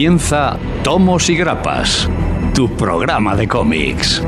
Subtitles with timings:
[0.00, 2.08] Comienza Tomos y Grapas,
[2.54, 4.22] tu programa de cómics.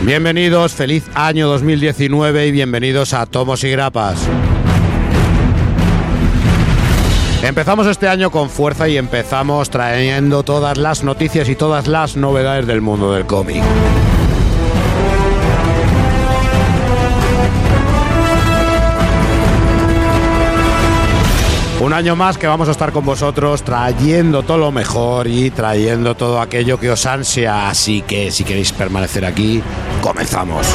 [0.00, 4.26] Bienvenidos, feliz año 2019 y bienvenidos a Tomos y Grapas.
[7.42, 12.66] Empezamos este año con fuerza y empezamos trayendo todas las noticias y todas las novedades
[12.66, 13.62] del mundo del cómic.
[21.80, 26.14] Un año más que vamos a estar con vosotros trayendo todo lo mejor y trayendo
[26.14, 27.70] todo aquello que os ansia.
[27.70, 29.62] Así que si queréis permanecer aquí,
[30.02, 30.66] comenzamos.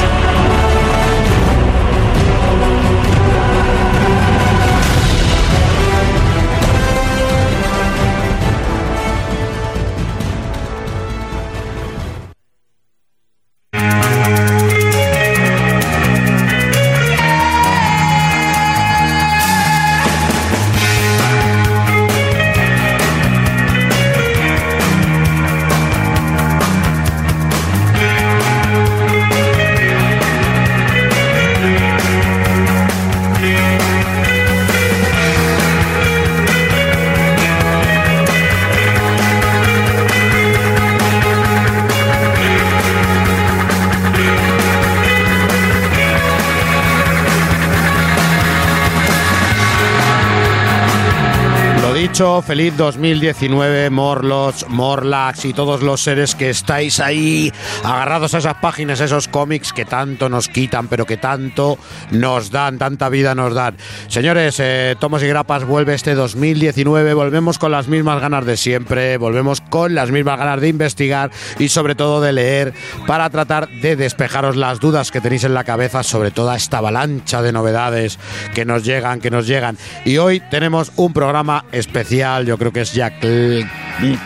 [52.16, 57.52] Dicho, feliz 2019, Morlos, Morlax y todos los seres que estáis ahí
[57.84, 61.78] agarrados a esas páginas, a esos cómics que tanto nos quitan, pero que tanto
[62.12, 63.76] nos dan, tanta vida nos dan.
[64.08, 69.18] Señores, eh, Tomos y Grapas vuelve este 2019, volvemos con las mismas ganas de siempre,
[69.18, 72.72] volvemos con las mismas ganas de investigar y sobre todo de leer
[73.06, 77.42] para tratar de despejaros las dudas que tenéis en la cabeza sobre toda esta avalancha
[77.42, 78.18] de novedades
[78.54, 79.76] que nos llegan, que nos llegan.
[80.06, 83.12] Y hoy tenemos un programa especial, yo creo que es ya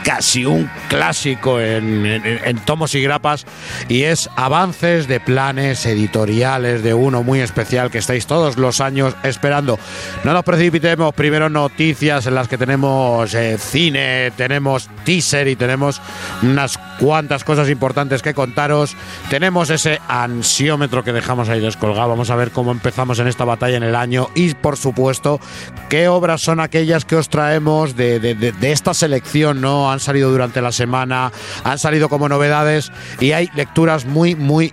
[0.05, 3.47] casi un clásico en, en- en tomos y grapas,
[3.89, 9.15] y es avances de planes editoriales de uno muy especial que estáis todos los años
[9.23, 9.79] esperando.
[10.25, 16.01] No nos precipitemos, primero noticias en las que tenemos eh, cine, tenemos teaser y tenemos
[16.43, 18.95] unas cuantas cosas importantes que contaros.
[19.31, 22.09] Tenemos ese ansiómetro que dejamos ahí descolgado.
[22.11, 25.41] Vamos a ver cómo empezamos en esta batalla en el año y, por supuesto,
[25.89, 29.91] qué obras son aquellas que os traemos de, de- de- de esta selección, ¿no?
[29.91, 31.33] Han salido durante la semana,
[31.65, 34.73] han salido como novedades y hay lecturas muy, muy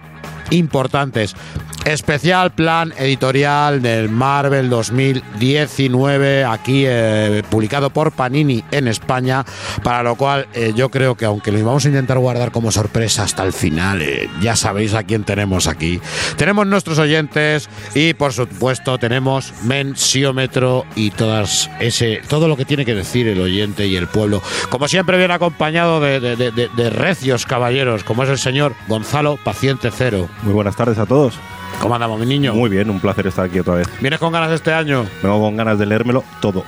[0.50, 1.36] importantes.
[1.88, 9.46] Especial plan editorial del Marvel 2019, aquí eh, publicado por Panini en España,
[9.84, 13.24] para lo cual eh, yo creo que aunque lo vamos a intentar guardar como sorpresa
[13.24, 16.02] hasta el final, eh, ya sabéis a quién tenemos aquí.
[16.36, 22.84] Tenemos nuestros oyentes y por supuesto tenemos mensiómetro y todas ese, todo lo que tiene
[22.84, 24.42] que decir el oyente y el pueblo.
[24.70, 29.90] Como siempre viene acompañado de, de- de- recios caballeros, como es el señor Gonzalo Paciente
[29.90, 30.28] Cero.
[30.44, 31.36] Muy buenas tardes a todos.
[31.82, 32.54] ¿Cómo andamos, mi niño?
[32.54, 33.88] Muy bien, un placer estar aquí otra vez.
[34.02, 35.06] ¿Vienes con ganas este año?
[35.22, 36.64] Vengo con ganas de leérmelo todo.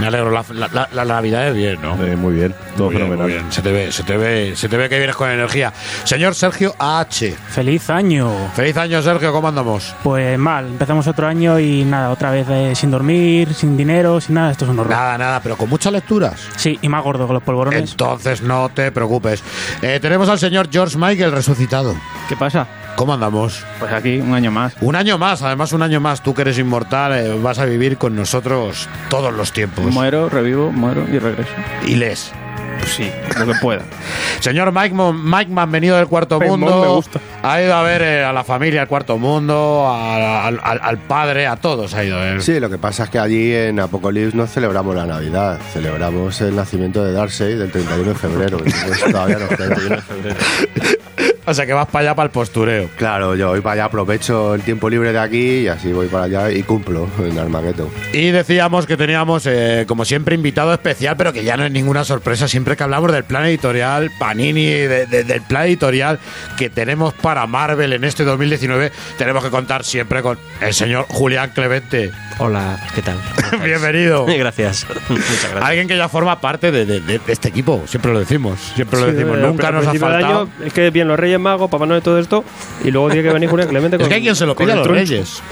[0.00, 2.02] Me alegro, la, la- la- la Navidad es bien, ¿no?
[2.02, 3.26] Eh, muy bien, todo Muy bien, fenomenal.
[3.26, 3.52] muy bien.
[3.52, 5.70] Se te ve, se te ve, se te ve que vienes con energía.
[6.04, 7.36] Señor Sergio H.
[7.50, 8.32] ¡Feliz año!
[8.56, 9.94] Feliz año, Sergio, ¿cómo andamos?
[10.02, 14.34] Pues mal, empezamos otro año y nada, otra vez eh, sin dormir, sin dinero, sin
[14.36, 14.90] nada, esto es un horror.
[14.92, 16.40] Nada, nada, pero con muchas lecturas.
[16.56, 17.90] Sí, y más gordo con los polvorones.
[17.90, 19.44] Entonces no te preocupes.
[19.82, 21.94] Eh, tenemos al señor George Michael resucitado.
[22.30, 22.66] ¿Qué pasa?
[22.96, 23.64] ¿Cómo andamos?
[23.80, 24.74] Pues aquí un año más.
[24.80, 26.22] Un año más, además un año más.
[26.22, 29.84] Tú que eres inmortal, eh, vas a vivir con nosotros todos los tiempos.
[29.86, 31.50] Muero, revivo, muero y regreso.
[31.86, 32.32] Y les.
[32.78, 33.82] Pues sí, lo que pueda.
[34.40, 36.80] Señor Mike, Mon- Mike Man, venido del cuarto Mon mundo.
[36.82, 37.20] me gusta.
[37.42, 40.98] Ha ido a ver eh, a la familia al cuarto mundo, a- al, al- al
[40.98, 42.42] padre, a todos ha ido a ver.
[42.42, 46.54] Sí, lo que pasa es que allí en Apocalypse no celebramos la Navidad, celebramos el
[46.56, 48.58] nacimiento de Darcy del 31 de febrero.
[49.10, 50.36] todavía no es 31 de febrero.
[51.44, 52.88] O sea que vas para allá para el postureo.
[52.96, 56.24] Claro, yo voy para allá, aprovecho el tiempo libre de aquí y así voy para
[56.24, 57.88] allá y cumplo en Armageddon.
[58.12, 62.04] Y decíamos que teníamos, eh, como siempre, invitado especial, pero que ya no es ninguna
[62.04, 62.46] sorpresa.
[62.46, 66.20] Siempre que hablamos del plan editorial, Panini, de- de- del plan editorial
[66.56, 71.50] que tenemos para Marvel en este 2019, tenemos que contar siempre con el señor Julián
[71.52, 72.12] Clemente.
[72.38, 73.16] Hola, ¿qué tal?
[73.64, 74.26] Bienvenido.
[74.38, 74.86] Gracias.
[75.08, 75.62] Muchas gracias.
[75.64, 79.00] Alguien que ya forma parte de, de- de- de este equipo, siempre lo decimos, siempre
[79.00, 79.36] lo decimos.
[79.36, 80.40] pero- Nunca nos ha faltado.
[80.42, 82.44] año, es que bien los Reyes Reyes Magos, Papá Noel, todo esto,
[82.84, 84.72] y luego tiene que venir Julián Clemente con Es que hay quien se lo pide
[84.72, 85.42] a el los reyes.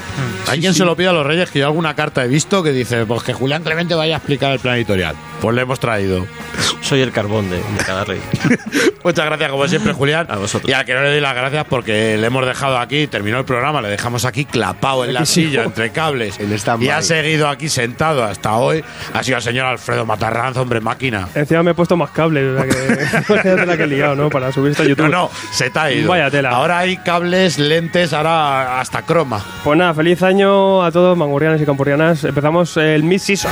[0.47, 2.73] Hay quien se lo pide a los reyes, que yo alguna carta he visto que
[2.73, 5.17] dice, pues que Julián Clemente vaya a explicar el plan editorial.
[5.41, 6.27] Pues le hemos traído.
[6.83, 8.21] Soy el carbón de, de cada rey.
[9.05, 10.27] Muchas gracias, como siempre, Julián.
[10.29, 10.69] A vosotros.
[10.69, 13.45] Y al que no le doy las gracias porque le hemos dejado aquí, terminó el
[13.47, 16.39] programa, le dejamos aquí clapado en la silla, entre cables.
[16.39, 16.87] Stand-by.
[16.87, 18.85] y ha seguido aquí sentado hasta hoy.
[19.15, 21.29] Ha sido el señor Alfredo Matarranz, hombre máquina.
[21.35, 24.31] Encima me he puesto más cables, o sea que la que he liado, ¿no?
[24.31, 25.09] Para subir esto a YouTube.
[25.09, 26.09] No, no, se te ha ido.
[26.09, 26.51] Vaya tela.
[26.51, 29.45] Ahora hay cables, lentes, ahora hasta croma.
[29.65, 32.25] Pues nada, feliz año a todos, mangurrianos y campurrianas.
[32.25, 33.51] Empezamos el mid-season.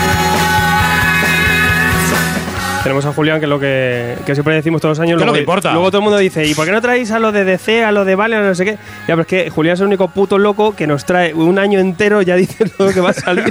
[2.83, 5.19] Tenemos a Julián, que es lo que, que siempre decimos todos los años.
[5.19, 5.73] ¿Qué es lo luego, que importa?
[5.73, 7.93] luego todo el mundo dice, ¿y por qué no traéis a lo de DC, a
[7.93, 8.73] lo de Vale, a no sé qué?
[8.73, 8.79] Ya,
[9.09, 12.23] pero es que Julián es el único puto loco que nos trae un año entero
[12.23, 13.45] ya diciendo lo que va a salir.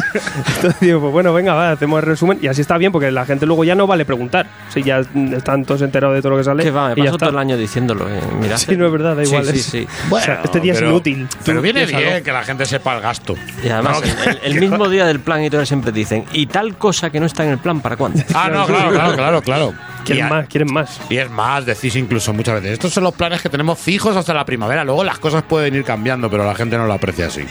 [0.56, 2.39] Entonces digo, pues bueno, venga, va, hacemos el resumen.
[2.41, 4.47] Y así está bien, porque la gente luego ya no vale preguntar.
[4.69, 5.00] Si ya
[5.35, 6.63] están todos enterados de todo lo que sale.
[6.63, 7.18] Que va, me y ya está.
[7.18, 8.07] todo el año diciéndolo.
[8.09, 8.57] eh, mira.
[8.57, 9.45] Sí, no es verdad, da igual.
[9.45, 9.88] Sí, sí.
[10.09, 11.27] o sea, este día pero- es inútil.
[11.45, 13.35] Pero viene bien que la gente sepa el gasto.
[13.63, 17.09] Y además, No, el, el mismo día del plan editorial siempre dicen, ¿y tal cosa
[17.09, 18.23] que no está en el plan para cuándo?
[18.33, 19.73] Ah, no, claro, claro, claro, claro.
[20.05, 21.01] Quieren más, quieren más.
[21.09, 24.33] Y es más, decís incluso muchas veces, estos son los planes que tenemos fijos hasta
[24.33, 27.43] la primavera, luego las cosas pueden ir cambiando, pero la gente no lo aprecia así.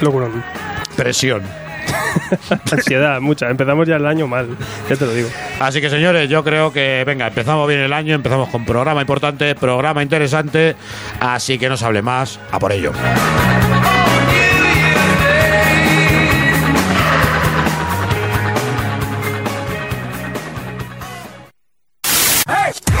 [0.00, 0.42] Locurón.
[0.96, 1.42] Presión.
[2.72, 3.48] Ansiedad, mucha.
[3.48, 4.48] Empezamos ya el año mal,
[4.88, 5.28] ya te lo digo.
[5.60, 9.54] Así que señores, yo creo que, venga, empezamos bien el año, empezamos con programa importante,
[9.54, 10.76] programa interesante,
[11.20, 12.92] así que no se hable más, a por ello.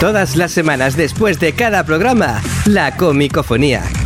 [0.04, 3.84] Todas las semanas después de cada programa, la comicofonía.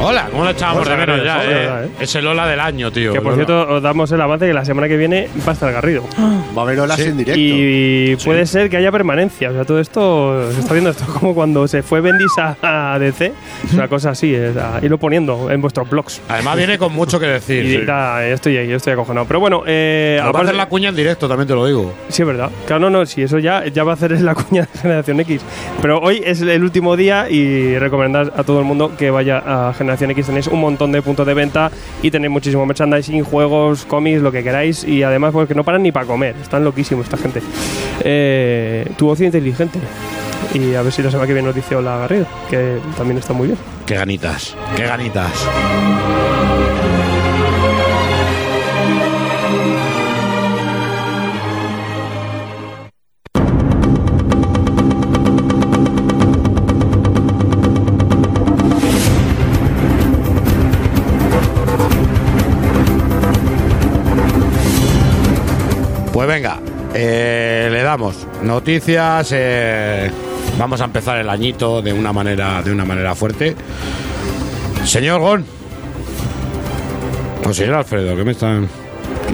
[0.00, 1.84] Hola, ¿cómo lo echábamos de menos ya, eh?
[1.84, 1.88] eh.
[2.00, 3.12] Es el hola del año, tío.
[3.12, 3.46] Que por el Ola.
[3.46, 6.04] cierto, os damos el avance que la semana que viene va a estar Garrido.
[6.56, 7.04] Va a haber olas Sí.
[7.04, 7.38] en directo.
[7.40, 9.50] Y puede ser que haya permanencia.
[9.50, 12.98] O sea, todo esto se está viendo esto como cuando se fue Bendis a, a
[12.98, 13.32] DC.
[13.64, 16.20] Es una cosa así, es a irlo poniendo en vuestros blogs.
[16.28, 17.64] Además viene con mucho que decir.
[17.64, 17.84] Y sí.
[17.84, 19.26] da, estoy ahí, yo estoy acojonado.
[19.26, 21.66] Pero bueno, eh, Nos va a aparte- hacer la cuña en directo, también te lo
[21.66, 21.92] digo.
[22.08, 22.50] Sí, es verdad.
[22.66, 25.42] Claro, no, no, si eso ya, ya va a hacer la cuña de Generación X.
[25.82, 29.72] Pero hoy es el último día y recomendad a todo el mundo que vaya a
[29.88, 30.26] Generación X.
[30.26, 31.70] Tenéis un montón de puntos de venta
[32.02, 34.84] y tenéis muchísimo merchandising, juegos, cómics, lo que queráis.
[34.84, 36.36] Y además, porque no paran ni para comer.
[36.42, 37.40] Están loquísimos esta gente.
[38.00, 39.78] Eh, tu ocio inteligente.
[40.54, 43.32] Y a ver si la semana que viene nos dice Hola Garrido, que también está
[43.32, 43.58] muy bien.
[43.86, 45.46] Qué ganitas, qué ganitas.
[66.28, 66.60] Venga,
[66.94, 69.30] eh, le damos noticias.
[69.34, 70.10] eh,
[70.58, 73.56] vamos a empezar el añito de una manera, de una manera fuerte.
[74.84, 75.44] Señor Gon.
[77.48, 78.68] O señor Alfredo, que me están.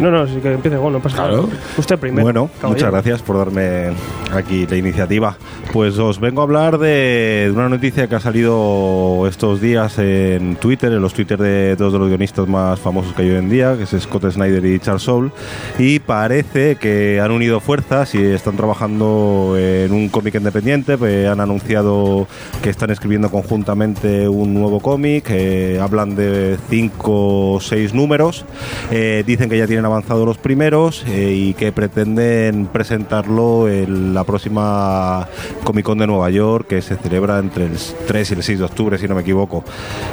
[0.00, 1.42] No, no, sí que empiece Gon, no pasa Claro.
[1.44, 1.48] nada.
[1.78, 2.24] Usted primero.
[2.24, 2.68] Bueno, caballero.
[2.70, 3.92] muchas gracias por darme
[4.32, 5.36] aquí la iniciativa.
[5.72, 10.56] Pues os vengo a hablar de, de una noticia que ha salido estos días en
[10.56, 13.48] Twitter, en los Twitter de dos de los guionistas más famosos que hay hoy en
[13.48, 15.30] día, que es Scott Snyder y Charles Soule,
[15.78, 21.40] y parece que han unido fuerzas y están trabajando en un cómic independiente, pues han
[21.40, 22.26] anunciado
[22.62, 28.44] que están escribiendo conjuntamente un nuevo cómic, eh, hablan de cinco o seis números,
[28.90, 34.24] eh, dicen que ya tienen avanzados los primeros eh, y que pretenden presentarlo en la
[34.24, 35.28] próxima
[35.64, 37.76] Comic Con de Nueva York que se celebra entre el
[38.06, 39.64] 3 y el 6 de octubre si no me equivoco.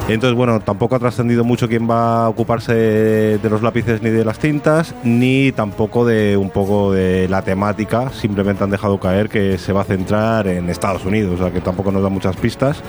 [0.08, 4.26] Entonces bueno, tampoco ha trascendido mucho quién va a ocuparse de los lápices ni de
[4.26, 9.58] las tintas ni tampoco de un poco de la temática, simplemente han dejado caer que
[9.58, 12.82] se va a centrar en Estados Unidos, o sea que tampoco nos da muchas pistas.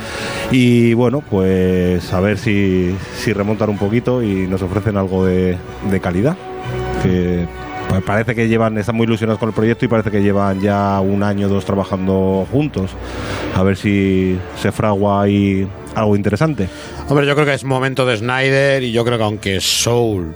[0.51, 5.59] Y bueno, pues a ver si, si remontan un poquito y nos ofrecen algo de
[6.01, 6.37] calidad
[7.03, 7.47] que
[8.07, 11.23] parece que llevan, están muy ilusionados con el proyecto y parece que llevan ya un
[11.23, 12.93] año o dos trabajando juntos.
[13.55, 16.69] A ver si se fragua ahí algo interesante.
[17.09, 20.35] Hombre, yo creo que es momento de Snyder y yo creo que aunque Soul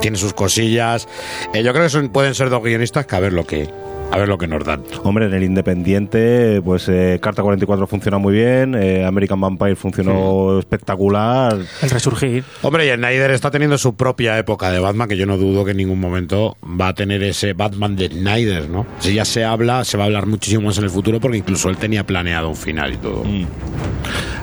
[0.00, 1.08] tiene sus cosillas,
[1.54, 3.68] eh, yo creo que pueden ser dos guionistas que a ver lo que
[4.10, 4.82] a ver lo que nos dan.
[5.04, 10.58] Hombre, en el Independiente, pues eh, Carta 44 funciona muy bien, eh, American Vampire funcionó
[10.58, 11.58] espectacular.
[11.82, 12.44] El resurgir.
[12.62, 15.72] Hombre, y Snyder está teniendo su propia época de Batman, que yo no dudo que
[15.72, 18.86] en ningún momento va a tener ese Batman de Snyder, ¿no?
[18.98, 21.68] Si ya se habla, se va a hablar muchísimo más en el futuro, porque incluso
[21.68, 23.24] él tenía planeado un final y todo.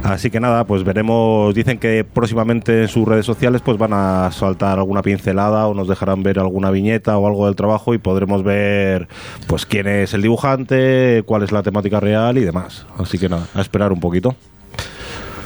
[0.06, 1.56] Así que nada, pues veremos.
[1.56, 5.88] Dicen que próximamente en sus redes sociales pues van a saltar alguna pincelada o nos
[5.88, 9.08] dejarán ver alguna viñeta o algo del trabajo y podremos ver
[9.48, 12.86] pues quién es el dibujante, cuál es la temática real y demás.
[13.00, 14.36] Así que nada, a esperar un poquito.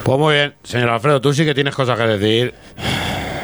[0.03, 2.53] Pues muy bien, señor Alfredo, tú sí que tienes cosas que decir.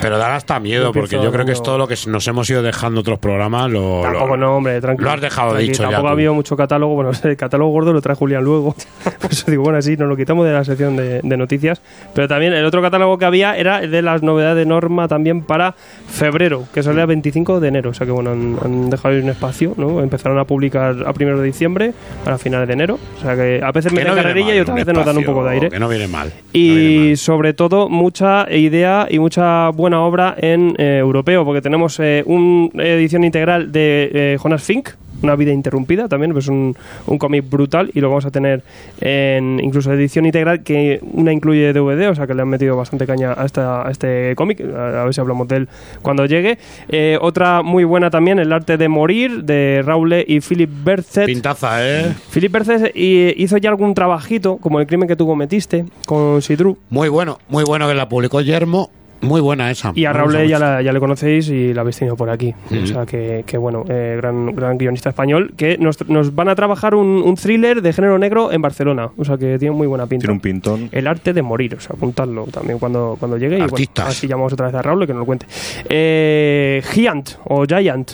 [0.02, 2.62] Pero da hasta miedo, porque yo creo que es todo lo que nos hemos ido
[2.62, 3.70] dejando otros programas.
[3.72, 5.10] Lo, Tampoco lo- no, hombre, tranquilo.
[5.10, 5.90] Lo has dejado Tranqui, dicho ya.
[5.90, 6.14] Tampoco ha tú.
[6.14, 6.96] habido mucho catálogo.
[6.96, 8.76] Bueno, el catálogo gordo lo trae Julián luego.
[9.22, 11.82] Por eso digo, bueno, sí, nos lo quitamos de la sección de, de noticias.
[12.14, 15.42] Pero también el otro catálogo que había era el de las novedades de norma también
[15.44, 15.76] para
[16.08, 17.90] febrero, que sale el 25 de enero.
[17.90, 20.02] O sea que, bueno, han, han dejado un espacio, ¿no?
[20.02, 23.00] Empezaron a publicar a primero de diciembre para finales de enero.
[23.18, 25.24] O sea que a veces meten no carrerilla mal, y otras veces nos dan un
[25.24, 25.70] poco de aire.
[25.70, 26.30] Que no viene mal.
[26.30, 27.18] no Y viene mal.
[27.18, 32.84] sobre todo mucha idea y mucha buena obra en eh, europeo, porque tenemos eh, una
[32.84, 34.90] edición integral de eh, Jonas Fink,
[35.24, 36.76] Una vida interrumpida, también pues un,
[37.08, 38.64] un cómic brutal y lo vamos a tener
[39.00, 43.06] en incluso edición integral que una incluye DVD, o sea que le han metido bastante
[43.08, 45.68] caña a, esta, a este cómic, a, a ver si hablamos de él
[46.02, 46.58] cuando llegue.
[46.90, 51.26] Eh, otra muy buena también, El arte de morir, de Raule y Philip Bercet.
[51.28, 52.14] Pintaza, ¿eh?
[52.34, 56.78] Philip Bercet y- hizo ya algún trabajito, como el crimen que tú cometiste, con Sidru.
[56.90, 58.90] Muy bueno, muy bueno que la publicó Yermo.
[59.22, 59.92] Muy buena esa.
[59.96, 62.54] Y a Raúl ya, la- ya le conocéis y la habéis tenido por aquí.
[62.84, 66.56] O sea que, que bueno, eh, gran, gran guionista español que nos, nos van a
[66.56, 69.10] trabajar un, un thriller de género negro en Barcelona.
[69.18, 70.24] O sea que tiene muy buena pinta.
[70.24, 70.90] Tiene un pintón.
[70.92, 73.56] El arte de morir, o sea, apuntadlo también cuando, cuando llegue.
[73.56, 74.08] Y bueno, Artistas.
[74.10, 75.46] así llamamos otra vez a Raúl que nos lo cuente.
[75.90, 78.12] Eh, Giant o Giant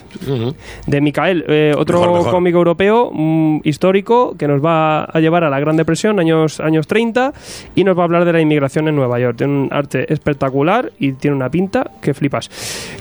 [0.88, 2.32] de Micael, eh, otro Mejor, mejor.
[2.32, 6.88] cómic europeo mm, histórico que nos va a llevar a la Gran Depresión, años, años
[6.88, 7.34] 30,
[7.76, 9.38] y nos va a hablar de la inmigración en Nueva York.
[9.38, 12.50] Tiene un arte espectacular y tiene una pinta que flipas.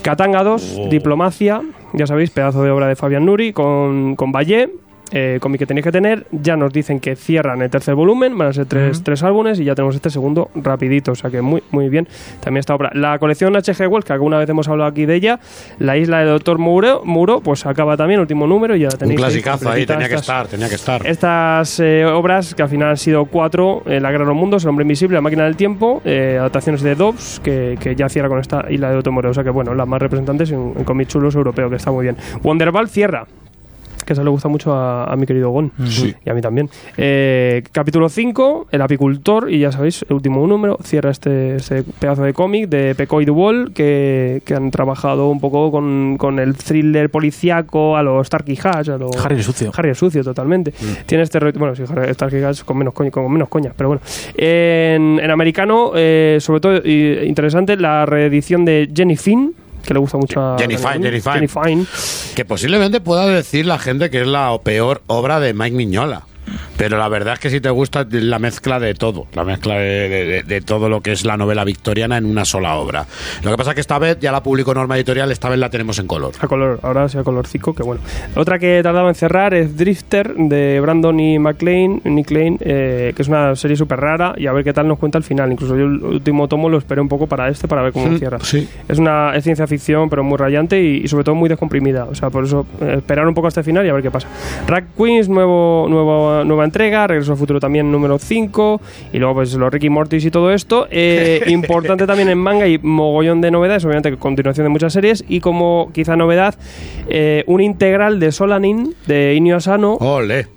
[0.01, 0.87] Katanga 2, Oh.
[0.89, 1.61] Diplomacia,
[1.93, 4.69] ya sabéis, pedazo de obra de Fabián Nuri con, con Valle.
[5.13, 8.47] Eh, cómic que tenéis que tener, ya nos dicen que cierran el tercer volumen, van
[8.47, 11.61] a ser tres, tres álbumes y ya tenemos este segundo rapidito, o sea que muy
[11.71, 12.07] muy bien
[12.39, 12.91] también esta obra.
[12.93, 13.87] La colección H.G.
[13.89, 15.39] Wells, que alguna vez hemos hablado aquí de ella,
[15.79, 18.99] La isla del Doctor Muro, Muro pues acaba también, último número, y ya la Un
[18.99, 19.19] tenéis.
[19.19, 21.05] clasicazo ahí, tenía que Estas- estar, tenía que estar.
[21.05, 24.63] Estas eh, obras, que al final han sido cuatro, eh, La Guerra de los Mundos,
[24.63, 28.29] El Hombre Invisible, La Máquina del Tiempo, eh, adaptaciones de Dobbs, que, que ya cierra
[28.29, 30.83] con esta Isla del Doctor Muro, o sea que bueno, las más representantes en, en
[30.85, 32.15] cómics chulos europeos, que está muy bien.
[32.43, 33.25] Wonderball cierra.
[34.11, 35.71] Que eso le gusta mucho a, a mi querido Gon.
[35.87, 36.13] Sí.
[36.25, 36.69] Y a mí también.
[36.97, 42.23] Eh, capítulo 5, El apicultor, y ya sabéis, el último número, cierra este, este pedazo
[42.23, 46.57] de cómic de Peco y Duval, que, que han trabajado un poco con, con el
[46.57, 49.15] thriller policíaco a los Starkey Hatch, a los...
[49.25, 49.71] Harry el sucio.
[49.73, 50.73] Harry es sucio totalmente.
[51.05, 54.01] Tiene este bueno, sí, Harry Starkey Hatch con menos coña, con menos coñas, pero bueno.
[54.35, 59.99] En, en americano, eh, sobre todo y interesante, la reedición de Jenny Finn, que le
[59.99, 61.33] gusta mucho a Jenny Fine, Jenny Fine.
[61.33, 61.85] Jenny Fine.
[62.35, 66.23] Que posiblemente pueda decir la gente que es la peor obra de Mike Miñola.
[66.77, 70.09] Pero la verdad es que si te gusta la mezcla de todo, la mezcla de,
[70.09, 73.05] de- de- todo lo que es la novela victoriana en una sola obra.
[73.43, 75.69] Lo que pasa es que esta vez ya la publicó Norma Editorial, esta vez la
[75.69, 76.33] tenemos en color.
[76.39, 78.01] A color, ahora sí a colorcico, que bueno.
[78.35, 83.21] Otra que tardaba en cerrar es Drifter de Brandon y McLean, Nick Lane, eh, que
[83.21, 85.51] es una serie súper rara y a ver qué tal nos cuenta al final.
[85.51, 88.17] Incluso yo el último tomo lo esperé un poco para este, para ver cómo Mm,
[88.17, 88.39] cierra.
[88.41, 88.67] sí.
[88.87, 92.05] Es una es ciencia ficción, pero muy rayante y, y sobre todo muy descomprimida.
[92.05, 94.11] O sea, por eso eh, esperar un poco hasta el final y a ver qué
[94.11, 94.27] pasa.
[94.67, 98.81] Rack Queens, nuevo, nuevo, nueva entrega, Regreso al Futuro también número 5
[99.13, 100.87] y luego pues los Ricky Mortis y todo esto.
[100.89, 105.39] Eh, importante también en manga y mogollón de novedades, obviamente continuación de muchas series y
[105.39, 106.55] como quizá novedad,
[107.07, 110.47] eh, un integral de Solanin de Inio Asano Ole.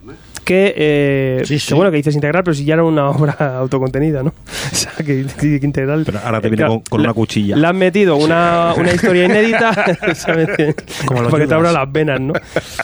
[0.44, 1.74] Que, eh, Sí, que sí.
[1.74, 4.32] bueno, que dices integral, pero si ya era una obra autocontenida, ¿no?
[4.72, 6.02] O sea, que, que- que integral.
[6.06, 7.56] Pero ahora te Eh, viene claro, con, una cuchilla.
[7.56, 10.48] Le han metido una, una historia inédita, ¿sabes?
[11.06, 12.32] Como los Para que te abra las venas, ¿no?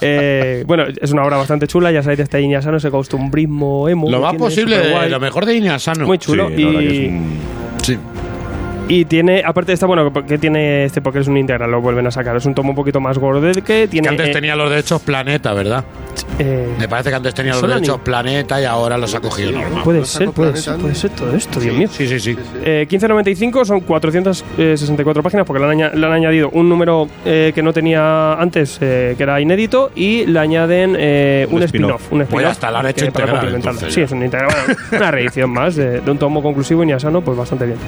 [0.01, 4.11] Eh, bueno, es una obra bastante chula, ya sabéis de este Iñasano, ese costumbrismo emo.
[4.11, 6.07] Lo más posible, lo mejor de Iñasano.
[6.07, 6.49] Muy chulo.
[6.49, 7.39] Sí, y, un-
[7.83, 7.97] Sí.
[8.89, 12.07] y tiene, aparte de esta, bueno, que tiene este porque es un integral, lo vuelven
[12.07, 12.37] a sacar.
[12.37, 14.07] Es un tomo un poquito más gordo que tiene.
[14.07, 15.85] Que antes eh, tenía los derechos Planeta, ¿verdad?
[16.39, 19.83] Eh, Me parece que antes tenía los derechos Planeta y ahora los ha cogido normal.
[19.85, 21.89] puede ¿no ser, puede ser, puede ser todo esto, Dios mío.
[21.91, 22.37] Sí, sí, sí.
[22.65, 27.63] Eh, 15.95 son 464 páginas porque le han, le han añadido un número eh, que
[27.63, 32.13] no tenía antes, eh, que era inédito, y le añaden eh, un, Un spin-off.
[32.13, 34.51] un Pues está, lo han hecho integral, entonces, Sí, es un integral,
[34.93, 37.79] una reedición más de, de un tomo conclusivo y niasano, pues bastante bien.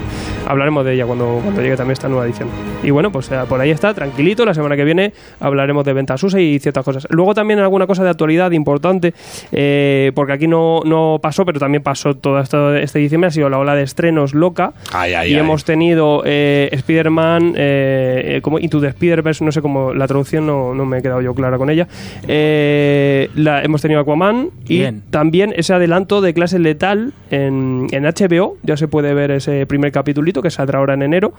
[0.47, 2.49] Hablaremos de ella cuando, cuando llegue también esta nueva edición.
[2.83, 4.45] Y bueno, pues eh, por ahí está, tranquilito.
[4.45, 7.07] La semana que viene hablaremos de ventas USA y ciertas cosas.
[7.11, 9.14] Luego también alguna cosa de actualidad importante,
[9.50, 13.49] eh, porque aquí no, no pasó, pero también pasó todo esto este diciembre, ha sido
[13.49, 14.73] la ola de estrenos loca.
[14.92, 15.40] Ay, ay, y ay.
[15.40, 20.47] hemos tenido eh, Spider-Man, eh, eh, como Into the Spider-Verse, no sé cómo la traducción,
[20.47, 21.88] no, no me he quedado yo clara con ella.
[22.28, 25.02] Eh, la, hemos tenido Aquaman y Bien.
[25.11, 28.57] también ese adelanto de clase letal en, en HBO.
[28.62, 31.33] Ya se puede ver ese primer capitulito que saldrá ahora en enero.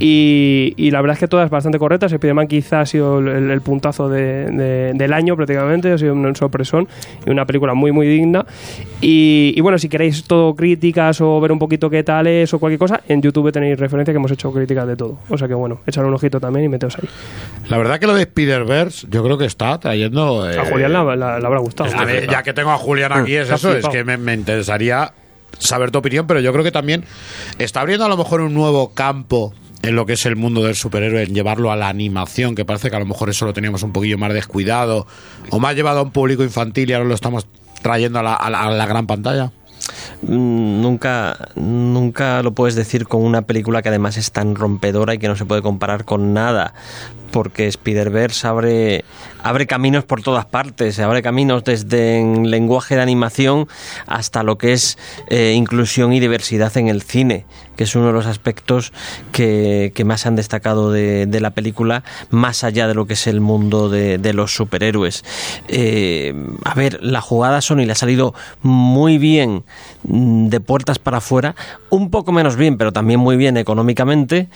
[0.00, 2.12] Y, y la verdad es que todas bastante correctas.
[2.12, 6.36] Spider-Man quizá ha sido el, el puntazo de- de- del año prácticamente, ha sido un
[6.36, 6.86] sorpresón
[7.26, 8.46] y una película muy muy digna.
[9.00, 12.58] Y, y bueno, si queréis todo críticas o ver un poquito qué tal es o
[12.60, 15.18] cualquier cosa, en YouTube tenéis referencia que hemos hecho críticas de todo.
[15.28, 17.08] O sea que bueno, echar un ojito también y meteos ahí.
[17.68, 20.48] La verdad que lo de Spider-Verse yo creo que está trayendo...
[20.48, 21.90] eh, A Julián la, habrá gustado.
[21.98, 25.12] A ver, ya que tengo a Julián aquí, es eso, es que me, me interesaría
[25.58, 27.04] saber tu opinión, pero yo creo que también
[27.58, 29.52] está abriendo a lo mejor un nuevo campo
[29.82, 32.90] en lo que es el mundo del superhéroe, en llevarlo a la animación, que parece
[32.90, 35.06] que a lo mejor eso lo teníamos un poquillo más descuidado,
[35.50, 37.46] o más llevado a un público infantil y ahora lo estamos
[37.82, 39.52] trayendo a la, a la- a la gran pantalla.
[40.22, 45.18] Mm, Nunca, nunca lo puedes decir con una película que además es tan rompedora y
[45.18, 46.74] que no se puede comparar con nada.
[47.30, 49.04] Porque Spider-Verse abre,
[49.42, 53.68] abre caminos por todas partes, abre caminos desde en lenguaje de animación
[54.06, 58.12] hasta lo que es eh, inclusión y diversidad en el cine, que es uno de
[58.12, 58.92] los aspectos
[59.32, 63.40] que, que más han destacado de, la película, más allá de lo que es el
[63.40, 65.24] mundo de, de los superhéroes.
[65.68, 69.64] Eh, a ver, la jugada Sony le ha salido muy bien
[70.02, 71.54] mm, de puertas para afuera,
[71.90, 74.48] un poco menos bien, pero también muy bien económicamente.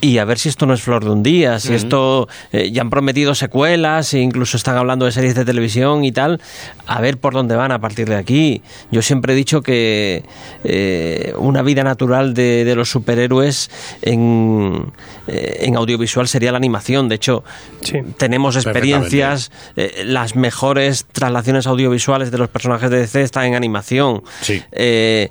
[0.00, 2.82] Y a ver si esto no es flor de un día, si esto eh, ya
[2.82, 6.40] han prometido secuelas, e incluso están hablando de series de televisión y tal,
[6.86, 8.62] a ver por dónde van a partir de aquí.
[8.92, 10.22] Yo siempre he dicho que
[10.62, 13.70] eh, una vida natural de, de los superhéroes
[14.02, 14.92] en,
[15.26, 17.08] eh, en audiovisual sería la animación.
[17.08, 17.42] De hecho,
[17.80, 17.98] Sí.
[18.18, 24.22] tenemos experiencias, eh, las mejores traslaciones audiovisuales de los personajes de DC están en animación.
[24.42, 24.62] Sí.
[24.70, 25.30] Eh,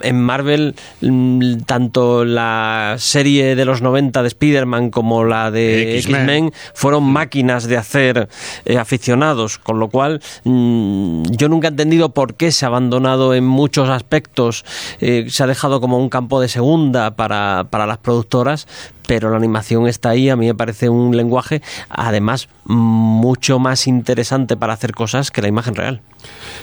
[0.00, 6.52] en Marvel, mm, tanto la serie de los 90 de Spider-Man como la de X-Men.
[6.74, 8.28] Fueron máquinas de hacer
[8.64, 13.34] eh, aficionados, con lo cual mm, yo nunca he entendido por qué se ha abandonado
[13.34, 14.64] en muchos aspectos,
[15.00, 18.66] eh, se ha dejado como un campo de segunda para, para las productoras,
[19.08, 24.54] pero la animación está ahí, a mí me parece un lenguaje además mucho más interesante
[24.58, 26.02] para hacer cosas que la imagen real.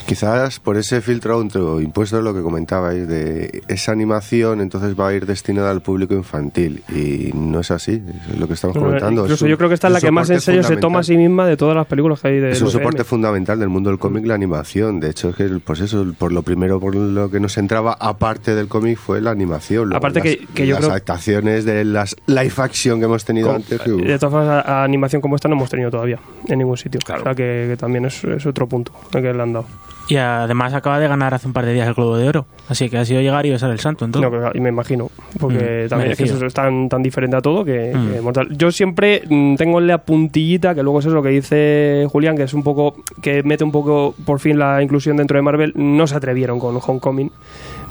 [0.05, 1.41] Quizás por ese filtro
[1.81, 6.83] impuesto lo que comentabais de esa animación, entonces va a ir destinada al público infantil
[6.89, 9.21] y no es así, es lo que estamos Bueno, comentando.
[9.21, 10.99] Es incluso un- yo creo que esta es la que más en serio se toma
[10.99, 13.69] a sí misma de todas las películas que hay de Es un soporte fundamental del
[13.69, 14.99] mundo del cómic, la animación.
[14.99, 18.53] De hecho, es que, pues eso, por lo primero por lo que nos entraba, aparte
[18.53, 19.85] del cómic, fue la animación.
[19.89, 23.23] Luego Aparte las, que- que yo las creo- adaptaciones de las live action que hemos
[23.25, 23.81] tenido Con- antes.
[23.81, 24.01] que, uf.
[24.01, 26.99] de todas formas, a- a animación como esta no hemos tenido todavía en ningún sitio.
[27.03, 29.65] O sea que, que también es, es otro punto al que le han dado.
[30.07, 32.45] Y además acaba de ganar hace un par de días el Globo de Oro.
[32.69, 34.05] Así que ha sido llegar y besar el santo.
[34.05, 34.29] Entonces.
[34.31, 37.65] No, me imagino, porque Mm, también es que eso es tan, tan diferente a todo
[37.65, 38.13] que, Mm.
[38.13, 38.47] que mortal.
[38.55, 42.43] Yo siempre mm, tengo la puntillita, que luego es eso lo que dice Julián, que
[42.43, 45.73] es un poco, que mete un poco por fin la inclusión dentro de Marvel.
[45.75, 47.31] No se atrevieron con Homecoming.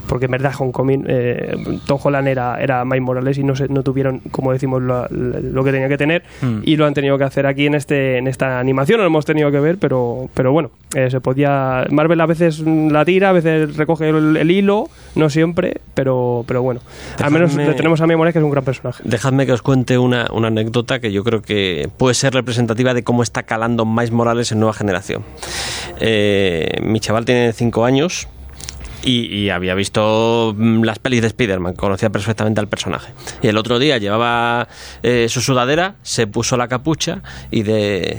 [0.08, 3.82] Porque en verdad Homecoming, eh, Tom Holland era, era Miles Morales y no, se, no
[3.82, 6.60] tuvieron, como decimos, lo, lo que tenía que tener Mm.
[6.64, 9.00] y lo han tenido que hacer aquí en este en esta animación.
[9.00, 11.86] Lo hemos tenido que ver, pero, pero bueno, eh, se podía.
[11.90, 16.62] Marvel a veces la tira, a veces recoge el, el hilo, no siempre, pero, pero
[16.62, 16.80] bueno.
[17.22, 19.02] Al menos Dejadme- le tenemos a Miles Morales, que es un gran personaje.
[19.06, 23.02] Dejadme que os cuente una, una anécdota que yo creo que puede ser representativa de
[23.04, 25.22] cómo está calando Miles Morales en nueva generación.
[26.00, 28.28] Eh, mi chaval tiene 5 años
[29.04, 33.12] y, y había visto mm, las pelis de Spider-Man, conocía perfectamente al personaje.
[33.42, 34.68] Y el otro día llevaba
[35.02, 38.18] eh, su sudadera, se puso la capucha y de,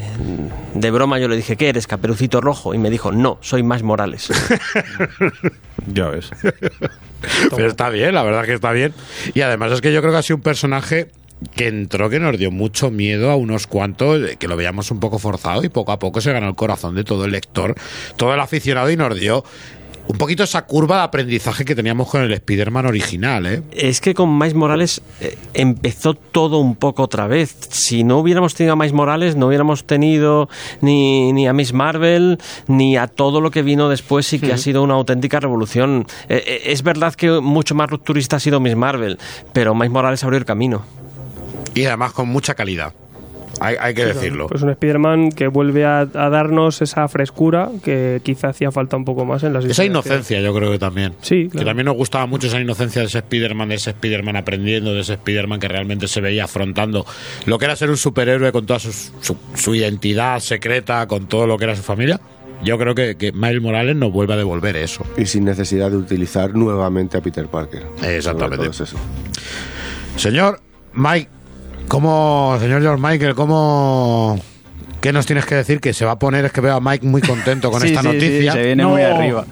[0.74, 2.74] de broma yo le dije, ¿qué eres, caperucito rojo?
[2.74, 4.32] Y me dijo, no, soy Miles Morales.
[5.88, 6.32] Ya ves.
[7.56, 8.94] Pero está bien, la verdad que está bien.
[9.36, 11.12] Y además es que yo creo que ha sido un personaje
[11.56, 15.00] que entró que nos dio mucho miedo a unos cuantos, eh, que lo veíamos un
[15.00, 17.76] poco forzado y poco a poco se ganó el corazón de todo el lector,
[18.16, 19.44] todo el aficionado y nos dio
[20.08, 23.64] un poquito esa curva de aprendizaje que teníamos con el Spider-Man original, ¿eh?
[23.72, 27.56] Es que con Miles Morales eh, empezó todo un poco otra vez.
[27.70, 30.48] Si no hubiéramos tenido a Miles Morales, no hubiéramos tenido
[30.82, 32.38] ni, ni a Miss Marvel,
[32.68, 36.06] ni a todo lo que vino después y que ha sido una auténtica revolución.
[36.30, 39.18] Eh, eh, es verdad que mucho más rupturista ha sido Miss Marvel,
[39.54, 40.84] pero Miles Morales abrió el camino.
[41.74, 42.94] Y además con mucha calidad.
[43.62, 44.48] Hay, hay que decirlo.
[44.48, 49.06] Pues un Spider-Man que vuelve a, a darnos esa frescura que quizá hacía falta un
[49.06, 51.14] poco más en las Esa inocencia, yo creo que también.
[51.22, 51.68] Sí, Que claro.
[51.68, 55.14] también nos gustaba mucho esa inocencia de ese Spider-Man, de ese Spider-Man aprendiendo, de ese
[55.14, 57.06] Spider-Man que realmente se veía afrontando
[57.46, 61.48] lo que era ser un superhéroe con toda su, su- su identidad secreta, con todo
[61.48, 62.20] lo que era su familia.
[62.64, 65.06] Yo creo que, que Miles Morales nos vuelve a devolver eso.
[65.18, 67.84] Y sin necesidad de utilizar nuevamente a Peter Parker.
[68.02, 68.56] Exactamente.
[68.56, 68.98] Sobre todo es eso.
[70.16, 70.60] Señor
[70.94, 71.30] Mike,
[71.88, 74.40] ¿cómo, señor George Michael, cómo...
[75.02, 75.80] ¿Qué nos tienes que decir?
[75.82, 78.02] Que se va a poner, es que veo a Mike muy contento con Sí, esta
[78.02, 78.52] sí, sí, noticia.
[78.54, 78.90] se viene No.
[78.90, 79.46] muy arriba.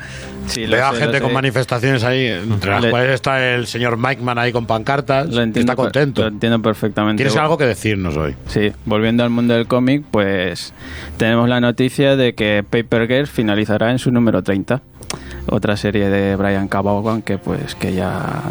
[0.47, 1.33] Sí, lo Veo a gente lo con sé.
[1.35, 5.43] manifestaciones ahí, entre las Le- cuales está el señor Mikeman ahí con pancartas, Lo que
[5.43, 6.21] entiendo, está contento.
[6.23, 7.23] Lo entiendo perfectamente.
[7.23, 8.35] ¿Tienes algo que decirnos hoy?
[8.47, 10.73] Sí, volviendo al mundo del cómic, pues
[11.17, 14.81] tenemos la noticia de que Paper Girls finalizará en su número 30.
[15.45, 16.81] Otra serie de Brian K.
[16.81, 18.41] Vaughan que pues que ya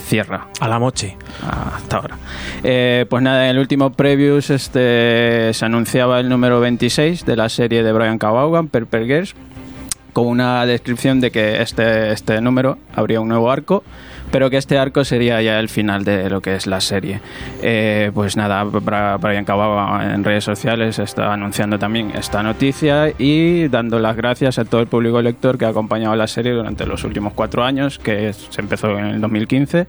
[0.00, 1.16] cierra A la moche.
[1.42, 2.18] hasta ahora.
[2.62, 7.48] Eh, pues nada, en el último previews este, se anunciaba el número 26 de la
[7.48, 8.18] serie de Brian.
[8.18, 9.34] Vaughan, Paper Girls,
[10.12, 13.84] con una descripción de que este, este número habría un nuevo arco,
[14.34, 17.20] pero que este arco sería ya el final de lo que es la serie.
[17.62, 19.44] Eh, pues nada, Bra- Brian.
[19.44, 24.80] Vaughan en redes sociales está anunciando también esta noticia y dando las gracias a todo
[24.80, 28.60] el público lector que ha acompañado la serie durante los últimos cuatro años, que se
[28.60, 29.86] empezó en el 2015,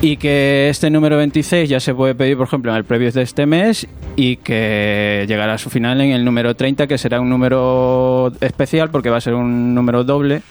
[0.00, 3.22] y que este número 26 ya se puede pedir, por ejemplo, en el preview de
[3.22, 7.30] este mes y que llegará a su final en el número 30, que será un
[7.30, 10.42] número especial porque va a ser un número doble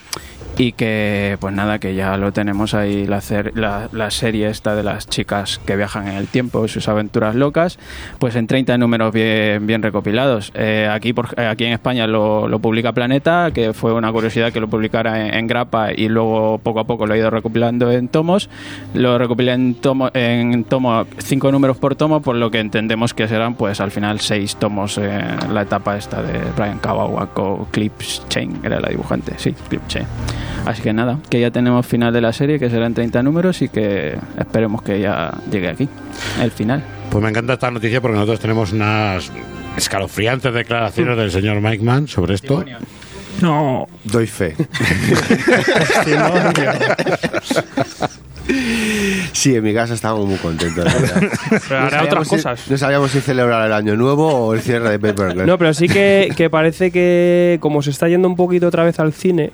[0.60, 3.24] y que pues nada que ya lo tenemos ahí la,
[3.56, 7.80] la, la serie esta de las chicas que viajan en el tiempo sus aventuras locas
[8.20, 10.52] pues en 30 números bien, bien recopilados.
[10.56, 14.52] Eh, aquí por, eh, aquí en España lo, lo publica Planeta que fue una curiosidad
[14.52, 17.90] que lo publicara en, en grapa y luego poco a poco lo ha ido recopilando
[17.90, 18.50] en tomos.
[18.94, 23.30] Lo recopila en tomo en tomo cinco números por tomo por lo que entendemos que
[23.30, 28.26] serán pues al final seis tomos en la etapa esta de Brian Kawawa con Clips
[28.28, 30.06] Chain era la dibujante sí Clip Chain
[30.66, 33.70] Así que nada, que ya tenemos final de la serie, que serán 30 números y
[33.70, 35.90] que esperemos que ya llegue aquí,
[36.42, 36.84] el final.
[37.10, 39.32] Pues me encanta esta noticia porque nosotros tenemos unas
[39.78, 42.64] escalofriantes declaraciones del señor Mike Mann sobre esto.
[43.42, 43.88] No.
[44.04, 44.56] Doy fe.
[49.34, 50.84] Sí, en mi casa estábamos muy contentos.
[50.84, 51.22] la verdad.
[51.70, 52.70] Pero No otras si- cosas.
[52.70, 55.48] no sabíamos si celebrar el año nuevo o el cierre de Paper Girls.
[55.48, 59.00] No, pero sí que, que parece que como se está yendo un poquito otra vez
[59.00, 59.52] al cine,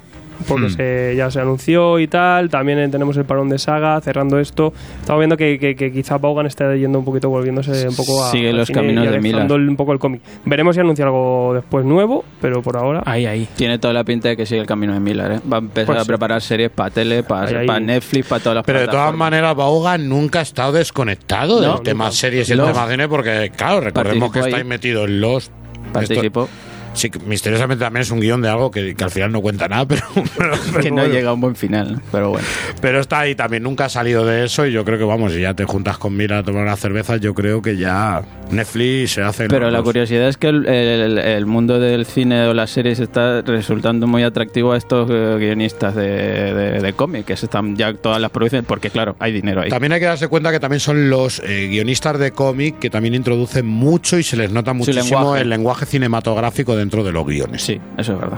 [0.47, 0.69] porque Hmm.
[0.69, 4.73] se, ya se anunció y tal, también eh, tenemos el parón de saga, cerrando esto,
[4.99, 8.31] estamos viendo que, que, que quizá Vaughan está yendo un poquito, volviéndose un poco a...
[8.31, 9.51] Sigue los cine caminos y de Miller.
[9.51, 10.21] un poco el cómic.
[10.45, 13.01] Veremos si anuncia algo después nuevo, pero por ahora...
[13.05, 13.47] Ahí, ahí.
[13.55, 15.39] Tiene toda la pinta de que sigue el camino de Miller, ¿eh?
[15.51, 16.07] Va a empezar Pues a sí.
[16.07, 20.39] preparar series para tele, para, Netflix, para todas las Pero de todas maneras, Vaughan nunca
[20.39, 22.15] ha estado desconectado No, del tema nunca.
[22.15, 24.61] series y el tema cine porque, claro, recordemos que Participó está ahí.
[24.63, 25.51] ahí metido en los...
[25.93, 26.49] Participó.
[26.95, 29.85] Sí, misteriosamente también es un guion de algo que, que al final no cuenta nada,
[29.87, 30.01] pero,
[30.37, 31.13] pero- pero que no bueno.
[31.13, 32.47] llega a un buen final, pero bueno.
[32.81, 35.41] Pero está ahí también, nunca ha salido de eso y yo creo que, vamos, si
[35.41, 39.21] ya te juntas con Mira a tomar una cerveza, yo creo que ya Netflix se
[39.21, 39.47] hace...
[39.47, 39.85] Pero la dos.
[39.85, 44.23] curiosidad es que el, el- el mundo del cine o las series está resultando muy
[44.23, 48.31] atractivo a estos eh, guionistas de, de, de cómic, que se están ya todas las
[48.31, 49.69] producciones, porque claro, hay dinero ahí.
[49.69, 53.15] También hay que darse cuenta que también son los eh, guionistas de cómic que también
[53.15, 55.41] introducen mucho y se les nota muchísimo lenguaje.
[55.41, 57.63] el lenguaje cinematográfico dentro de los guiones.
[57.63, 58.37] Sí, eso es verdad.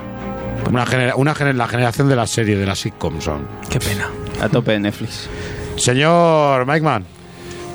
[0.71, 3.47] Una genera- una gener- la generación de la serie, de la sitcom son.
[3.69, 4.09] Qué pena.
[4.41, 5.27] A tope de Netflix.
[5.75, 7.05] Señor Mike Mann,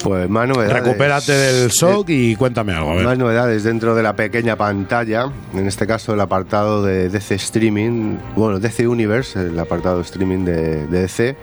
[0.02, 0.72] Pues más novedades.
[0.82, 2.90] recupérate del shock y cuéntame algo.
[2.90, 3.04] a ver.
[3.04, 8.16] Más novedades dentro de la pequeña pantalla, en este caso el apartado de DC Streaming,
[8.34, 11.36] bueno, DC Universe, el apartado streaming de, de DC.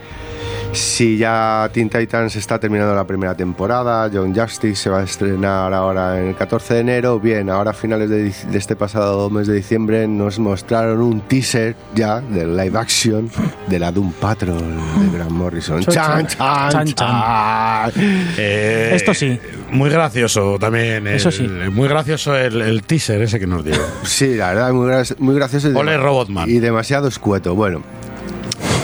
[0.72, 5.74] Si ya Teen Titans está terminando la primera temporada, John Justice se va a estrenar
[5.74, 9.56] ahora en el 14 de enero, bien, ahora a finales de, este pasado mes de
[9.56, 13.30] diciembre nos mostraron un teaser ya del live action
[13.68, 15.82] de la Doom Patrol de Grant Morrison.
[15.84, 17.92] Chan, Chan, chan, chan, chan.
[18.38, 19.40] Eh, Esto sí.
[19.72, 21.08] Muy gracioso también.
[21.08, 21.48] el- Eso sí.
[21.48, 23.76] Muy gracioso el, el teaser ese que nos dio.
[24.04, 25.72] Sí, la verdad, muy, muy gracioso.
[25.72, 26.50] Y Ole, Robotman.
[26.50, 27.56] Y demasiado escueto.
[27.56, 27.82] Bueno,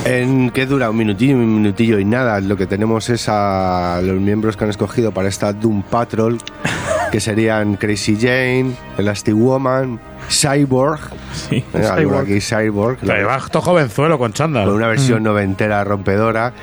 [0.06, 2.40] en que dura un minutillo, un minutillo y nada.
[2.40, 6.38] Lo que tenemos es a los miembros que han escogido para esta Doom Patrol,
[7.12, 11.00] que serían Crazy Jane, Elastic Woman, Cyborg
[11.34, 11.84] Sí, Eh,
[12.40, 12.98] Cyborg.
[13.28, 14.66] va esto jovenzuelo con chándal.
[14.66, 16.54] con una versión noventera rompedora.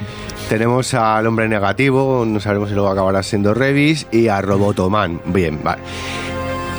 [0.49, 5.21] Tenemos al hombre negativo, no sabemos si luego acabará siendo Revis, y a Robotoman.
[5.27, 5.83] Bien, vale.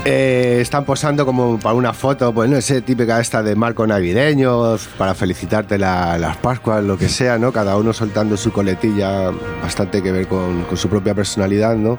[0.06, 4.76] Eh, están posando como para una foto, pues no sé, típica esta de marco navideño,
[4.98, 7.54] para felicitarte la- las Pascuas, lo que sea, ¿no?
[7.54, 11.98] Cada uno soltando su coletilla, bastante que ver con, con su propia personalidad, ¿no?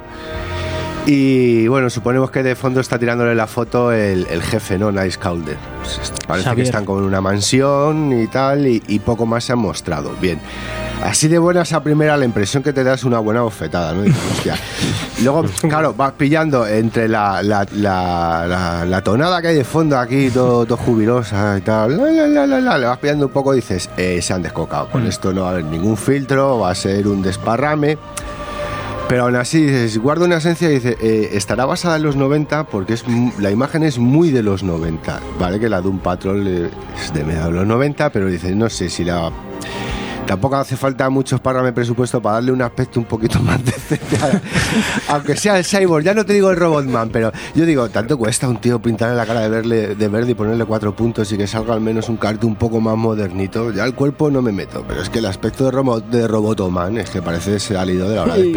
[1.07, 4.91] Y bueno, suponemos que de fondo está tirándole la foto el, el jefe, ¿no?
[4.91, 5.55] Nice Calder.
[5.83, 6.65] Pues, parece que Xavier.
[6.65, 10.13] están como en una mansión y tal, y, y poco más se han mostrado.
[10.19, 10.39] Bien.
[11.03, 14.01] Así de buena esa primera, la impresión que te da es una buena bofetada, ¿no?
[14.01, 14.55] Dices, hostia.
[15.23, 20.31] Luego, claro, vas pillando entre la, la, la, la- tonada que hay de fondo aquí,
[20.31, 23.53] todo, todo jubilosa y tal, la, la, la, la, la, le vas pillando un poco
[23.53, 24.89] y dices, eh, se han descocado.
[24.89, 27.99] Con esto no va a haber ningún filtro, va a ser un desparrame.
[29.07, 29.67] Pero aún así,
[29.99, 33.05] guarda una esencia y dice, eh, estará basada en los 90 porque es
[33.39, 35.59] la imagen es muy de los 90, ¿vale?
[35.59, 38.67] Que la de un Patrol eh, es de mediados de los 90, pero dices, no
[38.67, 39.31] sé si la...
[40.25, 44.17] Tampoco hace falta muchos párrafos de presupuesto para darle un aspecto un poquito más decente.
[44.17, 48.17] a- Aunque sea el Cyborg, ya no te digo el Robotman, pero yo digo, tanto
[48.17, 51.37] cuesta un tío pintarle la cara de, verle, de verde y ponerle cuatro puntos y
[51.37, 53.71] que salga al menos un cartón un poco más modernito.
[53.71, 56.97] Ya el cuerpo no me meto, pero es que el aspecto de, Robo- de Robotoman
[56.97, 58.51] es que parece salido de la hora de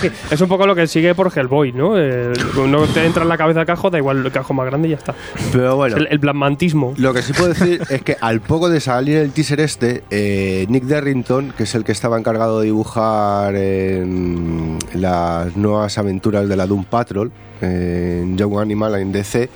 [0.00, 1.98] que- Es un poco lo que sigue por Hellboy, ¿no?
[1.98, 2.32] Eh,
[2.66, 4.90] no te entra en la cabeza el cajo, da igual el cajo más grande y
[4.92, 5.14] ya está.
[5.52, 5.96] Pero bueno.
[5.96, 6.94] El, el blasmantismo.
[6.96, 10.59] Lo que sí puedo decir es que al poco de salir el teaser este, eh,
[10.68, 16.56] Nick Derrington, que es el que estaba encargado de dibujar en las nuevas aventuras de
[16.56, 19.50] la Doom Patrol, eh, en Young Animal en DC,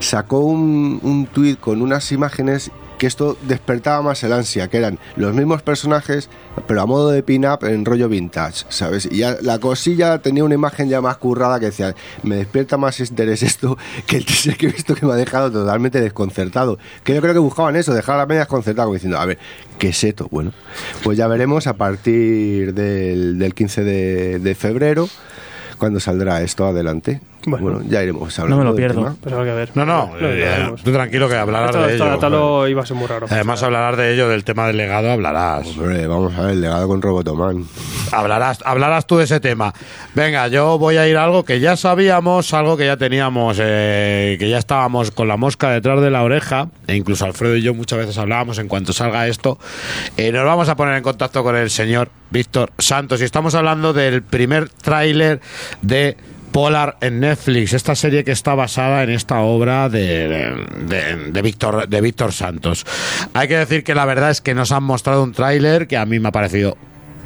[0.00, 2.70] sacó un, un tuit con unas imágenes
[3.00, 6.28] que esto despertaba más el ansia, que eran los mismos personajes,
[6.66, 9.08] pero a modo de pin-up en rollo vintage, ¿sabes?
[9.10, 13.00] Y ya la cosilla tenía una imagen ya más currada que decía, me despierta más
[13.00, 16.78] interés esto que el teaser que he visto que me ha dejado totalmente desconcertado.
[17.02, 19.38] Que yo creo que buscaban eso, dejar a la media desconcertado, como diciendo, a ver,
[19.78, 20.28] ¿qué es esto?
[20.30, 20.52] Bueno,
[21.02, 25.08] pues ya veremos a partir del, del 15 de, de febrero,
[25.78, 27.22] cuando saldrá esto adelante.
[27.46, 27.64] Bueno.
[27.70, 29.16] Bueno, ya iremos hablando No me lo pierdo.
[29.22, 29.70] Pero hay que ver.
[29.74, 32.14] No, no, Lo eh, tú tranquilo que hablarás Esto- de esto- ello.
[32.14, 33.26] esto lo iba a ser muy raro.
[33.30, 35.66] Además hablarás de ello, del tema del legado, hablarás.
[35.68, 37.64] Hombre, vamos a ver, el legado con Robotoman.
[38.12, 39.72] Hablarás, hablarás tú de ese tema.
[40.14, 44.36] Venga, yo voy a ir a algo que ya sabíamos, algo que ya teníamos, eh,
[44.38, 47.72] que ya estábamos con la mosca detrás de la oreja, e incluso Alfredo y yo
[47.72, 49.58] muchas veces hablábamos en cuanto salga esto.
[50.16, 53.92] Eh, nos vamos a poner en contacto con el señor Víctor Santos y estamos hablando
[53.92, 55.40] del primer tráiler
[55.82, 56.16] de
[56.52, 60.66] Polar en Netflix, esta serie que está basada en esta obra de,
[61.32, 62.84] de, Víctor de Víctor Santos.
[63.34, 66.06] Hay que decir que la verdad es que nos han mostrado un tráiler que a
[66.06, 66.76] mí me ha parecido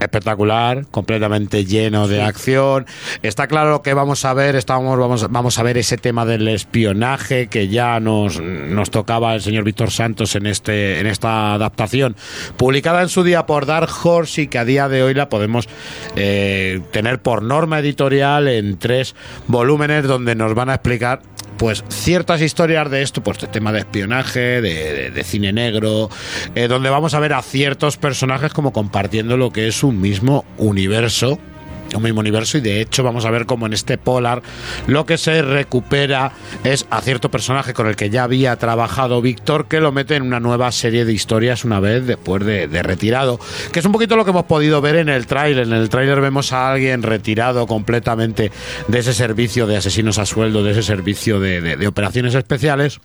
[0.00, 2.86] espectacular, completamente lleno de acción.
[3.22, 6.48] Está claro lo que vamos a ver, estamos, vamos, vamos a ver ese tema del
[6.48, 12.16] espionaje que ya nos, nos tocaba el señor Víctor Santos en, este, en esta adaptación,
[12.56, 15.68] publicada en su día por Dark Horse y que a día de hoy la podemos
[16.16, 19.14] eh, tener por norma editorial en tres
[19.46, 21.20] volúmenes donde nos van a explicar
[21.56, 26.10] pues ciertas historias de esto, pues de tema de espionaje, de, de- cine negro,
[26.54, 30.44] eh, donde vamos a ver a ciertos personajes como compartiendo lo que es un mismo
[30.58, 31.38] universo.
[31.94, 34.42] Un mismo universo y de hecho vamos a ver como en este Polar
[34.86, 36.32] lo que se recupera
[36.64, 40.22] es a cierto personaje con el que ya había trabajado Víctor que lo mete en
[40.22, 43.38] una nueva serie de historias una vez después de, retirado
[43.72, 45.66] que es un poquito lo que hemos podido ver en el tráiler.
[45.66, 48.50] En el tráiler vemos a alguien retirado completamente
[48.88, 53.00] de ese servicio de asesinos a sueldo de ese servicio de- de operaciones especiales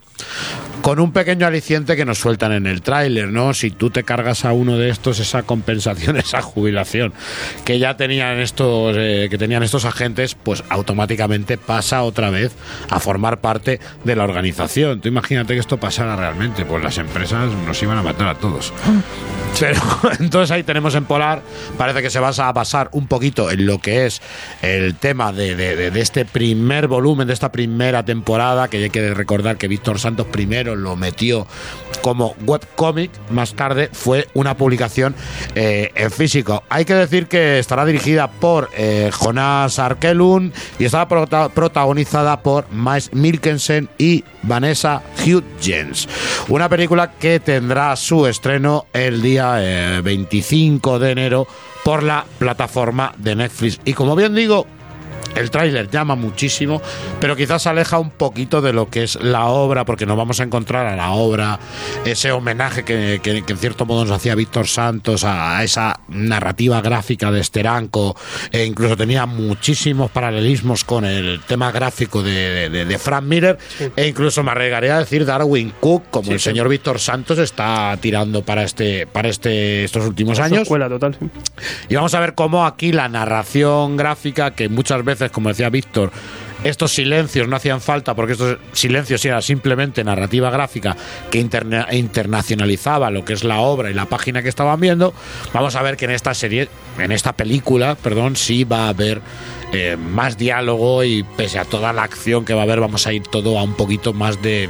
[0.82, 3.54] con un pequeño aliciente que nos sueltan en el tráiler, ¿no?
[3.54, 7.14] Si tú te cargas a uno de estos, esa compensación, esa jubilación
[7.66, 12.54] que ya tenían estos, eh, que tenían estos agentes, pues automáticamente pasa otra vez
[12.90, 15.02] a formar parte de la organización.
[15.02, 18.74] Tú imagínate que esto pasara realmente, pues las empresas nos iban a matar a todos.
[19.60, 19.82] Pero
[20.20, 21.42] entonces ahí tenemos en Polar,
[21.78, 24.22] parece que se va a basar un poquito en lo que es
[24.62, 29.14] el tema de, de- de- este primer volumen, de esta primera temporada, que hay que
[29.14, 31.48] recordar que Víctor Santos primero lo metió
[32.02, 35.14] como webcomic, más tarde fue una publicación
[35.56, 36.64] eh, en físico.
[36.70, 42.72] Hay que decir que estará dirigida por eh, Jonas Arkelun y estará prota- protagonizada por
[42.72, 46.08] Miles Milkensen y Vanessa Hudgens.
[46.48, 49.56] Una película que tendrá su estreno el día
[49.98, 51.48] eh, 25 de enero
[51.84, 53.80] por la plataforma de Netflix.
[53.84, 54.68] Y como bien digo,
[55.36, 56.82] el tráiler llama muchísimo,
[57.20, 60.40] pero quizás se aleja un poquito de lo que es la obra, porque nos vamos
[60.40, 61.60] a encontrar a la obra
[62.06, 66.00] ese homenaje que, que- que en cierto modo nos hacía Víctor Santos a, a esa
[66.08, 68.16] narrativa gráfica de Steranko,
[68.52, 73.58] e incluso tenía muchísimos paralelismos con el tema gráfico de, de- de Frank Miller,
[73.96, 78.44] e incluso me arriesgaría a decir Darwin Cook, como el señor Víctor Santos está tirando
[78.44, 80.62] para este para este estos últimos años.
[80.64, 81.18] Escuela total.
[81.88, 86.12] Y vamos a ver cómo aquí la narración gráfica, que muchas veces, como decía Víctor,
[86.64, 90.96] estos silencios no hacían falta porque estos silencios eran simplemente narrativa gráfica
[91.30, 95.14] que interna- internacionalizaba lo que es la obra y la página que estaban viendo.
[95.54, 99.22] Vamos a ver que en esta serie, en esta película, perdón, sí va a haber
[99.74, 103.14] eh, más diálogo y pese a toda la acción que va a haber, vamos a
[103.14, 104.68] ir todo a un poquito más de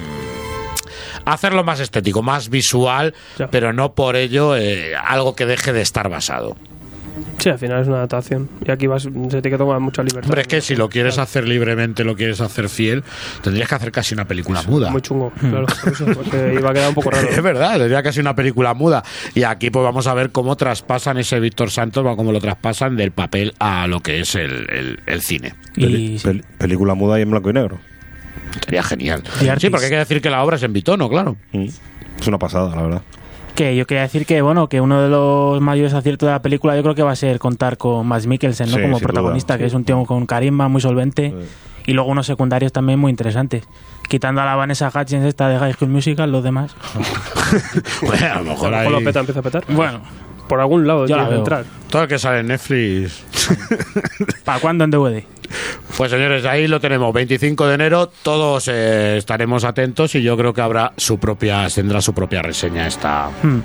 [1.25, 3.13] hacerlo más estético, más visual,
[3.51, 6.55] pero no por ello eh, algo que deje de estar basado.
[7.39, 8.49] Sí, al final es una adaptación.
[8.65, 10.29] Y aquí vas, se tiene que tomar mucha libertad.
[10.29, 13.03] Hombre, es que si lo quieres hacer libremente, lo quieres hacer fiel,
[13.41, 14.89] tendrías que hacer casi una película muda.
[14.91, 15.65] Muy chungo, claro.
[15.65, 17.27] por eso, porque iba a quedar un poco raro.
[17.31, 19.03] Es verdad, tendría casi una película muda.
[19.35, 22.95] Y aquí pues vamos a ver cómo traspasan ese Víctor Santos, o cómo lo traspasan
[22.97, 25.53] del papel a lo que es el, el- el cine.
[25.75, 27.79] Peli- Y, pel- película muda y en blanco y negro.
[28.65, 29.23] Sería genial.
[29.59, 31.37] Sí, porque hay que decir que la obra es en bitono, claro.
[31.51, 31.65] Mm.
[32.19, 33.01] Es una pasada, la verdad.
[33.59, 36.77] Que yo quería decir que bueno que uno de los mayores aciertos de la película
[36.77, 38.77] yo creo que va a ser contar con Max Mikkelsen ¿no?
[38.77, 41.35] Sí, como protagonista duda, que es un tío con carisma muy solvente
[41.85, 43.65] y luego unos secundarios también muy interesantes
[44.07, 46.73] quitando a la Vanessa Hudgens esta de High School Musical los demás
[48.01, 49.65] Bueno, a lo mejor A lo lo peta, empieza a petar.
[49.67, 50.03] bueno
[50.47, 51.65] Por algún lado tiene que entrar.
[51.89, 53.25] Todo el que sale en Netflix.
[54.45, 55.23] ¿para cuándo en DVD?
[55.97, 60.53] Pues señores, ahí lo tenemos, 25 de enero, todos eh, estaremos atentos y yo creo
[60.53, 63.61] que habrá su propia, tendrá su propia reseña esta, Hmm.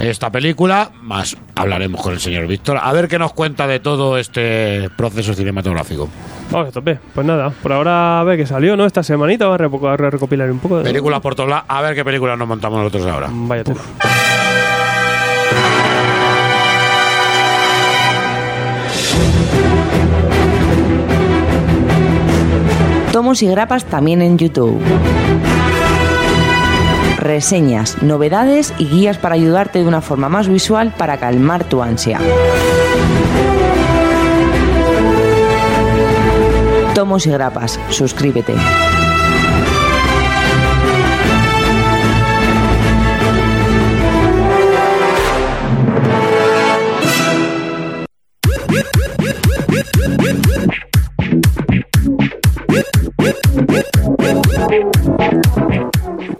[0.00, 4.18] esta película, más hablaremos con el señor Víctor, a ver qué nos cuenta de todo
[4.18, 6.08] este proceso cinematográfico.
[6.50, 6.98] Vamos a tope.
[7.14, 8.84] Pues nada, por ahora a ver qué salió, ¿no?
[8.86, 10.84] Esta semanita va a, recopilar un poco de.
[10.84, 13.28] Película por todos lados, a ver qué película nos montamos nosotros ahora.
[13.30, 13.64] Vaya
[23.26, 24.80] Tomos y grapas también en YouTube.
[27.18, 32.20] Reseñas, novedades y guías para ayudarte de una forma más visual para calmar tu ansia.
[36.94, 38.54] Tomos y grapas, suscríbete.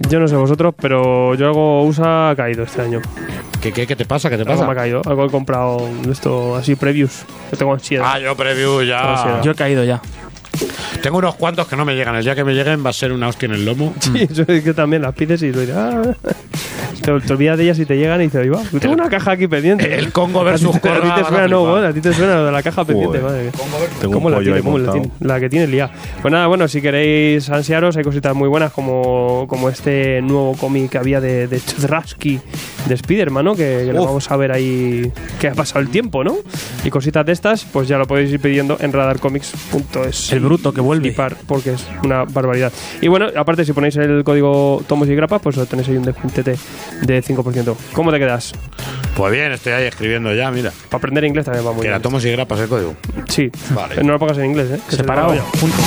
[0.08, 3.00] Yo no sé vosotros, pero yo algo USA ha caído este año.
[3.60, 4.30] ¿Qué, qué, qué te pasa?
[4.30, 4.66] ¿Qué te Algo pasa?
[4.66, 5.02] me ha caído.
[5.04, 7.24] Algo he comprado de esto así, previews.
[7.50, 8.06] Yo tengo ansiedad.
[8.08, 9.12] Ah, yo preview ya.
[9.14, 9.42] Ansiedad.
[9.42, 10.00] yo he caído ya
[11.02, 12.14] Tengo unos cuantos que no me llegan.
[12.14, 13.94] El día que me lleguen va a ser una hostia en el lomo.
[13.98, 16.08] Sí, eso es que también las pides y lo dirás.
[17.02, 19.32] Te, te olvidas de ellas y te llegan y dices, "Ahí va, tengo una caja
[19.32, 19.94] aquí pendiente.
[19.94, 22.46] el Congo versus te- A ti Corra, te suena, no, a ti te suena lo
[22.46, 23.52] de la caja pendiente, madre mía.
[24.00, 24.56] Tengo ¿Cómo un la pollo tiene?
[24.58, 25.10] ahí ¿Cómo la tiene?
[25.20, 25.90] La que tiene lía.
[26.22, 30.90] Pues nada, bueno, si queréis ansiaros, hay cositas muy buenas como, como este nuevo cómic
[30.90, 32.40] que había de, de Chdrasky
[32.88, 33.54] de Spider-Man, ¿no?
[33.56, 36.36] Que, que lo vamos a ver ahí que ha pasado el tiempo, ¿no?
[36.84, 40.32] Y cositas de estas, pues ya lo podéis ir pidiendo en radarcomics.es.
[40.32, 41.08] El bruto que vuelve.
[41.08, 42.72] Flipar, porque es una barbaridad.
[43.00, 46.56] Y bueno, aparte, si ponéis el código Tomos y Grapas, pues tenéis ahí un descuentete
[47.02, 47.76] de 5%.
[47.92, 48.52] ¿Cómo te quedas?
[49.16, 50.72] Pues bien, estoy ahí escribiendo ya, mira.
[50.90, 51.92] Para aprender inglés también va muy que bien.
[51.92, 52.94] la tomos y grapas el código.
[53.28, 54.02] Sí, Vale.
[54.04, 54.80] no lo pongas en inglés, ¿eh?
[54.84, 55.58] Que se separado te va ya.
[55.60, 55.80] juntos.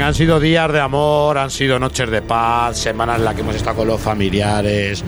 [0.00, 3.56] Han sido días de amor, han sido noches de paz, semanas en las que hemos
[3.56, 5.04] estado con los familiares.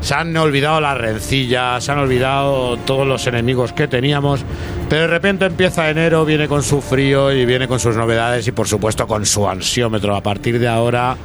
[0.00, 4.44] Se han olvidado las rencillas, se han olvidado todos los enemigos que teníamos,
[4.88, 8.52] pero de repente empieza enero, viene con su frío y viene con sus novedades y
[8.52, 10.16] por supuesto con su ansiómetro.
[10.16, 11.16] A partir de ahora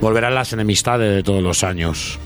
[0.00, 2.18] volverán las enemistades de todos los años.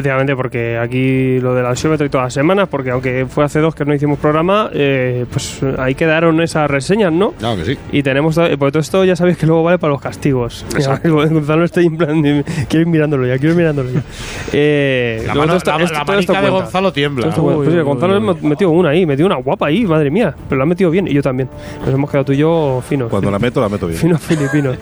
[0.00, 3.74] Efectivamente, porque aquí lo del ansiómetro y todas las semanas, porque aunque fue hace dos
[3.74, 7.32] que no hicimos programa, eh, pues ahí quedaron esas reseñas, ¿no?
[7.32, 7.78] Claro que sí.
[7.92, 10.64] Y tenemos, todo- porque todo esto ya sabéis que luego vale para los castigos.
[11.04, 12.22] Gonzalo está en plan,
[12.68, 14.02] quiero ir mirándolo ya, quiero ir mirándolo ya.
[14.52, 16.64] Eh, La, mano- esto- la- esto- la todo esto manita de cuenta.
[16.64, 17.22] Gonzalo tiembla.
[17.26, 17.42] Todo esto.
[17.44, 20.10] Uy, Pues sí, uy, Gonzalo uy, me metió una ahí, metió una guapa ahí, madre
[20.10, 20.34] mía.
[20.48, 21.48] Pero la ha metido bien y yo también.
[21.84, 23.10] Nos hemos quedado tú y yo finos.
[23.10, 23.98] Cuando la meto, la meto bien.
[24.00, 24.76] Finos filipinos.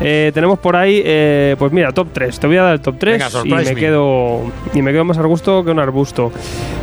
[0.00, 2.38] Eh, tenemos por ahí, eh, pues mira, top 3.
[2.40, 3.80] Te voy a dar el top 3 Venga, y me me.
[3.80, 4.40] quedo
[4.74, 6.32] y me quedo más arbusto que un arbusto.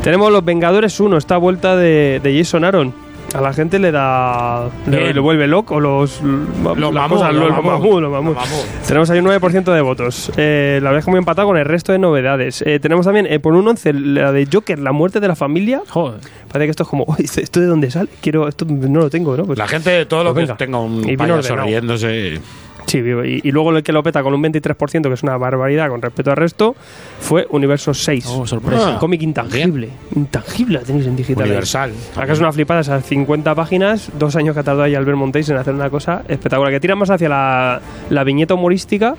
[0.04, 2.94] Tenemos Los Vengadores 1, esta vuelta de, de Jason Aaron.
[3.34, 4.68] A la gente le da.
[4.88, 6.22] Le, le vuelve loco los.
[6.22, 8.02] Mamut, los mamut.
[8.02, 8.38] los mamut.
[8.86, 10.30] Tenemos ahí un 9% de votos.
[10.36, 12.62] Eh, la verdad es que muy empatado con el resto de novedades.
[12.68, 15.82] Eh, tenemos también eh, por un 11 la de Joker, la muerte de la familia.
[15.88, 16.20] Joder.
[16.52, 18.10] Parece que esto es como, "Uy, ¿esto de dónde sale?
[18.20, 19.46] Quiero, esto no lo tengo, ¿no?
[19.46, 20.58] Pues- La gente, todo lo Pues que venga.
[20.58, 22.42] tenga un Y payaso riéndose.
[22.88, 25.88] Sí, y, y luego el que lo peta con un 23%, que es una barbaridad
[25.90, 26.76] con respecto al resto,
[27.20, 28.26] fue Universo 6.
[28.28, 28.90] Oh, sorpresa.
[28.90, 29.90] Un cómic intangible.
[30.16, 31.46] Intangible la tenéis en digital.
[31.46, 31.94] Universal.
[32.26, 35.48] Que es una flipada, esas 50 páginas, dos años que ha tardado ahí Albert Montéis
[35.50, 39.16] en hacer una cosa espectacular, que tira más hacia la, la viñeta humorística,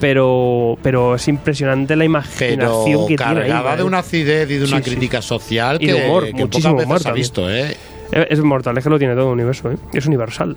[0.00, 3.30] pero, pero es impresionante la imaginación Pero que tiene.
[3.42, 4.90] ahí, cargada de una acidez y de una Sí, sí.
[4.90, 7.76] crítica social Y que, humor, que pocas muchísimo veces humor ha visto, ¿eh?
[8.12, 9.76] Es, es mortal, es que lo tiene todo el universo, ¿eh?
[9.92, 10.56] Es universal.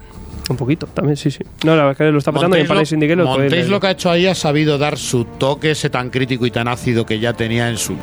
[0.49, 1.43] Un poquito, también, sí, sí.
[1.65, 3.37] No, la verdad es que lo está en Montéis, Palace Syndicate lo,
[3.69, 6.67] lo que ha hecho ahí ha sabido dar su toque ese tan crítico y tan
[6.67, 7.93] ácido que ya tenía en, su,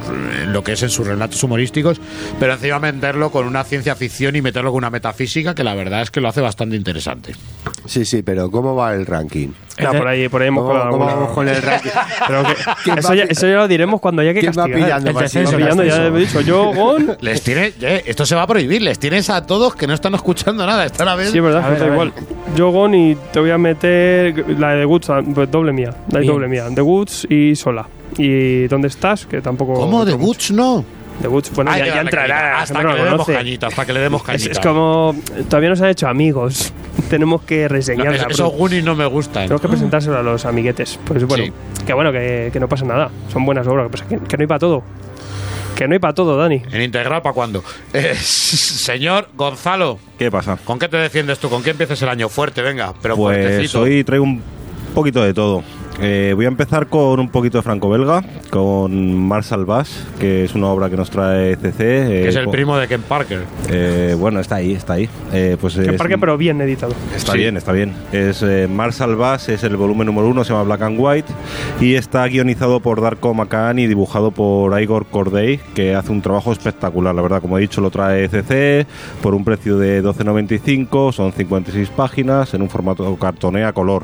[0.43, 2.01] en lo que es en sus relatos humorísticos,
[2.39, 6.03] pero encima meterlo con una ciencia ficción y meterlo con una metafísica que la verdad
[6.03, 7.35] es que lo hace bastante interesante.
[7.87, 9.49] Sí, sí, pero ¿cómo va el ranking?
[9.83, 11.91] No, por ahí, por ahí hemos ¿Cómo, colado cómo alguna- vamos con el ranking?
[12.29, 12.55] Pero que-
[12.85, 14.81] ¿Quién eso, ya, pi- eso ya lo diremos cuando haya que ¿Quién va castigar.
[14.85, 16.17] pillando El descenso, ya descenso?
[16.17, 17.17] he dicho yo, Gon.
[17.21, 20.15] Les tiene, eh, esto se va a prohibir, les tienes a todos que no están
[20.15, 21.27] escuchando nada, están a ver.
[21.29, 21.95] Sí, es verdad, A que ver, da a ver.
[21.95, 22.13] igual.
[22.57, 25.91] Yo, Gon, y te voy a meter la de The Woods, ah, pues doble mía.
[26.11, 26.33] La Bien.
[26.33, 26.67] doble mía.
[26.75, 27.87] The Woods y sola.
[28.17, 29.27] ¿Y dónde estás?
[29.27, 29.75] Que tampoco.
[29.75, 30.05] ¿Cómo?
[30.05, 30.25] ¿De mucho.
[30.25, 30.85] Woods no?
[31.23, 32.61] The Woods, bueno, ya, entrará.
[32.61, 33.35] hasta que no le lo demos conoce.
[33.35, 34.51] cañita, hasta que le demos Es, cañita.
[34.53, 35.15] es como.
[35.49, 36.73] Todavía no se han hecho amigos.
[37.09, 38.17] Tenemos que No, reseñarla.
[38.17, 39.45] es- esos Goonies no me gustan.
[39.45, 40.99] Tenemos que presentárselo a los amiguetes.
[41.05, 41.53] Pues bueno, Sí.
[41.87, 43.11] que bueno, que, que no pasa nada.
[43.33, 43.87] Son buenas obras.
[43.87, 44.83] Que, pasa que, que no hay para todo.
[45.77, 46.63] Que no hay para todo, Dani.
[46.73, 47.63] ¿En integral para cuándo?
[47.93, 50.57] Eh, señor Gonzalo, ¿Qué pasa?
[50.65, 51.49] ¿con qué te defiendes tú?
[51.49, 52.29] ¿Con qué empieces el año?
[52.29, 53.81] Fuerte, venga, pero Pues fuertecito.
[53.81, 54.43] hoy traigo un
[54.95, 55.63] poquito de todo.
[56.01, 60.67] Eh, voy a empezar con un poquito de franco-belga, con Marshall Bass, que es una
[60.67, 61.79] obra que nos trae CC.
[61.79, 63.43] Que eh, es el primo de Ken Parker.
[63.71, 65.09] eh, bueno, está ahí, está ahí.
[65.33, 66.93] Eh, pues Que es- parque, pero bien editado.
[67.15, 67.39] Está Sí.
[67.39, 67.93] bien, está bien.
[68.13, 71.33] Es eh, Marshall Bass, es el volumen número uno, se llama Black and White
[71.81, 76.51] y está guionizado por Darko McCann y dibujado por Igor Corday, que hace un trabajo
[76.53, 77.15] espectacular.
[77.15, 78.85] La verdad, como he dicho, lo trae CC
[79.23, 84.03] por un precio de 12.95, son 56 páginas en un formato cartonea color.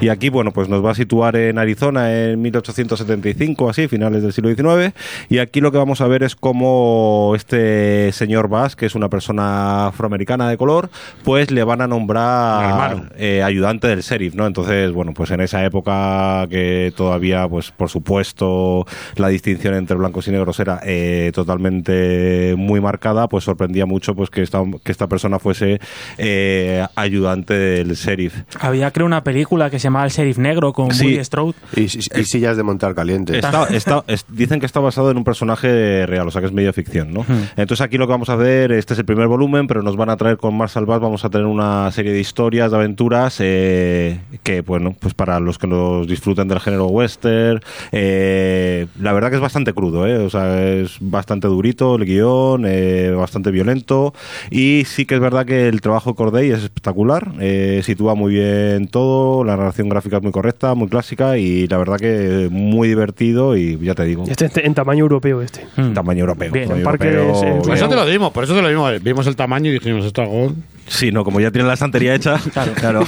[0.00, 4.32] Y aquí, bueno, pues nos va a situar en Arizona en 1875, así, finales del
[4.32, 4.94] siglo XIX.
[5.28, 9.08] Y aquí lo que vamos a ver es cómo este señor Bass, que es una
[9.08, 10.90] persona afroamericana de color,
[11.24, 14.46] pues le van a nombrar eh, ayudante del sheriff, ¿no?
[14.46, 20.28] Entonces, bueno, pues en esa época que todavía, pues por supuesto, la distinción entre blancos
[20.28, 25.08] y negros era eh, totalmente muy marcada, pues sorprendía mucho pues que esta, que esta
[25.08, 25.80] persona fuese
[26.18, 28.34] eh, ayudante del sheriff.
[28.60, 31.13] Había, creo, una película que se llamaba El Sheriff Negro con Sí.
[31.14, 31.54] Woody Strode.
[31.76, 33.36] Y, y- y sillas de montar caliente.
[33.38, 36.52] Está- está- es- dicen que está basado en un personaje real, o sea que es
[36.52, 37.24] medio ficción, ¿no?
[37.56, 40.10] Entonces aquí lo que vamos a hacer, este es el primer volumen, pero nos van
[40.10, 44.20] a traer con Marshall Bass, vamos a tener una serie de historias, de aventuras, eh,
[44.42, 47.60] que bueno, pues para los que nos disfruten del género western,
[47.92, 50.18] eh, la verdad que es bastante crudo, ¿eh?
[50.18, 54.14] O sea, es bastante durito el guion, eh, bastante violento,
[54.50, 58.34] y sí que es verdad que el trabajo de Corday es espectacular, eh, sitúa muy
[58.34, 61.03] bien todo, la narración gráfica es muy correcta, muy clásica,
[61.36, 65.42] y la verdad que muy divertido, y ya te digo, Este, este en tamaño europeo,
[65.42, 65.64] este.
[65.76, 65.92] Mm.
[65.94, 66.50] tamaño europeo.
[66.52, 68.68] Bien, tamaño parque europeo, es- es- Por eso te lo dimos, por eso te lo
[68.68, 69.02] dimos.
[69.02, 70.52] Vimos el tamaño y dijimos, esto algo...
[70.86, 72.38] Sí, no, como ya tiene la estantería hecha.
[72.74, 73.04] Claro.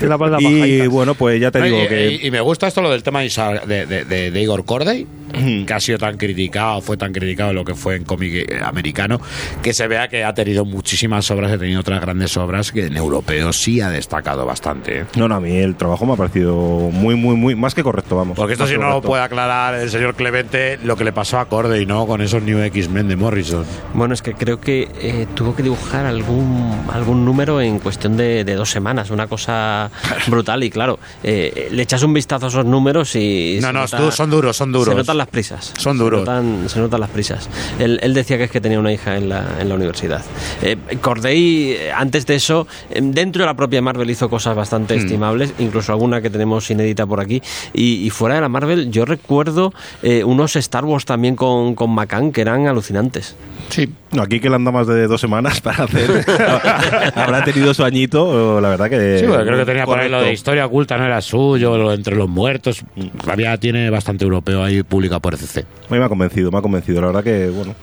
[0.00, 2.10] Palabra y bueno, pues ya te digo y, que.
[2.22, 5.06] y- y me gusta esto lo del tema de, de- de- de Igor Corday,
[5.66, 9.20] que ha sido tan criticado, fue tan criticado lo que fue en cómic americano,
[9.62, 12.96] que se vea que ha tenido muchísimas obras, ha tenido otras grandes obras que en
[12.96, 15.00] europeo sí ha destacado bastante.
[15.00, 15.04] ¿eh?
[15.16, 16.56] No, no, a mí el trabajo me ha parecido
[16.92, 17.54] muy, muy, muy.
[17.54, 18.36] Más que correcto, vamos.
[18.36, 21.46] Porque esto si no lo puede aclarar el señor Clemente lo que le pasó a
[21.48, 22.06] Corday, ¿no?
[22.06, 23.64] Con esos New X-Men de Morrison.
[23.94, 28.44] Bueno, es que creo que eh, tuvo que dibujar algún, algún número en cuestión de,
[28.44, 29.90] de dos semanas, una cosa
[30.28, 30.62] brutal.
[30.64, 33.58] Y claro, eh, le echas un vistazo a esos números y.
[33.60, 34.94] No, no, nota- son duros, son duros.
[34.94, 35.72] Se las prisas.
[35.78, 36.20] Son duros.
[36.20, 37.48] Se notan, se notan las prisas.
[37.78, 40.22] Él, él decía que es que tenía una hija en la, en la universidad.
[40.62, 44.94] Eh, Corday, eh, antes de eso, eh, dentro de la propia Marvel hizo cosas bastante
[44.96, 44.98] Hmm.
[45.00, 47.42] estimables, incluso alguna que tenemos inédita por aquí.
[47.74, 51.90] Y, y fuera de la Marvel, yo recuerdo eh, unos Star Wars también con, con
[51.90, 53.34] McCann que eran alucinantes.
[53.68, 53.92] Sí.
[54.10, 56.24] No, aquí que le anda más de dos semanas para hacer.
[57.14, 59.18] Habrá tenido su añito, la verdad que.
[59.20, 61.92] Sí, bueno, creo que tenía por ahí lo de historia oculta, no era suyo, lo
[61.92, 62.82] entre los muertos.
[63.20, 64.82] Todavía tiene bastante europeo ahí
[65.20, 65.60] por CC.
[65.60, 67.00] A mí me ha convencido, me ha convencido.
[67.00, 67.74] La verdad que, bueno,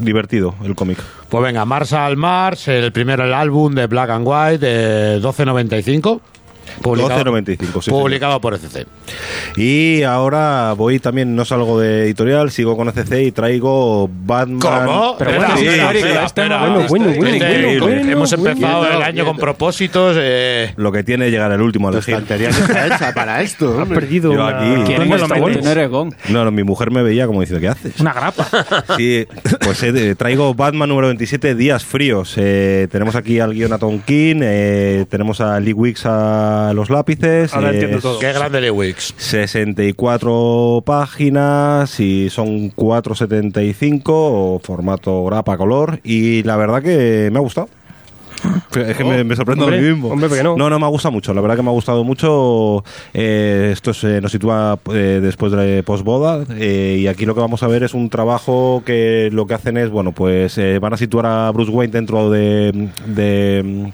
[0.00, 0.98] divertido el cómic.
[1.28, 6.20] Pues venga, Mars al Mars, el primero el álbum de Black and White, de 12.95.
[6.82, 8.86] Publicado, 12.95, sí, publicado por ECC.
[9.56, 14.58] Y ahora voy también, no salgo de editorial, sigo con ECC y traigo Batman.
[14.60, 15.16] ¿Cómo?
[15.18, 15.66] Pero bueno, sí.
[16.34, 20.16] Bueno, bueno, bueno, Hemos empezado el año con propósitos.
[20.18, 23.78] eh, Lo que tiene llegar el último a La estantería que está hecha para esto.
[23.78, 24.00] Ha hombre.
[24.00, 24.94] perdido Yo aquí-.
[26.28, 26.44] No.
[26.44, 28.00] No, mi mujer me veía como diciendo, ¿qué haces?
[28.00, 28.46] Una grapa.
[28.96, 29.26] Sí,
[29.60, 32.34] pues eh, traigo Batman número 27, Días Fríos.
[32.36, 36.90] Eh, tenemos aquí al guion a Tom King, eh, tenemos a Lee Wicks a los
[36.90, 37.54] lápices.
[37.54, 38.18] Ahora eh, entiendo todo.
[38.18, 39.14] Qué grande Lewix.
[39.16, 46.00] 64 páginas y son 475, formato grapa color.
[46.04, 47.68] Y la verdad que me ha gustado.
[48.76, 50.08] Es que me, me sorprende a mí mismo.
[50.08, 50.56] hombre, ¿por qué no?
[50.56, 51.34] No, no, me ha gustado mucho.
[51.34, 52.84] La verdad que me ha gustado mucho.
[53.12, 56.44] Eh, esto se nos sitúa eh, después de posboda.
[56.56, 59.76] Eh, y aquí lo que vamos a ver es un trabajo que lo que hacen
[59.76, 62.90] es, bueno, pues eh, van a situar a Bruce Wayne dentro de.
[63.06, 63.92] de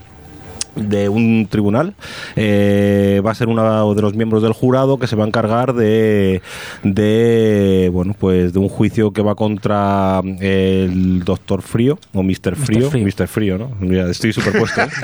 [0.77, 1.95] de un tribunal
[2.37, 5.75] eh, va a ser uno de los miembros del jurado que se va a encargar
[5.75, 6.43] de
[6.83, 12.57] de bueno pues de un juicio que va contra el doctor Frío o Mr.
[12.57, 13.07] Frío Frío.
[13.07, 13.27] Mr.
[13.27, 14.89] Frío no Mira, estoy superpuesto ¿eh?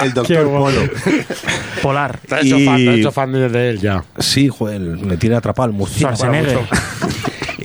[0.00, 0.44] El doctor.
[0.44, 0.80] Polo.
[1.82, 2.18] Polar.
[2.18, 4.04] Te has hecho fan, te has hecho fan de él ya.
[4.18, 6.66] Sí, joder, me tiene atrapado el murciélago.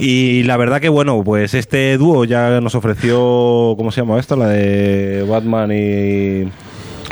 [0.02, 4.38] Y la verdad que bueno, pues este dúo ya nos ofreció, ¿cómo se llama esto?
[4.38, 6.50] La de Batman y...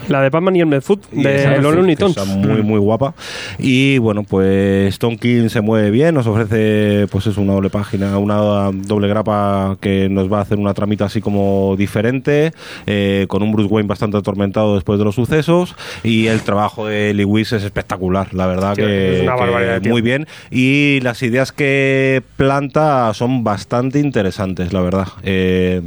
[0.08, 2.18] La de Batman y el Medfoot de los Looney Tunes.
[2.18, 3.14] está muy muy guapa.
[3.58, 8.72] Y bueno pues Tonkin se mueve bien nos ofrece pues es una doble página una
[8.72, 12.52] doble grapa que nos va a hacer una tramita así como diferente
[12.86, 15.76] eh, con un Bruce Wayne bastante atormentado después de los sucesos.
[16.04, 20.02] Y el trabajo de Lewis es espectacuar la verdad Tío, que, es una barbaridad, muy
[20.02, 20.28] bien.
[20.52, 25.08] Y las ideas que planta son bastante interesantes la verdad.
[25.24, 25.82] Eh,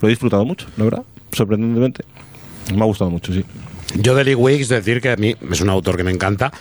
[0.00, 1.02] lo he disfrutado mucho la verdad
[1.32, 2.04] sorprendentemente
[2.74, 3.44] me ha gustado mucho sí
[3.96, 6.52] Yo de Lee Wicks decir que a mí es un autor que me encanta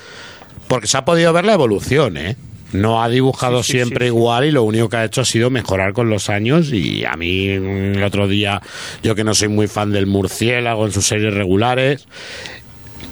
[0.67, 2.35] porque se ha podido ver la evolución, ¿eh?
[2.73, 4.17] No ha dibujado Sí, sí, siempre sí, sí.
[4.17, 7.15] igual y lo único que ha hecho ha sido mejorar con los años y a
[7.15, 8.61] mí mm, el otro día,
[9.01, 12.05] yo que no soy muy fan del murciélago en sus series regulares,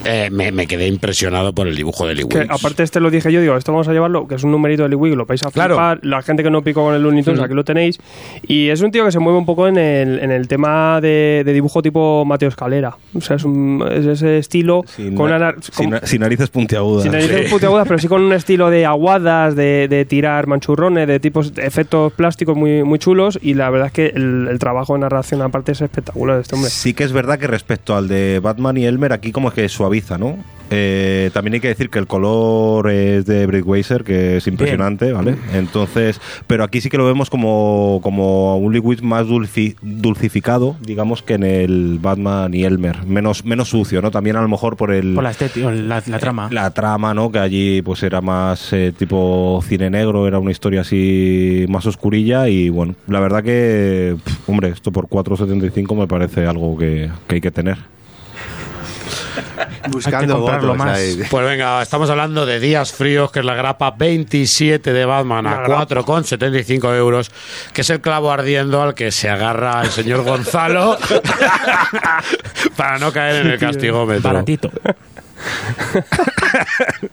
[0.06, 2.52] eh, me, me quedé impresionado por el dibujo de Lee Que Wicks.
[2.52, 4.90] aparte este lo dije yo, digo, esto vamos a llevarlo, que es un numerito de
[4.90, 5.76] Lee Wig, lo vais a Claro.
[5.76, 6.00] flipar.
[6.04, 8.00] La gente que no picó con el Looney Tunes, aquí lo tenéis.
[8.48, 11.44] Y es un tío que se mueve un poco en el, en el tema de,
[11.46, 12.96] de dibujo tipo Mateo Escalera.
[13.14, 17.04] O sea, es, un, es ese estilo Sin, con na- sin con- sin narices puntiagudas.
[17.04, 21.20] sin narices puntiagudas, pero sí con un estilo de aguadas, de, de tirar manchurrones, de
[21.20, 23.40] tipos de efectos plásticos muy, muy chulos.
[23.42, 26.56] Y la verdad es que el, el trabajo de narración aparte es espectacular de este
[26.56, 26.70] hombre.
[26.70, 29.95] Sí que es verdad que respecto al de Batman y Elmer, aquí como que suaviza,
[30.18, 30.38] ¿no?
[30.72, 35.36] Eh, también hay que decir que el color es de Breakweiser, que es impresionante, ¿vale?
[35.54, 41.22] Entonces, pero aquí sí que lo vemos como, como un liquid más dulci- dulcificado, digamos,
[41.22, 43.06] que en el Batman y Elmer.
[43.06, 44.10] Menos, menos sucio, ¿no?
[44.10, 45.14] También a lo mejor por el...
[45.14, 46.50] Por la estética, la, la trama.
[46.52, 47.32] La trama, ¿no?
[47.32, 52.50] Que allí pues era más eh, tipo cine negro, era una historia así más oscurilla
[52.50, 54.16] y bueno, la verdad que,
[54.48, 57.78] hombre, esto por 4.75 me parece algo que, que hay que tener.
[59.90, 60.98] Buscando comprarlo votos más.
[60.98, 61.20] ahí.
[61.30, 65.66] Pues venga, estamos hablando de Días Fríos, que es la grapa 27 de Batman a
[65.66, 67.32] 4,75 euros,
[67.74, 70.98] que es el clavo ardiendo al que se agarra el señor Gonzalo
[72.76, 74.24] para no caer en el castigómetro.
[74.32, 74.72] Baratito.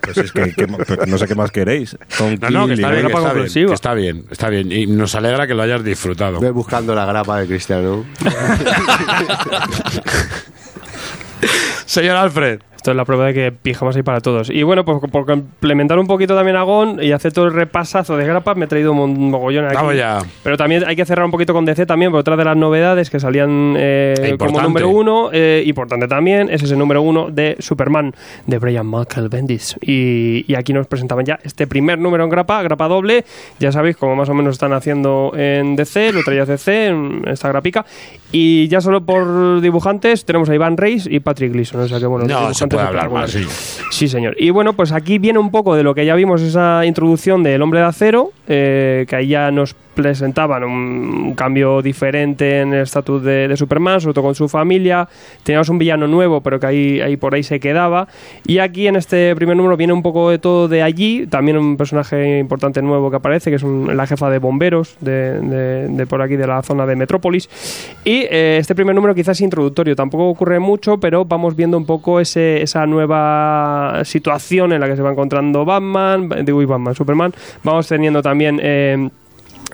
[0.01, 1.97] Pues es que, que- pero no sé qué más queréis.
[2.17, 4.73] Con No, no, que está bien, que está bien, que está bien, está bien.
[4.73, 6.39] Y nos alegra que lo hayas disfrutado.
[6.41, 8.05] Ve buscando la grapa de Cristiano.
[11.87, 12.61] Señor Alfred.
[12.83, 14.51] Esto es la prueba de que pijamos ahí para todos.
[14.51, 18.17] Y bueno, pues por complementar un poquito también a Gon y hacer todo el repasazo
[18.17, 19.77] de grapas, me he traído un mogollón aquí.
[19.77, 20.19] Vamos ya.
[20.43, 23.09] Pero también hay que cerrar un poquito con DC también, por otra de las novedades
[23.09, 28.17] que salían eh, como número uno, eh, importante también, es ese número uno de Superman,
[28.49, 29.77] de Brian Michael Bendis.
[29.81, 33.25] Y, y aquí nos presentaban ya este primer número en grapa, grapa doble.
[33.61, 37.47] Ya sabéis cómo más o menos están haciendo en DC, lo traía DC en esta
[37.47, 37.87] grapica.
[38.33, 41.81] Y ya solo por dibujantes tenemos a Iván Reis y Patrick Gleason.
[41.83, 43.77] O sea que bueno, No, puede hablar más, espectaculares.
[43.91, 43.93] sí.
[43.93, 44.35] Sí, señor.
[44.39, 47.61] Y bueno, pues aquí viene un poco de lo que ya vimos, esa introducción del
[47.63, 53.23] hombre de acero, eh, que ahí ya nos presentaban un cambio diferente en el estatus
[53.23, 55.09] de, Superman, sobre todo con su familia.
[55.43, 58.09] Teníamos un villano nuevo, pero que ahí, ahí por ahí se quedaba.
[58.47, 61.27] Y aquí en este primer número viene un poco de todo de allí.
[61.27, 65.41] También un personaje importante nuevo que aparece, que es un- la jefa de bomberos de,
[65.89, 67.49] de- por aquí, de la zona de Metrópolis.
[68.05, 71.87] Y eh, este primer número quizás es introductorio, tampoco ocurre mucho, pero vamos viendo un
[71.87, 77.33] poco ese, esa nueva situación en la que se va encontrando Batman, digo, Batman, Superman.
[77.63, 78.59] Vamos teniendo también...
[78.63, 79.09] eh,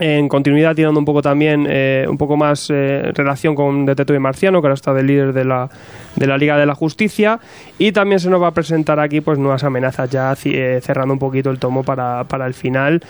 [0.01, 4.61] en continuidad tirando un poco también eh, un poco más eh, relación con Detective Marciano
[4.61, 5.69] que ahora está de líder de la,
[6.17, 7.41] de la Liga de la Justicia.
[7.79, 11.19] Y también se nos va a presentar aquí pues nuevas amenazas ya eh, cerrando un
[11.19, 13.03] poquito el tomo para, para el final.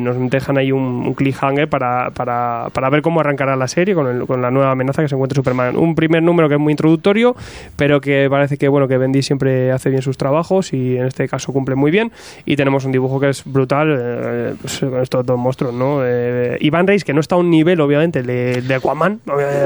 [0.00, 4.06] Nos dejan ahí un, un cliffhanger para, para, para, ver cómo arrancará la serie con,
[4.06, 5.76] el, con la nueva amenaza que se encuentra Superman.
[5.76, 7.36] Un primer número que es muy introductorio
[7.76, 11.28] pero que parece que bueno que Bendy siempre hace bien sus trabajos y en este
[11.28, 12.12] caso cumple muy bien.
[12.44, 16.00] Y tenemos un dibujo que es brutal pues, con estos dos monstruos ¿no?
[16.20, 19.20] Eh, Iván Reis, que no está a un nivel, obviamente, de, de Aquaman.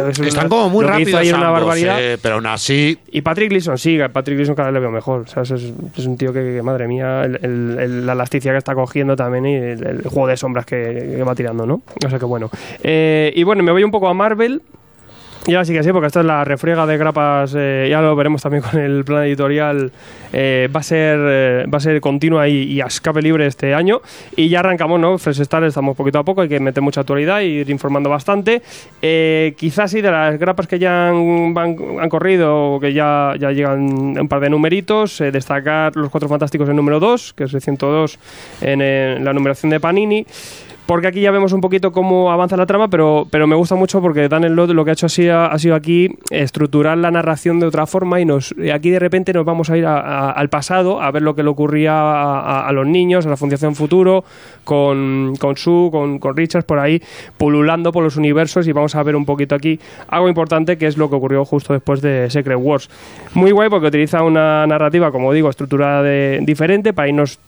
[0.09, 1.33] Están como muy rápidos.
[1.35, 2.01] Una barbaridad.
[2.01, 2.99] Eh, pero aún así.
[3.11, 5.23] Y Patrick Gleason, sí, Patrick Gleason cada vez le veo mejor.
[5.23, 9.17] O sea, es, es, un tío que, madre mía, el, la elasticidad que está cogiendo
[9.17, 11.83] también y el, juego de sombras que, va tirando, ¿no?
[12.05, 12.51] O sea que bueno.
[12.83, 14.63] Eh, y bueno, me voy un poco a Marvel.
[15.47, 18.17] Y ahora sí que sí, porque esta es la refriega de grapas, eh, ya lo
[18.17, 19.93] veremos también con el plan editorial,
[20.33, 24.01] eh, va a ser eh, va a ser continua y, a escape libre este año.
[24.37, 25.19] Y ya arrancamos, ¿no?
[25.19, 28.63] Fresh Start estamos poquito a poco, hay que meter mucha actualidad y ir informando bastante.
[29.57, 34.41] quizás sí, de las grapas que ya han, corrido, que ya, ya llegan un par
[34.41, 38.19] de numeritos, destacar los Cuatro Fantásticos en número 2, que es el 102
[38.63, 40.27] en, en la numeración de Panini
[40.87, 44.03] porque aquí ya vemos un poquito cómo avanza la trama, pero, pero me gusta mucho
[44.03, 47.87] porque Daniel Lott lo que ha hecho ha, sido aquí estructurar la narración de otra
[47.87, 51.35] forma y nos aquí de repente nos vamos a ir al pasado a ver lo
[51.35, 54.25] que le ocurría a, los niños, a la Fundación Futuro,
[54.65, 57.01] con, con Sue, con, con Richards por ahí,
[57.39, 60.99] pululando por los universos y vamos a ver un poquito aquí algo importante que es
[60.99, 62.91] lo que ocurrió justo después de Secret Wars.
[63.35, 66.03] Muy guay porque utiliza una narrativa, como digo, estructurada
[66.41, 67.39] diferente para irnos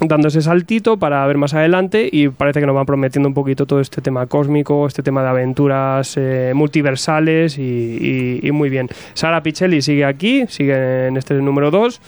[0.00, 3.66] dando ese saltito para ver más adelante y parece que nos van prometiendo un poquito
[3.66, 8.88] todo este tema cósmico, este tema de aventuras eh, multiversales y, y, muy bien.
[9.14, 12.00] Sara Pichelli sigue aquí, sigue en este número 2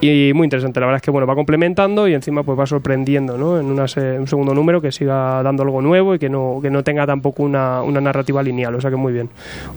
[0.00, 3.36] y muy interesante, la verdad es que bueno, va complementando y encima pues va sorprendiendo,
[3.36, 3.60] ¿no?
[3.60, 7.06] En un segundo número que siga dando algo nuevo y que no, que no tenga
[7.06, 9.28] tampoco una, una narrativa lineal, o sea que muy bien.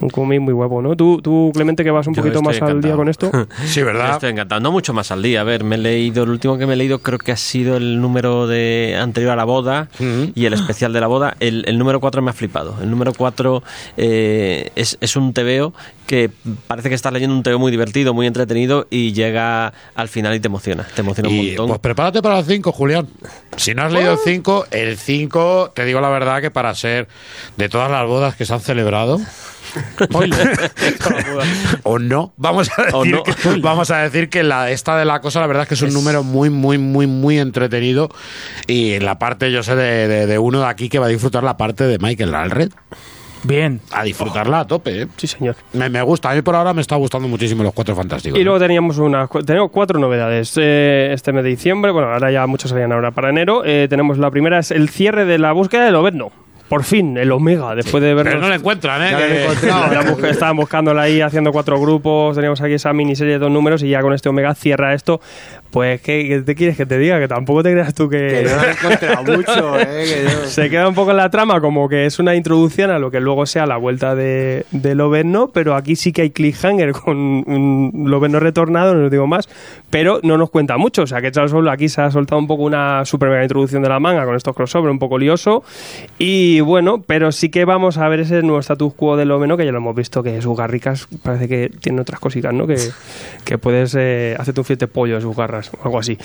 [0.01, 0.95] Un cómic muy guapo, ¿no?
[0.95, 3.29] Tú, tú Clemente, que vas un poquito más al día con esto.
[3.65, 4.11] sí, ¿verdad?
[4.11, 5.41] estoy encantado, no mucho más al día.
[5.41, 7.77] A ver, me he leído, el último que me he leído creo que ha sido
[7.77, 11.35] el número de anterior a la boda y el especial de la boda.
[11.39, 12.75] El, el número 4 me ha flipado.
[12.81, 13.63] El número 4
[13.97, 15.73] eh, es, es un tebeo
[16.07, 16.29] que
[16.67, 20.39] parece que estás leyendo un tebeo muy divertido, muy entretenido y llega al final y
[20.39, 21.67] te emociona, te emociona un montón.
[21.67, 23.09] Pues prepárate para el 5, Julián.
[23.57, 27.07] Si no has leído el 5, el 5, te digo la verdad que para ser
[27.57, 29.19] de todas las bodas que se han celebrado,
[31.83, 32.33] o no.
[32.37, 35.63] Vamos a decir, que, vamos a decir que la, esta de la cosa, la verdad
[35.63, 38.09] es que es un número muy, muy, muy, muy entretenido.
[38.67, 41.43] Y en la parte, yo sé, de, de uno de aquí que va a disfrutar
[41.43, 42.71] la parte de Michael Alred.
[43.43, 43.81] Bien.
[43.91, 45.07] A disfrutarla a tope, ¿eh?
[45.17, 45.55] Sí, señor.
[45.73, 46.31] Me, me, gusta.
[46.31, 48.39] A mí por ahora me está gustando muchísimo los Cuatro Fantásticos.
[48.39, 51.91] Y luego teníamos una, tenemos cuatro novedades eh, este mes de diciembre.
[51.91, 53.63] Bueno, ahora ya muchas salían ahora para enero.
[53.65, 56.42] Eh, tenemos la primera, es el cierre de la búsqueda del Oberno
[56.73, 58.33] por fin, el Omega, después de vernos...
[58.33, 59.45] Pero no la encuentran, ¿eh?
[59.61, 63.89] Ya estaban buscándola ahí, haciendo cuatro grupos, teníamos aquí esa miniserie de dos números y
[63.89, 65.21] ya con este Omega cierra esto.
[65.69, 67.19] Pues, ¿qué, te quieres que te diga?
[67.19, 68.17] Que tampoco te creas tú que...
[68.17, 70.27] Que no he encontrado mucho, ¿eh?
[70.45, 73.19] Se queda un poco en la trama como que es una introducción a lo que
[73.19, 78.05] luego sea la vuelta de, de Loberno, pero aquí sí que hay cliffhanger con un
[78.07, 79.47] Loberno retornado, no os digo más,
[79.91, 81.03] pero no nos cuenta mucho.
[81.03, 83.89] O sea, que solo aquí se ha soltado un poco una super mega introducción de
[83.89, 85.63] la manga con estos crossover un poco lioso
[86.17, 89.65] y bueno, pero sí que vamos a ver ese nuevo status quo de Lomeno, que
[89.65, 92.67] ya lo hemos visto, que sus garricas parece que tiene otras cositas, ¿no?
[92.67, 92.77] Que,
[93.45, 96.17] que puedes eh, hacerte un fiete pollo en sus garras o algo así.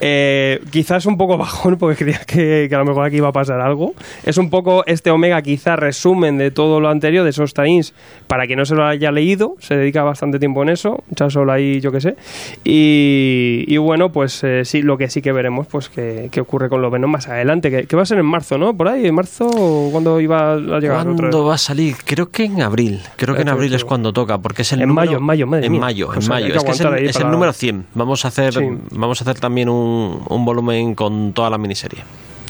[0.00, 3.60] Eh, quizás un poco bajón, porque creía que, a lo mejor aquí iba a pasar
[3.60, 3.94] algo.
[4.24, 7.94] Es un poco este Omega, quizás resumen de todo lo anterior, de esos tains,
[8.26, 11.52] para quien no se lo haya leído, se dedica bastante tiempo en eso, ya solo
[11.52, 12.16] ahí, yo qué sé.
[12.64, 17.08] Y, bueno, pues eh, sí, lo que sí que veremos, pues que, ocurre con Lomeno
[17.08, 18.76] más adelante, que, que va a ser en marzo, ¿no?
[18.76, 19.48] Por ahí, en marzo
[19.92, 21.04] cuándo iba a llegar?
[21.04, 21.96] ¿Cuándo va a salir?
[22.04, 23.00] Creo que en abril.
[23.16, 25.46] Creo que en abril es cuando toca, porque es el en número, mayo, en mayo,
[25.46, 26.54] madre en mayo, en mayo.
[26.54, 26.70] Es, que
[27.06, 27.86] es el, número 100.
[27.94, 28.54] Vamos a hacer,
[28.90, 32.02] vamos a hacer también un, un volumen con toda la miniserie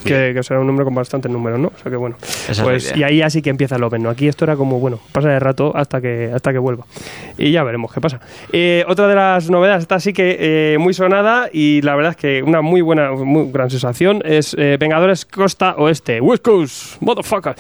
[0.03, 1.69] que, será un número con bastante números, ¿no?
[1.69, 2.17] O sea que bueno.
[2.63, 4.11] pues, y ahí así que empieza el Open, ¿no?
[4.11, 6.85] Aquí esto era como, bueno, pasa de rato hasta que, hasta que vuelva.
[7.39, 8.21] Y ya veremos qué pasa.
[8.53, 12.17] Eh, otra de las novedades, está así que eh, muy sonada y la verdad es
[12.17, 17.55] que una muy buena, muy gran sensación es eh, Vengadores Costa Oeste, West Coast, motherfucker.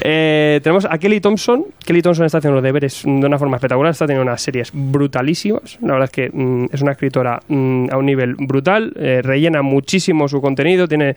[0.00, 1.66] tenemos a Kelly Thompson.
[1.84, 5.78] Kelly Thompson está haciendo los deberes de una forma espectacular, está teniendo unas series brutalísimas.
[5.80, 10.28] La verdad es que mm, es una escritora mm, a un nivel brutal, rellena muchísimo
[10.28, 11.16] su contenido, tiene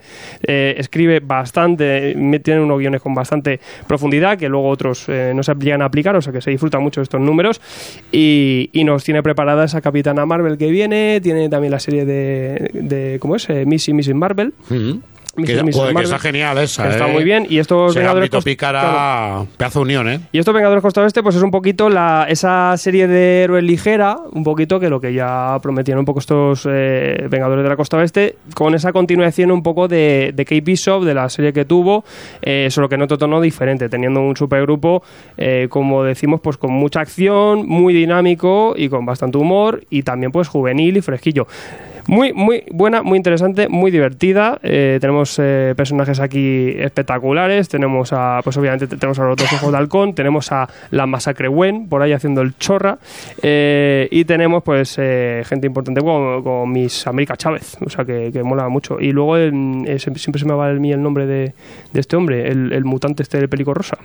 [0.78, 5.82] escribe bastante, tiene unos guiones con bastante profundidad que luego otros eh, no se llegan
[5.82, 7.60] a aplicar, o sea que se disfrutan mucho estos números.
[8.12, 13.18] Y, nos tiene preparada esa Capitana Marvel que viene, tiene también la serie de, de
[13.20, 13.48] ¿cómo es?
[13.50, 14.54] Eh, Missy Missy Marvel
[15.36, 15.74] Que, Mrs.
[15.76, 16.82] joder, que Marvel, está genial esa.
[16.84, 17.12] que está eh.
[17.12, 17.46] muy bien.
[17.48, 20.20] Y estos Vengadores Costa- pícara, pedazo de unión, ¿eh?
[20.32, 24.18] Y estos Vengadores Costa Oeste, pues es un poquito la, esa serie de héroes ligera,
[24.32, 27.96] un poquito que lo que ya prometían un poco estos eh, Vengadores de la Costa
[27.96, 32.04] Oeste, con esa continuación un poco de, de Kate Bishop, de la serie que tuvo,
[32.42, 35.02] eh, solo que en otro tono diferente, teniendo un supergrupo,
[35.36, 40.32] eh, como decimos, pues con mucha acción, muy dinámico y con bastante humor, y también
[40.32, 41.46] pues juvenil y fresquillo.
[42.06, 44.58] Muy, muy buena, muy interesante, muy divertida.
[44.62, 47.68] Eh, tenemos eh, personajes aquí espectaculares.
[47.68, 50.14] Tenemos a, pues obviamente te- tenemos a los dos ojos de halcón.
[50.14, 52.98] Tenemos a la masacre Wen por ahí haciendo el chorra.
[53.42, 57.76] Eh, y tenemos pues eh, gente importante como, como Miss América Chávez.
[57.84, 58.98] O sea que, que mola mucho.
[59.00, 61.52] Y luego el- eh, siempre se me va a mí el nombre de,
[61.92, 63.98] de este hombre, el, el mutante este del pelico rosa.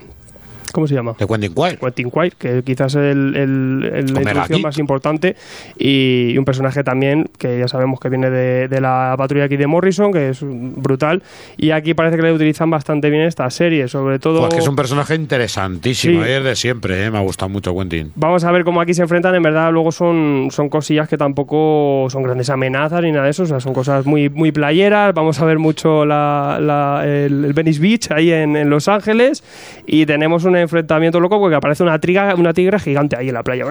[0.75, 1.15] ¿Cómo se llama?
[1.17, 1.77] De Quentin Quire.
[1.77, 5.37] Quentin Quire, que quizás es el, el- el- la introducción más importante
[5.77, 9.55] y, y un personaje también que ya sabemos que viene de, de la patrulla aquí
[9.55, 11.23] de Morrison, que es brutal,
[11.55, 14.41] y aquí parece que le utilizan bastante bien esta serie, sobre todo...
[14.41, 16.29] Pues que es un personaje interesantísimo, Sí.
[16.29, 17.09] es de siempre, ¿eh?
[17.11, 18.11] Me ha gustado mucho Quentin.
[18.15, 19.33] Vamos a ver cómo aquí se enfrentan.
[19.35, 23.43] En verdad, luego son, son cosillas que tampoco son grandes amenazas ni nada de eso.
[23.43, 25.13] O sea, son cosas muy, muy playeras.
[25.13, 29.43] Vamos a ver mucho la, la- el, el Venice Beach ahí en, en Los Ángeles.
[29.85, 33.43] Y tenemos un enfrentamiento loco porque aparece una, triga, una tigre gigante ahí en la
[33.43, 33.65] playa.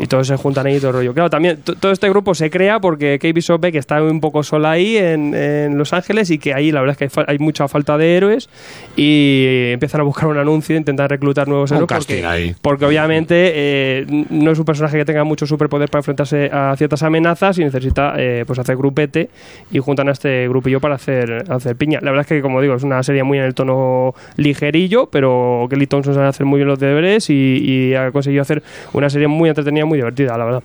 [0.00, 1.14] Y todos se juntan ahí y todo el rollo.
[1.14, 4.42] Claro, también todo este grupo se crea porque Kate Bishop ve que está un poco
[4.42, 7.24] sola ahí en, en Los Ángeles y que ahí la verdad es que hay, fa-
[7.28, 8.48] hay mucha falta de héroes.
[8.96, 11.88] Y empiezan a buscar un anuncio, intentan reclutar nuevos Un héroes.
[11.92, 12.54] porque- ahí.
[12.60, 17.02] porque obviamente eh, no es un personaje que tenga mucho superpoder para enfrentarse a ciertas
[17.02, 19.30] amenazas y necesita eh, pues hacer grupete
[19.70, 21.98] y juntan a este grupillo para hacer, hacer piña.
[22.02, 25.66] La verdad es que, como digo, es una serie muy en el tono ligerillo, pero
[25.80, 28.62] Kelly Thompson sabe hacer muy bien los deberes y, y ha conseguido hacer
[28.92, 30.62] una serie muy entretenida, muy divertida, la verdad.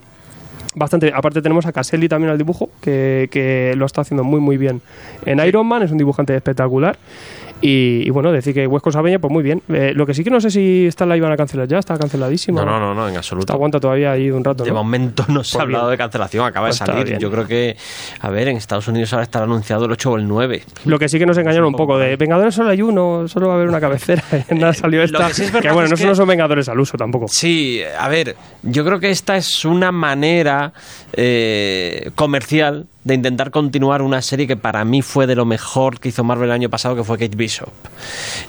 [0.76, 1.13] Bastante.
[1.16, 4.82] Aparte tenemos a Caselli también al dibujo, que, que lo está haciendo muy muy bien
[5.26, 6.97] en Iron Man, es un dibujante espectacular.
[7.62, 9.62] Y, y bueno, decir que Huesco Sabeña, pues muy bien.
[9.70, 11.97] Eh, lo que sí que no sé si esta la iban a cancelar ya, está
[11.97, 12.64] canceladísima.
[12.64, 13.53] No, no, no, no, en absoluto.
[13.53, 14.64] aguanta todavía ahí un rato.
[14.64, 14.76] De ¿no?
[14.76, 15.91] momento no se ha Pues hablado bien.
[15.91, 17.18] de cancelación, acaba Pues de está salir.
[17.18, 17.78] Yo creo que,
[18.20, 20.64] a ver, en Estados Unidos ahora estará anunciado el 8 o el 9.
[20.86, 22.16] Lo que sí que nos engañaron un poco de.
[22.18, 24.24] Vengadores solo hay uno, solo va a haber una cabecera.
[24.51, 25.28] Nada salió lo esta.
[25.28, 27.28] que sí es que bueno, es no, que- no son Vengadores al uso tampoco.
[27.30, 30.74] Sí, a ver, yo creo que esta es una manera
[31.14, 36.10] eh, comercial de intentar continuar una serie que para mí fue de lo mejor que
[36.10, 37.70] hizo Marvel el año pasado, que fue Kate Bishop.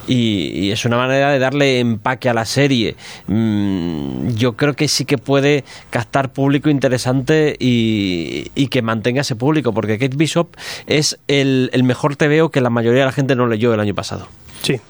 [0.09, 2.97] Y, y es una manera de darle empaque a la serie.
[3.27, 9.37] Mm, yo creo que sí que puede captar público interesante y, y que mantenga ese
[9.37, 10.49] público, porque Kate Bishop
[10.87, 13.95] es el, el mejor TVO que la mayoría de la gente no leyó el año
[13.95, 14.27] pasado.
[14.63, 14.81] Sí.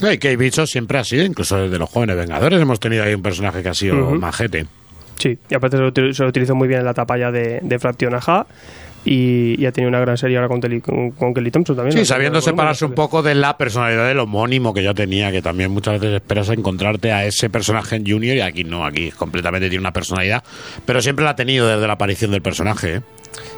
[0.00, 3.14] No, y Kate Bishop siempre ha sido, incluso desde los jóvenes Vengadores hemos tenido ahí
[3.14, 4.66] un personaje que ha sido majete.
[5.18, 8.14] Sí, y aparte se lo, utilizó muy bien en la tapa ya de, de Fraction
[8.14, 8.46] Aja.
[9.04, 11.92] Y, y ha tenido una gran serie ahora con, Teli- con, con Kelly Thompson también.
[11.92, 12.04] Sí, ¿no?
[12.04, 16.00] sabiendo separarse un poco de la personalidad del homónimo que ya tenía, que también muchas
[16.00, 19.92] veces esperas encontrarte a ese personaje en Junior y aquí no, aquí completamente tiene una
[19.92, 20.42] personalidad,
[20.84, 22.96] pero siempre la ha tenido desde la aparición del personaje.
[22.96, 23.00] ¿eh?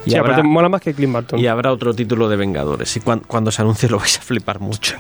[0.07, 1.39] Y Sí, habrá- aparte mola más que Clint Barton.
[1.39, 2.97] Y habrá otro título de Vengadores.
[2.97, 4.95] Y cuan- cuando se anuncie lo vais a flipar mucho.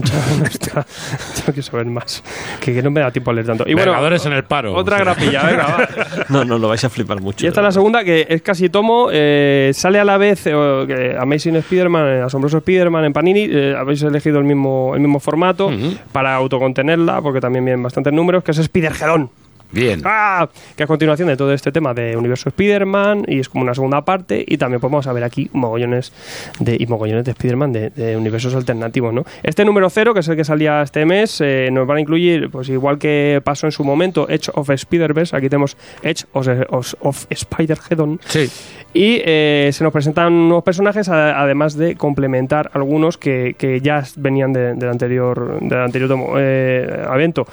[0.44, 0.86] Está-
[1.36, 2.22] Tengo que saber más.
[2.60, 3.64] Que, que no me da tiempo a leer tanto.
[3.66, 4.74] Y bueno, Vengadores en el paro.
[4.74, 5.88] otra grapilla, venga, va.
[6.28, 7.44] No, no, lo vais a flipar mucho.
[7.44, 9.08] Y esta es la segunda, que es casi tomo.
[9.12, 13.46] eh, sale a la vez eh, que Amazing Spider-Man, eh, Asombroso Spider-Man en Panini.
[13.50, 15.70] eh, habéis elegido el mismo, el mismo formato
[16.12, 19.30] para autocontenerla, porque también vienen bastantes números, que es Spider-Gedón.
[19.72, 20.00] Bien.
[20.04, 20.48] ¡Ah!
[20.76, 24.04] Que es continuación de todo este tema de universo Spider-Man y es como una segunda
[24.04, 26.12] parte y también podemos a ver aquí mogollones
[26.58, 29.24] de, y mogollones de Spider-Man de, de universos alternativos, ¿no?
[29.42, 32.50] Este número cero, que es el que salía este mes, eh, nos van a incluir,
[32.50, 36.94] pues igual que pasó en su momento, Edge of Spider-Verse, aquí tenemos Edge of, of,
[37.00, 38.48] of Spider-Geddon, Sí.
[38.92, 44.02] y eh, se nos presentan nuevos personajes, a- además de complementar algunos que, que ya
[44.16, 47.46] venían de- del anterior, del anterior tomo- eh, evento.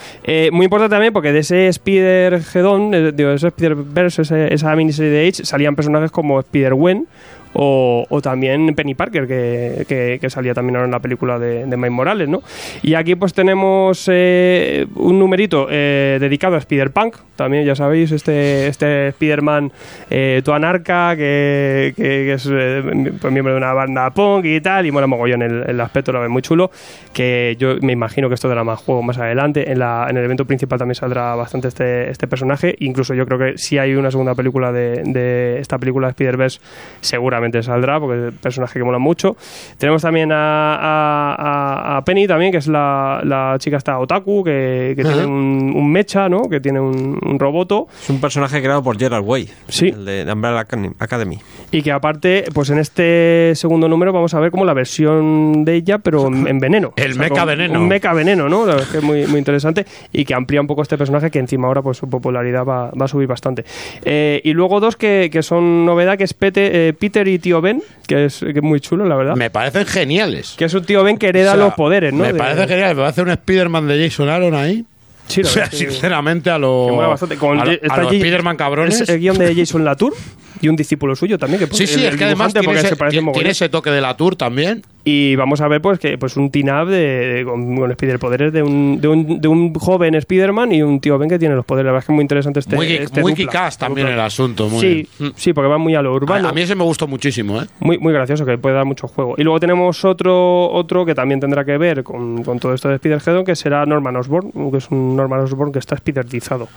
[0.51, 1.67] Muy importante también porque de ese
[2.07, 7.07] Spider-Gedon, eh, digo, ese Spider-Verse, esa miniserie de Age, salían personajes como Spider-Gwen
[7.53, 11.91] o, también Penny Parker, que, que- salía también ahora en la película de, de Miles
[11.91, 12.41] Morales, ¿no?
[12.83, 18.67] Y aquí pues tenemos eh, un numerito eh, dedicado a Spider-Punk, también ya sabéis, este,
[18.67, 19.71] este Spider-Man
[20.09, 22.83] eh, tu anarca, que, que- que es eh,
[23.21, 26.19] pues, miembro de una banda punk y tal, y mola mogollón el, el aspecto, lo
[26.19, 26.71] ve muy chulo,
[27.13, 30.25] que yo me imagino que esto dará más juego más adelante, en, la, en el
[30.25, 34.11] evento principal también saldrá bastante este, este personaje, incluso yo creo que si hay una
[34.11, 36.59] segunda película de, de esta película de Spider-Verse,
[36.99, 39.35] seguramente seguramente saldrá porque es un personaje que mola mucho.
[39.77, 44.43] Tenemos también a, a- a- a Penny también, que es la, la chica esta otaku,
[44.43, 46.43] que, que tiene un, un mecha, ¿no?
[46.49, 47.87] Que tiene un, un roboto.
[48.03, 49.87] Es un personaje creado por Gerard Way, Sí.
[49.89, 51.39] el de Umbrella Academy- Academy.
[51.71, 55.75] Y que aparte, pues en este segundo número vamos a ver como la versión de
[55.75, 56.93] ella, pero en, en veneno.
[56.95, 57.79] El mecha con- veneno.
[57.79, 58.59] Un mecha veneno, ¿no?
[58.65, 61.29] La verdad es que es muy, muy interesante y que amplía un poco este personaje
[61.31, 63.65] que encima ahora pues su popularidad va, va a subir bastante.
[64.03, 67.61] Eh, y luego dos que, que son novedad, que es Pete- eh, Peter y Tío
[67.61, 69.35] Ben, que es, que es muy chulo, la verdad.
[69.35, 70.55] Me parecen geniales.
[70.57, 72.23] Que es un Tío Ben que hereda O sea, los poderes, ¿no?
[72.23, 72.95] Me De- parece genial.
[72.95, 74.85] Me parece un Spider-Man de Jason Aaron ahí.
[75.27, 76.89] Sí, o sea, sinceramente, a los.
[77.37, 79.01] Con a, a los Spider-Man cabrones.
[79.01, 80.13] Es el guion de Jason Latour
[80.61, 81.59] y un discípulo suyo también.
[81.67, 83.89] Que Sí, sí, el es que además tiene porque ese, se parece tiene- ese toque
[83.91, 84.83] de la Tour también.
[85.03, 88.51] Y vamos a ver pues que pues un team-up de, de- con, con Spider poderes
[88.51, 91.65] de un, de, un, de un joven Spider-Man y un tío Ben que tiene los
[91.65, 91.85] poderes.
[91.85, 94.67] La verdad es que es muy interesante este muy este muy Kick-Ass también el asunto.
[94.67, 95.31] Muy sí, bien.
[95.37, 96.47] sí, porque va muy a lo urbano.
[96.47, 97.65] A, a mí ese me gustó muchísimo, ¿eh?
[97.79, 99.35] Muy, muy gracioso, que puede dar mucho juego.
[99.37, 102.95] Y luego tenemos otro otro que también tendrá que ver con, con todo esto de
[102.95, 106.67] Spider-Geddon, que será Norman Osborn, que es un Norman Osborn que está spiderizado.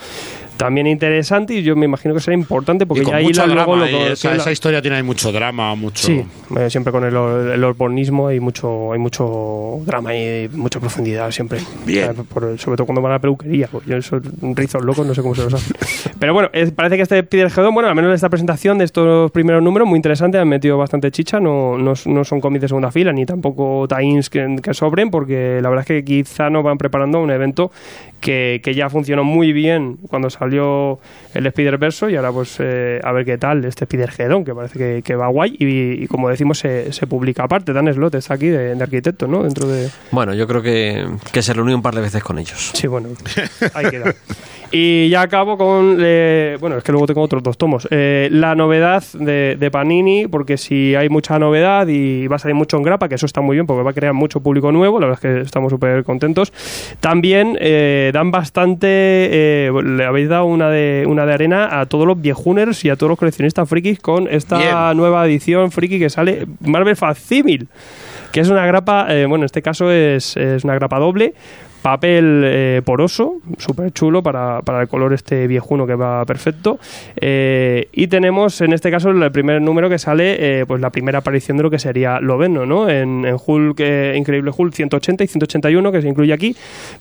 [0.61, 3.55] También interesante y yo me imagino que será importante porque ya drama.
[3.55, 6.07] luego lo y que- esa, historia tiene ahí mucho drama, mucho.
[6.07, 6.23] Sí,
[6.57, 11.61] eh, siempre con el, el orbonismo hay mucho, hay mucho drama y mucha profundidad siempre.
[11.87, 12.11] Bien.
[12.11, 15.07] Eh, por- sobre todo cuando van a la peluquería, porque yo soy un rizos locos,
[15.07, 15.73] no sé cómo se los hace.
[16.19, 19.63] Pero bueno, es- parece que este Spider-Geddon, bueno, al menos esta presentación de estos primeros
[19.63, 23.13] números, muy interesante, han metido bastante chicha, no, no, no son cómics de segunda fila,
[23.13, 27.21] ni tampoco tie-ins que, que sobren, porque la verdad es que quizá nos van preparando
[27.21, 27.71] un evento
[28.21, 31.01] que, que ya funcionó muy bien cuando salió
[31.35, 35.03] el Spider-Verso y ahora pues eh, a ver qué tal este Spider-Geddon, que parece que,
[35.03, 37.73] que va guay y, y como decimos se, se publica aparte.
[37.73, 39.43] Dan Slot está aquí de, de arquitecto, ¿no?
[39.43, 39.91] Dentro de...
[40.11, 42.71] Bueno, yo creo que, que se reunió un par de veces con ellos.
[42.75, 43.09] Sí, bueno,
[43.75, 44.15] ahí queda.
[44.73, 45.97] Y ya acabo con.
[46.01, 47.89] eh, bueno, es que luego tengo otros dos tomos.
[47.91, 52.55] Eh, la novedad de, de Panini, porque si hay mucha novedad y va a salir
[52.55, 55.01] mucho en grapa, que eso está muy bien porque va a crear mucho público nuevo,
[55.01, 56.53] la verdad es que estamos súper contentos.
[57.01, 58.87] También eh, dan bastante.
[58.89, 62.97] eh, le habéis dado una de, una de arena a todos los viejuners y a
[62.97, 64.97] todos los coleccionistas frikis con esta Bien.
[64.97, 67.69] nueva edición friki que sale Marvel Facsimil
[68.33, 71.35] que es una grapa, eh, bueno, en este caso es, es una grapa doble,
[71.83, 76.79] papel eh, poroso, súper chulo para, para el color este viejuno que va perfecto.
[77.17, 81.19] Eh, y tenemos en este caso el primer número que sale, eh, pues la primera
[81.21, 82.89] aparición de lo que sería Loveno, ¿no?
[82.89, 86.55] En, en Hulk, eh, Increíble Hulk 180 y 181, que se incluye aquí.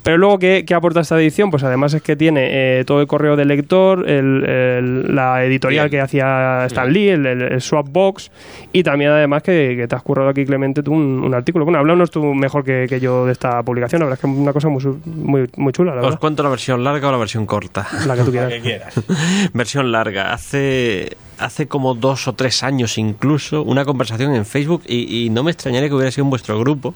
[0.03, 1.51] Pero luego, ¿qué, qué aporta esta edición?
[1.51, 5.89] Pues además es que tiene eh, todo el correo del lector, el- el- la editorial
[5.89, 5.99] Bien.
[5.99, 8.31] que hacía Stan Lee, el, el, el Swapbox,
[8.71, 11.65] y también además que, que te has currado aquí, Clemente, tú un, un artículo.
[11.65, 14.37] Bueno, háblanos tú mejor que, que yo de esta publicación, la verdad es que es
[14.37, 16.19] una cosa muy, muy, muy chula, la ¿Os verdad.
[16.19, 17.87] cuento la versión larga o la versión corta?
[18.05, 18.93] La que tú quieras.
[19.53, 20.33] versión larga.
[20.33, 25.43] Hace, hace como dos o tres años incluso una conversación en Facebook y, y no
[25.43, 26.93] me extrañaría que hubiera sido en vuestro grupo.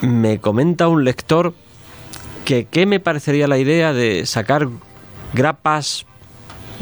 [0.00, 1.54] Me comenta un lector
[2.44, 4.68] que qué me parecería la idea de sacar
[5.32, 6.06] grapas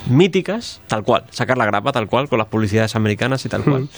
[0.09, 3.88] míticas, tal cual, sacar la grapa tal cual, con las publicidades americanas y tal cual.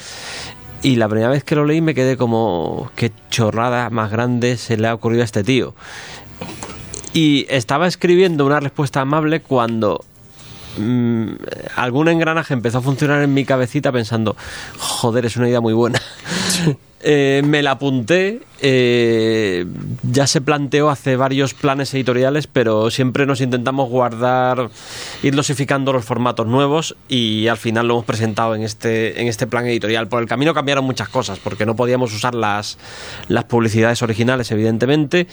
[0.85, 4.77] Y la primera vez que lo leí me quedé como, qué chorrada más grande se
[4.77, 5.75] le ha ocurrido a este tío.
[7.15, 10.05] Y estaba escribiendo una respuesta amable cuando
[10.77, 11.29] mm,
[11.77, 14.37] algún engranaje empezó a funcionar en mi cabecita pensando,
[14.79, 16.03] joder, es una idea muy buena.
[17.07, 19.67] Eh, me la apunté, eh,
[20.11, 24.71] ya se planteó hace varios planes editoriales, pero siempre nos intentamos guardar,
[25.23, 29.47] ir dosificando los formatos nuevos y al final lo hemos presentado en este, en este
[29.47, 30.09] plan editorial.
[30.09, 32.79] Por el camino cambiaron muchas cosas, porque no podíamos usar las,
[33.29, 35.27] las publicidades originales, evidentemente.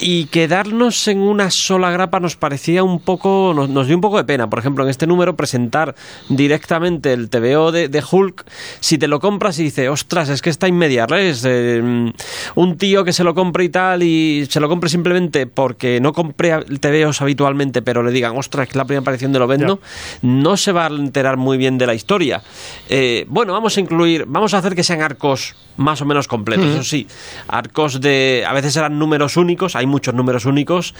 [0.00, 4.16] Y quedarnos en una sola grapa nos parecía un poco, nos, nos dio un poco
[4.16, 4.50] de pena.
[4.50, 5.94] Por ejemplo, en este número presentar
[6.28, 8.44] directamente el TVO de, de Hulk,
[8.80, 12.12] si te lo compras y dices, ostras, es que está en media res, eh,
[12.54, 16.12] un tío que se lo compre y tal, y se lo compre simplemente porque no
[16.12, 19.80] compré TVOs habitualmente, pero le digan, ostras, que es la primera aparición de lo vendo,
[20.22, 22.42] no se va a enterar muy bien de la historia.
[22.88, 26.66] Eh, bueno, vamos a incluir, vamos a hacer que sean arcos más o menos completos,
[26.66, 27.06] eso sí,
[27.48, 30.94] arcos de, a veces eran números únicos, hay muchos números únicos,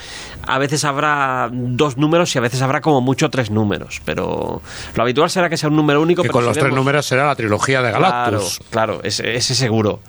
[0.46, 4.62] a veces habrá dos números y a veces habrá como mucho tres números, pero
[4.94, 6.22] lo habitual será que sea un número único.
[6.22, 8.58] Que pero con si los tres números será la trilogía de Galactus.
[8.70, 10.00] Claro, claro, ese, ese seguro,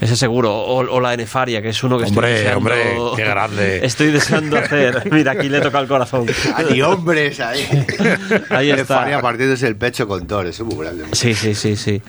[0.00, 3.16] ese seguro, o, o la de Nefaria, que es uno que Hombre, estoy deseando, hombre,
[3.16, 3.80] qué grande.
[3.86, 6.26] Estoy deseando hacer, mira, aquí le toca el corazón.
[6.54, 7.66] Ani hombres ahí.
[8.50, 8.96] Ahí está.
[8.96, 11.04] faría partiéndose el pecho con Thor, eso es muy grande.
[11.12, 12.02] Sí, sí, sí, sí.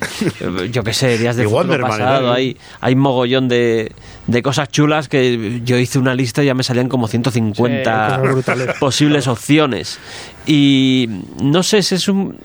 [0.72, 2.34] Yo qué sé, días de Y futuro Wonder Man, pasado, ¿no?
[2.34, 3.92] hay, hay mogollón de,
[4.28, 8.08] de cosas chulas que yo hice una lista y ya me salían como Sí, 150
[8.08, 8.68] cosas brutales.
[8.80, 10.00] posibles opciones.
[10.46, 11.08] Y
[11.42, 12.38] no sé si es un...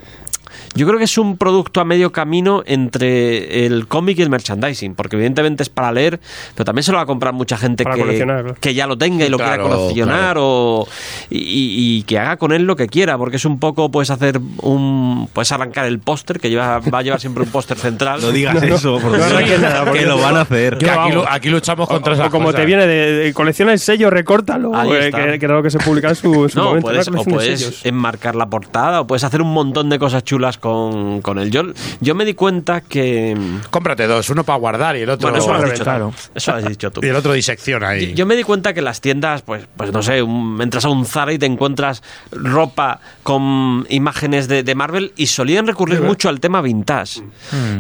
[0.77, 4.95] Yo creo que es un producto a medio camino entre el cómic y el merchandising,
[4.95, 6.21] porque evidentemente es para leer,
[6.55, 7.91] pero también se lo va a comprar mucha gente que,
[8.23, 8.55] claro.
[8.61, 10.87] que ya lo tenga y lo Claro, quiera coleccionar o,
[11.31, 14.39] y, y- que haga con él lo que quiera, porque es un poco, puedes hacer
[14.63, 18.21] un, puedes arrancar el póster, que lleva, va a llevar siempre un póster central.
[18.21, 20.79] No digas eso, porque no arranques nada, porque que lo van a hacer.
[20.79, 22.61] Que aquí, lu- aquí luchamos contra O esas como cosas.
[22.61, 25.25] te viene de, de colecciona el sello, recórtalo, Ahí eh, está.
[25.25, 26.89] que, que era lo que se publicaba en su, en su No, momento.
[26.89, 27.87] puedes, o puedes sellos.
[27.87, 31.51] enmarcar la portada, o puedes hacer un montón de cosas chulas con, con él.
[31.51, 31.63] Yo,
[32.01, 33.37] yo me di cuenta que...
[33.71, 35.85] Cómprate dos, uno para guardar y el otro Bueno, eso lo has dicho.
[36.35, 37.01] Eso has dicho tú.
[37.05, 38.09] y el otro disecciona ahí.
[38.09, 40.89] Yo, yo me di cuenta que las tiendas, pues, pues no sé, un- entras a
[40.89, 42.03] un Zara y te encuentras
[42.33, 47.23] ropa con imágenes de, de Marvel y solían recurrir mucho al tema vintage.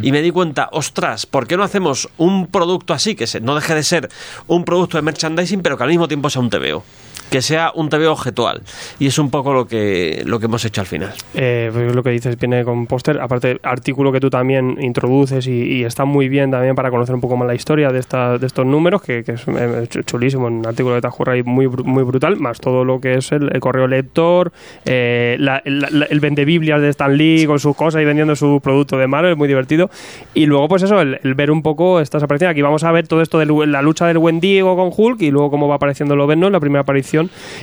[0.02, 3.54] Y me di cuenta, ostras, ¿por qué no hacemos un producto así que se- no
[3.56, 4.08] deje de ser
[4.46, 6.84] un producto de merchandising, pero que al mismo tiempo sea un TVO?
[7.30, 8.62] Que sea un TVO objetual.
[8.98, 11.12] Y es un poco lo que, lo que hemos hecho al final.
[11.34, 15.50] Eh, pues lo que dices viene con póster, aparte artículo que tú también introduces y,
[15.78, 18.46] y está muy bien también para conocer un poco más la historia de, esta, de
[18.46, 22.04] estos números, que, que es eh, ch- chulísimo, un artículo de Tajurra ahí muy, muy
[22.04, 24.52] brutal, más todo lo que es el, el correo lector,
[24.84, 28.36] eh, la- la- la- el vende Biblias de Stan Lee con sus cosas y vendiendo
[28.36, 29.90] su producto de Marvel, muy divertido.
[30.34, 33.08] Y luego pues eso, el, el ver un poco estas apariciones, aquí vamos a ver
[33.08, 36.14] todo esto de la lucha del buen Diego con Hulk y luego cómo va apareciendo
[36.14, 37.15] Lovenno en la primera aparición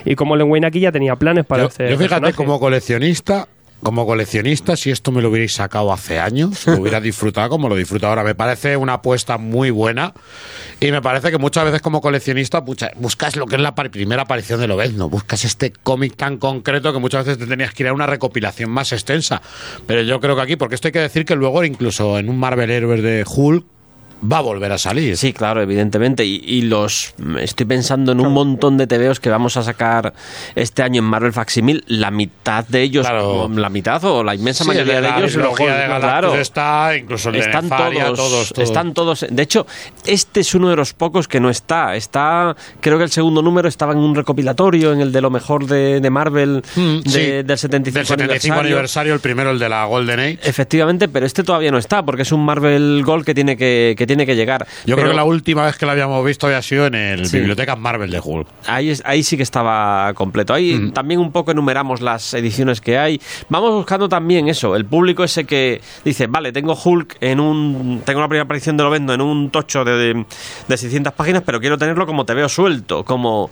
[0.05, 3.47] y cómo Len Wayne aquí ya tenía planes para yo, este yo fíjate, como coleccionista,
[3.83, 7.75] como coleccionista, si esto me lo hubierais sacado hace años, lo hubiera disfrutado como lo
[7.75, 8.23] disfruto ahora.
[8.23, 10.13] Me parece una apuesta muy buena
[10.79, 14.23] y me parece que muchas veces como coleccionista pucha, buscas lo que es la primera
[14.23, 17.89] aparición de Lobezno, buscas este cómic tan concreto que muchas veces te tenías que ir
[17.89, 19.41] a una recopilación más extensa.
[19.85, 22.39] Pero yo creo que aquí, porque esto hay que decir que luego incluso en un
[22.39, 23.72] Marvel Heroes de Hulk
[24.31, 25.17] va a volver a salir.
[25.17, 26.25] Sí, claro, evidentemente.
[26.25, 30.13] Y, y los estoy pensando en un montón de TVOs que vamos a sacar
[30.55, 31.83] este año en Marvel Facsimil.
[31.87, 33.43] La mitad de ellos, Claro.
[33.43, 36.35] o la mitad o la inmensa Sí, mayoría la de ellos, trilogía de Galactus claro,
[36.35, 38.67] está, incluso el de están Nefaria, todos, todos, todos.
[38.69, 39.25] están todos.
[39.29, 39.65] De hecho,
[40.05, 41.95] este es uno de los pocos que no está.
[41.95, 45.65] Está, creo que el segundo número estaba en un recopilatorio, en el de lo mejor
[45.67, 47.19] de, de Marvel Mm, de- sí.
[47.43, 49.13] del 75, Del 75 aniversario.
[49.13, 50.39] el primero, el de la Golden Age.
[50.43, 54.07] Efectivamente, pero este todavía no está, porque es un Marvel Gold que tiene que, que
[54.15, 54.65] tiene que llegar.
[54.85, 57.25] Yo Pero- creo que la última vez que la habíamos visto había sido en el
[57.25, 57.37] Sí.
[57.37, 58.47] Biblioteca Marvel de Hulk.
[58.67, 60.53] Ahí, es- ahí sí que estaba completo.
[60.53, 63.19] Ahí también un poco enumeramos las ediciones que hay.
[63.49, 68.01] Vamos buscando también eso, el público ese que dice, vale, tengo Hulk en un...
[68.05, 70.25] Tengo la primera aparición de lo vendo en un tocho de, de,
[70.67, 73.49] de 600 páginas, pero quiero tenerlo como te veo suelto, como...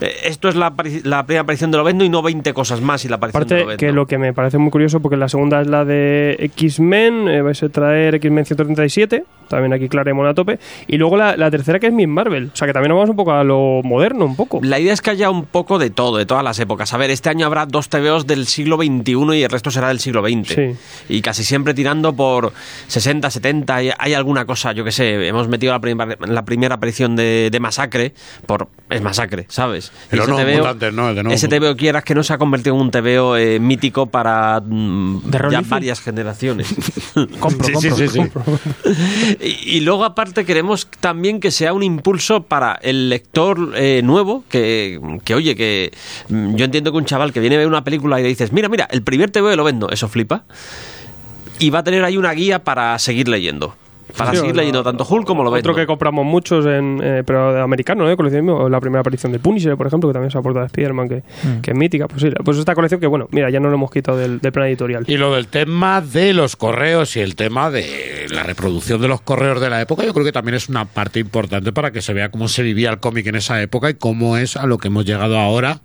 [0.00, 3.08] eh, esto es la, primera aparición de lo vendo y no 20 cosas más y
[3.08, 3.76] la aparición de Lobezno.
[3.78, 7.42] que lo que me parece muy curioso, porque la segunda es la de X-Men, eh,
[7.42, 11.78] vais a traer X-Men 137, también aquí Claremont a tope, y luego la, la tercera
[11.78, 14.24] que es Miss Marvel, o sea que también nos vamos un poco a lo moderno,
[14.24, 14.60] un poco.
[14.62, 16.92] La idea es que haya un poco de todo, de todas las épocas.
[16.94, 20.00] A ver, este año habrá dos TVOs del siglo XXI y el resto será del
[20.00, 20.48] siglo XX.
[20.54, 20.70] Sí.
[21.08, 22.52] Y casi siempre tirando por
[22.88, 23.74] 60, 70.
[23.74, 27.48] Hay, hay alguna cosa, yo que sé, hemos metido la, primera la primera aparición de,
[27.50, 28.14] de Masacre,
[28.46, 29.90] por es Masacre, ¿sabes?
[30.10, 31.30] Pero ese no, TVO Mutantes, no, el de no.
[31.32, 35.30] Ese TVO quieras que no se ha convertido en un TVO eh, mítico para mm,
[35.30, 36.68] ¿De ya varias generaciones.
[37.40, 38.44] Compro, Sí, sí, compro.
[38.44, 39.36] sí, sí.
[39.64, 44.44] Y, y luego aparte queremos también que sea un impulso para el lector eh, nuevo,
[44.48, 45.92] que, que, oye, que
[46.28, 48.52] mm, yo entiendo que un chaval que viene a ver una película y le dices,
[48.52, 50.44] mira, mira, el primer TV lo vendo, eso flipa,
[51.58, 53.76] y va a tener ahí una guía para seguir leyendo.
[54.16, 55.70] Para Sí, seguir leyendo tanto Hulk como lo vendo.
[55.70, 58.16] Otro que compramos muchos, en, eh, pero de americano, ¿eh?
[58.16, 61.16] coleccionismo, la primera aparición de Punisher, por ejemplo, que también se aporta de Spider-Man, que,
[61.42, 61.60] Mm.
[61.62, 62.06] que es mítica.
[62.08, 64.52] Pues sí, pues esta colección que, bueno, mira, ya no lo hemos quitado del, del
[64.52, 65.04] plan editorial.
[65.08, 69.20] Y lo del tema de los correos y el tema de la reproducción de los
[69.20, 72.12] correos de la época, yo creo que también es una parte importante para que se
[72.12, 74.88] vea cómo se vivía el cómic en esa época y cómo es a lo que
[74.88, 75.80] hemos llegado ahora.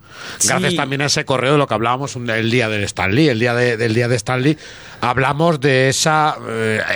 [0.46, 3.40] Gracias también a ese correo de lo que hablábamos el día del Stan Lee, el
[3.40, 4.58] día de- del día de Stan Lee,
[5.02, 6.10] hablamos de ese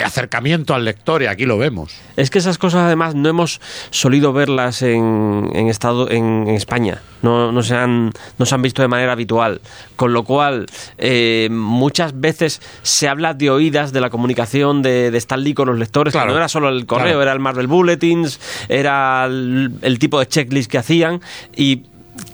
[0.04, 1.94] acercamiento al lector y aquí lo vemos.
[2.18, 3.60] Es que esas cosas además no hemos
[3.90, 7.02] solido verlas en, en estado en, en España.
[7.22, 9.62] No, no, se han, no se han visto de manera habitual.
[9.96, 10.66] Con lo cual,
[10.98, 15.68] eh, muchas veces se habla de oídas de la comunicación de, de Stan Lee con
[15.70, 16.12] los lectores.
[16.12, 16.32] que Claro.
[16.32, 17.22] no era solo el correo, Claro.
[17.22, 21.22] era el Marvel Bulletins, era el, el tipo de checklist que hacían.
[21.56, 21.84] Y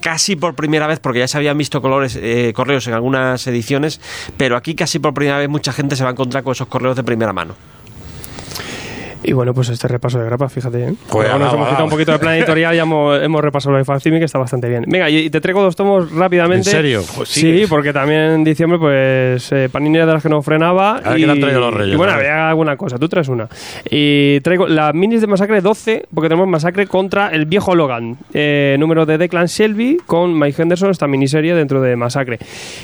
[0.02, 4.02] casi por primera vez, porque ya se habían visto colores, eh, correos en algunas ediciones,
[4.38, 6.96] pero aquí casi por primera vez mucha gente se va a encontrar con esos correos
[6.96, 7.56] de primera mano.
[9.24, 10.84] Y bueno, pues este repaso de grapa, fíjate.
[10.84, 10.93] ¿eh?
[11.09, 13.78] Joder, Bueno, nos va, hemos quitado un poquito de plan editorial y hemos, hemos repasado
[13.78, 14.86] lo de que está bastante bien.
[14.88, 16.70] Venga, y, y te traigo dos tomos rápidamente.
[16.70, 17.03] ¿En serio?
[17.15, 17.59] Pues sí.
[17.59, 17.65] sí.
[17.67, 20.97] porque también en diciembre, pues, eh, Panini era de las que no frenaba.
[20.97, 22.97] A ver y, qué le han traído los Reyes, y bueno, había alguna cosa.
[22.97, 23.49] Tú traes una.
[23.89, 28.17] Y traigo las minis de Masacre 12, porque tenemos Masacre contra el viejo Logan.
[28.34, 32.39] Eh, número de Declan Shelby con Mike Henderson, esta miniserie dentro de Masacre.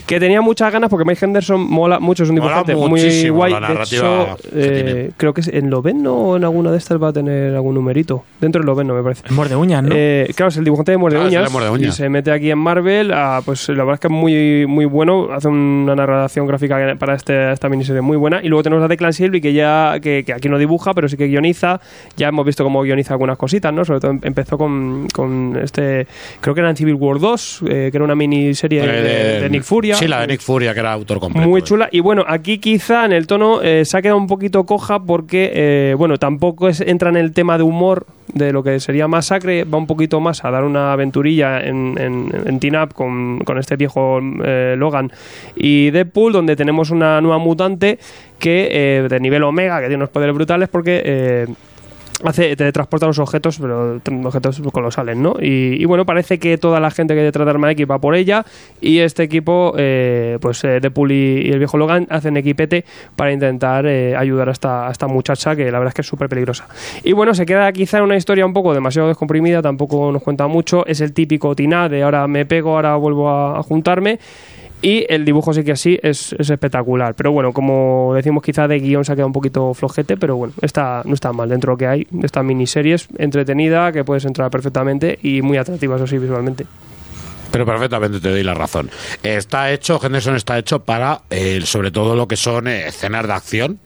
[0.05, 3.53] Que tenía muchas ganas porque Mike Henderson mola mucho, es un Mola dibujante muy guay.
[3.53, 6.77] la De narrativa hecho, que eh, creo que es en Loveno o en alguna de
[6.77, 8.23] estas va a tener algún numerito.
[8.41, 9.23] Dentro del Loveno, me parece.
[9.31, 9.89] Muerde uñas, ¿no?
[9.95, 11.43] Eh, claro, es el dibujante de Muerde Ah, Uñas.
[11.45, 11.89] de Muerde Uñas.
[11.93, 13.11] Y se mete aquí en Marvel.
[13.13, 15.29] ah, pues la verdad es que es muy, muy bueno.
[15.31, 18.41] Hace una narración gráfica para este, esta miniserie muy buena.
[18.43, 21.17] Y luego tenemos a Declan Shelby, que ya que, que aquí no dibuja, pero sí
[21.17, 21.79] que guioniza.
[22.17, 23.85] Ya hemos visto cómo guioniza algunas cositas, ¿no?
[23.85, 26.07] Sobre todo em- empezó con, con este.
[26.41, 29.49] Creo que era en Civil War 2, eh, que era una miniserie de, Eh, de
[29.49, 29.95] Nick Furia.
[29.95, 31.47] Sí, la de Nick Furia, que era autor completo.
[31.47, 31.89] Muy chula.
[31.91, 35.51] Y bueno, aquí quizá en el tono eh, se ha quedado un poquito coja porque,
[35.53, 39.77] eh, tampoco es, entra en el tema de humor de lo que sería Masacre, va
[39.77, 43.75] un poquito más a dar una aventurilla en, en, en Teen Up con, con este
[43.75, 45.11] viejo eh, Logan
[45.55, 47.99] y Deadpool, donde tenemos una nueva mutante
[48.39, 51.01] que eh, de nivel Omega, que tiene unos poderes brutales porque...
[51.05, 51.47] eh,
[52.23, 55.35] hace teletransporta los objetos, pero objetos colosales, ¿no?
[55.41, 58.15] Y, y bueno, parece que toda la gente que detrás de Arma X va por
[58.15, 58.45] ella
[58.81, 62.85] y este equipo, eh, pues eh, Deadpool y, y el viejo Logan hacen equipete
[63.15, 66.67] para intentar eh, ayudar a esta, muchacha que la verdad es que es súper peligrosa.
[67.03, 70.47] Y bueno, se queda quizá en una historia un poco demasiado descomprimida, tampoco nos cuenta
[70.47, 74.19] mucho, es el típico Tina de ahora me pego, ahora vuelvo a juntarme.
[74.85, 77.15] Y el dibujo sí que así es, es espectacular.
[77.15, 80.53] Pero bueno, como decimos, quizá de guion se ha quedado un poquito flojete, pero bueno,
[80.61, 82.07] está, no está mal dentro de lo que hay.
[82.21, 86.67] Esta miniseries entretenida, que puedes entrar perfectamente y muy atractiva, eso sí, visualmente.
[87.49, 88.91] Pero perfectamente te doy la razón.
[89.23, 93.33] Está hecho, Henderson está hecho para, eh, sobre todo lo que son eh, escenas de
[93.33, 93.79] acción.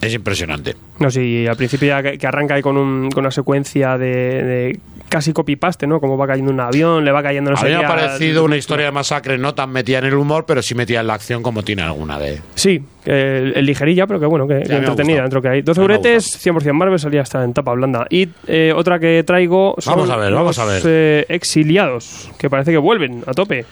[0.00, 0.74] Es impresionante.
[0.98, 4.06] No, sí, al principio ya que, que arranca ahí con, un- con una secuencia de,
[4.06, 6.00] de casi copy-paste, ¿no?
[6.00, 8.44] Como va cayendo un avión, le va cayendo no sé mí me qué ha parecido
[8.44, 11.14] una historia de masacre no tan metida en el humor, pero sí metida en la
[11.14, 12.40] acción como tiene alguna de.
[12.54, 15.62] Sí, eh, el ligerilla, pero que bueno, que, que me ha entretenida dentro que hay.
[15.62, 18.06] 12 A mí me ha euretes, 100% Marvel, salía hasta en tapa blanda.
[18.10, 20.82] Y eh, otra que traigo son Vamos a ver, vamos los, a ver.
[20.84, 23.64] eh, exiliados, que parece que vuelven a tope.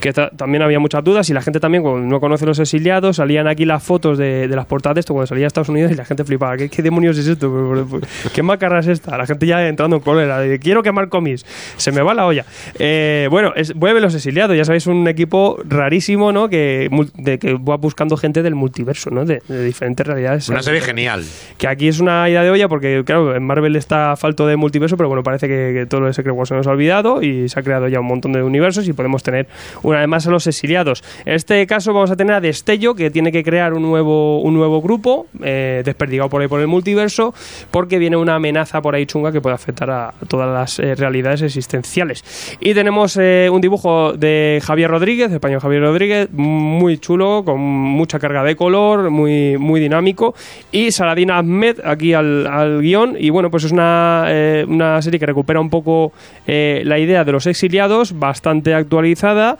[0.00, 3.16] Que ta- también había muchas dudas y la gente también, cuando no conoce los exiliados,
[3.16, 5.90] salían aquí las fotos de, de las portadas de esto cuando salía a Estados Unidos
[5.90, 6.56] y la gente flipaba.
[6.56, 7.98] ¿Qué, qué demonios es esto?
[8.34, 9.16] ¿Qué macarra es esta?
[9.16, 10.38] La gente ya entrando en cólera.
[10.40, 11.44] de, Quiero quemar cómics.
[11.76, 12.44] Se me va la olla.
[12.78, 14.56] Eh, bueno, es, vuelven los exiliados.
[14.56, 16.48] Ya sabéis, un equipo rarísimo, ¿no?
[16.48, 19.24] Que, de, que va buscando gente del multiverso, ¿no?
[19.24, 20.48] De, de diferentes realidades.
[20.48, 21.22] Una serie genial.
[21.58, 24.96] Que aquí es una idea de olla porque, claro, en Marvel está falto de multiverso,
[24.96, 27.48] pero bueno, parece que, que todo lo de Secret Wars se nos ha olvidado y
[27.48, 29.46] se ha creado ya un montón de universos y podemos tener
[29.86, 31.04] una vez más a los exiliados.
[31.24, 34.52] En este caso vamos a tener a Destello, que tiene que crear un nuevo, un
[34.52, 37.32] nuevo grupo, eh, desperdigado por ahí por el multiverso,
[37.70, 41.42] porque viene una amenaza por ahí chunga que puede afectar a todas las eh, realidades
[41.42, 42.24] existenciales.
[42.58, 48.18] Y tenemos eh, un dibujo de Javier Rodríguez, español Javier Rodríguez, muy chulo, con mucha
[48.18, 50.34] carga de color, muy, muy dinámico.
[50.72, 53.16] Y Saladin Ahmed aquí al, al guion.
[53.20, 54.26] Y bueno, pues es una,
[54.66, 56.12] una serie que recupera un poco
[56.46, 59.58] la idea de los exiliados, bastante actualizada.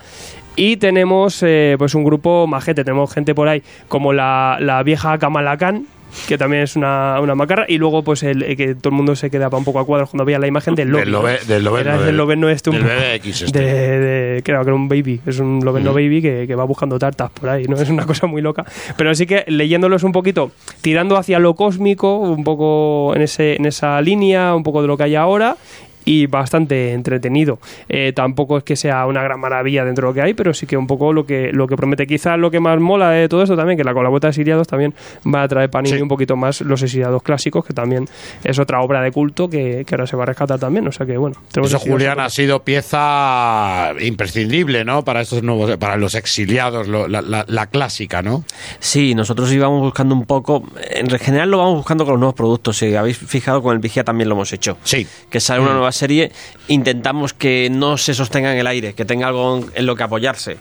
[0.57, 5.19] Y tenemos eh, pues un grupo majete, tenemos gente por ahí como la, la vieja
[5.19, 5.85] Kamala Khan,
[6.29, 9.15] que también es una, una macarra, y luego pues el, el que todo el mundo
[9.17, 11.05] se quedaba un poco a cuadros cuando veía la imagen del Loven.
[11.05, 13.59] Del Lobe- del Loven, Era no, el del- Loveno este un del poco- BBX este.
[13.61, 16.99] de, de- creo que era un baby, es un Loveno baby que, que va buscando
[16.99, 17.77] tartas por ahí, ¿no?
[17.81, 18.65] Es una cosa muy loca.
[18.97, 23.67] Pero sí que leyéndolos un poquito, tirando hacia lo cósmico, un poco en, ese, en
[23.67, 25.57] esa línea, un poco de lo que hay ahora,
[26.07, 27.59] y bastante entretenido.
[27.91, 30.67] Eh, tampoco es que sea una gran maravilla dentro de lo que hay, pero sí
[30.67, 32.07] que un poco lo que, lo que promete.
[32.07, 34.31] Quizás lo que más mola de todo esto también, que la con la vuelta de
[34.31, 34.95] exiliados también
[35.27, 36.03] va a traer Panini Sí.
[36.03, 38.07] un poquito más los exiliados clásicos, que también
[38.45, 40.87] es otra obra de culto que, que ahora se va a rescatar también.
[40.89, 45.05] O sea que bueno, Eso, Julián, ha sido pieza imprescindible, ¿no?
[45.05, 48.45] Para estos nuevos, para los exiliados, lo- la, la- la clásica, ¿no?
[48.79, 52.77] Sí, nosotros íbamos buscando un poco, en general lo vamos buscando con los nuevos productos,
[52.79, 54.77] si habéis fijado con el Vigia también lo hemos hecho.
[54.85, 55.07] Sí.
[55.31, 56.31] Que sale una nueva serie,
[56.69, 60.59] intentamos que no se sostenga en el aire, que tenga algo en lo que apoyarse.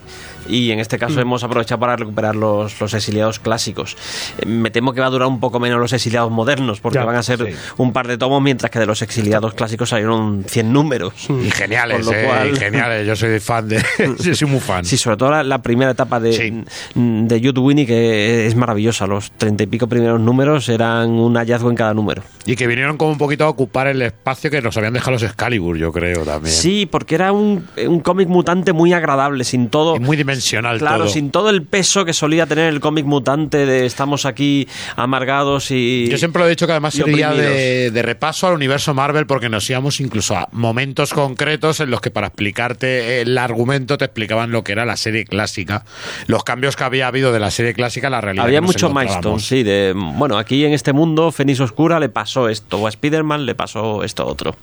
[0.48, 3.96] Y en este caso hemos aprovechado para recuperar los, los exiliados clásicos.
[4.38, 7.04] Eh, Me temo que va a durar un poco menos los exiliados modernos, porque Ya,
[7.04, 10.72] van a ser un par de tomos, mientras que de los exiliados clásicos salieron 100
[10.72, 11.12] números.
[11.28, 13.06] Y geniales, lo eh, cual- y geniales.
[13.06, 13.82] Yo soy fan de.
[14.22, 14.84] yo soy muy fan.
[14.84, 16.62] Sí, sobre todo la, la primera etapa de, Sí.
[16.94, 19.06] de Jude Winnie, que es maravillosa.
[19.06, 22.22] Los treinta y pico primeros números eran un hallazgo en cada número.
[22.44, 25.22] Y que vinieron como un poquito a ocupar el espacio que nos habían dejado los
[25.22, 26.54] Excalibur, yo creo también.
[26.54, 29.96] Sí, porque era un, un cómic mutante muy agradable, sin todo.
[29.96, 30.35] Y muy dimensional
[30.78, 31.08] Claro, todo.
[31.08, 36.08] sin todo el peso que solía tener el cómic mutante de estamos aquí amargados y.
[36.08, 39.48] Yo siempre lo he dicho que además sería de, de repaso al universo Marvel porque
[39.48, 44.50] nos íbamos incluso a momentos concretos en los que para explicarte el argumento te explicaban
[44.50, 45.84] lo que era la serie clásica,
[46.26, 48.46] los cambios que había habido de la serie clásica a la realidad.
[48.46, 49.62] Había mucho milestone, sí.
[49.62, 53.54] De, bueno, aquí en este mundo, Fénix Oscura le pasó esto, o a Spider-Man le
[53.54, 54.56] pasó esto otro.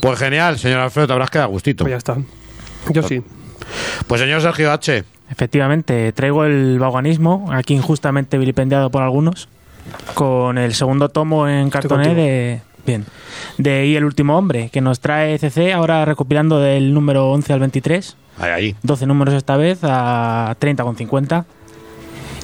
[0.00, 1.84] Pues genial, señor Alfredo, te habrás quedado a gustito.
[1.84, 2.16] Pues ya está.
[2.90, 3.22] Yo sí.
[4.06, 5.04] Pues señor Sergio H.
[5.30, 9.48] Efectivamente, traigo el vagonismo, aquí injustamente vilipendiado por algunos,
[10.14, 12.60] con el segundo tomo en cartoné de...
[12.86, 13.04] Bien.
[13.58, 17.58] De Y el último hombre, que nos trae CC, ahora recopilando del número 11 al
[17.60, 18.16] 23.
[18.38, 18.76] Ahí, ahí.
[18.84, 21.44] 12 números esta vez a 30,50.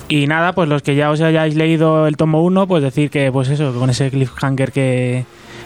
[0.09, 3.31] Y nada, pues los que ya os hayáis leído el tomo 1, pues decir que,
[3.31, 5.25] pues eso, con ese cliffhanger que,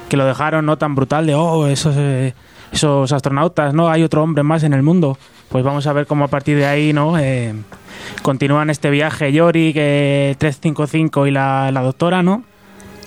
[0.08, 2.34] que lo dejaron no tan brutal de, oh, esos, eh,
[2.70, 3.88] esos astronautas, ¿no?
[3.88, 5.18] Hay otro hombre más en el mundo.
[5.48, 7.18] Pues vamos a ver cómo a partir de ahí, ¿no?
[7.18, 7.54] Eh,
[8.22, 12.42] continúan este viaje Yori, que 355 y la, la doctora, ¿no?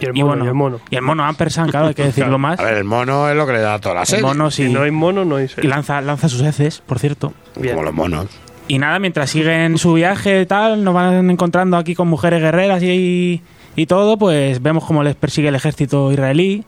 [0.02, 0.80] Y el mono, y el mono.
[0.90, 2.60] Y el mono Ampersand, claro, hay que decirlo más.
[2.60, 4.24] A ver, el mono es lo que le da a toda la El serie.
[4.26, 4.68] mono sí.
[4.68, 5.70] Si no hay mono, no hay Y serie.
[5.70, 7.34] lanza, lanza sus heces, por cierto.
[7.58, 7.76] Bien.
[7.76, 8.28] Como los monos.
[8.70, 12.82] Y nada, mientras siguen su viaje y tal, nos van encontrando aquí con mujeres guerreras
[12.84, 13.42] y,
[13.76, 16.64] y todo, pues vemos cómo les persigue el ejército israelí,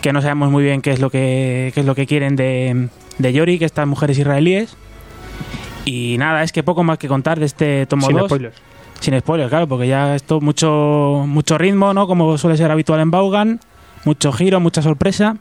[0.00, 2.88] que no sabemos muy bien qué es lo que, qué es lo que quieren de,
[3.18, 4.76] de Yori, que estas mujeres israelíes.
[5.86, 8.26] Y nada, es que poco más que contar de este tomo Sin 2.
[8.26, 8.56] spoilers.
[9.00, 12.06] Sin spoilers, claro, porque ya esto mucho mucho ritmo, ¿no?
[12.06, 13.60] Como suele ser habitual en Vaughan,
[14.04, 15.36] mucho giro, mucha sorpresa.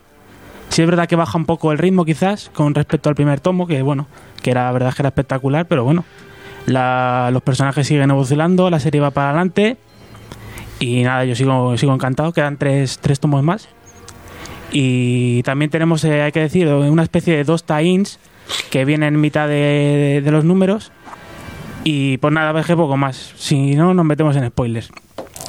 [0.70, 3.66] Sí es verdad que baja un poco el ritmo quizás con respecto al primer tomo,
[3.68, 4.08] que bueno,
[4.42, 6.04] que era la verdad que era espectacular, pero bueno,
[6.66, 9.78] la- los personajes siguen evolucionando, la serie va para adelante
[10.80, 13.70] y nada, yo sigo sigo encantado, quedan tres, tres tomos más.
[14.72, 18.20] Y también tenemos, eh, hay que decir, una especie de dos tie-ins
[18.70, 20.92] que vienen en mitad de, de los números.
[21.84, 23.34] Y pues nada, veje poco más.
[23.38, 24.90] Si no, nos metemos en spoilers.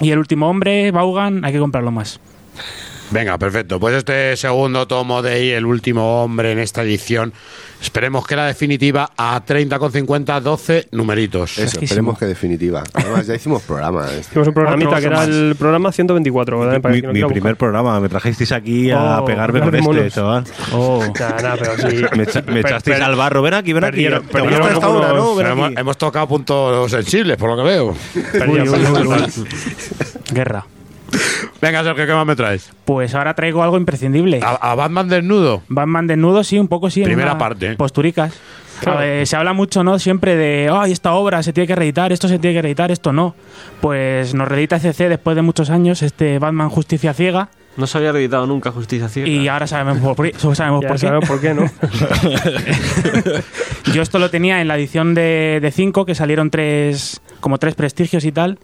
[0.01, 2.21] Y el último hombre, Vaughan, hay que comprarlo más.
[3.11, 3.79] Venga, perfecto.
[3.79, 7.33] Pues este segundo tomo de ahí, el último hombre en esta edición,
[7.81, 11.57] esperemos que la definitiva a 30,50, 12 numeritos.
[11.59, 12.83] Eso, esperemos que definitiva.
[12.95, 14.07] Además, ya hicimos programa.
[14.11, 14.31] este.
[14.31, 15.29] Hicimos un programita que era más.
[15.29, 16.59] el programa 124.
[16.59, 16.81] ¿verdad?
[16.81, 20.45] Para Mi, no primer programa, me trajisteis aquí a Oh, pegarme con este, chaval.
[20.73, 21.05] Oh.
[21.17, 21.97] Pero sí.
[22.17, 23.93] Me, echa- me Per- echasteis al barro, ven aquí, ven aquí.
[24.03, 25.15] perdieron- ¿Te perdieron gusta esta como hora, no?
[25.33, 25.75] unos- Ven hemos, aquí.
[25.81, 27.95] hemos tocado puntos sensibles, por lo que veo.
[28.33, 29.23] Perdieron, Uy, uy, perdieron.
[29.23, 29.49] uy, uy.
[30.33, 30.67] Guerra.
[31.61, 32.71] Venga, Sergio, ¿qué más me traes?
[32.85, 34.41] Pues ahora traigo algo imprescindible.
[34.43, 35.63] ¿A, a Batman desnudo?
[35.69, 37.03] Batman desnudo, sí, un poco sí.
[37.03, 37.75] Primera una- parte.
[37.77, 38.35] Posturicas.
[38.81, 38.99] Claro.
[39.01, 39.99] Ver, se habla mucho, ¿no?
[39.99, 43.11] Siempre de, ay, esta obra se tiene que reeditar, esto se tiene que reeditar, esto
[43.11, 43.35] no.
[43.81, 48.13] Pues nos reedita CC después de muchos años este Batman Justicia Ciega No se había
[48.13, 49.29] reeditado nunca Justicia Ciega.
[49.29, 51.07] y ahora sabemos por, por- sabemos Ya por qué.
[51.07, 51.71] sabemos por qué, ¿no?
[53.95, 58.25] Yo esto lo tenía en la edición de 5, que salieron tres, como tres prestigios
[58.25, 58.59] y tal.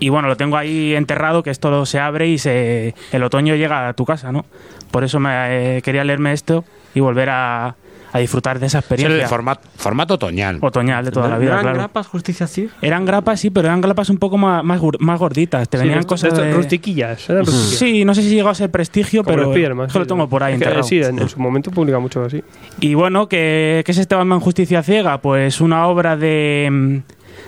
[0.00, 3.88] Y bueno, lo tengo ahí enterrado, que esto se abre y se, el otoño llega
[3.88, 4.44] a tu casa, ¿no?
[4.90, 5.30] Por eso me,
[5.78, 6.64] eh, quería leerme esto
[6.94, 7.76] y volver a,
[8.12, 10.58] a disfrutar de esa Es el experiencia formato, formato otoñal.
[10.60, 11.78] otoñal de toda la ¿No vida, eran claro.
[11.78, 12.72] grapas Justicia Ciega?
[12.82, 15.68] Eran grapas, sí, pero eran grapas un poco más, más, gur- más gorditas.
[15.68, 16.52] Te Sí, venían esto- cosas esto, de...
[16.52, 17.28] rustiquillas.
[17.30, 17.78] eran rustiquillas.
[17.78, 19.52] Sí, no sé si llegó a ser prestigio, Como pero
[19.84, 20.08] eso lo sí.
[20.08, 20.82] tengo por ahí Es que.
[20.82, 22.42] Sí, en, en su momento publica mucho así.
[22.80, 25.18] Y bueno, ¿qué, qué es este Batman Justicia Ciega?
[25.18, 26.96] Pues una obra de, mm,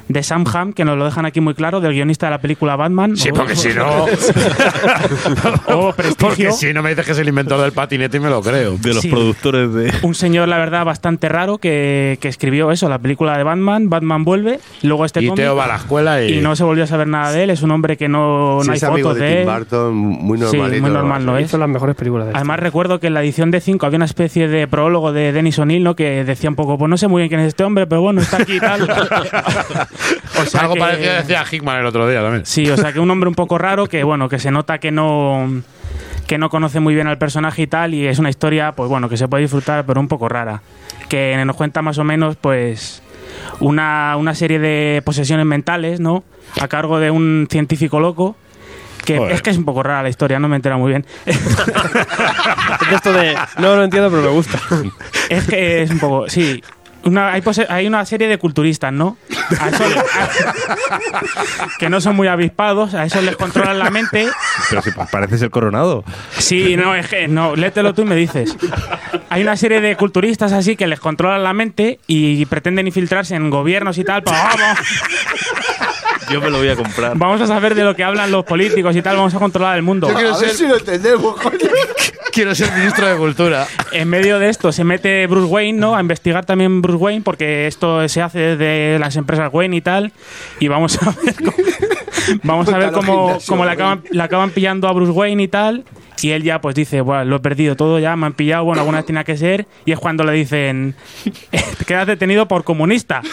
[0.09, 2.77] de Sam Hamm, que nos lo dejan aquí muy claro, del guionista de la película
[2.77, 3.17] Batman.
[3.17, 4.05] Sí, porque si no.
[5.69, 6.17] o prestigio.
[6.29, 8.77] porque si no me dices que es el inventor del patinete y me lo creo.
[8.79, 9.09] De los Sí.
[9.09, 9.93] productores de.
[10.03, 14.25] Un señor, la verdad, bastante raro que, que escribió eso, la película de Batman, Batman
[14.25, 16.39] vuelve, luego este Y cómic, Teo va a la escuela y.
[16.39, 17.51] y no se volvió a saber nada de él.
[17.51, 19.55] Es un hombre que no, no hay es amigo fotos de Tim él.
[19.59, 20.83] Burton, muy Sí, normalito.
[20.83, 21.47] muy normal, ¿no es?
[21.47, 22.39] Hizo las mejores películas de este.
[22.39, 25.59] Además recuerdo que en la edición de 5 había una especie de prólogo de Dennis
[25.59, 25.97] O'Neill, ¿no?
[25.97, 28.21] Que decía un poco, pues no sé muy bien quién es este hombre, pero bueno,
[28.21, 28.87] está aquí y tal.
[30.41, 32.47] o sea Algo que- parecido decía Hickman el otro día también.
[32.47, 34.91] Sí, o sea que un hombre un poco raro que, bueno, que se nota que
[34.91, 35.49] no
[36.27, 39.09] que no conoce muy bien al personaje y tal, y es una historia, pues bueno,
[39.09, 40.61] que se puede disfrutar, pero un poco rara.
[41.09, 43.01] Que nos cuenta más o menos, pues,
[43.61, 46.25] una, una serie de posesiones mentales, ¿no?
[46.61, 48.35] A cargo de un científico loco.
[49.05, 49.33] Que Joder.
[49.35, 51.07] es que es un poco rara la historia, no me entera muy bien.
[52.93, 53.37] Esto de.
[53.59, 54.59] No lo entiendo, pero me gusta.
[55.29, 56.61] Es que es un poco, sí.
[57.07, 59.17] Una, hay, pose- hay una serie de culturistas, ¿no?
[59.61, 64.29] A eso- a- que no son muy avispados, a eso les controlan la mente.
[64.69, 66.05] Pero si pa- pareces el coronado.
[66.37, 68.57] Sí, no, es que no, léetelo tú y me dices.
[69.31, 73.51] Hay una serie de culturistas así que les controlan la mente y pretenden infiltrarse en
[73.51, 74.23] gobiernos y tal.
[74.23, 74.79] Pero vamos.
[76.31, 77.17] Yo me lo voy a comprar.
[77.17, 79.83] Vamos a saber de lo que hablan los políticos y tal, vamos a controlar el
[79.83, 80.09] mundo.
[80.09, 81.59] Yo quiero a ver si lo entendemos, coño.
[82.33, 83.67] Quiero ser ministro de Cultura.
[83.93, 85.97] En medio de esto se mete Bruce Wayne, ¿no?
[85.97, 90.13] A investigar también Bruce Wayne, porque esto se hace desde las empresas Wayne y tal.
[90.61, 91.57] Y vamos a ver cómo,
[92.43, 93.83] vamos a ver cómo, cómo le, Wayne.
[93.83, 95.85] acaban, le acaban pillando a Bruce Wayne y tal.
[96.21, 98.81] Y él ya pues dice, bueno, lo he perdido todo ya, me han pillado, bueno,
[98.81, 99.67] alguna vez tenía que ser.
[99.87, 100.95] Y es cuando le dicen,
[101.79, 103.23] te quedas detenido por comunista.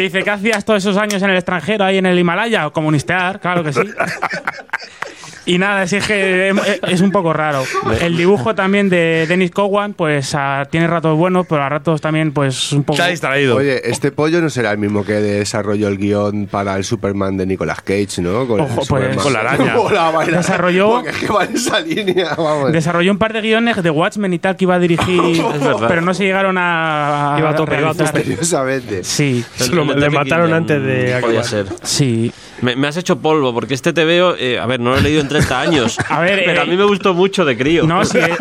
[0.00, 2.70] Te dice, ¿qué hacías todos esos años en el extranjero, ahí en el Himalaya?
[2.70, 3.82] Comunistear, claro que sí.
[5.46, 6.56] Y nada, es que es-
[6.88, 7.64] es un poco raro.
[8.00, 12.32] El dibujo también de Dennis Cowan, pues ah, tiene ratos buenos, pero a ratos también,
[12.32, 12.96] pues un poco.
[12.96, 13.56] Se ha distraído.
[13.56, 17.46] Oye, este pollo no será el mismo que desarrolló el guion para el Superman de
[17.46, 18.46] Nicolas Cage, ¿no?
[18.46, 19.16] Con, el Ojo, pues, Superman.
[19.22, 19.74] con la araña.
[20.26, 22.72] Desarrolló- es que va en esa línea, vamos.
[22.72, 25.42] Desarrolló un par de guiones de Watchmen y tal que iba a dirigir,
[25.88, 27.34] pero no se llegaron a.
[27.36, 28.12] a Iba a tope, iba a tope.
[28.18, 29.04] Misteriosamente.
[29.04, 31.66] Sí, Se lo- le mataron antes de Podía ser.
[31.82, 32.32] sí.
[32.62, 34.34] Me, me has hecho polvo, porque este te veo.
[34.38, 35.98] eh, a ver, no lo he leído en 30 años.
[36.08, 37.86] A ver, pero eh, a mí me gustó mucho de crío.
[37.86, 38.18] No, sí.
[38.18, 38.36] eh,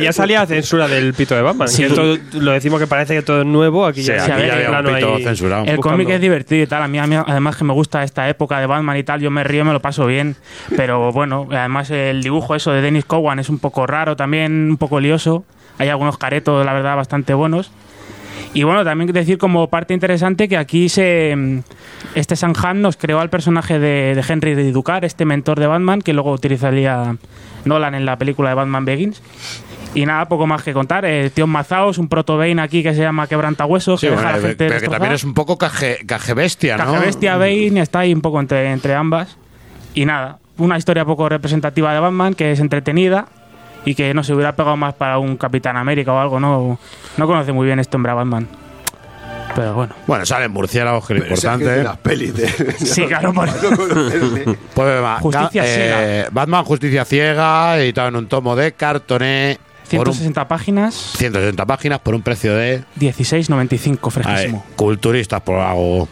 [0.02, 1.68] ya salía censura del pito de Batman.
[1.68, 1.84] Sí.
[1.84, 3.86] esto lo decimos que parece que todo es nuevo.
[3.86, 5.64] Aquí Sí, ya, aquí a ver, ya había un plano pito ahí censurado.
[5.64, 5.96] El buscando.
[5.98, 6.82] cómic es divertido y tal.
[6.82, 9.20] A mí, a mí, además, que me gusta esta época de Batman y tal.
[9.20, 10.36] Yo me río, me lo paso bien.
[10.76, 14.76] Pero bueno, además, el dibujo eso de Dennis Cowan es un poco raro, también un
[14.76, 15.44] poco lioso.
[15.78, 17.70] Hay algunos caretos, la verdad, bastante buenos.
[18.54, 21.58] Y bueno, también decir como parte interesante que aquí se mm,
[22.14, 26.12] este Sanhan nos creó al personaje de, de Henry Ducar, este mentor de Batman, que
[26.12, 27.16] luego utilizaría
[27.64, 29.22] Nolan en la película de Batman Begins.
[29.94, 31.04] Y nada, poco más que contar.
[31.04, 34.34] El tío Mazaos, un proto Bane aquí que se llama Quebrantahuesos, Sí, que bueno, deja
[34.34, 36.84] a la gente pero que también es un poco caje, caje bestia, ¿no?
[36.84, 39.36] Caja Bestia Bane está ahí un poco entre, entre ambas.
[39.94, 43.28] Y nada, una historia poco representativa de Batman que es entretenida
[43.90, 46.38] y que no se hubiera pegado más para un Capitán América o algo.
[46.40, 46.78] No,
[47.16, 48.46] no conoce muy bien este hombre a Batman.
[49.54, 49.94] Pero bueno.
[50.06, 51.72] Bueno, salen murciélagos, que es lo Pero esa es que importante.
[51.72, 53.48] es de las pelis de- Sí, claro, por-.
[54.74, 56.28] Pues va, Justicia ga- ciega.
[56.30, 59.58] Batman Justicia Ciega, editado en un tomo de cartoné.
[59.90, 64.64] Por un 160 páginas, 160 páginas por un precio de 16.95, Ay, fresquísimo.
[64.76, 66.06] culturistas por algo.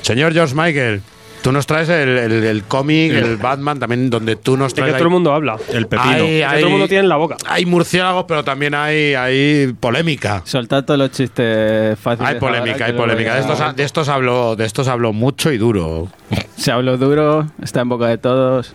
[0.00, 1.02] Señor George Michael,
[1.44, 4.80] tú nos traes el, el- el cómic, el Batman, también donde tú nos De que
[4.80, 4.94] traes.
[4.96, 5.58] todo el mundo habla.
[5.70, 6.10] El pepino.
[6.10, 7.36] Hay- Que todo el mundo tiene en la boca.
[7.46, 10.40] Hay murciélagos, pero también hay, hay polémica.
[10.46, 12.32] Soltad todos los chistes fáciles.
[12.32, 13.34] Hay polémica, ahora, hay polémica.
[13.34, 16.08] De estos, de estos hablo, de estos hablo mucho y duro.
[16.56, 18.74] Se habló duro, está en boca de todos.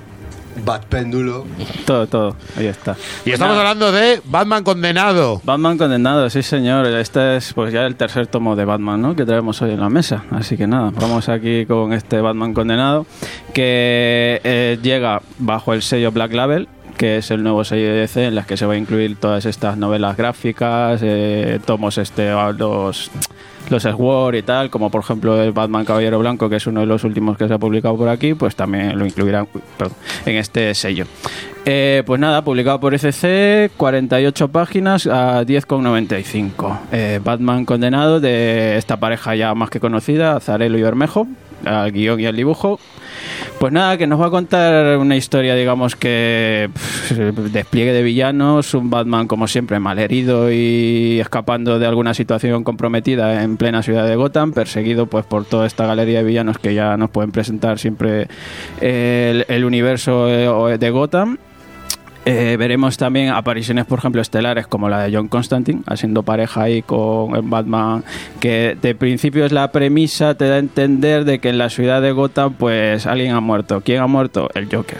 [0.64, 1.45] Bat péndulo.
[1.86, 2.36] Todo, todo.
[2.57, 2.95] Ahí está.
[3.26, 3.69] Y estamos Nada.
[3.69, 5.41] hablando de Batman condenado.
[5.44, 6.86] Batman condenado, sí señor.
[6.88, 9.15] Este es pues ya el tercer tomo de Batman, ¿no?
[9.15, 10.23] Que traemos hoy en la mesa.
[10.31, 13.06] Así que nada, vamos aquí con este Batman condenado
[13.53, 16.68] que eh, llega bajo el sello Black Label
[16.99, 19.45] que es el nuevo sello de DC en las que se va a incluir todas
[19.45, 23.10] estas novelas gráficas, eh, tomos este los
[23.70, 26.86] los Sword y tal, como por ejemplo el Batman Caballero Blanco, que es uno de
[26.86, 29.48] los últimos que se ha publicado por aquí, pues también lo incluirán
[30.26, 31.06] en este sello.
[31.66, 36.80] Eh, pues nada, publicado por ECC, 48 páginas a 10,95.
[36.91, 41.28] Eh, Batman condenado de esta pareja ya más que conocida, Azarelo y Bermejo,
[41.65, 42.80] al guion y al dibujo.
[43.60, 46.69] Pues nada, que nos va a contar una historia, digamos que
[47.52, 53.57] despliegue de villanos, un Batman como siempre malherido y escapando de alguna situación comprometida en
[53.57, 57.10] plena ciudad de Gotham, perseguido pues por toda esta galería de villanos que ya nos
[57.10, 58.27] pueden presentar siempre
[58.80, 61.38] el, el universo eh, de Gotham.
[62.32, 66.84] Eh, veremos también apariciones, por ejemplo, estelares como la de John Constantine, haciendo pareja ahí
[66.84, 68.04] con Batman,
[68.40, 72.04] que de principio es la premisa, te da a entender de que en la ciudad
[72.04, 73.82] de Gotham, pues alguien ha muerto.
[73.82, 74.48] ¿Quién ha muerto?
[74.54, 75.00] El Joker.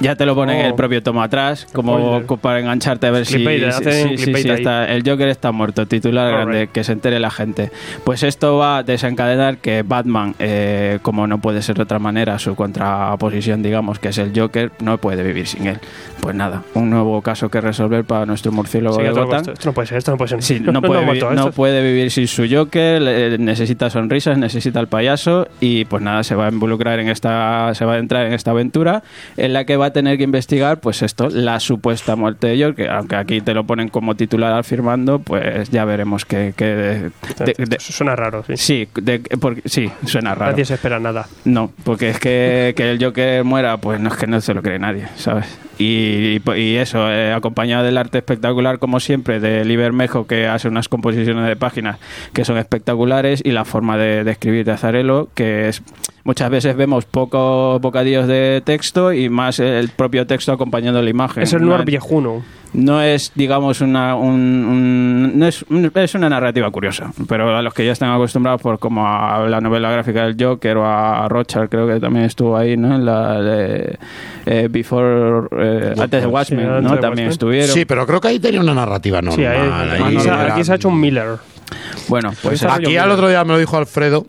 [0.00, 0.76] Ya te lo ponen en el Oh.
[0.76, 4.50] propio tomo atrás, como para engancharte a ver si, Clickbait, si- sí, ahí.
[4.50, 6.46] está- el Joker está muerto, titular Alright.
[6.48, 7.72] grande, que se entere la gente.
[8.04, 12.38] Pues esto va a desencadenar que Batman, eh, como no puede ser de otra manera,
[12.38, 15.78] su contraposición, digamos, que es el Joker, no puede vivir sin él.
[16.20, 19.36] Pues nada, un nuevo caso que resolver para nuestro murciélago Sí, de Gotham.
[19.40, 20.42] esto- esto no puede ser, esto no puede ser.
[20.42, 24.78] Sí, no, puede, ha vi- no puede vivir sin su Joker, le- necesita sonrisas, necesita
[24.78, 28.26] el payaso y pues nada, se va a involucrar en esta, se va a entrar
[28.26, 29.02] en esta aventura
[29.36, 32.88] en la que va a tener que investigar pues esto, la supuesta muerte de Joker,
[32.90, 36.54] aunque aquí te lo ponen como titular al firmando, pues ya veremos que...
[36.56, 37.10] que de-
[37.44, 38.56] de- de- Eso suena raro, sí.
[38.56, 40.52] sí, de- porque, sí, suena raro.
[40.52, 41.26] Nadie se espera nada.
[41.44, 44.62] No, porque es que, que el Joker muera, pues no es que no se lo
[44.62, 45.58] cree nadie, ¿sabes?
[45.78, 50.68] Y, y- y eso, eh, acompañado del arte espectacular, como siempre, de Libermejo, que hace
[50.68, 51.98] unas composiciones de páginas
[52.32, 55.82] que son espectaculares, y la forma de, de escribir de Azarelo, que es
[56.28, 61.42] muchas veces vemos pocos bocadillos de texto y más el propio texto acompañando la imagen.
[61.42, 62.42] Es el No noir viejuno.
[62.74, 64.34] no es, digamos, una, un-
[64.66, 68.60] un- no es, un- es una narrativa curiosa, pero a los que ya están acostumbrados
[68.60, 72.58] por como a la novela gráfica del Joker o a Rochard, creo que también estuvo
[72.58, 72.94] ahí, ¿no?
[72.94, 73.98] En la de
[74.44, 76.90] eh, Before, eh, antes de Watchmen, ¿no?
[76.94, 77.70] de También estuvieron.
[77.70, 79.36] Sí, pero creo que ahí tenía una narrativa normal.
[79.36, 81.36] Sí, ahí- ahí aquí, se ha, era- aquí se ha hecho un Miller.
[82.08, 84.26] Bueno, pues Aquí al otro día me lo dijo Alfredo.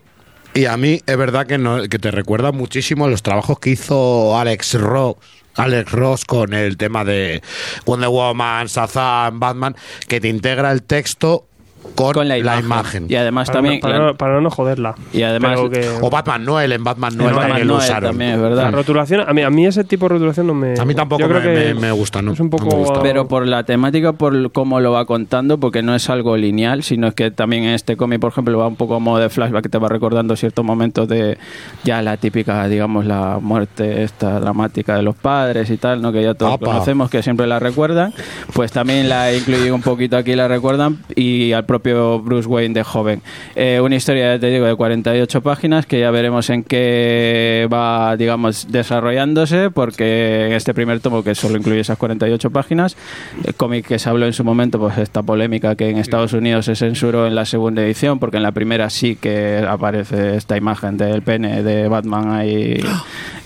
[0.54, 4.38] Y a mí es verdad que, no, que te recuerda muchísimo los trabajos que hizo
[4.38, 5.16] Alex Ross.
[5.56, 7.42] Alex Ross con el tema de
[7.84, 9.76] Wonder Woman, Shazam, Batman,
[10.08, 11.46] que te integra el texto
[11.94, 13.06] con, con la la imagen.
[13.08, 13.74] Y además Para, también...
[13.76, 14.94] no, para, no, para no joderla.
[15.12, 15.58] y además...
[15.72, 18.10] Que- O Batman Noel, en Batman Noel en Batman también lo Noel usaron.
[18.10, 18.72] también, es La verdad.
[18.72, 20.78] rotulación, a mí, a mí ese tipo de rotulación no me.
[20.78, 22.32] A mí tampoco yo creo me, que me- me gusta, ¿no?
[22.32, 23.00] Es un poco.
[23.02, 27.08] Pero por la temática, por cómo lo va contando, porque no es algo lineal, sino
[27.08, 29.62] es que también en este cómic, por ejemplo, va un poco a modo de flashback,
[29.64, 31.38] que te va recordando ciertos momentos de
[31.84, 36.12] ya la típica, digamos, la muerte esta dramática de los padres y tal, ¿no?
[36.12, 38.12] que ya todos conocemos, que siempre la recuerdan.
[38.52, 42.82] Pues también la incluye un poquito aquí, la recuerdan, y al propio Bruce Wayne de
[42.82, 43.22] joven.
[43.54, 48.16] Eh, una historia, ya te digo, de 48 páginas, que ya veremos en qué va,
[48.16, 52.96] digamos, desarrollándose, porque en este primer tomo, que solo incluye esas 48 páginas,
[53.44, 56.64] el cómic que se habló en su momento, pues esta polémica que en Estados Unidos
[56.64, 60.96] se censuró en la segunda edición, porque en la primera sí que aparece esta imagen
[60.96, 62.82] del pene de Batman ahí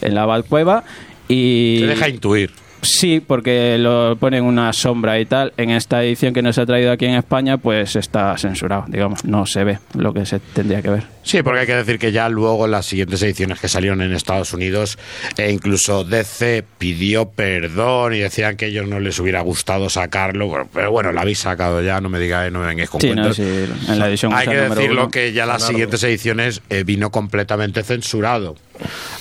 [0.00, 0.82] en la Batcueva.
[1.28, 2.63] Y Te deja intuir.
[2.84, 5.52] Sí, porque lo ponen una sombra y tal.
[5.56, 9.46] En esta edición que nos ha traído aquí en España, pues está censurado, digamos, no
[9.46, 11.13] se ve lo que se tendría que ver.
[11.24, 14.12] Sí, porque hay que decir que ya luego en las siguientes ediciones que salieron en
[14.12, 14.98] Estados Unidos,
[15.36, 20.46] e incluso DC pidió perdón y decían que a ellos no les hubiera gustado sacarlo.
[20.48, 23.08] Bueno, Pero bueno, lo habéis sacado ya, no me digáis, no me vengáis con Sí,
[23.08, 23.36] no, cuentos.
[23.36, 23.42] sí,
[23.88, 25.10] en la edición Hay que decirlo uno.
[25.10, 28.56] que ya las siguientes ediciones eh, vino completamente censurado.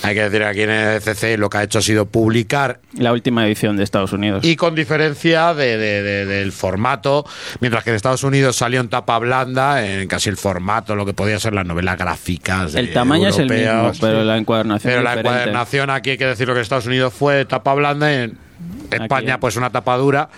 [0.02, 3.12] Hay que decir aquí en el CC lo que ha hecho ha sido publicar La
[3.12, 4.44] última edición de Estados Unidos.
[4.44, 7.24] y con diferencia de- de- de- del formato,
[7.60, 11.14] mientras que en Estados Unidos salió en tapa blanda, en casi el formato, lo que
[11.14, 11.52] podía ser
[11.96, 12.74] las gráficas.
[12.74, 15.28] el tamaño es el mismo, pero la encuadernación Pero es la diferente.
[15.42, 18.38] encuadernación aquí hay que decirlo que Estados Unidos fue tapa blanda, en
[18.90, 19.40] España Aquí.
[19.40, 20.28] pues una tapa dura,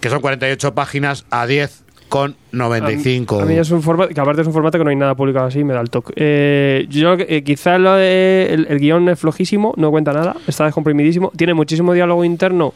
[0.00, 3.40] que son 48 páginas a 10 con 95.
[3.40, 5.46] A mí es un formato, que aparte es un formato que no hay nada publicado
[5.46, 6.12] así, me da el toque.
[6.16, 10.64] Eh, yo eh, quizás lo de- el, el guion es flojísimo, no cuenta nada, está
[10.66, 12.72] descomprimidísimo, tiene muchísimo diálogo interno,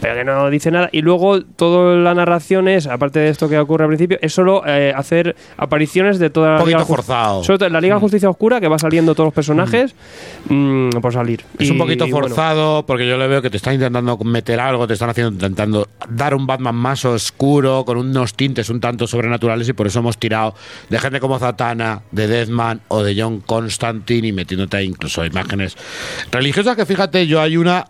[0.00, 0.88] pero que no dice nada.
[0.92, 4.62] Y luego toda la narración es, aparte de esto que ocurre al principio, es solo
[4.66, 7.44] eh, hacer apariciones de toda la Un poquito Liga forzado.
[7.44, 9.94] sobre todo en la Liga de Justicia Oscura, que va saliendo todos los personajes
[10.48, 11.42] mm, por salir.
[11.58, 14.16] Es un Y- poquito y bueno, forzado porque yo le veo que te están intentando
[14.18, 18.80] meter algo, te están haciendo intentando dar un Batman más oscuro con unos tintes un
[18.80, 20.54] tanto sobrenaturales y por eso hemos tirado
[20.88, 25.76] de gente como Zatanna, de Deathman o de John Constantine y metiéndote ahí incluso imágenes
[26.30, 27.86] religiosas que fíjate, yo hay una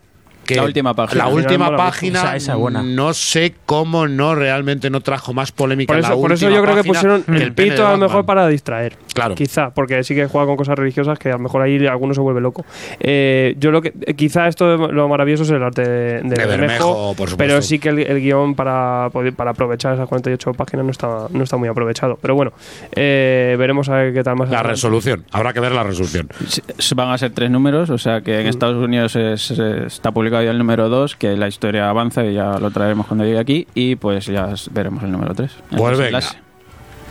[0.47, 1.25] que La última página.
[1.25, 2.83] la última página Esa- esa buena.
[2.83, 6.63] no sé cómo no realmente no trajo más polémica Por eso, la por eso yo
[6.63, 8.97] creo que pusieron el pito a lo mejor para distraer.
[9.17, 9.35] Claro.
[9.35, 12.21] Quizá, porque sí que juega con cosas religiosas que a lo mejor ahí alguno se
[12.21, 12.65] vuelve loco.
[13.01, 16.23] Eh, yo lo que eh, quizá esto de- lo maravilloso es el arte de, de
[16.23, 17.37] De Bermejo, Bermejo, por supuesto.
[17.39, 21.27] pero sí que el, el guion para poder- para aprovechar esas 48 páginas no está
[21.31, 22.19] no está muy aprovechado.
[22.21, 22.53] Pero bueno,
[22.93, 24.49] eh, veremos a ver qué tal más.
[24.51, 24.75] la adelante.
[24.75, 26.29] resolución, habrá que ver la resolución.
[26.47, 26.63] Sí,
[26.95, 30.43] Van a ser tres números, o sea que en Estados Unidos es- es- está publicado
[30.43, 33.67] ya el número 2, que la historia avanza y ya lo traeremos cuando llegue aquí,
[33.75, 35.51] y pues ya veremos el número 3.
[35.77, 36.21] Pues venga.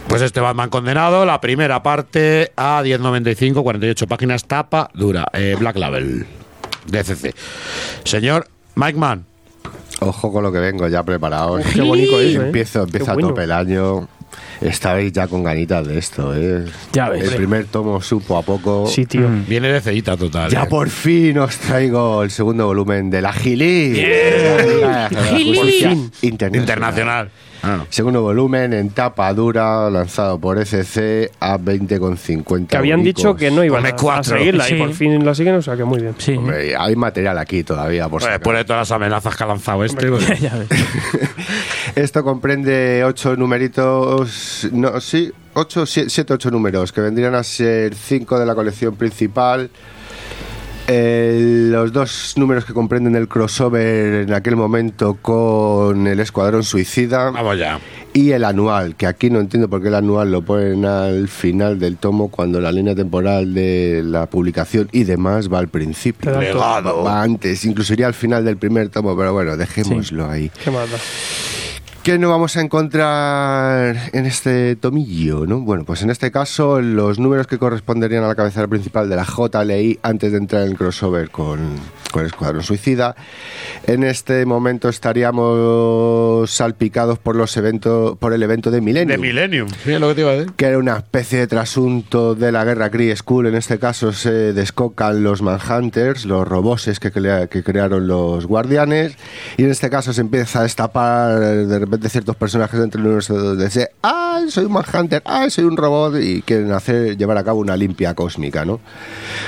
[0.08, 5.76] Pues este Batman condenado, la primera parte a 10.95, 48 páginas, tapa dura, eh, Black
[5.78, 6.26] Label,
[6.88, 7.34] DCC.
[8.04, 9.26] Señor Mike Mann,
[10.00, 11.66] Ojo con lo que vengo ya preparados.
[11.74, 12.34] Qué bonito ¿eh?
[12.34, 13.30] Empiezo, empieza Qué a bueno.
[13.30, 14.08] tope el año.
[14.60, 16.66] Estabais ya con ganitas de esto, ¿eh?
[16.92, 17.24] Ya ves.
[17.30, 18.88] El primer tomo supo a poco.
[18.88, 19.30] Sí, tío.
[19.48, 20.50] viene de cedita total.
[20.50, 20.68] Ya eh.
[20.70, 23.34] por fin os traigo el segundo volumen de la la
[25.10, 25.92] Justicia
[26.22, 26.60] Internacional.
[26.62, 27.32] Internacional.
[27.68, 27.84] Ah.
[27.90, 32.68] Segundo volumen en tapa dura, lanzado por ECC a 20,50.
[32.68, 34.76] Que habían dicho que no iban a, seguirla Sí.
[34.76, 36.14] y por fin la siguen, o sea que muy bien.
[36.18, 36.34] Sí.
[36.38, 39.84] Hombre, hay material aquí todavía, por Pues después de todas las amenazas que ha lanzado
[39.84, 40.08] este.
[40.10, 40.68] pues- ya ves.
[41.96, 47.96] Esto comprende ocho numeritos, no, sí, ocho, sie- siete, ocho números, que vendrían a ser
[47.96, 49.70] cinco de la colección principal.
[50.88, 57.32] Eh, los dos números que comprenden el crossover en aquel momento con el Escuadrón Suicida
[57.32, 57.80] Vamos ya.
[58.14, 61.80] y el anual, que aquí no entiendo por qué el anual lo ponen al final
[61.80, 66.40] del tomo cuando la línea temporal de la publicación y demás va al principio.
[66.40, 67.04] Legado.
[67.04, 70.52] Va antes, incluso iría al final del primer tomo, pero bueno, dejémoslo ahí.
[70.64, 70.86] Qué da.
[72.06, 75.48] ¿Qué no vamos a encontrar en este tomillo?
[75.48, 75.62] ¿no?
[75.62, 79.26] Bueno, pues en este caso los números que corresponderían a la cabecera principal de la
[79.26, 81.60] JLI antes de entrar en el crossover con,
[82.12, 83.16] con el Escuadrón Suicida.
[83.88, 89.20] En este momento estaríamos salpicados por los eventos, por el evento de Millennium.
[89.20, 90.52] De Millennium, sí, lo que te iba a decir.
[90.56, 93.48] que era una especie de trasunto de la guerra Kree School.
[93.48, 99.18] En este caso se descocan los Manhunters, los roboses que, crea- que crearon los guardianes.
[99.58, 103.36] Y en este caso se empieza a destapar de repente ciertos personajes dentro del universo
[103.36, 105.22] donde dice, ¡ay, soy un Manhunter!
[105.26, 106.16] ¡ay, soy un robot!
[106.22, 108.80] Y quieren hacer, llevar a cabo una limpia cósmica, ¿no?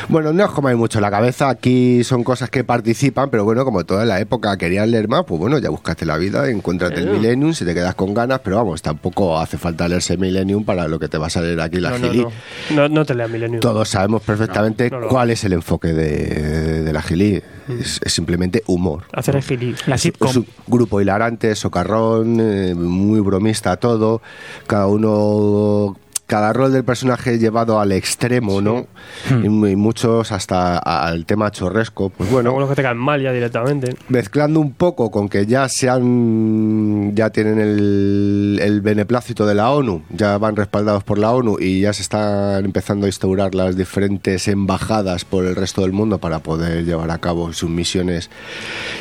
[0.09, 1.49] Bueno, no os comáis mucho la cabeza.
[1.49, 5.39] Aquí son cosas que participan, pero bueno, como toda la época querían leer más, pues
[5.39, 8.81] bueno, ya buscaste la vida, encuéntrate el Millennium, si te quedas con ganas, pero vamos,
[8.81, 11.97] tampoco hace falta leerse Millennium para lo que te va a salir aquí la No,
[12.09, 12.21] gili.
[12.23, 12.31] no.
[12.75, 13.59] No, no te leas Millennium.
[13.59, 17.41] Todos sabemos perfectamente cuál es el enfoque de, de la gili.
[17.67, 19.03] Es, es simplemente humor.
[19.13, 19.75] Hacer el.
[19.87, 20.35] La Es sitcom.
[20.37, 24.21] un grupo hilarante, socarrón, eh, muy bromista todo.
[24.67, 25.97] Cada uno,
[26.27, 28.87] cada rol del personaje llevado al extremo, ¿no?
[29.29, 29.65] Hmm.
[29.65, 32.09] Y, y muchos hasta al tema chorresco.
[32.09, 33.95] Pues bueno, Algunos que te caen mal ya directamente.
[34.09, 39.71] mezclando un poco con que ya se han ya tienen el, el beneplácito de la
[39.71, 43.75] ONU, ya van respaldados por la ONU y ya se están empezando a instaurar las
[43.77, 48.29] diferentes embajadas por el resto del mundo para poder llevar a cabo sus misiones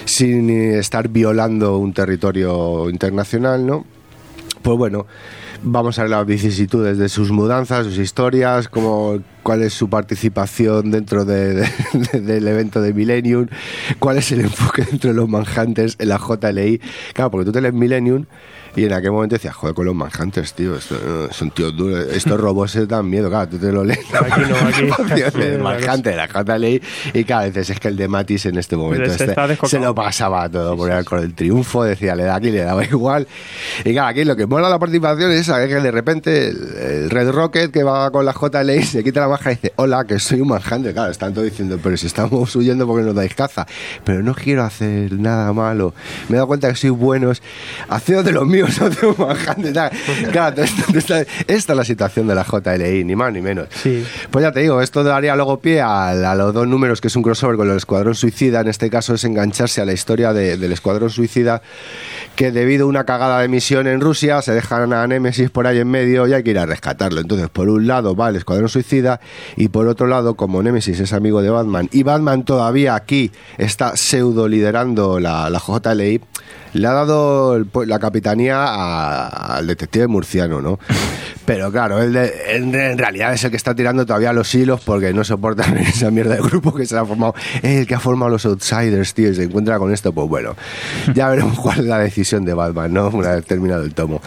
[0.05, 3.85] sin estar violando un territorio internacional, ¿no?
[4.63, 5.07] Pues bueno,
[5.63, 10.91] vamos a ver las vicisitudes de sus mudanzas, sus historias, cómo, cuál es su participación
[10.91, 11.55] dentro de-
[12.13, 13.47] de- del evento de Millennium,
[13.99, 16.81] cuál es el enfoque dentro de los Manhunters en la JLI.
[17.13, 18.27] Claro, porque tú te lees Millennium
[18.77, 22.07] y en aquel momento decías, joder, con los Manhunters, tío, esto, eh, son tíos duros,
[22.13, 23.99] estos robots se dan miedo, claro, tú te lo lees.
[24.15, 25.15] Aquí no, aquí.
[25.15, 26.83] Tío, el Manhunter, la JLI,
[27.15, 29.95] y claro, dices, es que el de Matis en este momento Se este, se lo
[29.95, 33.27] pasaba todo por el, con el triunfo, decía, le da aquí, le daba igual.
[33.85, 37.11] Y claro, aquí lo que mola la participación es esa, que de repente el, el
[37.11, 40.19] Red Rocket que va con la JLI se quita la baja y dice, hola, que
[40.19, 40.93] soy un Manhunter.
[40.93, 43.67] Claro, están todos diciendo, pero si estamos huyendo porque nos dais caza.
[44.05, 45.95] Pero no quiero hacer nada malo.
[46.29, 47.43] Me he dado cuenta que sois buenos.
[47.89, 48.66] Haceos de los míos,
[49.01, 49.73] de un Manhunter.
[49.73, 49.91] Tal.
[50.33, 53.69] Claro, entonces, esta, esta es la situación de la JLI, ni más ni menos.
[53.83, 54.05] Sí.
[54.31, 57.17] Pues ya te digo, esto daría luego pie a, a los dos números, que es
[57.17, 58.61] un crossover con el Escuadrón Suicida.
[58.61, 61.63] En este caso es engancharse a la historia de- del Escuadrón Suicida,
[62.35, 65.79] que debido a una cagada de misión en Rusia, se dejan a Nemesis por ahí
[65.79, 67.21] en medio y hay que ir a rescatarlo.
[67.21, 69.21] Entonces, por un lado va el Escuadrón Suicida
[69.57, 73.97] y por otro lado, como Nemesis es amigo de Batman y Batman todavía aquí está
[73.97, 76.21] pseudo liderando la, la JLI,
[76.77, 80.79] le ha dado el la capitanía a- al detective murciano, ¿no?
[81.45, 84.81] Pero claro, él de- en, en realidad es el que está tirando todavía los hilos
[84.85, 87.35] porque no soportan esa mierda de grupo que se ha formado.
[87.63, 90.57] Es el que ha formado los Outsiders, tío, y se encuentra con esto, pues bueno,
[91.15, 93.09] ya veremos cuál es la decisión de Batman, ¿no?
[93.11, 94.21] Una vez terminado el tomo.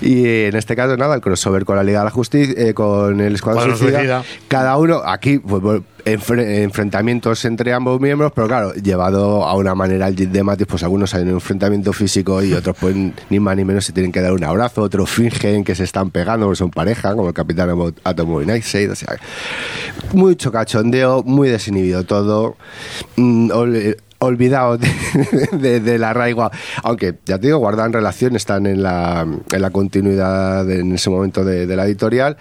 [0.00, 2.72] Y eh, en este caso, nada, el crossover con la Liga de la Justicia, eh,
[2.74, 4.24] con el Escuadrón Suicida, Suicida.
[4.48, 10.14] cada uno, aquí, pues, enfrentamientos entre ambos miembros, pero claro, llevado a una manera el
[10.14, 12.94] de Matis, pues algunos hay un enfrentamiento físico y otros pues
[13.30, 16.10] ni más ni menos se tienen que dar un abrazo, otros fingen que se están
[16.10, 17.70] pegando porque son pareja, como el Capitán
[18.04, 19.16] Atomo y Nightshade, o sea,
[20.12, 22.56] mucho cachondeo, muy desinhibido todo,
[24.24, 24.88] mm, ol- olvidado de,
[25.52, 26.50] de- del arraigo,
[26.82, 31.10] aunque ya te digo, guardan relación, están en la, en la continuidad de- en ese
[31.10, 32.36] momento de, de la editorial,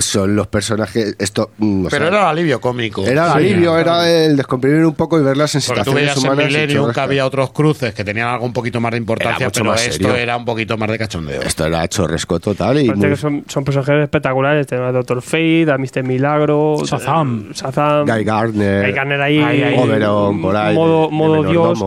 [0.00, 1.50] son los personajes, esto...
[1.58, 3.04] mm, o Pero sea, era el alivio cómico.
[3.06, 3.38] era el Sí.
[3.50, 6.46] alivio, era el descomprimir un poco y ver las Porque tú sensaciones veías en humanas.
[6.54, 7.04] que chorrascas.
[7.04, 10.08] había otros cruces que tenían algo un poquito más de importancia, Era pero más esto
[10.08, 10.14] serio.
[10.16, 11.42] era un poquito más de cachondeo.
[11.42, 14.66] Esto era chorresco total y muy- que son, son personajes espectaculares.
[14.66, 16.02] Tenemos a Doctor Fate, a Mr.
[16.04, 17.50] Milagro, Shazam.
[17.52, 19.78] Shazam, Guy Gardner, Guy Gardner ahí, Ahí, ahí.
[19.78, 21.78] Oberon, por ahí, modo, de modo Dios.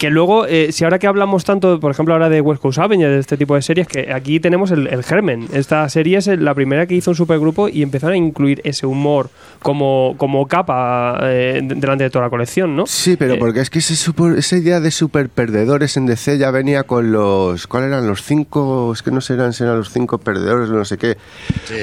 [0.00, 3.12] Que luego, eh, si ahora que hablamos tanto, por ejemplo, ahora de West Coast Avengers,
[3.12, 5.46] de este tipo de series, que aquí tenemos el, el germen.
[5.52, 9.28] Esta serie es la primera que hizo un supergrupo y empezaron a incluir ese humor
[9.60, 12.86] como, como capa eh, de- delante de toda la colección, ¿no?
[12.86, 16.38] Sí, pero Eh, porque es que ese super- esa idea de super perdedores en DC
[16.38, 17.66] ya venía con los.
[17.66, 18.94] ¿Cuáles eran los cinco?
[18.94, 21.18] Es que no serán, serán los cinco perdedores, no sé qué.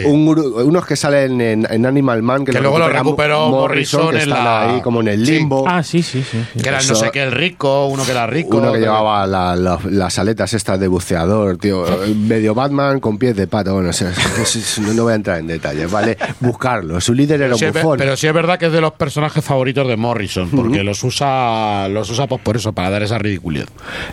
[0.08, 2.40] Un gru- unos que salen en, en Animal Man.
[2.46, 5.10] Que, Que los luego lo recuperó Mo- Morrison que en están la- ahí como en
[5.10, 5.34] el Sí.
[5.34, 5.66] limbo.
[5.68, 6.44] Ah, sí, sí, sí.
[6.54, 6.60] sí.
[6.64, 8.58] Que era Eso- no sé qué el rico, uno que era rico.
[8.58, 11.86] Uno que llevaba la- la- las aletas estas de buceador, tío.
[12.16, 13.74] Medio Batman con pies de pato.
[13.74, 14.12] Bueno, o sea,
[14.82, 16.18] no, no voy a entrar en detalles, ¿vale?
[16.40, 17.00] Buscarlo.
[17.02, 17.98] Su líder era un Sí, bufón.
[18.00, 21.88] pero sí es verdad que es de los personajes favoritos de Morrison, porque los usa
[21.90, 23.66] los usa pues por eso, para dar esa ridiculez.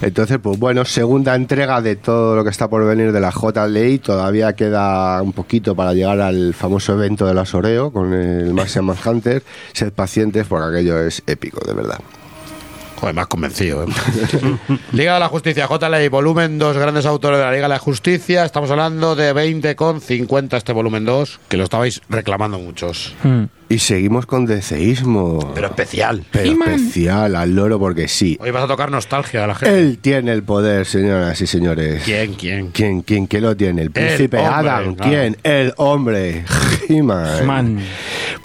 [0.02, 3.98] Entonces, pues bueno, segunda entrega de todo lo que está por venir de la JLI.
[4.00, 8.84] Todavía queda un poquito para llegar al famoso evento de la Soreo con el Martian
[8.84, 9.42] Manhunter.
[9.72, 11.98] Sed pacientes porque aquello es épico, de verdad.
[12.96, 13.84] Joder, has convencido.
[13.84, 13.86] ¿eh?
[14.92, 18.44] Liga de la Justicia, JLA, volumen 2, grandes autores de la Liga de la Justicia.
[18.44, 23.14] Estamos hablando de 20,50 este volumen 2, que lo estabais reclamando muchos.
[23.22, 23.44] Hmm.
[23.68, 25.52] Y seguimos con deseísmo.
[25.54, 26.24] Pero especial.
[26.30, 28.36] Pero especial al loro porque sí.
[28.40, 29.78] Hoy vas a tocar nostalgia a la gente.
[29.78, 32.02] Él tiene el poder, señoras y señores.
[32.04, 32.70] ¿Quién, quién?
[32.72, 33.82] ¿Quién, quién, quién lo tiene?
[33.82, 34.94] El príncipe hombre, Adam.
[34.94, 35.10] claro.
[35.10, 35.36] ¿Quién?
[35.42, 36.44] El hombre.
[36.88, 37.46] He-Man.
[37.46, 37.78] Man.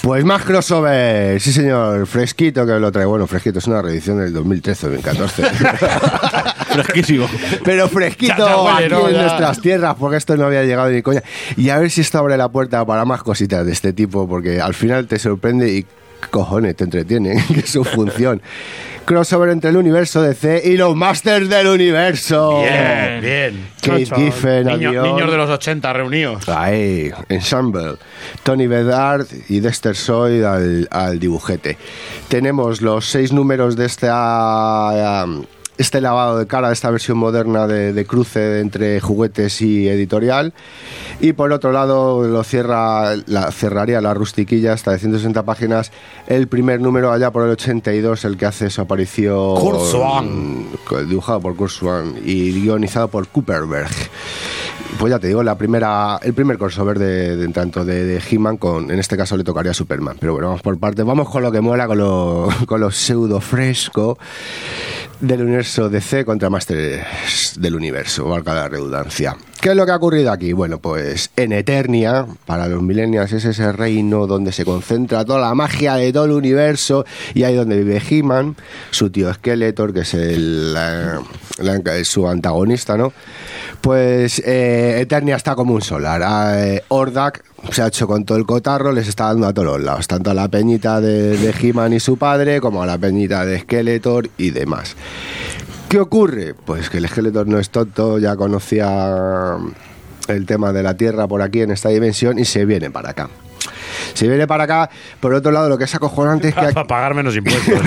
[0.02, 1.40] Pues más crossover.
[1.42, 2.08] Sí, señor.
[2.08, 3.06] Fresquito que lo trae.
[3.06, 3.60] Bueno, fresquito.
[3.60, 6.56] Es una reedición del 2013-2014.
[6.70, 7.28] Fresquísimo.
[7.64, 9.10] Pero fresquito Ya, ya huele, aquí ¿no?
[9.10, 11.24] en nuestras tierras, porque esto no había llegado ni coña.
[11.58, 14.62] Y a ver si esto abre la puerta para más cositas de este tipo, porque
[14.62, 15.86] al final te sorprende y
[16.32, 18.42] cojones te entretiene, que es su función.
[19.06, 22.62] Crossover entre el universo DC y los Masters del Universo.
[22.62, 23.68] Bien, bien.
[23.82, 24.06] Kate.
[24.06, 26.48] Giffen, Niño- niños de los 80 reunidos.
[26.48, 27.96] Ahí, Ensemble.
[28.44, 31.76] Tony Bedard y Dexter Soyd al, al dibujete.
[32.28, 35.44] Tenemos los seis números de esta, um,
[35.80, 40.54] este lavado de cara, esta versión moderna de, de cruce entre juguetes y editorial.
[41.22, 45.92] Y por otro lado, lo cierra, la, cerraría la rustiquilla hasta de 160 páginas.
[46.28, 49.56] El primer número, allá por el 82, el que hace su aparición.
[49.56, 50.26] Kurt Swan.
[50.28, 53.90] mm, Dibujado por Kurt Swan y guionizado por Cooperberg.
[54.98, 58.58] Pues ya te digo, la primera, el primer crossover de, de tanto de, de He-Man
[58.58, 60.18] con, en este caso le tocaría Superman.
[60.20, 61.06] Pero bueno, vamos por partes.
[61.06, 64.18] Vamos con lo que mola, con lo, con lo pseudo fresco
[65.20, 69.36] del universo DC contra Masters del universo, valga la redundancia.
[69.62, 70.54] ¿Qué es lo que ha ocurrido aquí?
[70.54, 75.54] Bueno, pues en Eternia, para los millennials, es ese reino donde se concentra toda la
[75.54, 78.56] magia de todo el universo y ahí donde vive He-Man,
[78.90, 80.78] su tío Skeletor, que es el,
[82.04, 83.12] su antagonista, ¿no?
[83.82, 86.22] Pues eh, Eternia está como un solar.
[86.24, 86.84] Ah, eh,
[87.74, 90.32] se ha hecho con todo el cotarro, les está dando a todos los lados, tanto
[90.32, 94.30] a la peñita de, de He-Man y su padre, como a la peñita de Skeletor
[94.38, 94.96] y demás.
[95.90, 96.54] ¿Qué ocurre?
[96.54, 99.58] Pues que el Skeletor no es tonto, ya conocía
[100.28, 103.30] el tema de la Tierra por aquí en esta dimensión y se viene para acá.
[104.14, 106.62] Se viene para acá, por otro lado, lo que es acojonante es que...
[106.74, 107.80] Para pagar menos impuestos.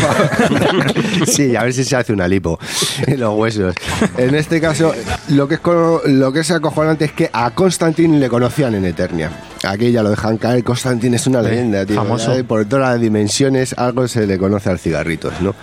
[1.26, 2.58] sí, a ver si se hace una lipo
[3.06, 3.72] en los huesos.
[4.16, 4.92] En este caso,
[5.28, 5.60] lo que es
[6.06, 9.30] lo que es acojonante es que a Constantine le conocían en Eternia.
[9.64, 10.64] Aquí ya lo dejan caer.
[10.64, 11.96] Constantine es una leyenda, tío.
[11.96, 12.32] famoso.
[12.44, 15.54] Por todas las dimensiones, algo se le conoce al cigarritos, ¿no?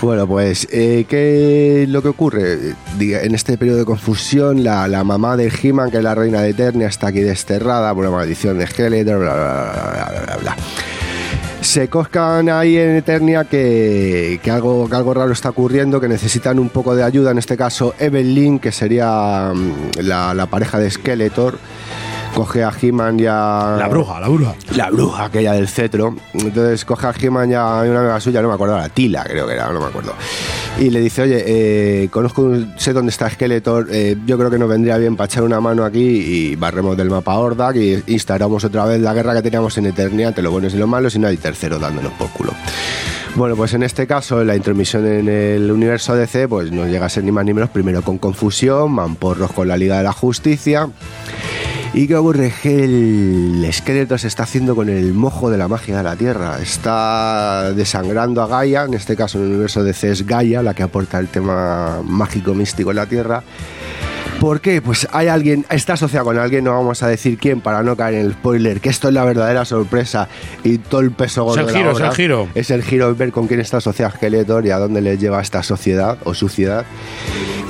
[0.00, 2.74] Bueno, pues, eh, ¿qué es lo que ocurre?
[2.98, 6.50] En este periodo de confusión, la, la mamá de He-Man, que es la reina de
[6.50, 9.44] Eternia, está aquí desterrada por una maldición de Skeletor, bla, bla,
[9.92, 10.56] bla, bla, bla, bla
[11.66, 16.60] se coscan ahí en Eternia que, que algo, que algo raro está ocurriendo, que necesitan
[16.60, 17.32] un poco de ayuda.
[17.32, 21.58] En este caso, Evelyn, que sería mm, la, la pareja de Skeletor,
[22.36, 23.76] coge a He-Man y a.
[23.78, 24.54] La bruja, la bruja.
[24.76, 26.14] La bruja, aquella del cetro.
[26.34, 29.46] Entonces coge a He-Man y a una amiga suya, no me acuerdo, la Tila, creo
[29.46, 30.12] que era, no me acuerdo.
[30.78, 34.58] Y le dice, oye, eh, conozco, un- sé dónde está Skeletor, eh, yo creo que
[34.58, 36.00] nos vendría bien para echar una mano aquí
[36.50, 40.28] y barremos del mapa Hordak y instauramos otra vez la guerra que teníamos en Eternia
[40.28, 42.52] entre los buenos y los malos y no hay tercero dándonos por culo.
[43.36, 47.08] Bueno, pues en este caso, la intromisión en el universo DC, pues no llega a
[47.08, 50.88] ser ni más ni menos, primero con confusión, mamporros con la Liga de la Justicia.
[51.94, 52.06] ¿Y?
[52.06, 56.58] Que el esqueleto se está haciendo con el mojo de la magia de la Tierra.
[56.60, 60.82] Está desangrando a Gaia, en este caso en el universo DC es Gaia, la que
[60.82, 63.42] aporta el tema mágico místico en la Tierra.
[64.40, 64.80] ¿Por qué?
[64.82, 68.14] Pues hay alguien, está asociado con alguien, no vamos a decir quién para no caer
[68.16, 70.28] en el spoiler, que esto es la verdadera sorpresa
[70.62, 72.48] y todo el peso gordo el de la giro, es el giro.
[72.54, 75.62] Es el giro ver con quién está asociado Skeletor y a dónde le lleva esta
[75.62, 76.84] sociedad o suciedad.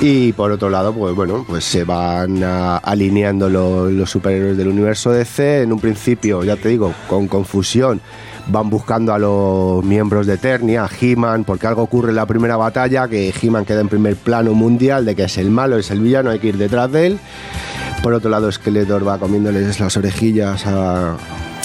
[0.01, 4.67] Y por otro lado, pues bueno, pues se van ah, alineando lo- los superhéroes del
[4.67, 5.63] universo DC.
[5.63, 7.99] En un principio, ya te digo, con confusión,
[8.49, 12.57] van buscando a los miembros de Eternia, a He-Man, porque algo ocurre en la primera
[12.57, 16.01] batalla, que He-Man queda en primer plano mundial, de que es el malo, es el
[16.01, 17.19] villano, hay que ir detrás de él.
[18.01, 21.17] Por otro lado, Skeletor va comiéndoles las orejillas a,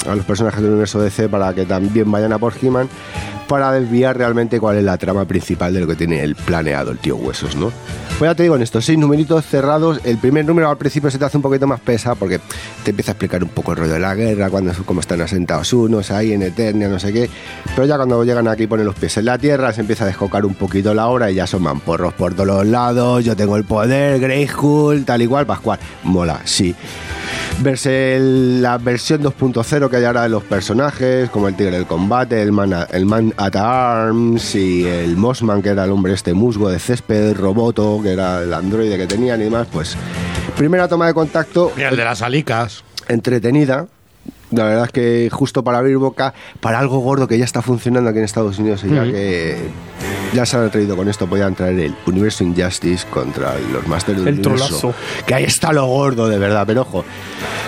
[0.06, 2.88] a los personajes del universo DC para que también vayan a por He-Man,
[3.52, 6.96] para desviar realmente cuál es la trama principal de lo que tiene el planeado el
[6.96, 7.70] tío Huesos, ¿no?
[8.18, 11.18] Pues ya te digo, en estos seis numeritos cerrados, el primer número al principio se
[11.18, 12.40] te hace un poquito más pesa porque
[12.82, 15.70] te empieza a explicar un poco el rollo de la guerra, cuando, cómo están asentados
[15.74, 17.28] unos ahí en Eternia, no sé qué.
[17.76, 20.06] Pero ya cuando llegan aquí y ponen los pies en la tierra, se empieza a
[20.06, 23.22] descocar un poquito la hora y ya son mamporros por todos los lados.
[23.22, 25.78] Yo tengo el poder, Greyhood, tal igual, Pascual.
[26.04, 26.74] Mola, sí.
[27.60, 32.42] Verse la versión 2.0 que hay ahora de los personajes, como el Tigre del Combate,
[32.42, 36.70] el Man, el man at Arms y el Mossman, que era el hombre este musgo
[36.70, 39.96] de césped, Roboto, que era el androide que tenían y demás, pues
[40.56, 42.84] primera toma de contacto Mira, el de las alicas.
[43.08, 43.86] entretenida,
[44.52, 48.10] La verdad es que justo para abrir boca, para algo gordo que ya está funcionando
[48.10, 49.56] aquí en Estados Unidos, y ya que
[50.32, 54.28] ya se han traído con esto, podían traer el Universo Injustice contra los Masters del
[54.28, 54.78] El Universo.
[54.78, 54.94] trolazo.
[55.26, 57.04] Que ahí está lo gordo, de verdad, pero ojo,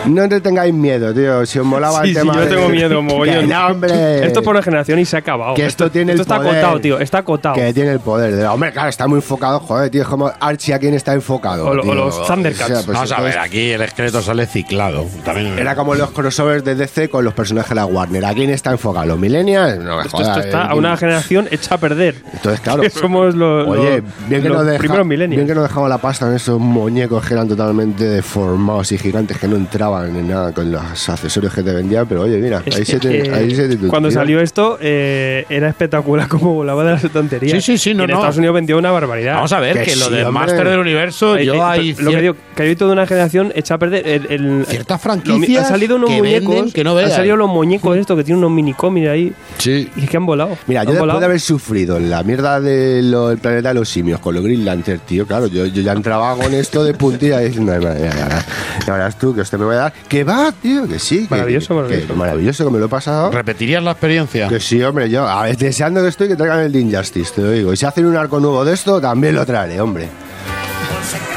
[0.07, 1.45] no te tengáis miedo, tío.
[1.47, 2.35] Si os molaba Sí, el sí, tema.
[2.35, 3.49] yo de- tengo miedo, mogollón.
[3.49, 4.27] No, hombre.
[4.27, 5.55] Esto por una generación y se ha acabado.
[5.55, 6.59] Que esto tiene el Esto está poder.
[6.59, 7.01] acotado, tío.
[7.01, 7.55] Está acotado.
[7.55, 8.35] Que tiene el poder.
[8.37, 10.03] De, hombre, claro, está muy enfocado, joder, tío.
[10.03, 11.67] Es como Archie a quien está enfocado.
[11.67, 11.95] O lo- o tío.
[11.95, 12.71] los Thundercats.
[12.71, 15.07] pues Vamos a entonces, ver, aquí el esqueleto sale ciclado.
[15.25, 18.25] También Era como los crossovers de DC con los personajes de la Warner.
[18.25, 19.07] ¿A quién está enfocado?
[19.07, 19.79] ¿Los Millennials?
[19.79, 22.17] No, Esto, está eh, a una generación hecha a perder.
[22.33, 22.83] Entonces, claro.
[22.85, 25.37] Que somos los, Oye, los- bien que, los nos deja- primeros milenios.
[25.37, 29.39] bien que nos dejamos la pasta en esos muñecos que eran totalmente deformados y gigantes
[29.39, 32.75] que no entraban en nada con los accesorios que te vendían, pero oye, mira, Es
[32.77, 34.21] ahí, que- se te, que ahí se te cuando tira.
[34.21, 37.53] salió esto eh, era espectacular como volaba de las estanterías.
[37.65, 38.17] Sí, sí, sí, no, Y en no.
[38.17, 39.35] Estados Unidos vendió una barbaridad.
[39.35, 40.31] Vamos a ver Que que, lo sí, del.
[40.33, 43.53] Máster del Universo, Hay- yo hay- hay lo que digo, que hay toda una generación
[43.55, 44.07] hecha a perder.
[44.07, 46.64] El, el- ciertas lo han salido unos que muñecos.
[46.73, 47.13] Que no han veas.
[47.15, 49.33] salido los muñecos estos que tienen unos mini cómics ahí.
[49.59, 49.91] Sí.
[49.97, 50.57] Y es que han volado.
[50.67, 51.21] Mira, han yo después volado.
[51.21, 55.01] de haber sufrido en la mierda del planeta de los simios con los Green Lantern,
[55.07, 58.13] tío, claro, yo, yo ya entraba con esto de puntilla y diciendo, "Ay, madre mía,
[58.17, 58.47] ya, ya,
[58.87, 59.93] ya verás tú que usted me va a dar.
[60.09, 61.27] Que va, tío, que sí.
[61.27, 62.07] que- Maravilloso, que- maravilloso.
[62.09, 63.31] que maravilloso que me lo he pasado.
[63.31, 64.49] ¿Repetirías la experiencia?
[64.49, 67.43] Que sí, hombre, yo a ver, deseando que estoy que traigan el de Injustice, te
[67.43, 67.73] lo digo.
[67.73, 70.09] Y si hacen un arco nuevo de esto, también lo traeré, hombre.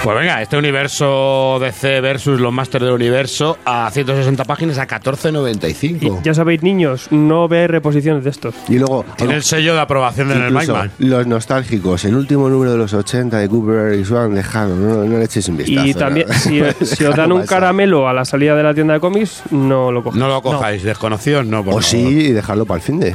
[0.03, 6.19] Pues venga, este universo DC versus los Masters del Universo a 160 páginas a 14.95.
[6.21, 8.55] Y ya sabéis, niños, no veáis reposiciones de estos.
[8.69, 10.91] Y luego, Tiene el sello de aprobación en el incluso Mikeman.
[10.99, 15.17] los nostálgicos, el último número de los 80 de Cooper y Swan, dejado, no, no
[15.17, 15.85] le echéis un vistazo.
[15.85, 16.33] Y también, ¿no?
[16.35, 19.43] si, si os dan No un caramelo a la salida de la tienda de cómics,
[19.51, 20.19] no lo cojáis.
[20.21, 21.83] No lo cojáis, desconocidos no, por O favor.
[21.83, 23.13] sí, y dejarlo para el fin de.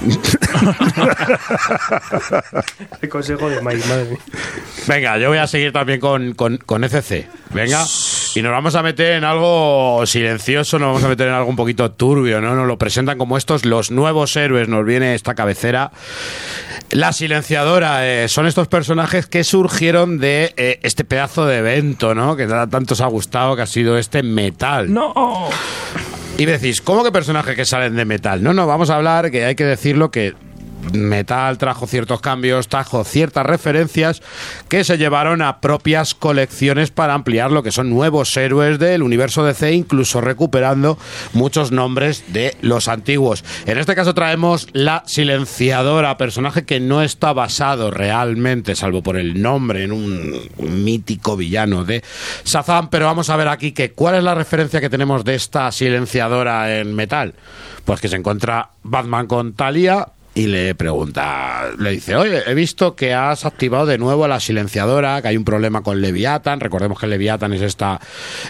[3.02, 4.18] El consejo de Mike, madre mía.
[4.86, 7.28] Venga, yo voy a seguir también con, con, con ECC.
[7.52, 7.84] Venga.
[8.34, 11.56] Y nos vamos a meter en algo silencioso, nos vamos a meter en algo un
[11.56, 12.54] poquito turbio, ¿no?
[12.54, 15.90] Nos lo presentan como estos los nuevos héroes, nos viene esta cabecera.
[16.90, 22.36] La silenciadora eh, son estos personajes que surgieron de eh, este pedazo de evento, ¿no?
[22.36, 24.92] Que tanto os ha gustado, que ha sido este metal.
[24.92, 25.48] No.
[26.38, 28.42] Y me decís, ¿cómo que personajes que salen de metal?
[28.42, 30.34] No, no, vamos a hablar que hay que decirlo que
[30.92, 34.22] Metal trajo ciertos cambios, trajo ciertas referencias
[34.68, 39.44] que se llevaron a propias colecciones para ampliar lo que son nuevos héroes del universo
[39.44, 40.98] DC, incluso recuperando
[41.32, 43.44] muchos nombres de los antiguos.
[43.66, 49.40] En este caso traemos la silenciadora, personaje que no está basado realmente, salvo por el
[49.40, 52.02] nombre, en un mítico villano de
[52.44, 55.70] Shazam, pero vamos a ver aquí que cuál es la referencia que tenemos de esta
[55.72, 57.34] silenciadora en metal.
[57.84, 60.06] Pues que se encuentra Batman con Talia
[60.40, 65.20] y le pregunta, le dice, oye, he visto que has activado de nuevo la silenciadora,
[65.20, 66.60] que hay un problema con Leviathan.
[66.60, 68.00] Recordemos que Leviathan es esta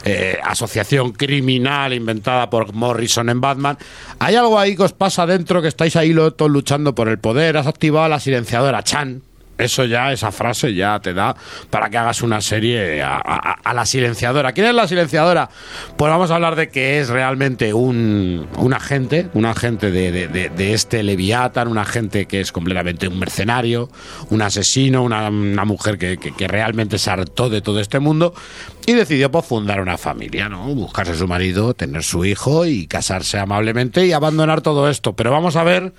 [0.05, 3.77] eh, asociación criminal inventada por Morrison en Batman.
[4.21, 7.57] ¿Hay algo ahí que os pasa dentro que estáis ahí todos luchando por el poder?
[7.57, 9.23] Has activado la silenciadora, Chan.
[9.61, 11.35] Eso ya, esa frase ya te da
[11.71, 14.53] para que hagas una serie a, a- a la silenciadora.
[14.53, 15.49] ¿Quién es la silenciadora?
[15.97, 21.03] Pues vamos a hablar de que es realmente un, un agente, un agente de, este
[21.03, 23.89] Leviathan, un agente que es completamente un mercenario,
[24.31, 28.35] un asesino, una, mujer que, que- realmente se hartó de todo este mundo
[28.87, 30.65] y decidió pues, fundar una familia, ¿no?
[30.75, 35.15] Buscarse su marido, tener su hijo y casarse amablemente y abandonar todo esto.
[35.15, 35.93] Pero vamos a ver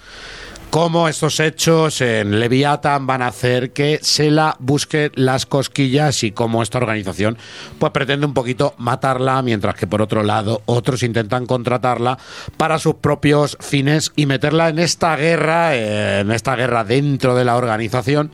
[0.71, 6.31] cómo estos hechos en Leviathan van a hacer que se la busque las cosquillas y
[6.31, 7.37] cómo esta organización
[7.77, 12.17] pues pretende un poquito matarla mientras que por otro lado otros intentan contratarla
[12.55, 17.57] para sus propios fines y meterla en esta guerra en esta guerra dentro de la
[17.57, 18.31] organización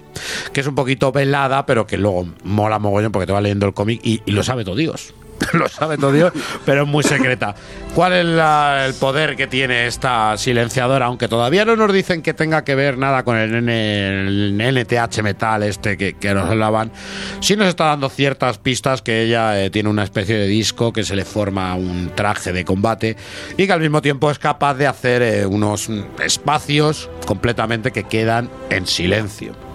[0.53, 3.73] que es un poquito velada pero que luego mola mogollón porque te va leyendo el
[3.73, 5.11] cómic y, y lo sabe todo Dios
[5.53, 6.33] lo sabe todo Dios,
[6.65, 7.55] pero es muy secreta.
[7.95, 11.07] ¿Cuál es el poder que tiene esta silenciadora?
[11.07, 15.21] Aunque todavía no nos dicen que tenga que ver nada con el, N- el NTH
[15.23, 16.91] metal este que, que nos hablaban,
[17.39, 21.03] sí nos está dando ciertas pistas que ella eh, tiene una especie de disco que
[21.03, 23.17] se le forma un traje de combate
[23.57, 28.03] y que al mismo tiempo es capaz de hacer eh, unos mm, espacios completamente que
[28.03, 29.66] quedan en silencio.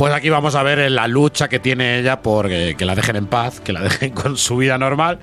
[0.00, 2.94] Pues aquí vamos a ver eh, la lucha que tiene ella por eh, que la
[2.94, 5.18] dejen en paz, que la dejen con su vida normal,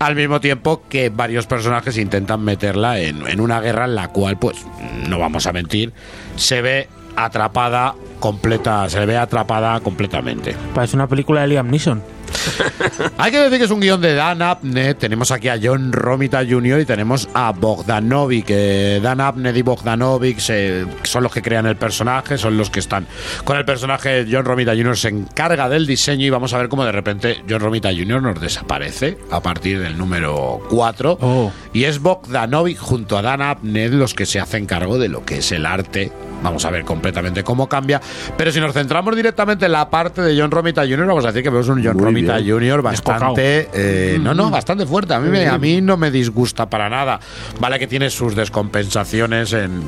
[0.00, 4.66] al mismo tiempo que varios personajes intentan meterla en, una guerra en la cual, pues,
[5.08, 5.94] no vamos a mentir,
[6.36, 10.54] se ve atrapada completa, se ve atrapada completamente.
[10.74, 12.17] Parece una película de Liam Neeson.
[13.18, 14.98] Hay que decir que es un guion de Dan Abnett.
[14.98, 16.80] Tenemos aquí a John Romita Jr.
[16.80, 18.46] y tenemos a Bogdanovic.
[18.48, 22.80] Eh, Dan Abnett y Bogdanovic se- son los que crean el personaje, son los que
[22.80, 23.06] están
[23.44, 24.26] con el personaje.
[24.30, 24.96] John Romita Jr.
[24.96, 28.22] se encarga del diseño y vamos a ver cómo de repente John Romita Jr.
[28.22, 31.18] nos desaparece a partir del número 4.
[31.20, 31.52] Oh.
[31.72, 35.38] Y es Bogdanovic junto a Dan Abnett los que se hacen cargo de lo que
[35.38, 36.12] es el arte.
[36.42, 38.00] Vamos a ver completamente cómo cambia.
[38.36, 41.42] Pero si nos centramos directamente en la parte de John Romita Jr., vamos a decir
[41.42, 42.54] que vemos un John Muy Romita bien.
[42.54, 42.82] Jr.
[42.82, 43.68] bastante.
[43.72, 45.14] eh, no, no, bastante fuerte.
[45.14, 47.18] A mí, me- a mí no me disgusta para nada.
[47.60, 49.82] Vale que tiene sus descompensaciones en,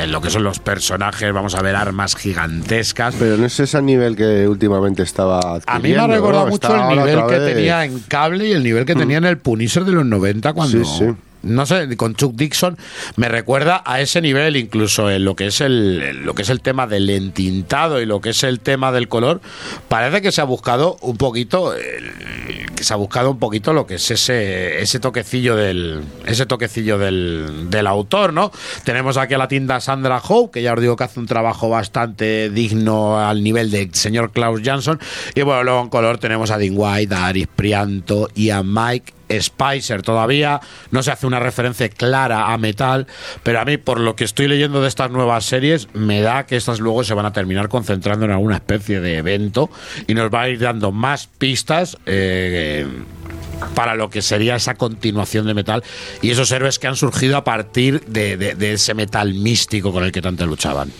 [0.00, 1.32] en lo que son los personajes.
[1.32, 3.14] Vamos a ver armas gigantescas.
[3.18, 6.50] Pero no es ese nivel que últimamente estaba A mí me ha recordado ¿no?
[6.52, 7.54] mucho Está el nivel que vez.
[7.54, 10.84] tenía en cable y el nivel que tenía en el Punisher de los 90 cuando...
[10.84, 11.14] Sí, sí.
[11.42, 12.76] No sé, con Chuck Dixon
[13.16, 16.60] me recuerda a ese nivel, incluso en lo que es el, lo que es el
[16.60, 19.40] tema del entintado y lo que es el tema del color.
[19.88, 21.72] Parece que se ha buscado un poquito,
[22.80, 27.70] se ha buscado un poquito lo que es ese, ese toquecillo del, ese toquecillo del,
[27.70, 28.50] del autor, ¿no?
[28.84, 31.68] Tenemos aquí a la tienda Sandra Hope, que ya os digo que hace un trabajo
[31.68, 34.98] bastante digno al nivel del señor Klaus Jansson.
[35.34, 39.12] Y bueno, luego en color tenemos a Dean White, a Aris Prianto y a Mike
[39.30, 43.06] Spicer todavía no se hace una referencia clara a metal,
[43.42, 46.56] pero a mí por lo que estoy leyendo de estas nuevas series me da que
[46.56, 49.70] estas luego se van a terminar concentrando en alguna especie de evento
[50.06, 52.86] y nos va a ir dando más pistas eh,
[53.74, 55.82] para lo que sería esa continuación de metal
[56.22, 60.22] y esos héroes que han surgido a partir de, ese metal místico con el que
[60.22, 60.92] tanto luchaban.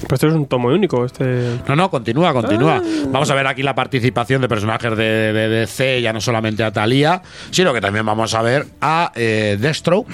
[0.00, 1.04] Pues esto es un tomo único.
[1.04, 1.58] Este...
[1.68, 2.82] No, no, continúa, continúa.
[3.08, 6.72] Vamos a ver aquí la participación de personajes de, de DC, ya no solamente a
[6.72, 10.08] Thalía, sino que también vamos a ver a eh, Deathstroke.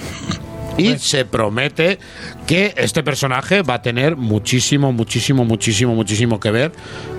[0.77, 1.99] Y se promete
[2.47, 6.71] que este personaje va a tener muchísimo, muchísimo, muchísimo, muchísimo que ver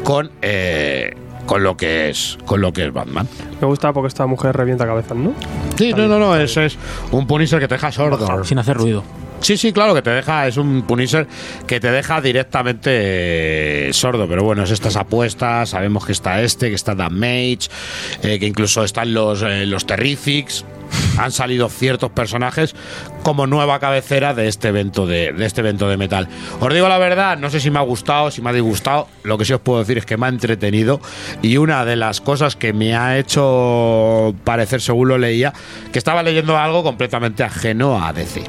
[0.03, 1.15] con, eh,
[1.47, 3.29] con lo que es con lo que es Batman.
[3.61, 5.35] Me gusta porque esta mujer revienta cabezas, ¿no?
[5.77, 6.77] Sí, no, no, no, eso es
[7.13, 8.43] un Punisher que te deja sordo.
[8.45, 9.05] Sin hacer ruido.
[9.41, 11.27] Sí, sí, claro, que te deja, es un Punisher
[11.67, 16.71] que te deja directamente eh, sordo, pero bueno, es estas apuestas, sabemos que está este,
[16.71, 17.69] que está Damage,
[18.23, 20.65] eh, que incluso están los, eh, los Terrifics,
[21.19, 22.75] han salido ciertos personajes
[23.23, 26.29] como nueva cabecera de este evento de, este evento de metal.
[26.61, 29.39] Os digo la verdad, no sé si me ha gustado, si me ha disgustado, lo
[29.39, 31.01] que sí os puedo decir es que me ha entretenido
[31.43, 35.53] y una de las cosas que me ha hecho parecer, según lo leía,
[35.93, 38.45] que estaba leyendo algo completamente ajeno a DC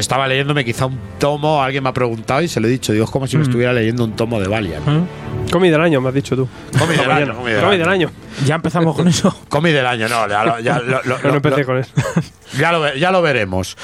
[0.00, 3.04] estaba leyéndome quizá un tomo, alguien me ha preguntado y se lo he dicho, digo,
[3.04, 4.84] es como si me estuviera leyendo un tomo de Valiant.
[5.50, 6.48] Cómic del año, me has dicho tú.
[6.78, 7.78] Cómic del año, cómic del año.
[7.78, 8.10] del año.
[8.44, 9.34] Ya empezamos con eso.
[9.48, 11.90] Cómic del año, no, ya lo, ya lo- lo- no empecé lo- con eso.
[12.58, 13.76] ya lo, ve- ya lo veremos.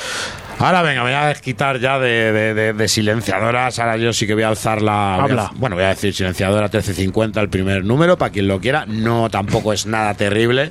[0.63, 3.79] Ahora venga, me voy a desquitar ya de, de- de- de silenciadoras.
[3.79, 5.19] Ahora yo sí que voy a alzar la.
[5.21, 5.51] voy a- Habla.
[5.57, 8.87] bueno, voy a decir silenciadora 1350, el primer número, para quien lo quiera.
[8.87, 10.71] No tampoco es nada terrible.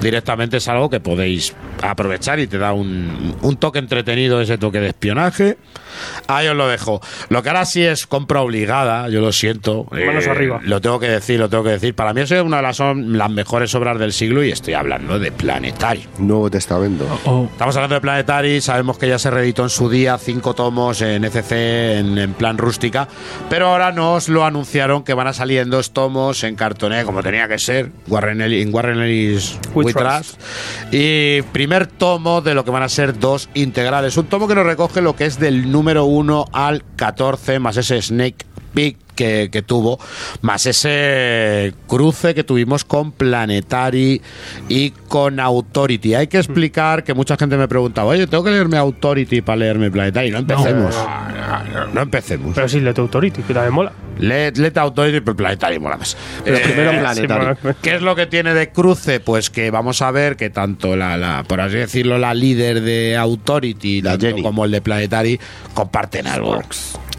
[0.00, 4.80] Directamente es algo que podéis aprovechar y te da un, un toque entretenido, ese toque
[4.80, 5.58] de espionaje.
[6.28, 7.00] Ahí os lo dejo.
[7.28, 9.86] Lo que ahora sí es compra obligada, yo lo siento.
[9.96, 10.60] eh, arriba.
[10.62, 11.94] Lo tengo que decir, lo tengo que decir.
[11.94, 15.18] Para mí es una de las, son las mejores obras del siglo y estoy hablando
[15.18, 16.06] de Planetary.
[16.18, 17.06] Nuevo Testamento.
[17.24, 21.00] Oh, Estamos hablando de Planetary, sabemos que ya se reeditó en su día cinco tomos
[21.02, 23.08] en ECC en, en plan rústica,
[23.48, 27.22] pero ahora nos lo anunciaron que van a salir en dos tomos en cartoné, como
[27.22, 30.36] tenía que ser, Warren Ellis, en Warren Ellis We We Trust.
[30.38, 30.40] Trust.
[30.92, 34.66] Y primer tomo de lo que van a ser dos integrales, un tomo que nos
[34.66, 38.44] recoge lo que es del número 1 al 14, más ese Snake
[38.74, 39.98] Peak que, que tuvo,
[40.42, 44.22] más ese cruce que tuvimos con Planetary
[44.68, 46.14] y con Authority.
[46.14, 49.90] Hay que explicar que mucha gente me preguntaba, oye, ¿tengo que leerme Authority para leerme
[49.90, 50.30] Planetary?
[50.30, 50.94] No empecemos.
[51.92, 52.52] No, empecemos.
[52.54, 53.92] Pero sí, Let Authority, que también mola.
[54.18, 56.16] Let, let Authority, pero Planetary mola más.
[56.44, 57.74] Pero Eh, primero Sí, Planetary.
[57.82, 59.20] ¿Qué es lo que tiene de cruce?
[59.20, 63.16] Pues que vamos a ver que tanto la, la- por así decirlo, la líder de
[63.16, 64.42] Authority, tanto Jenny.
[64.42, 65.40] como el de Planetary,
[65.74, 66.62] comparten algo.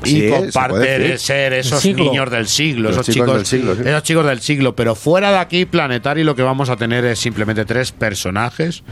[0.04, 1.20] Sí, se puede comparten decir.
[1.20, 3.82] ser esos niños del siglo, Los esos chicos chicos, del siglo, sí.
[3.86, 4.76] esos chicos del siglo.
[4.76, 8.84] Pero fuera de aquí, Planetary, lo que vamos a tener es simplemente tres personajes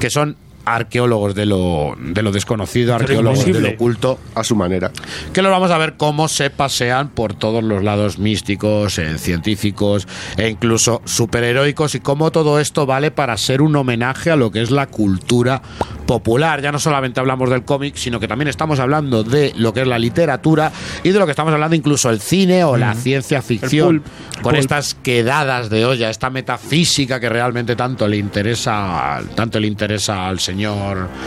[0.00, 0.36] que son
[0.74, 4.90] arqueólogos de lo, de lo desconocido, arqueólogos de lo oculto, A su manera.
[5.32, 10.06] que los vamos a ver cómo se pasean por todos los lados místicos, eh, científicos
[10.36, 14.62] e incluso superheroicos y cómo todo esto vale para ser un homenaje a lo que
[14.62, 15.62] es la cultura
[16.06, 16.60] popular.
[16.62, 19.86] Ya no solamente hablamos del cómic, sino que también estamos hablando de lo que es
[19.86, 20.72] la literatura
[21.02, 24.04] y de lo que estamos hablando incluso el cine o la ciencia ficción, pulp.
[24.34, 24.56] con Pulp.
[24.56, 30.40] estas quedadas de olla, esta metafísica que realmente tanto le interesa, tanto le interesa al
[30.40, 30.57] señor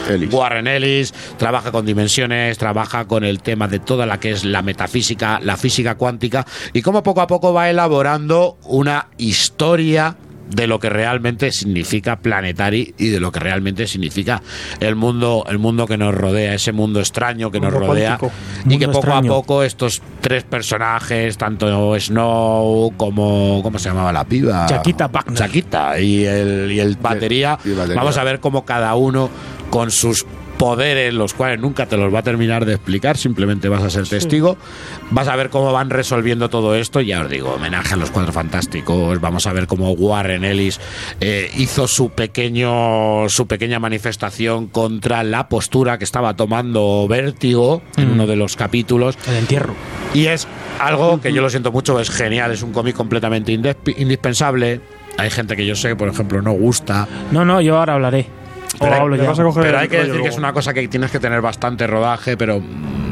[0.09, 0.33] Ellis.
[0.33, 4.61] Warren Ellis, trabaja con dimensiones, trabaja con el tema de toda la que es la
[4.61, 10.15] metafísica, la física cuántica y cómo poco a poco va elaborando una historia
[10.53, 14.41] de lo que realmente significa Planetary y de lo que realmente significa
[14.80, 18.32] el mundo, el mundo que nos rodea, ese mundo extraño que nos rodea cuántico.
[18.65, 19.32] y Mundo que poco extraño.
[19.32, 24.65] a poco estos tres personajes, tanto Snow como ¿cómo se llamaba la piba?
[24.68, 25.38] Chaquita Wagner.
[25.38, 27.95] Chaquita y el, y el batería, y batería.
[27.95, 29.30] vamos a ver cómo cada uno
[29.69, 30.26] con sus
[30.61, 34.07] poderes, los cuales nunca te los va a terminar de explicar, simplemente vas a ser
[34.07, 34.57] testigo.
[35.09, 37.01] Vas a ver cómo van resolviendo todo esto.
[37.01, 39.19] Ya os digo, homenaje a los cuatro fantásticos.
[39.19, 40.79] Vamos a ver cómo Warren Ellis
[41.19, 48.09] eh, hizo su pequeño, su pequeña manifestación contra la postura que estaba tomando Vértigo en
[48.09, 48.13] Mm.
[48.13, 49.17] uno de los capítulos.
[49.27, 49.73] El entierro.
[50.13, 50.47] Y es
[50.79, 54.79] algo que yo lo siento mucho, es genial, es un cómic completamente indispensable.
[55.17, 57.07] Hay gente que yo sé, por ejemplo, no gusta.
[57.31, 58.27] No, no, yo ahora hablaré.
[58.81, 58.99] Pero hay-
[59.63, 63.10] Pero que decir que es una cosa que tienes que tener bastante rodaje, pero mm,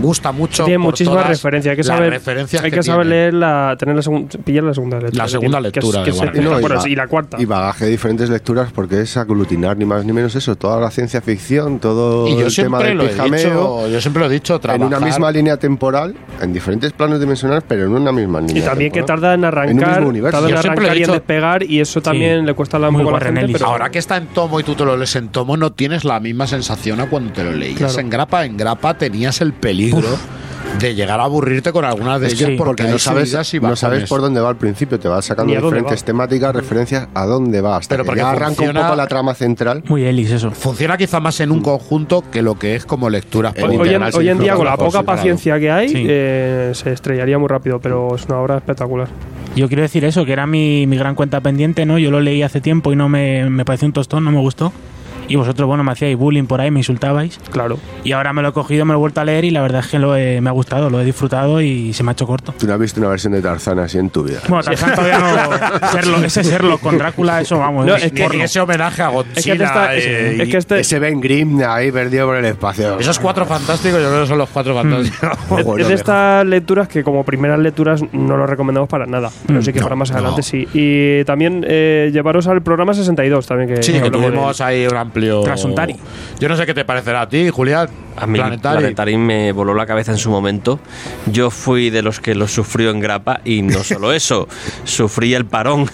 [0.00, 0.64] gusta mucho.
[0.64, 1.72] Tiene muchísimas referencias.
[1.72, 3.16] Hay que saber, referencias hay que que saber tiene.
[3.16, 5.24] leer la, tener la segunda, pillar la segunda lectura.
[5.24, 6.10] La segunda que lectura que
[6.40, 7.36] no, y bueno, va- y la cuarta.
[7.40, 10.90] Y bagaje de diferentes lecturas porque es aglutinar ni más ni menos eso, toda la
[10.90, 13.38] ciencia ficción, todo Y yo el tema siempre del lo he pijameo.
[13.38, 14.86] dicho, yo siempre lo he dicho, en trabajar.
[14.86, 18.92] una misma línea temporal, en diferentes planos dimensionales, pero en una misma línea Y también
[18.92, 20.38] que tarda en un arrancar, mismo universo.
[20.38, 23.20] tarda en arrancar y en despegar y eso también le cuesta la Muy a la
[23.20, 25.72] gente, pero Ahora que está en tomo y tú te lo lees en tomo, no
[25.72, 27.98] tienes la misma sensación a cuando te lo leías Claro.
[28.00, 28.44] en grapa.
[28.44, 29.87] En grapa tenías el peligro
[30.78, 33.74] de llegar a aburrirte con algunas de Es ellas que porque, no sabes, y no
[33.74, 36.06] sabes por dónde va al principio, te vas sacando diferentes va.
[36.06, 39.06] temáticas, referencias a dónde va, hasta Pero que porque ya arranca funciona- un poco la
[39.06, 39.82] trama central.
[39.88, 40.50] Muy Ellis, eso.
[40.50, 43.52] Funciona quizá más en un conjunto que lo que es como lectura.
[43.56, 46.04] El hoy, en, hoy en día con la poca sí, paciencia que hay Sí.
[46.08, 49.08] eh, se estrellaría muy rápido, pero es una obra espectacular.
[49.56, 51.98] Yo quiero decir eso, que era mi, mi gran cuenta pendiente, ¿no?
[51.98, 54.72] Yo lo leí hace tiempo y no me, me pareció un tostón, no me gustó.
[55.28, 57.38] Y vosotros, bueno, me hacíais bullying por ahí, me insultabais.
[57.50, 57.78] Claro.
[58.04, 59.80] Y ahora me lo he cogido, me lo he vuelto a leer y la verdad
[59.84, 62.26] es que lo he- me ha gustado, lo he disfrutado y se me ha hecho
[62.26, 62.54] corto.
[62.58, 64.40] Tú no has visto una versión de Tarzán así en tu vida.
[64.48, 65.88] Bueno, Tarzán todavía no.
[65.92, 67.86] Serlo, ese serlo con Drácula, eso vamos.
[67.86, 69.38] No, es es que- ese homenaje a Godzilla.
[69.38, 72.26] Es que, te está- es- eh, es y- que este, Ese Ben Grimm ahí perdido
[72.26, 72.98] por el espacio.
[72.98, 75.30] Esos cuatro fantásticos, yo creo que son los cuatro fantásticos.
[75.78, 79.72] es- de estas lecturas que como primeras lecturas no lo recomendamos para nada, pero sí
[79.72, 80.16] que no, para más no.
[80.16, 80.66] adelante sí.
[80.72, 85.42] Y también eh, llevaros al programa 62 también que, Sí, que tuvimos ahí un amplio.
[85.42, 85.96] Trasuntari.
[86.38, 87.88] Yo no sé qué te parecerá a ti, Julián.
[88.16, 88.78] A mí Planetary.
[88.78, 90.80] Planetary me voló la cabeza en su momento.
[91.26, 94.48] Yo fui de los que lo sufrió en grapa y no solo eso,
[94.84, 95.88] sufrí el parón.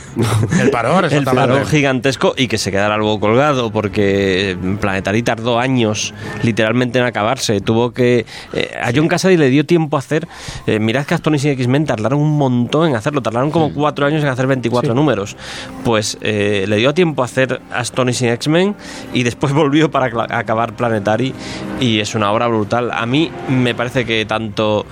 [0.59, 6.15] El parón, el parón gigantesco y que se quedara algo colgado porque Planetary tardó años
[6.43, 7.61] literalmente en acabarse.
[7.61, 8.25] Tuvo que...
[8.55, 10.27] eh, a John Cassaday le dio tiempo a hacer...
[10.67, 13.21] eh, mirad que Astonishing X-Men tardaron un montón en hacerlo.
[13.21, 15.37] Tardaron como cuatro años en hacer 24 números.
[15.85, 18.75] Pues eh, le dio tiempo a hacer Astonishing X-Men
[19.15, 21.33] y después volvió para acabar Planetary
[21.81, 22.91] y es una obra brutal.
[22.93, 24.85] A mí me parece que tanto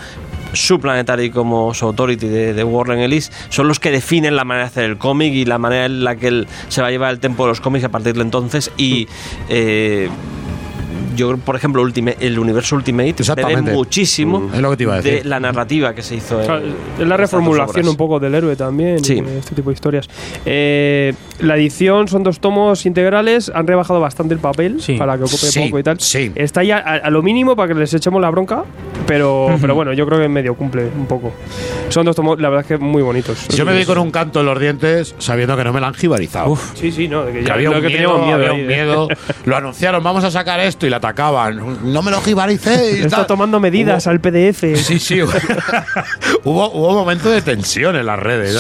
[0.55, 4.67] su Planetary como su Authority de, de Warren Ellis son los que definen la manera
[4.67, 7.11] de hacer el cómic y la manera en la que él se va a llevar
[7.11, 9.09] el tempo de los cómics a partir de entonces y
[9.49, 10.09] eh,
[11.15, 13.73] yo por ejemplo Ultimate- el universo Ultimate bebe Exactamente.
[13.73, 15.23] muchísimo Mm, es lo que te iba a decir.
[15.23, 16.63] de la narrativa que se hizo en, Claro,
[17.01, 19.23] es la reformulación un poco del héroe también, Sí.
[19.39, 20.09] este tipo de historias.
[20.45, 24.95] Eh, la edición son dos tomos integrales, han rebajado bastante el papel Sí.
[24.97, 26.01] para que ocupe Sí, poco y tal.
[26.01, 26.33] sí.
[26.35, 28.65] Está ya a, a lo mínimo para que les echemos la bronca,
[29.07, 31.33] pero, pero bueno, yo creo que en medio cumple un poco.
[31.89, 33.49] Son dos tomos, la verdad es que muy bonitos.
[33.49, 35.95] Yo me vi con un canto en los dientes sabiendo que no me la han
[35.95, 36.57] jibarizado.
[36.75, 38.39] Sí, sí, no, de que Que ya había lo un que miedo, teníamos miedo.
[38.39, 38.65] había un ¿eh?
[38.67, 39.09] miedo.
[39.45, 41.93] Lo anunciaron, vamos a sacar esto y la atacaban.
[41.93, 43.05] No me lo jibaricéis.
[43.05, 44.77] Está tomando medidas Hubo- al PDF.
[44.77, 45.21] Sí, sí.
[45.23, 45.33] hubo,
[46.45, 48.55] hubo un momento de tensión en las redes.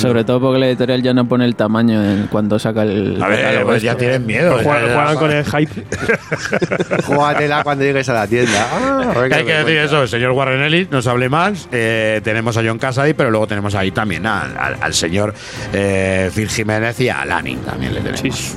[0.00, 3.20] Sobre, todo porque la editorial ya no pone el tamaño en cuando saca el.
[3.22, 4.04] A ver, pues ya este.
[4.04, 4.52] tienen miedo.
[4.62, 5.84] Juegan, Ya- juegan con el hype.
[7.06, 8.66] Júgatela cuando llegues a la tienda.
[8.72, 11.68] Ah, a Hay que decir eso, el señor Warren Ellis, no se hable más.
[11.72, 15.34] eh, tenemos a John Casady, pero luego tenemos ahí también al, al- al señor
[15.72, 18.56] eh, Phil Jiménez y a Lanin también le tenemos.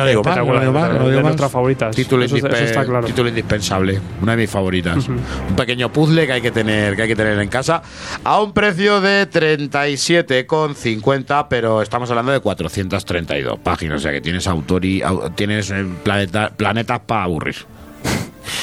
[0.00, 1.22] No digo más, no digo más, no de digo más.
[1.22, 1.96] nuestras favoritas.
[1.96, 3.06] Título, Eso- eso indispe- está claro.
[3.06, 5.08] título indispensable, una de mis favoritas.
[5.08, 7.82] Un pequeño puzzle que hay que tener, que hay que tener en casa
[8.24, 14.46] a un precio de 37,50, pero estamos hablando de 432 páginas, o sea que tienes
[14.46, 17.56] autor y au- tienes eh, planeta- planetas para aburrir.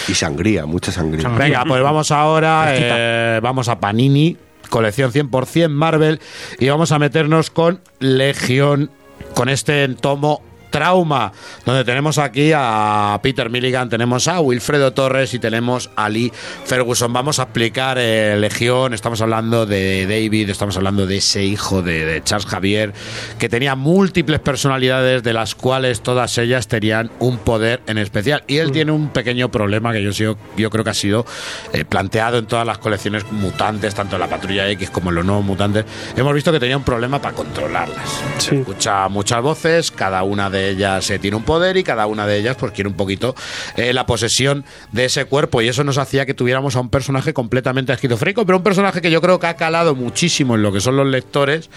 [0.08, 1.28] Y sangría, mucha sangría.
[1.30, 4.38] Venga, pues vamos ahora, eh, vamos a Panini,
[4.70, 6.20] colección 100% Marvel,
[6.60, 8.91] y vamos a meternos con Legión,
[9.34, 10.41] con este tomo
[10.72, 11.31] Trauma,
[11.65, 16.31] donde tenemos aquí a Peter Milligan, tenemos a Wilfredo Torres y tenemos a Lee
[16.65, 17.14] Ferguson.
[17.14, 22.06] Vamos a explicar eh, Legión, estamos hablando de David, estamos hablando de ese hijo de,
[22.06, 22.93] de Charles Javier,
[23.38, 28.43] que tenía múltiples personalidades, de las cuales todas ellas tenían un poder en especial.
[28.48, 31.26] Y él tiene un pequeño problema que yo, sigo- yo creo que ha sido
[31.73, 35.26] eh, planteado en todas las colecciones mutantes, tanto en la Patrulla X como en los
[35.26, 35.84] nuevos mutantes.
[36.15, 38.22] Hemos visto que tenía un problema para controlarlas.
[38.38, 38.56] Sí.
[38.56, 42.38] Escucha muchas voces, cada una de ellas eh, tiene un poder y cada una de
[42.38, 43.36] ellas pues quiere un poquito
[43.76, 47.34] eh, la posesión de ese cuerpo y eso nos hacía que tuviéramos a un personaje
[47.34, 50.82] completamente esquizofrénico, pero un personaje que yo creo que ha calado muchísimo en lo que
[50.82, 51.70] son los lectores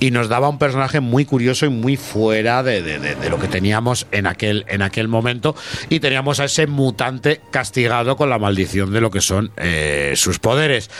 [0.00, 3.48] y nos daba un personaje muy curioso y muy fuera de, de- de- lo que
[3.48, 5.54] teníamos en aquel, en aquel momento
[5.88, 10.38] y teníamos a ese mutante castigado con la maldición de lo que son eh, sus
[10.38, 10.90] poderes.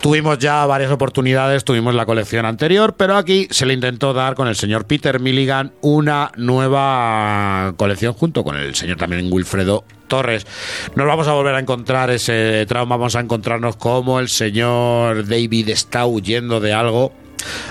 [0.00, 4.46] Tuvimos ya varias oportunidades, tuvimos la colección anterior, pero aquí se le intentó dar con
[4.46, 10.46] el señor Peter Milligan una nueva colección junto con el señor también Wilfredo Torres.
[10.94, 15.70] Nos vamos a volver a encontrar ese trauma, vamos a encontrarnos como el señor David
[15.70, 17.12] está huyendo de algo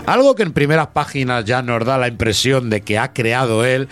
[0.05, 3.87] algo que en primeras páginas ya nos da la impresión de que ha creado él,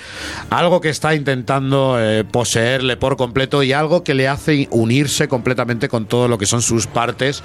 [0.50, 5.90] algo que está intentando eh, poseerle por completo y algo que le hace unirse completamente
[5.90, 7.44] con todo lo que son sus partes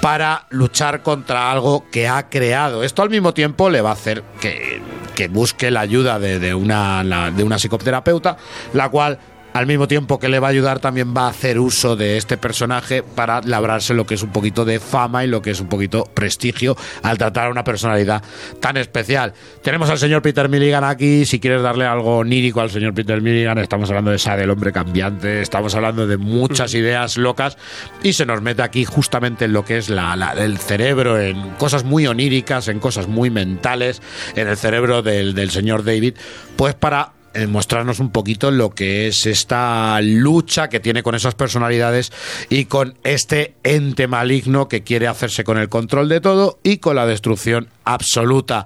[0.00, 2.82] para luchar contra algo que ha creado.
[2.82, 4.82] Esto al mismo tiempo le va a hacer que,
[5.14, 8.36] que busque la ayuda de, una, de una psicoterapeuta,
[8.72, 9.18] la cual
[9.54, 12.36] al mismo tiempo que le va a ayudar también va a hacer uso de este
[12.36, 15.68] personaje para labrarse lo que es un poquito de fama y lo que es un
[15.68, 18.22] poquito prestigio al tratar a una personalidad
[18.60, 19.32] tan especial.
[19.62, 23.56] Tenemos al señor Peter Milligan aquí, si quieres darle algo onírico al señor Peter Milligan,
[23.58, 27.56] estamos hablando de esa del hombre cambiante, estamos hablando de muchas ideas locas
[28.02, 31.50] y se nos mete aquí justamente en lo que es la, la- el cerebro, en
[31.52, 34.02] cosas muy oníricas, en cosas muy mentales,
[34.34, 36.14] en el cerebro del, del señor David,
[36.56, 37.12] pues para
[37.48, 42.12] mostrarnos un poquito lo que es esta lucha que tiene con esas personalidades
[42.48, 46.96] y con este ente maligno que quiere hacerse con el control de todo y con
[46.96, 48.64] la destrucción absoluta.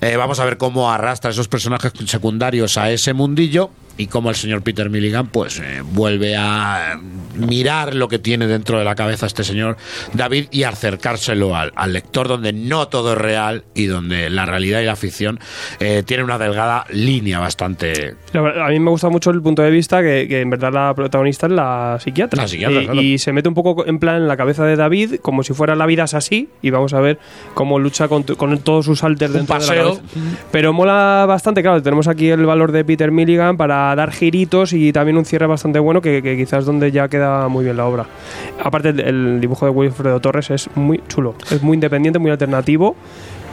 [0.00, 4.36] Eh, vamos a ver cómo arrastra esos personajes secundarios a ese mundillo y cómo el
[4.36, 6.98] señor Peter Milligan pues eh, vuelve a
[7.34, 9.76] mirar lo que tiene dentro de la cabeza este señor
[10.14, 14.80] David y acercárselo al, al lector donde no todo es real y donde la realidad
[14.80, 15.38] y la ficción
[15.80, 20.02] eh, tienen una delgada línea bastante A mí me gusta mucho el punto de vista
[20.02, 22.42] que, que en verdad la protagonista es la psiquiatra.
[22.42, 23.00] La psiquiatra, y, claro.
[23.02, 25.74] y se mete un poco en plan en la cabeza de David, como si fuera
[25.74, 27.18] la vida es así, y vamos a ver
[27.54, 29.84] cómo lucha con, con todos sus alters dentro de la paseo.
[29.84, 30.02] cabeza.
[30.50, 34.92] Pero mola bastante, claro, tenemos aquí el valor de Peter Milligan para dar giritos y
[34.92, 38.06] también un cierre bastante bueno que, que quizás donde ya queda muy bien la obra.
[38.62, 42.96] Aparte el, el dibujo de Wilfredo Torres es muy chulo, es muy independiente, muy alternativo.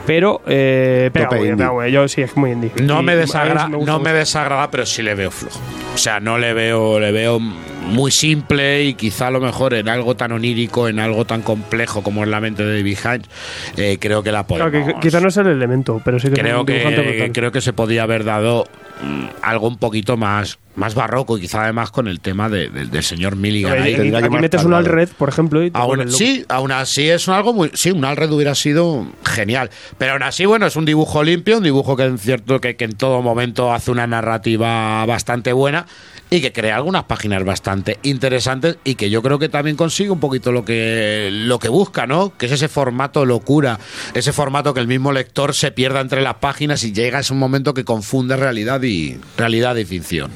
[0.06, 1.56] Pero, eh, pega Tope indie.
[1.56, 2.72] pega yo sí, es muy indie.
[2.82, 4.14] No Y me a mí desagrada, sí me gusta no me mucho.
[4.18, 5.60] desagrada, pero sí le veo flojo.
[5.94, 9.88] O sea, no le veo, le veo muy simple y quizá a lo mejor en
[9.88, 13.28] algo tan onírico, en algo tan complejo como es la mente de David Hines,
[13.76, 14.70] eh, creo que la podemos.
[14.70, 17.08] Claro, que quizá no es el elemento, pero sí que es creo un dibujante que
[17.10, 17.32] brutal.
[17.32, 18.64] creo que se podía haber dado
[19.02, 22.86] mm, algo un poquito más más barroco y quizá además con el tema de- de-
[22.86, 23.80] del señor Milligan.
[23.80, 23.94] Ahí.
[23.94, 24.74] que aquí metes un.
[24.74, 27.70] Alred, por ejemplo, y Aún, sí, aún así es algo muy.
[27.74, 29.70] Sí, un Alred hubiera sido genial.
[29.98, 32.84] Pero aún así, bueno, es un dibujo limpio, un dibujo que en cierto que, que
[32.84, 35.86] en todo momento hace una narrativa bastante buena
[36.36, 40.18] y que crea algunas páginas bastante interesantes y que yo creo que también consigue un
[40.18, 42.36] poquito lo que lo que busca, ¿no?
[42.36, 43.78] Que es ese formato locura,
[44.14, 47.34] ese formato que el mismo lector se pierda entre las páginas y llega a ese
[47.34, 50.32] momento que confunde realidad y realidad y ficción.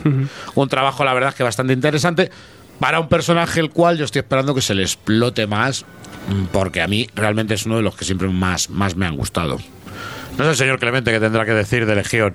[0.54, 2.30] Un trabajo, la verdad, que bastante interesante
[2.78, 5.84] para un personaje el cual yo estoy esperando que se le explote más,
[6.28, 9.16] mm, porque a mí realmente es uno de los que siempre más, más me han
[9.16, 9.58] gustado.
[10.36, 12.34] No sé el señor Clemente que tendrá que decir de Legión.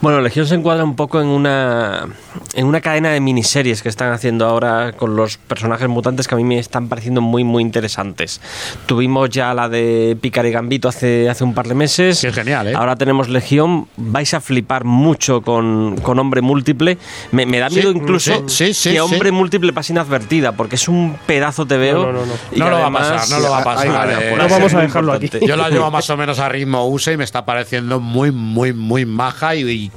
[0.00, 2.06] Bueno, Legión se encuadra un poco en una,
[2.54, 6.38] en una cadena de miniseries que están haciendo ahora con los personajes mutantes que a
[6.38, 8.40] mí me están pareciendo muy, muy interesantes.
[8.86, 12.20] Tuvimos ya la de Picard y Gambito hace, hace un par de meses.
[12.20, 12.74] Que es genial, ¿eh?
[12.74, 13.88] Ahora tenemos Legión.
[13.96, 16.98] Vais a flipar mucho con, con Hombre Múltiple.
[17.32, 18.98] Me, me da Sí, miedo incluso sí, sí, sí, que sí.
[18.98, 22.06] Hombre Múltiple pase inadvertida, porque es un pedazo te veo.
[22.06, 22.32] No, no, no, no.
[22.52, 24.10] y No lo va a pasar, no lo va a pasar.
[24.10, 24.30] Eh.
[24.30, 25.30] por No vamos a dejarlo aquí.
[25.46, 28.72] Yo la llevo más o menos a ritmo USA y me está pareciendo muy, muy,
[28.72, 29.90] muy maja y, y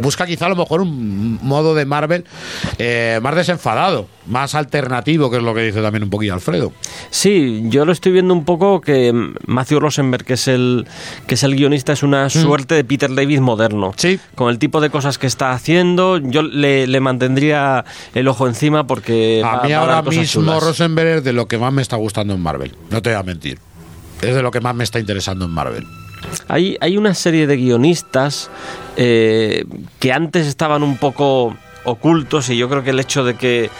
[0.00, 2.24] busca quizá a lo mejor un modo de Marvel
[2.78, 6.72] eh, más desenfadado, más alternativo, que es lo que dice también un poquillo Alfredo.
[7.10, 9.12] Sí, yo lo estoy viendo un poco que
[9.46, 10.86] Matthew Rosenberg, que es el
[11.26, 13.90] que es el guionista, es una suerte de Peter David moderno.
[13.90, 13.94] Mm.
[13.98, 14.18] Sí.
[14.34, 17.84] Con el tipo de cosas que está haciendo, yo le, le mantendría
[18.14, 20.62] el ojo encima porque va- A mí va ahora mismo chulas.
[20.62, 22.74] Rosenberg es de lo que más me está gustando en Marvel.
[22.90, 23.58] No te voy a mentir.
[24.22, 25.84] Es de lo que más me está interesando en Marvel.
[26.48, 28.50] Hay, hay una serie de guionistas
[28.96, 29.64] eh,
[30.00, 33.70] que antes estaban un poco ocultos y yo creo que el hecho de que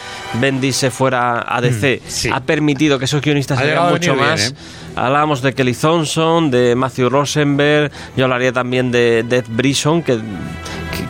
[0.40, 2.28] Bendis se fuera a DC Mm, sí.
[2.32, 4.50] ha permitido que esos guionistas Ha se llegado vean a venir mucho bien, más.
[4.52, 4.54] ¿eh?
[4.94, 10.20] Hablábamos de Kelly Thompson, de Matthew Rosenberg, yo hablaría también de Death Brisson, que,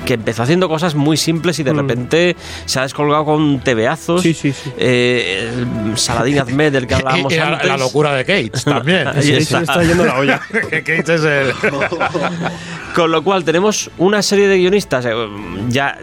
[0.05, 1.77] que, empezó haciendo cosas muy simples y de Mm.
[1.77, 4.23] repente se ha descolgado con tebeazos.
[4.23, 4.71] Sí, sí, sí.
[4.79, 5.51] Eh,
[5.97, 7.69] Saladin Ahmed, del que hablábamos Y la, antes.
[7.69, 9.07] la locura de Gates también.
[9.15, 9.59] Ahí Sí, está.
[9.59, 10.41] se está yendo la olla.
[10.71, 11.53] que Gates es el.
[12.95, 15.13] Con lo cual tenemos una serie de guionistas, eh,
[15.69, 15.99] ya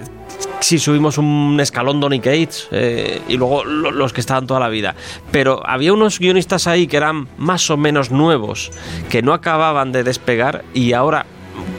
[0.60, 4.70] si subimos un escalón Donny Cates eh, y luego lo- los que estaban toda la
[4.70, 4.96] vida.
[5.32, 8.72] Pero había unos guionistas ahí que eran más o menos nuevos,
[9.10, 11.26] que no acababan de despegar y ahora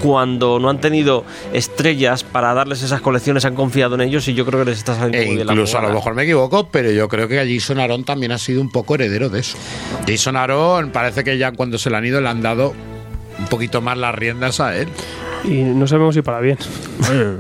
[0.03, 4.45] cuando no han tenido estrellas para darles esas colecciones han confiado en ellos y yo
[4.45, 6.69] creo que les está saliendo E muy bien la incluso a lo mejor me equivoco,
[6.71, 9.57] pero yo creo que Jason Aaron también ha sido un poco heredero de eso.
[10.07, 12.75] Jason Aaron parece que ya cuando se le han ido le han dado
[13.39, 14.89] un poquito más las riendas a él.
[15.45, 16.57] Y no sabemos si para bien.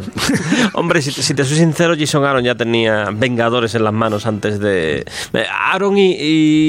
[0.74, 4.58] Hombre, si, si te soy sincero, Jason Aaron ya tenía Vengadores en las manos antes
[4.60, 5.04] de.
[5.32, 6.12] Eh, Aaron y,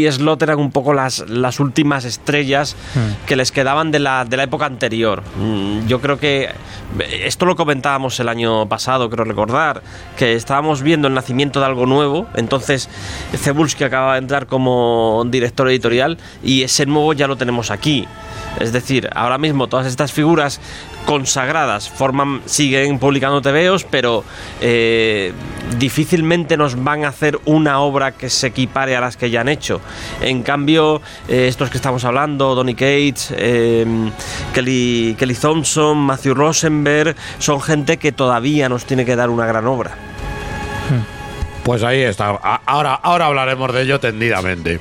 [0.05, 2.75] y Slot eran un poco las, las últimas estrellas
[3.25, 5.23] que les quedaban de la, de la época anterior.
[5.37, 6.43] Mm, Yo creo que.
[6.99, 9.81] eh, Esto lo comentábamos el año pasado, creo recordar,
[10.17, 12.27] que estábamos viendo el nacimiento de algo nuevo.
[12.35, 12.89] Entonces,
[13.35, 18.07] Cebulski acaba de entrar como director editorial y ese nuevo ya lo tenemos aquí.
[18.59, 20.61] Es decir, ahora mismo todas estas figuras
[21.05, 24.23] consagradas forman, siguen publicando TVOs, pero
[24.61, 25.31] eh,
[25.77, 29.49] difícilmente nos van a hacer una obra que se equipare a las que ya han
[29.49, 29.81] hecho.
[30.21, 33.85] En cambio, eh, estos que estamos hablando, Donny Cates, eh,
[34.53, 39.65] Kelly, Kelly Thompson, Matthew Rosenberg, son gente que todavía nos tiene que dar una gran
[39.67, 39.91] obra.
[41.63, 42.29] Pues ahí está.
[42.65, 44.79] Ahora, ahora hablaremos de ello tendidamente.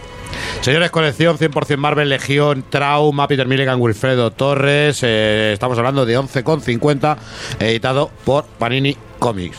[0.61, 5.01] Señores, colección 100% Marvel, Legión, Trauma, Peter Milligan, Wilfredo Torres.
[5.03, 7.17] eh, estamos hablando de 11,50,
[7.61, 9.59] editado por Panini Comics.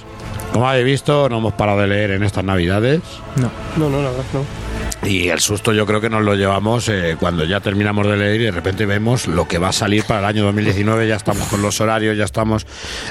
[0.51, 3.01] Como habéis visto, no hemos parado de leer en estas navidades.
[3.35, 4.65] No, no, la verdad no.
[5.07, 8.41] Y el susto yo creo que nos lo llevamos eh, cuando ya terminamos de leer
[8.41, 11.07] y de repente vemos lo que va a salir para el año 2019.
[11.07, 12.65] Ya estamos con los horarios, ya estamos,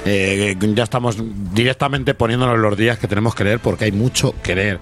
[0.04, 1.16] eh, ya estamos
[1.52, 4.80] directamente poniéndonos los días que tenemos que leer porque hay mucho que leer.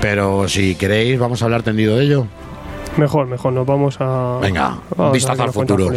[0.00, 2.26] Pero si queréis, vamos a hablar tendido de ello.
[2.96, 4.38] Mejor, mejor, nos vamos a.
[4.40, 5.90] Venga, vamos a vistazo al futuro.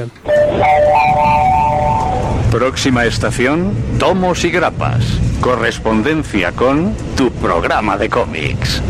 [2.51, 5.03] Próxima estación, Tomos y Grapas.
[5.41, 8.81] Correspondencia con tu programa de cómics.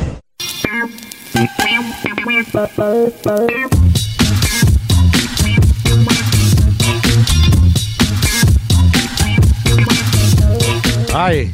[11.14, 11.54] Ay,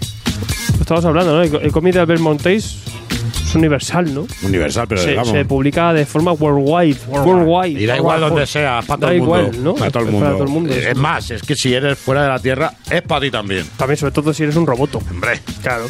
[0.80, 1.44] Estamos hablando, ¿no?
[1.44, 2.80] El, el cómic de Albert Montes
[3.50, 4.28] es universal, ¿no?
[4.44, 5.30] universal, pero Se, digamos.
[5.32, 6.98] se publica de forma worldwide.
[7.08, 7.82] Worldwide.
[7.82, 9.38] Y da igual donde sea, es para todo Da el mundo.
[9.40, 9.76] igual, ¿no?
[9.76, 10.26] Para todo el Es mundo.
[10.26, 13.02] para todo el mundo, Es más, es que si eres fuera de la Tierra, es
[13.02, 13.66] para ti también.
[13.78, 15.00] También, sobre todo si eres un roboto.
[15.10, 15.40] Hombre.
[15.62, 15.86] Claro.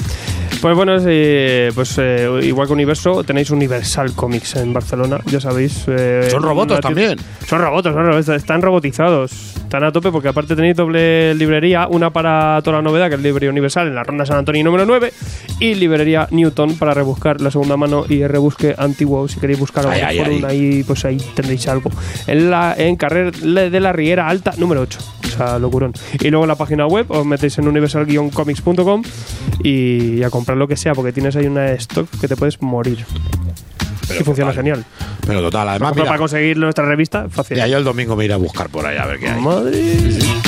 [0.62, 5.86] Pues bueno, eh, pues eh, igual que Universo, tenéis Universal Comics en Barcelona, ya sabéis.
[5.88, 6.42] eh, Son
[6.82, 7.18] tienda- también.
[7.48, 9.32] Son robotos, son robotos, están robotizados.
[9.56, 13.22] Están a tope porque aparte tenéis doble librería, una para toda la novedad, que es
[13.22, 15.14] Librería Universal en la Ronda San Antonio número 9,
[15.62, 19.28] y Librería Newton para rebuscar la segunda mano y el rebusque antiguo.
[19.30, 20.44] Si queréis buscar Ay, ay.
[20.46, 21.90] ahí, pues ahí tendréis algo.
[22.28, 25.00] En la en Carrer de la Riera Alta número 8.
[25.40, 25.94] Sea, locurón.
[26.20, 29.04] Y luego en la página web os metéis en universal-comics.com
[29.64, 33.06] y a comprar lo que sea, porque tienes ahí una stock que te puedes morir.
[34.10, 34.84] y funciona genial.
[35.26, 37.56] Pero total, además, mira, para conseguir nuestra revista, fácil.
[37.56, 39.42] mira, yo el domingo me iré a buscar por ahí a ver qué hay.
[39.42, 40.39] Madre.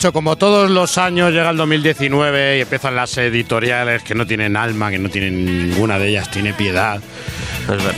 [0.00, 4.56] Dicho, como todos los años llega el 2019 y empiezan las editoriales que no tienen
[4.56, 7.02] alma, que no tienen ninguna de ellas tiene piedad.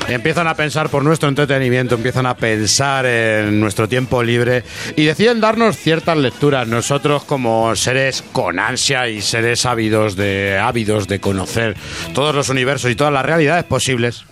[0.08, 4.64] Empiezan a pensar por nuestro entretenimiento, empiezan a pensar en nuestro tiempo libre
[4.96, 6.66] y deciden darnos ciertas lecturas.
[6.66, 11.76] Nosotros como seres con ansia y seres ávidos de ávidos de conocer
[12.14, 14.24] todos los universos y todas las realidades posibles,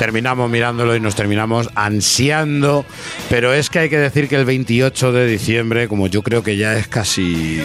[0.00, 2.86] terminamos mirándolo y nos terminamos ansiando.
[3.28, 6.56] Pero es que hay que decir que el 28 de diciembre, como yo creo que
[6.56, 7.60] ya es casi.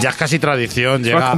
[0.00, 1.32] Ya es casi tradición, llega.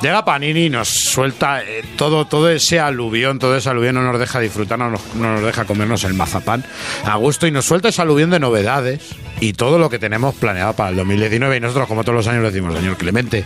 [0.00, 4.20] Llega Panini y nos suelta eh, todo, todo ese aluvión, todo ese aluvión no nos
[4.20, 6.64] deja disfrutar, no nos, no nos deja comernos el mazapán
[7.04, 10.74] a gusto y nos suelta ese aluvión de novedades y todo lo que tenemos planeado
[10.74, 11.56] para el 2019.
[11.56, 13.44] Y nosotros, como todos los años, le decimos, señor Clemente,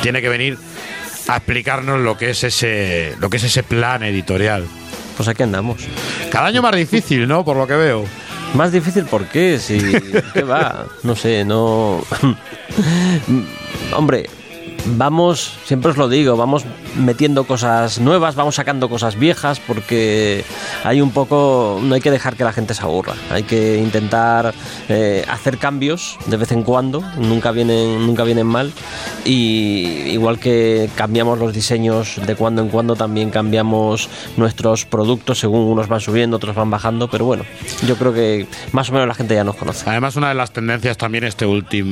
[0.00, 0.56] tiene que venir
[1.28, 4.66] a explicarnos lo que es ese, lo que es ese plan editorial.
[5.16, 5.82] Pues aquí andamos.
[6.30, 7.44] Cada año más difícil, ¿no?
[7.44, 8.04] Por lo que veo.
[8.54, 9.58] Más difícil, ¿por qué?
[9.58, 9.78] Si,
[10.32, 10.86] ¿Qué va?
[11.02, 12.02] No sé, no.
[13.96, 14.28] Hombre,
[14.96, 16.64] vamos, siempre os lo digo, vamos
[16.96, 20.44] metiendo cosas nuevas, vamos sacando cosas viejas, porque
[20.84, 21.80] hay un poco.
[21.82, 23.14] No hay que dejar que la gente se aburra.
[23.30, 24.54] Hay que intentar
[24.88, 28.72] eh, hacer cambios de vez en cuando, nunca vienen, nunca vienen mal.
[29.24, 35.60] Y igual que cambiamos los diseños de cuando en cuando, también cambiamos nuestros productos según
[35.60, 37.08] unos van subiendo, otros van bajando.
[37.08, 37.44] Pero bueno,
[37.86, 39.88] yo creo que más o menos la gente ya nos conoce.
[39.88, 41.46] Además, una de las tendencias también este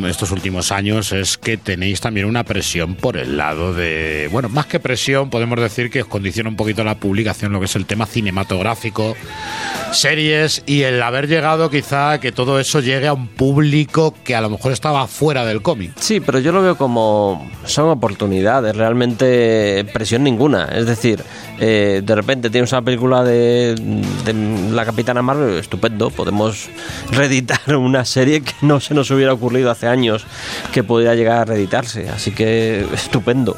[0.09, 4.29] estos últimos años es que tenéis también una presión por el lado de.
[4.31, 4.94] Bueno, más que presión,
[5.31, 9.17] podemos decir que os condiciona un poquito la publicación, lo que es el tema cinematográfico,
[9.93, 14.41] series y el haber llegado quizá que todo eso llegue a un público que a
[14.41, 15.93] lo mejor estaba fuera del cómic.
[15.99, 20.67] Sí, pero yo lo veo como son oportunidades, realmente presión ninguna.
[20.67, 21.23] Es decir,
[21.61, 23.75] eh, de repente tienes una película de,
[24.25, 24.35] de
[24.73, 26.69] la Capitana Marvel, estupendo, podemos
[27.11, 30.27] reeditar una serie que no se nos hubiera ocurrido hace años
[30.73, 32.09] que pudiera llegar a reeditarse.
[32.09, 33.57] Así que estupendo.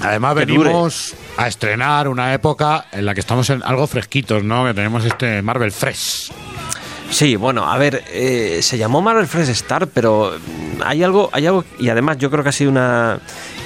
[0.00, 0.64] Además Que dure.
[0.68, 4.64] venimos a estrenar una época en la que estamos en algo fresquitos, ¿no?
[4.66, 6.30] Que tenemos este Marvel Fresh.
[7.10, 10.32] Sí, bueno, a ver, eh, se llamó Marvel Fresh Star, pero
[10.84, 13.20] hay algo, hay algo, y además yo creo que ha sido una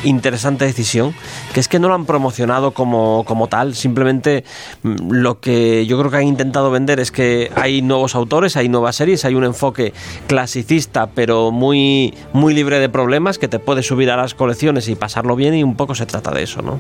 [0.05, 1.15] interesante decisión,
[1.53, 4.45] que es que no lo han promocionado como, como tal, simplemente
[4.83, 8.69] mm, lo que yo creo que han intentado vender es que hay nuevos autores, hay
[8.69, 9.93] nuevas series, hay un enfoque
[10.27, 14.95] clasicista, pero muy, muy libre de problemas, que te puedes subir a las colecciones y
[14.95, 16.79] pasarlo bien, y un poco se trata de eso, ¿no?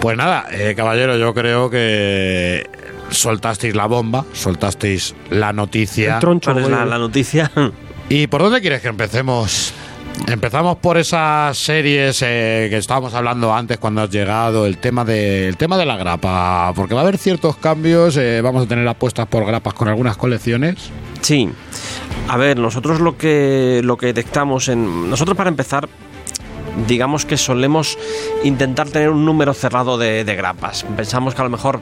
[0.00, 2.66] Pues nada, eh, caballero, yo creo que
[3.10, 6.18] soltasteis la bomba, soltasteis la noticia.
[6.20, 7.50] ¿Cuál es la, la noticia?
[8.08, 9.72] ¿Y por dónde quieres que empecemos?
[10.26, 15.48] Empezamos por esas series eh, que estábamos hablando antes cuando has llegado, el tema de,
[15.48, 18.86] el tema de la grapa, porque va a haber ciertos cambios, eh, vamos a tener
[18.86, 20.90] apuestas por grapas con algunas colecciones.
[21.20, 21.48] Sí.
[22.28, 25.88] A ver, nosotros lo que lo que detectamos en nosotros para empezar
[26.86, 27.98] digamos que solemos
[28.44, 30.84] intentar tener un número cerrado de, de grapas.
[30.96, 31.80] Pensamos que a lo mejor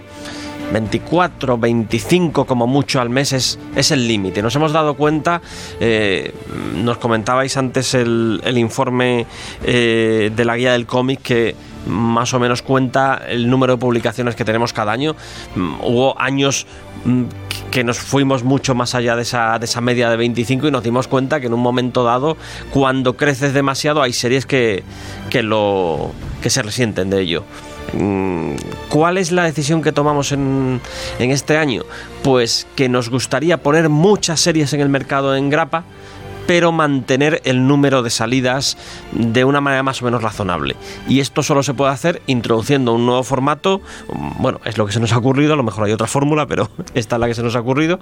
[0.73, 4.43] 24, 25 como mucho al mes es, es el límite.
[4.43, 5.41] Nos hemos dado cuenta,
[5.81, 6.35] eh,
[6.75, 9.27] nos comentabais antes el, el informe
[9.65, 11.55] eh, de la guía del cómic que
[11.87, 15.17] más o menos cuenta el número de publicaciones que tenemos cada año.
[15.55, 16.67] Mm, Hubo años
[17.05, 17.25] mm,
[17.71, 20.83] que nos fuimos mucho más allá de esa, de esa media de 25 y nos
[20.83, 22.37] dimos cuenta que en un momento dado,
[22.71, 24.83] cuando creces demasiado, hay series que,
[25.31, 26.13] que, lo,
[26.43, 27.45] que se resienten de ello.
[27.93, 28.53] Mm,
[28.89, 30.81] ¿Cuál es la decisión que tomamos en,
[31.19, 31.83] en este año?
[32.23, 35.85] Pues que nos gustaría poner muchas series en el mercado en grapa,
[36.49, 38.79] pero mantener el número de salidas
[39.13, 40.77] de una manera más o menos razonable.
[41.07, 44.93] Y esto solo se puede hacer introduciendo un nuevo formato, mm, bueno, es lo que
[44.93, 47.35] se nos ha ocurrido, a lo mejor hay otra fórmula, pero esta es la que
[47.35, 48.01] se nos ha ocurrido,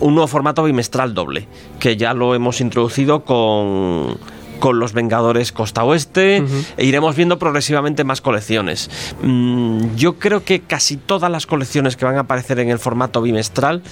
[0.00, 1.46] un nuevo formato bimestral doble,
[1.78, 4.18] que ya lo hemos introducido con
[4.64, 6.42] con los Vengadores Costa Oeste
[6.78, 8.90] e iremos viendo progresivamente más colecciones.
[9.20, 13.20] Mm, yo creo que casi todas las colecciones que van a aparecer en el formato
[13.20, 13.82] bimestral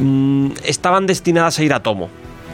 [0.00, 2.10] mm, estaban destinadas a ir a tomo.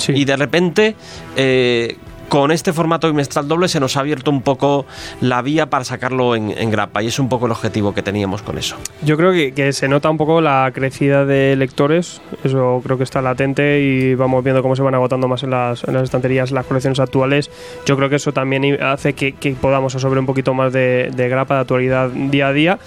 [0.06, 0.94] Y de repente,
[1.35, 1.97] eh,
[2.28, 4.86] con este formato bimestral doble se nos ha abierto un poco
[5.20, 8.42] la vía para sacarlo en, en grapa y es un poco el objetivo que teníamos
[8.42, 8.76] con eso.
[9.02, 13.22] Yo creo que, se nota un poco la crecida de lectores, eso creo que está
[13.22, 16.66] latente y vamos viendo cómo se van agotando más en las, en las estanterías las
[16.66, 17.50] colecciones actuales.
[17.86, 21.60] Yo creo que eso también hace que, podamos absorber un poquito más de grapa de
[21.60, 22.78] actualidad día a día.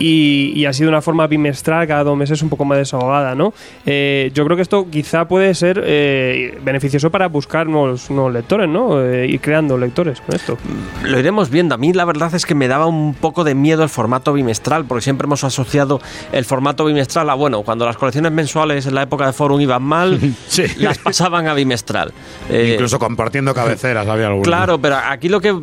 [0.00, 3.52] Y, y así de una forma bimestral, cada dos meses un poco más desahogada, ¿no?
[3.86, 8.68] Eh, yo creo que esto quizá puede ser eh, beneficioso para buscar nuevos, nuevos lectores,
[8.68, 9.00] ¿no?
[9.04, 10.58] Eh, ir creando lectores con esto.
[11.04, 11.74] Lo iremos viendo.
[11.74, 14.86] A mí la verdad es que me daba un poco de miedo el formato bimestral,
[14.86, 16.00] porque siempre hemos asociado
[16.32, 19.82] el formato bimestral a, bueno, cuando las colecciones mensuales en la época de Forum iban
[19.82, 20.18] mal,
[20.48, 20.64] Sí.
[20.78, 22.12] las pasaban a bimestral.
[22.50, 24.46] Eh, Incluso compartiendo cabeceras había algunos.
[24.48, 25.54] Claro, pero aquí lo que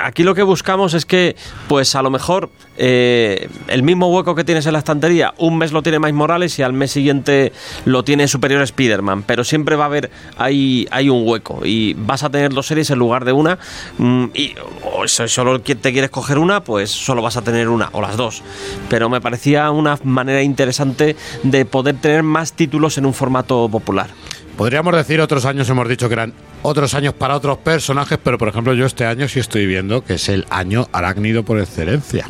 [0.00, 1.34] aquí lo que buscamos es que,
[1.66, 5.72] pues a lo mejor eh, el mismo hueco que tienes en la estantería, un mes
[5.72, 7.52] lo tiene Miles Morales y al mes siguiente
[7.84, 12.22] lo tiene Superior Spider-Man, pero siempre va a haber hay, hay un hueco y vas
[12.22, 13.58] a tener dos series en lugar de una
[13.96, 17.88] mm, y o si solo te quieres coger una, pues solo vas a tener una
[17.92, 18.42] o las dos.
[18.88, 24.10] Pero me parecía una manera interesante de poder tener más títulos en un formato popular.
[24.56, 28.48] Podríamos decir otros años hemos dicho que eran otros años para otros personajes, pero por
[28.48, 32.26] ejemplo yo este año sí estoy viendo que es el año arácnido por excelencia.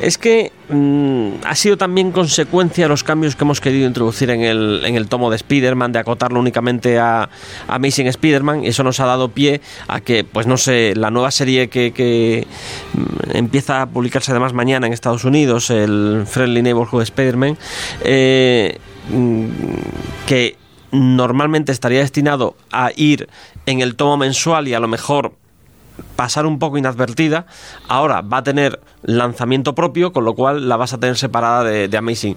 [0.00, 4.42] Es que mm, ha sido también consecuencia de los cambios que hemos querido introducir en
[4.42, 7.28] el, en el tomo de Spider-Man, de acotarlo únicamente a,
[7.66, 11.32] Amazing Spider-Man, y eso nos ha dado pie a que, pues no sé, la nueva
[11.32, 12.46] serie que, que,
[12.94, 17.58] mm, empieza a publicarse además mañana en Estados Unidos, el Friendly Neighborhood Spider-Man,
[18.04, 18.78] eh,
[19.10, 19.48] mm,
[20.26, 20.56] que
[20.92, 23.28] normalmente estaría destinado a ir
[23.66, 25.34] en el tomo mensual y a lo mejor
[26.16, 27.46] pasar un poco inadvertida,
[27.88, 31.88] ahora va a tener lanzamiento propio, con lo cual la vas a tener separada de,
[31.88, 32.36] de Amazing.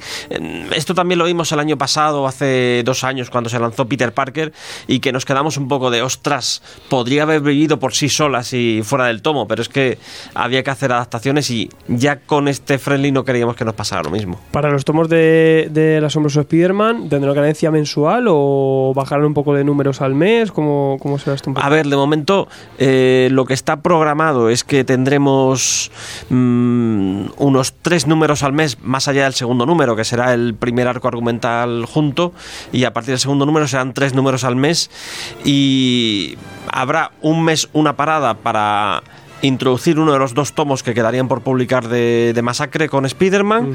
[0.76, 4.54] Esto también lo vimos el año pasado, hace dos años, cuando se lanzó Peter Parker,
[4.88, 8.82] y que nos quedamos un poco de, ostras, podría haber vivido por sí sola si
[8.84, 9.98] fuera del tomo, pero es que
[10.34, 14.12] había que hacer adaptaciones y ya con este Friendly no queríamos que nos pasara lo
[14.12, 14.40] mismo.
[14.52, 19.34] Para los tomos de, de El asombroso Spider-Man, ¿tendrá una cadencia mensual o bajarán un
[19.34, 20.52] poco de números al mes?
[20.52, 21.66] ¿Cómo, cómo será esto un poco?
[21.66, 22.48] A ver, de momento
[22.78, 25.92] eh, lo que está programado es que tendremos
[26.30, 30.88] mm, unos tres números al mes más allá del segundo número, que será el primer
[30.88, 32.34] arco argumental junto,
[32.72, 34.90] y a partir del segundo número serán tres números al mes
[35.44, 36.38] y
[36.72, 39.04] habrá un mes una parada para
[39.42, 43.74] introducir uno de los dos tomos que quedarían por publicar de, de Masacre con Spider-Man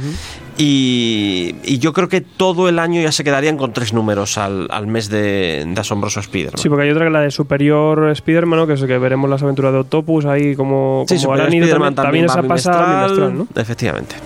[0.58, 4.68] y, y yo creo que todo el año ya se quedarían con tres números al,
[4.70, 6.58] al mes de, de Asombroso Spider-Man.
[6.58, 8.66] Sí, porque hay otra que la de Superior Spider-Man, ¿no?
[8.66, 12.26] que es que veremos las aventuras de Octopus ahí como, Sí, como Superior Spider-Man también,
[12.26, 13.32] también esa pasa.
[13.56, 14.16] Efectivamente.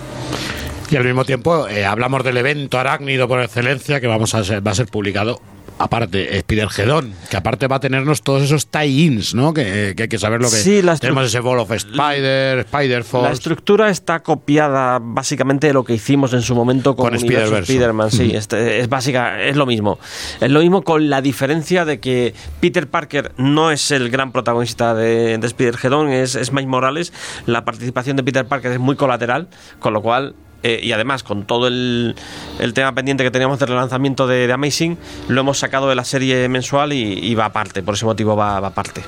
[0.91, 4.67] Y al mismo tiempo eh, hablamos del evento arácnido por excelencia que vamos a ser,
[4.67, 5.39] va a ser publicado
[5.79, 9.55] aparte Spider-Gedón, que aparte va a tenernos todos esos tie-ins, ¿no?
[9.55, 12.63] Que, que hay que saber lo que Sí, la tenemos ese Ball of Spider, La
[12.63, 13.33] Spider-Force.
[13.33, 17.15] estructura está copiada básicamente de lo que hicimos en su momento con, Con.
[17.15, 18.11] Spider-Man.
[18.11, 19.99] Sí, este, es básica, es lo mismo.
[20.41, 24.95] Es lo mismo con la diferencia de que Peter Parker no es el gran protagonista
[24.95, 27.13] de, de Spider-Geddon, es, es Miles Morales.
[27.47, 29.49] La participación de Peter Parker es muy colateral,
[29.79, 30.35] con lo cual.
[30.63, 32.15] Eh, y además, con todo el,
[32.59, 34.99] el tema pendiente que teníamos del lanzamiento de, de Amazing,
[35.29, 37.83] lo hemos sacado de la serie mensual y, y va aparte.
[37.83, 39.03] Por ese motivo va, va aparte.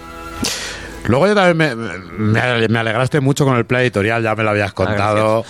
[1.06, 4.51] Luego yo también me, me- me alegraste mucho con el play editorial, ya me lo
[4.51, 5.44] habías contado.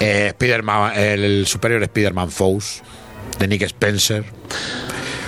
[0.00, 2.82] Eh, Spider-Man, el, el superior Spider-Man Foes,
[3.38, 4.24] de Nick Spencer.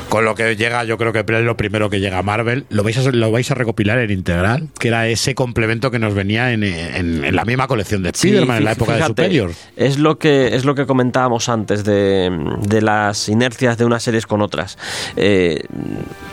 [0.08, 2.64] Con lo que llega, yo creo que es lo primero que llega a Marvel.
[2.70, 6.14] Lo vais a, lo vais a recopilar en integral, que era ese complemento que nos
[6.14, 9.50] venía en, en- en la misma colección de Sí, Spider-Man, en la época de Superior.
[9.76, 12.30] Es lo que es lo que comentábamos antes de,
[12.62, 14.78] de las inercias de unas series con otras.
[15.16, 15.64] Eh,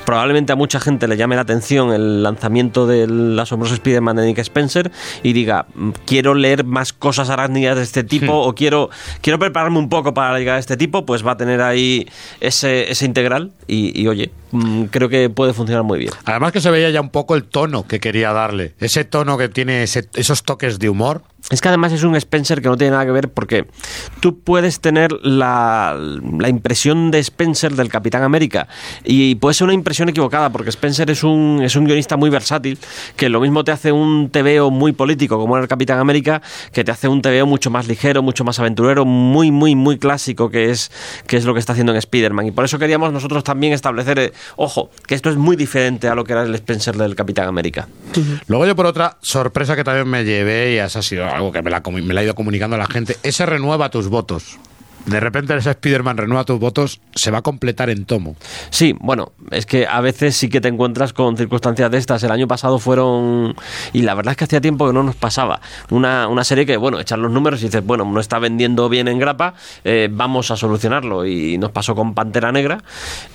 [0.06, 4.38] probablemente a mucha gente le llame la atención el lanzamiento del asombroso Spider-Man de Nick
[4.40, 4.92] Spencer
[5.24, 8.90] y diga, "Mm, quiero leer más cosas arácnidas de este tipo o quiero,
[9.22, 12.08] quiero prepararme un poco para llegar a este tipo, pues va a tener ahí
[12.40, 16.12] ese, ese integral y, oye, mm, creo que puede funcionar muy bien.
[16.26, 18.74] Además que se veía ya un poco el tono que quería darle.
[18.80, 21.24] Ese tono que tiene esos toques de humor.
[21.52, 23.68] Es que además es un Spencer que no tiene nada que ver porque
[24.22, 25.98] tú puedes tener la,
[26.40, 28.68] la impresión de Spencer del Capitán América
[29.04, 32.80] y puede ser una impresión equivocada porque Spencer es un, es un guionista muy versátil
[33.18, 36.42] que lo mismo te hace un TVO muy político como era el Capitán América
[36.72, 40.50] que te hace un TVO mucho más ligero, mucho más aventurero, muy, muy, muy clásico
[40.50, 40.92] que es,
[41.28, 44.18] que es lo que está haciendo en Spider-Man y por eso queríamos nosotros también establecer,
[44.18, 47.50] eh, ojo, que esto es muy diferente a lo que era el Spencer del Capitán
[47.50, 47.90] América.
[48.48, 51.62] Luego yo por otra sorpresa que también me llevé y esa ha sido algo que
[51.62, 54.58] me la, me la ha ido comunicando a la gente, ese renueva tus votos.
[55.06, 58.36] De repente ese Spider-Man renueva tus votos, se va a completar en tomo.
[58.70, 62.24] Sí, bueno, es que a veces sí que te encuentras con circunstancias de estas.
[62.24, 63.56] El año pasado fueron.
[63.92, 65.60] Y la verdad es que hacía tiempo que no nos pasaba.
[65.90, 69.08] Una, una serie que, bueno, echar los números y dices, bueno, no está vendiendo bien
[69.10, 71.26] en grapa, eh, vamos a solucionarlo.
[71.26, 72.82] Y nos pasó con Pantera Negra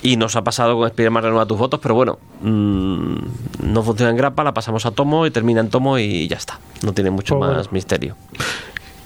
[0.03, 3.17] y nos ha pasado con Spider-Man Renueva tus votos, pero bueno, mm,
[3.65, 6.59] no funciona en grapa, la pasamos a tomo y termina en tomo y ya está.
[6.83, 7.59] No tiene mucho Pues bueno.
[7.63, 8.17] más misterio.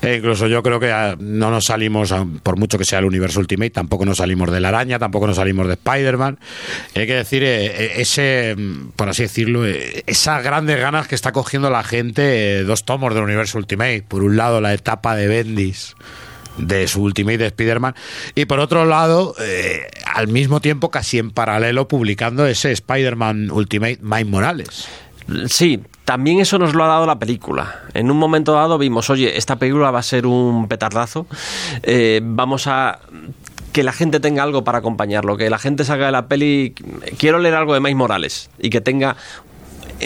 [0.03, 3.05] E incluso yo creo que ah, no nos salimos, ah, por mucho que sea el
[3.05, 6.39] universo Ultimate, tampoco nos salimos de la araña, tampoco nos salimos de Spider-Man.
[6.95, 11.15] Hay que decir, eh, eh, ese, mm, por así decirlo, eh, esas grandes ganas que
[11.15, 14.03] está cogiendo la gente, eh, dos tomos del universo Ultimate.
[14.07, 15.95] Por un lado, la etapa de Bendis
[16.57, 17.95] de su Ultimate de Spider-Man
[18.35, 23.99] y por otro lado eh, al mismo tiempo casi en paralelo publicando ese Spider-Man Ultimate
[24.01, 24.87] Miles Morales
[25.47, 27.81] Sí, también eso nos lo ha dado la película.
[27.93, 31.25] En un momento dado vimos, oye, esta película va a ser un petardazo,
[31.83, 32.99] eh, vamos a
[33.73, 36.75] que la gente tenga algo para acompañarlo, que la gente salga de la peli,
[37.17, 39.17] quiero leer algo de Miles Morales y que tenga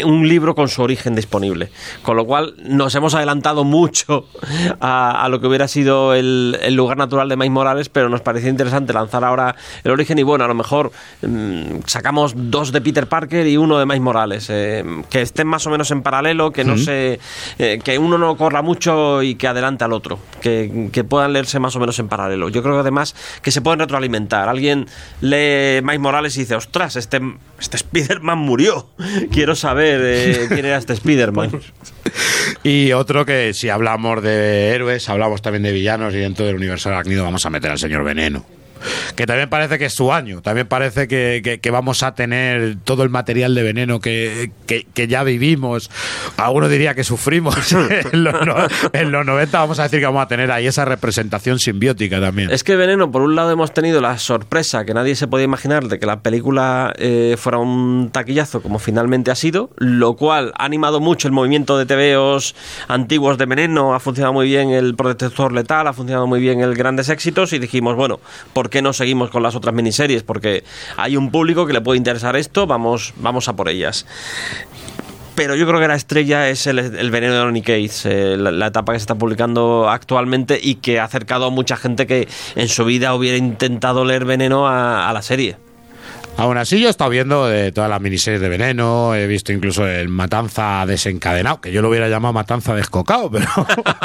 [0.05, 1.69] un libro con su origen disponible.
[2.03, 4.27] Con lo cual nos hemos adelantado mucho
[4.79, 8.21] a, a lo que hubiera sido el, el lugar natural de Miles Morales, pero nos
[8.21, 10.91] parecía interesante lanzar ahora el origen y bueno, a lo mejor
[11.21, 15.65] mm, sacamos dos de Peter Parker y uno de Miles Morales, eh, que estén más
[15.67, 17.19] o menos en paralelo, que no se,
[17.59, 21.59] eh, que uno no corra mucho y que adelante al otro, que, que puedan leerse
[21.59, 22.49] más o menos en paralelo.
[22.49, 24.49] Yo creo que además que se pueden retroalimentar.
[24.49, 24.87] Alguien
[25.21, 27.21] lee Miles Morales y dice, ostras, este,
[27.59, 28.87] este Spider-Man murió.
[29.31, 31.51] Quiero saber eh, quién era este Spider-Man.
[32.63, 36.89] y otro que si hablamos de héroes hablamos también de villanos y dentro del universo
[36.89, 38.56] arácnido vamos a meter al señor Veneno
[39.15, 42.77] que también parece que es su año, también parece que, que- que vamos a tener
[42.83, 45.89] todo el material de veneno que, que- ya vivimos.
[46.37, 47.55] Alguno diría que sufrimos
[48.11, 48.35] en, los,
[48.93, 52.51] en los 90, vamos a decir que vamos a tener ahí esa representación simbiótica también.
[52.51, 55.87] Es que Veneno, por un lado hemos tenido la sorpresa que nadie se podía imaginar
[55.87, 60.65] de que la película eh, fuera un taquillazo como finalmente ha sido, lo cual ha
[60.65, 62.55] animado mucho el movimiento de TVOs
[62.87, 66.75] antiguos de Veneno, ha funcionado muy bien el Protector Letal, ha funcionado muy bien el
[66.75, 68.19] Grandes Éxitos y dijimos, bueno,
[68.53, 70.23] ¿por qué no seguimos con las otras miniseries?
[70.23, 70.63] Porque
[70.95, 74.05] hay un público que le puede interesar esto, vamos, vamos a por ellas.
[75.37, 78.93] Pero yo creo que la estrella es el, veneno de Ronnie Cates, eh, la, etapa
[78.93, 82.85] que se está publicando actualmente y que ha acercado a mucha gente que en su
[82.85, 85.57] vida hubiera intentado leer veneno a, la serie.
[86.37, 89.85] Aún así, yo he estado viendo de todas las miniseries de Veneno, he visto incluso
[89.87, 93.47] el Matanza desencadenado, que yo lo hubiera llamado Matanza descocado, pero,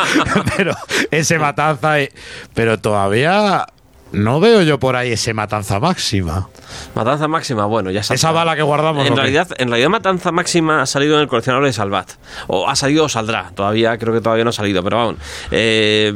[0.57, 0.75] pero
[1.11, 1.99] ese Matanza.
[1.99, 2.13] eh,
[2.53, 3.65] Pero todavía
[4.13, 6.49] no veo yo por ahí ese Matanza máxima.
[6.95, 8.21] Matanza máxima, bueno, ya sabes.
[8.21, 9.07] Esa bala que guardamos.
[9.07, 12.11] En realidad, en realidad Matanza Máxima ha salido en el coleccionador de Salvat.
[12.47, 13.51] O ha salido o saldrá.
[13.55, 15.17] Todavía, creo que todavía no ha salido, pero vamos.
[15.51, 16.13] Eh,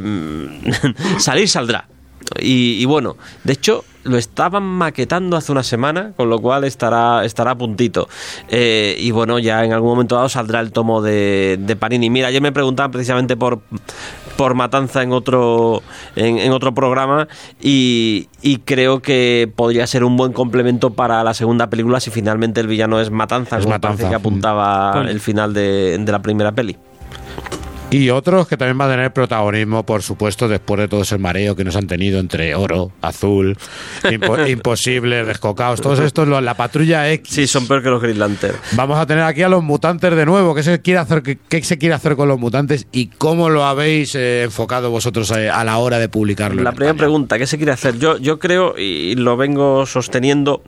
[1.17, 1.87] salir saldrá.
[2.39, 7.23] Y, y bueno, de hecho, lo estaban maquetando hace una semana, con lo cual estará,
[7.25, 8.07] estará a puntito.
[8.49, 12.09] Eh, y bueno, ya en algún momento dado saldrá el tomo de, de Panini.
[12.09, 13.59] Mira, ayer me preguntaban precisamente por,
[14.37, 15.83] por Matanza en otro,
[16.15, 17.27] en, en otro programa
[17.61, 22.61] y, y creo que podría ser un buen complemento para la segunda película si finalmente
[22.61, 23.97] el villano es Matanza, Es como Matanza.
[23.97, 26.77] parece que apuntaba el final de, de la primera peli.
[27.89, 31.55] Y otros que también van a tener protagonismo, por supuesto, después de todo ese mareo
[31.55, 33.57] que nos han tenido entre oro, azul,
[34.03, 37.33] impo- imposibles, descocados, todos estos, los- la patrulla X.
[37.33, 38.55] Sí, son peor que los Green Lantern.
[38.73, 40.53] Vamos a tener aquí a los mutantes de nuevo.
[40.53, 43.63] ¿Qué se quiere hacer, qué, qué se quiere hacer con los mutantes y cómo lo
[43.63, 46.61] habéis eh, enfocado vosotros eh, a la hora de publicarlo?
[46.63, 46.97] La primera España?
[46.99, 47.97] pregunta, ¿qué se quiere hacer?
[47.99, 50.61] Yo, yo creo, y lo vengo sosteniendo,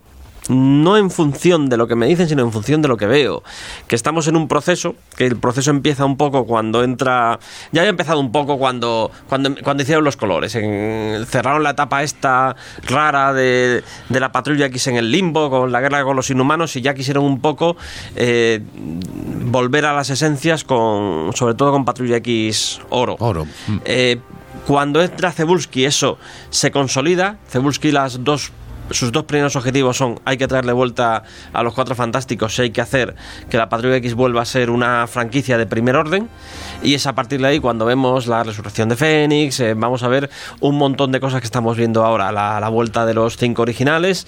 [0.50, 3.44] no en función de lo que me dicen, sino en función de lo que veo.
[3.88, 7.40] Que estamos en un proceso, que el proceso empieza un poco cuando entra.
[7.72, 10.56] Ya había empezado un poco cuando, cuando, cuando hicieron los colores.
[10.56, 12.56] En- cerraron la etapa esta
[12.88, 16.76] rara de, de la patrulla X en el limbo, con la guerra con los inhumanos,
[16.76, 17.78] y ya quisieron un poco
[18.16, 18.62] eh,
[19.46, 23.16] volver a las esencias, con sobre todo con patrulla X oro.
[23.20, 23.46] Oro.
[23.86, 24.20] Eh,
[24.66, 26.18] cuando entra Cebulski eso
[26.50, 27.38] se consolida.
[27.50, 28.52] Cebulski las dos
[28.92, 32.70] sus dos primeros objetivos son hay que traerle vuelta a los cuatro fantásticos y hay
[32.72, 33.16] que hacer
[33.50, 36.30] que la Patrulla X vuelva a ser una franquicia de primer orden
[36.82, 40.08] y es a partir de ahí cuando vemos la resurrección de Fénix eh, vamos a
[40.08, 40.30] ver
[40.60, 44.28] un montón de cosas que estamos viendo ahora la, la vuelta de los cinco originales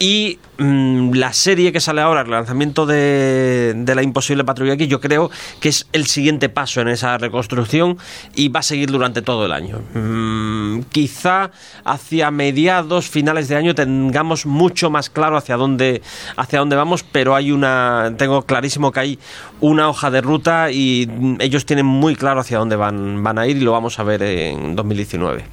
[0.00, 4.98] y mm, la serie que sale ahora, el lanzamiento de, la imposible Patrulla X, yo
[4.98, 7.98] creo que es el siguiente paso en esa reconstrucción
[8.34, 9.82] y va a seguir durante todo el año.
[9.92, 11.50] Mm, quizá
[11.84, 16.00] hacia mediados, finales de año tengamos mucho más claro hacia dónde,
[16.34, 19.18] hacia dónde vamos, pero hay una, tengo clarísimo que hay
[19.60, 23.46] una hoja de ruta y mm, ellos tienen muy claro hacia dónde van, van a
[23.46, 25.44] ir y lo vamos a ver en 2019.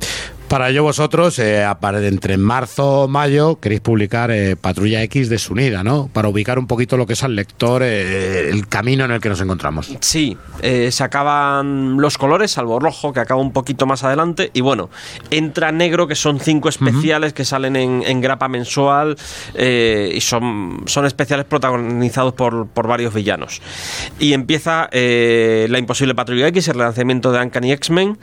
[0.48, 1.68] Para ello vosotros, eh,
[2.04, 6.10] entre marzo o mayo, queréis publicar eh, Patrulla X desunida, ¿no?
[6.14, 9.28] Para ubicar un poquito lo que es al lector eh, el camino en el que
[9.28, 9.94] nos encontramos.
[10.00, 14.50] Sí, eh, se acaban los colores, salvo rojo, que acaba un poquito más adelante.
[14.54, 14.90] Y bueno,
[15.32, 19.18] entra negro, que son cinco especiales que salen en, en grapa mensual
[19.58, 23.62] y son, son especiales protagonizados por, por varios villanos.
[24.18, 28.18] Y empieza La Imposible Patrulla X, el lanzamiento de Uncanny X-Men,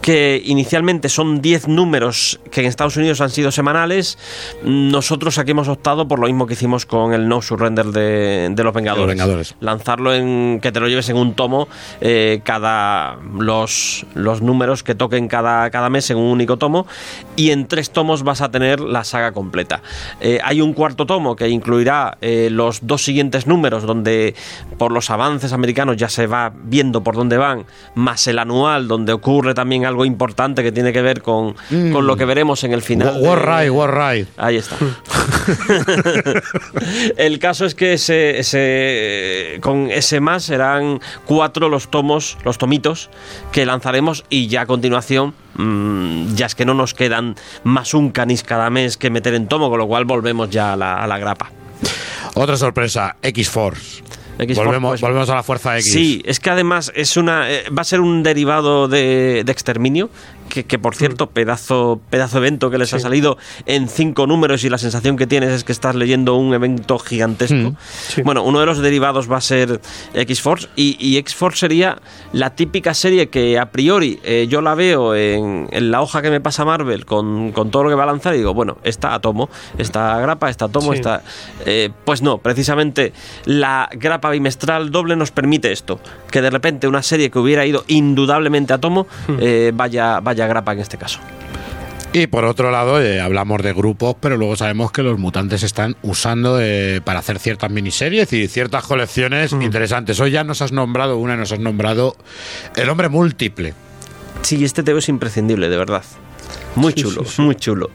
[0.00, 4.18] que inicialmente son 10 números que en Estados Unidos han sido semanales.
[4.62, 8.64] Nosotros aquí hemos optado por lo mismo que hicimos con el No Surrender de, de
[8.64, 9.08] los Vengadores.
[9.08, 9.54] Vengadores.
[9.60, 11.68] Lanzarlo en que te lo lleves en un tomo
[12.00, 16.86] eh, cada los, los números que toquen cada, cada mes en un único tomo
[17.36, 19.82] y en tres tomos vas a tener la saga completa.
[20.20, 24.34] Eh, hay un cuarto tomo que incluirá eh, los dos siguientes números donde
[24.78, 29.12] por los avances americanos ya se va viendo por dónde van, más el anual donde
[29.12, 31.92] ocurre también algo importante que tiene que ver con, Mm.
[31.92, 33.16] con lo que veremos en el final.
[33.20, 34.26] War de- Ride, War Ride.
[34.36, 34.76] Ahí está.
[37.16, 43.10] el caso es que ese, ese- con ese más serán cuatro los tomos, los tomitos
[43.52, 48.10] que lanzaremos y ya a continuación mm, ya es que no nos quedan más un
[48.10, 51.06] canis cada mes que meter en tomo, con lo cual volvemos ya a la, a
[51.06, 51.50] la grapa.
[52.34, 54.02] Otra sorpresa, X-Force.
[54.36, 55.92] X-Force, Volvemos, pues- volvemos a la fuerza X.
[55.92, 60.10] Sí, es que además es una eh, va a ser un derivado de, de exterminio.
[60.48, 64.68] Que, que, por cierto, pedazo, pedazo evento que les ha salido en cinco números y
[64.70, 67.74] la sensación que tienes es que estás leyendo un evento gigantesco.
[68.24, 69.80] Bueno, uno de los derivados va a ser
[70.14, 71.98] X-Force y, y X-Force sería
[72.32, 76.30] la típica serie que a priori eh, yo la veo en, en la hoja que
[76.30, 79.14] me pasa Marvel con, con todo lo que va a lanzar y digo, bueno, está
[79.14, 79.48] a tomo,
[79.78, 80.98] está a grapa, está a tomo, Sí.
[80.98, 81.22] está...
[81.66, 83.12] eh, pues no, precisamente
[83.46, 85.98] la grapa bimestral doble nos permite esto,
[86.30, 89.06] que de repente una serie que hubiera ido indudablemente a tomo
[89.40, 91.20] eh, vaya, vaya a grapa en este caso.
[92.12, 95.96] Y por otro lado, eh, hablamos de grupos, pero luego sabemos que los mutantes están
[96.02, 100.20] usando eh, para hacer ciertas miniseries y ciertas colecciones interesantes.
[100.20, 102.16] Hoy ya nos has nombrado una, nos has nombrado
[102.76, 103.74] El Hombre Múltiple.
[104.42, 106.04] Sí, este TV es imprescindible, de verdad.
[106.76, 107.90] Muy chulo, muy chulo.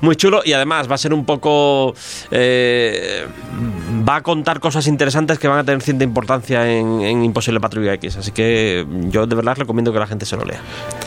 [0.00, 1.94] Muy chulo y además va a ser un poco...
[2.30, 3.26] eh,
[4.08, 7.94] va a contar cosas interesantes que van a tener cierta importancia en, en Imposible Patrulla
[7.94, 8.16] X.
[8.16, 10.60] Así que yo de verdad recomiendo que la gente se lo lea.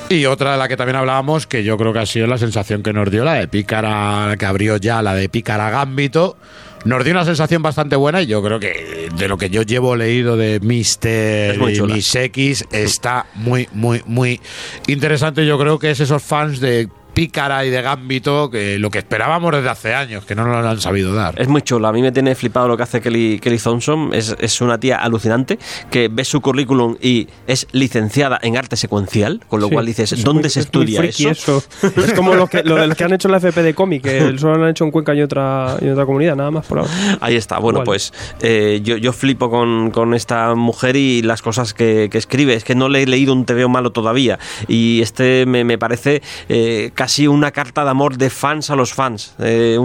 [0.09, 2.83] Y otra de la que también hablábamos, que yo creo que ha sido la sensación
[2.83, 6.37] que nos dio, la de Pícara, que abrió ya, la de Pícara Gambito.
[6.85, 9.95] Nos dio una sensación bastante buena y yo creo que de lo que yo llevo
[9.95, 11.81] leído de Mister y.
[11.81, 14.39] Miss X está muy, muy, muy
[14.85, 15.47] interesante.
[15.47, 19.51] Yo creo que es esos fans de Pícara y de Gambito que lo que esperábamos
[19.53, 21.41] desde hace años, que no nos lo han sabido dar.
[21.41, 21.87] Es muy chulo.
[21.87, 24.13] A mí me tiene flipado lo que hace Kelly, Kelly Thompson.
[24.13, 25.57] Es, es una tía alucinante
[25.89, 30.11] que ves su currículum y es licenciada en arte secuencial, con lo Sí, cual dices,
[30.11, 31.63] es ¿dónde muy- se es estudia friki eso?
[31.81, 34.19] Es como lo, que, lo de los que han hecho la FP de cómic, que
[34.37, 36.91] solo lo han hecho en Cuenca y otra, y otra comunidad, nada más por ahora.
[37.21, 37.59] Ahí está.
[37.59, 37.85] Bueno, Igual.
[37.85, 42.55] pues eh, yo, yo flipo con, con esta mujer y las cosas que, que escribe.
[42.55, 44.37] Es que no le he leído un TVO malo todavía.
[44.67, 48.91] Y este me, me parece eh, casi una carta de amor de fans a los
[48.95, 49.35] fans.
[49.37, 49.77] Eh,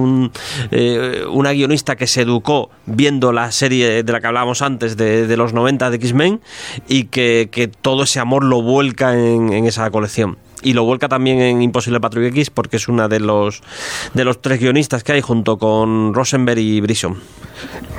[0.70, 5.36] eh, una guionista que se educó viendo la serie de la que hablábamos antes de,
[5.36, 6.40] los 90 de X-Men
[6.88, 10.38] y que, todo ese amor lo vuelca en, en esa colección.
[10.62, 13.60] Y lo vuelca también en Imposible Patrulla X porque es una de los
[14.14, 17.18] de los tres guionistas que hay junto con Rosenberg y Brisson.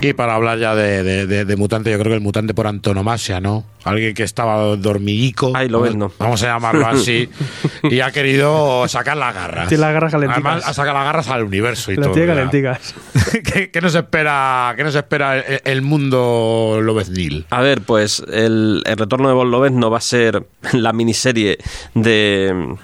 [0.01, 2.65] Y para hablar ya de, de- de- de mutante, yo creo que el mutante por
[2.67, 3.63] antonomasia, ¿no?
[3.83, 5.51] Alguien que estaba dormiguico.
[5.55, 6.11] Ahí lo ves, ¿no?
[6.19, 7.29] Vamos a llamarlo así.
[7.83, 9.67] y ha querido sacar las garras.
[9.69, 10.43] Tiene las garras calenticas.
[10.45, 12.13] Además, ha sacado las garras al universo y Las todo.
[12.13, 12.95] tiene calenticas.
[13.53, 17.45] ¿Qué, qué nos espera, qué nos espera el, el mundo lobeznil?
[17.49, 21.57] A ver, pues el, el retorno de Bon Lovett no va a ser la miniserie
[21.95, 22.75] de,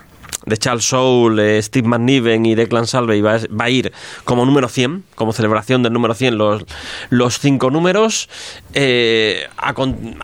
[0.45, 3.21] de Charles Soule, eh, Steve McNiven y Declan Salvey.
[3.21, 3.91] Va, a- ir
[4.23, 6.63] como número 100, como celebración del número 100, los,
[7.09, 8.29] los cinco números.
[8.73, 9.47] Eh,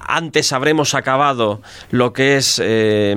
[0.07, 1.61] antes habremos acabado
[1.91, 2.61] lo que es...
[2.63, 3.15] eh,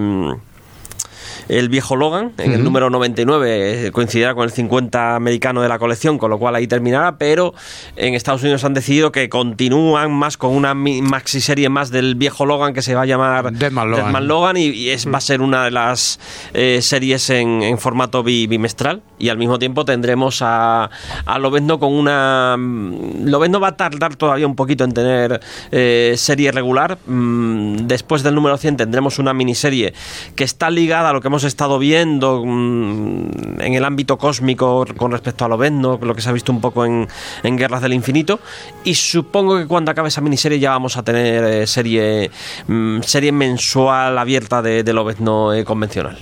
[1.48, 5.78] el viejo Logan, en el número 99, eh, coincidirá con el 50 americano de la
[5.78, 7.54] colección, con lo cual ahí terminará, pero
[7.96, 12.46] en Estados Unidos han decidido que continúan más con una maxi serie más del viejo
[12.46, 14.26] Logan que se va a llamar Deadman Logan.
[14.28, 16.18] Logan y, y es, va a ser una de las
[16.54, 20.90] eh, series en, en formato bi- bimestral y al mismo tiempo tendremos a,
[21.24, 22.56] a Lobezno con una...
[22.58, 25.40] mm, Lobezno va a tardar todavía un poquito en tener
[25.70, 26.98] eh, serie regular.
[27.06, 29.94] Mm, Después del número 100 tendremos una miniserie
[30.34, 34.86] que está ligada a lo que hemos hemos estado viendo mm, en el ámbito cósmico
[34.96, 37.06] con respecto a Lobezno, lo que se ha visto un poco en,
[37.42, 38.40] en Guerras del Infinito.
[38.84, 42.30] Y supongo que cuando acabe esa miniserie ya vamos a tener eh, serie,
[42.66, 46.16] mm, serie mensual abierta de, de Lobezno eh, convencional.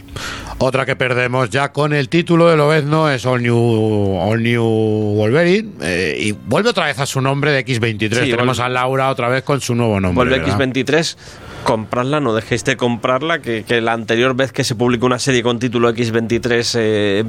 [0.58, 5.70] Otra que perdemos ya con el título de Lobezno es All New, All New Wolverine.
[5.82, 8.24] eh, y vuelve otra vez a su nombre de X23.
[8.24, 10.28] Sí, Tenemos a Laura otra vez con su nuevo nombre.
[10.28, 10.58] Vuelve ¿verdad?
[10.58, 11.16] X23,
[11.64, 15.42] comprarla, no dejéis de comprarla, que, que la anterior vez que se publicó una serie
[15.42, 17.24] con título X23 eh,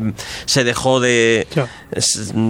[0.45, 1.47] se dejó de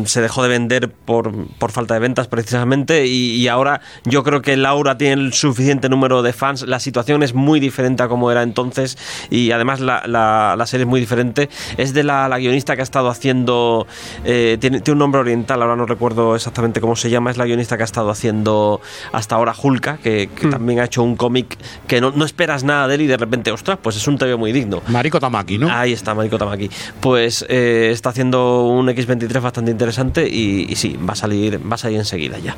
[0.05, 4.41] se dejó de vender por, por falta de ventas precisamente y, y ahora yo creo
[4.41, 8.31] que Laura tiene el suficiente número de fans, la situación es muy diferente a como
[8.31, 8.97] era entonces
[9.29, 12.81] y además la, la- la serie es muy diferente, es de la, la guionista que
[12.81, 13.87] ha estado haciendo,
[14.23, 17.45] eh, tiene, tiene un nombre oriental, ahora no recuerdo exactamente cómo se llama, es la
[17.45, 18.81] guionista que ha estado haciendo
[19.11, 21.57] hasta ahora Hulka, que, que también ha hecho un cómic
[21.87, 24.35] que no, no esperas nada de él y de repente, ostras, pues es un TV
[24.35, 24.81] muy digno.
[24.87, 25.71] Mariko Tamaki, ¿no?
[25.71, 26.69] Ahí está, Mariko Tamaki.
[26.99, 31.75] Pues eh, está haciendo un X23 bastante interesante y, y sí, va a salir, va
[31.75, 32.55] a salir enseguida ya.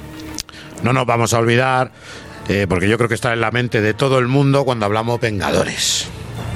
[0.83, 1.91] No nos vamos a olvidar,
[2.47, 5.19] eh, porque yo creo que está en la mente de todo el mundo cuando hablamos
[5.19, 6.07] Vengadores.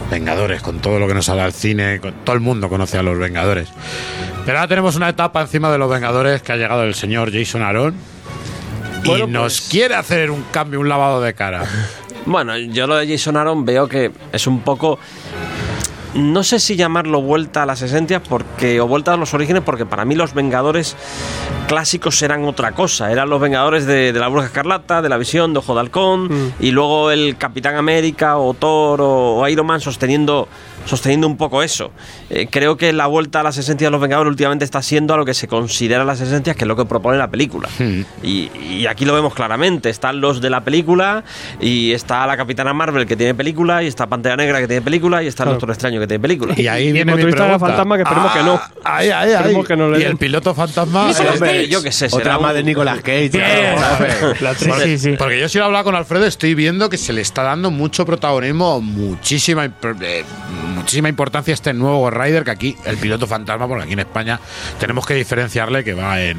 [0.09, 2.97] Vengadores, con todo lo que nos ha dado el cine, con- todo el mundo conoce
[2.97, 3.69] a los Vengadores.
[4.45, 7.61] Pero ahora tenemos una etapa encima de los Vengadores que ha llegado el señor Jason
[7.61, 7.95] Aaron
[9.03, 11.63] y nos quiere hacer un cambio, un lavado de cara.
[12.25, 14.99] Bueno, yo lo de Jason Aaron veo que es un poco.
[16.13, 19.85] No sé si llamarlo vuelta a las esencias porque, o vuelta a los orígenes, porque
[19.85, 20.97] para mí los Vengadores
[21.69, 23.11] clásicos eran otra cosa.
[23.13, 26.53] Eran los Vengadores de, de la Bruja Escarlata, de la Visión, de Ojo de Halcón,
[26.59, 30.49] y luego el Capitán América o Thor o, o Iron Man sosteniendo,
[30.85, 31.91] sosteniendo un poco eso.
[32.29, 35.17] Eh, creo que la vuelta a las esencias de los Vengadores últimamente está siendo a
[35.17, 37.69] lo que se considera las esencias, que es lo que propone la película.
[38.23, 39.89] Y, y aquí lo vemos claramente.
[39.89, 41.23] Están los de la película,
[41.59, 45.23] y está la Capitana Marvel que tiene película, y está Pantera Negra que tiene película,
[45.23, 45.53] y está el Claro.
[45.59, 46.53] Doctor Extraño que tiene película.
[46.57, 48.53] Y ahí el viene mi motorista fantasma que esperemos que no.
[48.83, 49.33] Ah, Ahí, ahí, ahí.
[49.33, 50.11] Esperemos que no le y den.
[50.11, 51.13] el piloto fantasma.
[51.13, 53.29] Sí, eh, hombre, yo qué sé, será Otra un- de Nicolas Cage.
[53.29, 53.41] Bien.
[54.41, 54.83] La Sí, tres.
[54.83, 55.15] sí, sí.
[55.17, 58.05] Porque yo si lo hablaba con Alfredo estoy viendo que se le está dando mucho
[58.05, 60.23] protagonismo, muchísima, eh,
[60.81, 64.39] muchísima importancia este nuevo Ghost Rider que aquí, el piloto fantasma, porque aquí en España
[64.79, 66.37] tenemos que diferenciarle que va en,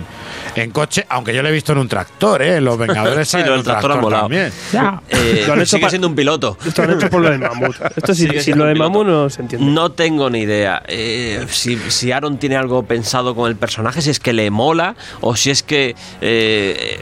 [0.57, 2.61] en coche, aunque yo lo he visto en un tractor, ¿eh?
[2.61, 4.23] Los Vengadores Sí, salen lo en del un tractor molado.
[4.25, 4.53] también.
[4.73, 5.01] Ya.
[5.09, 6.59] Eh, Lo han hecho sigue pa- siendo un piloto.
[6.67, 7.77] Esto lo han hecho por lo del mamut.
[7.97, 9.67] Esto sí, lo de mamut no se entiende.
[9.71, 14.11] No tengo ni idea eh, si, si Aaron tiene algo pensado con el personaje, si
[14.11, 17.01] es que le mola o si es que, eh,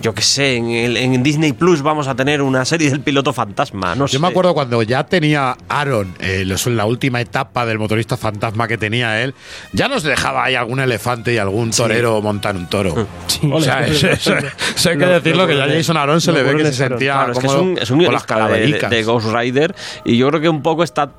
[0.00, 3.32] yo qué sé, en, el- en Disney Plus vamos a tener una serie del piloto
[3.32, 3.94] fantasma.
[3.94, 4.14] No sé.
[4.14, 8.68] Yo me acuerdo cuando ya tenía Aaron, eh, los- la última etapa del motorista fantasma
[8.68, 9.34] que tenía él,
[9.72, 13.06] ya nos dejaba ahí algún elefante y algún torero montar un toro.
[13.52, 16.30] O sea, eso, eso- eso hay que Lo- decirlo lo que ya Jason Aaron se
[16.32, 18.86] le ve que se sentía Claro, es que es un, es un con las de,
[18.88, 19.74] de Ghost Rider
[20.04, 21.10] y yo creo que un poco está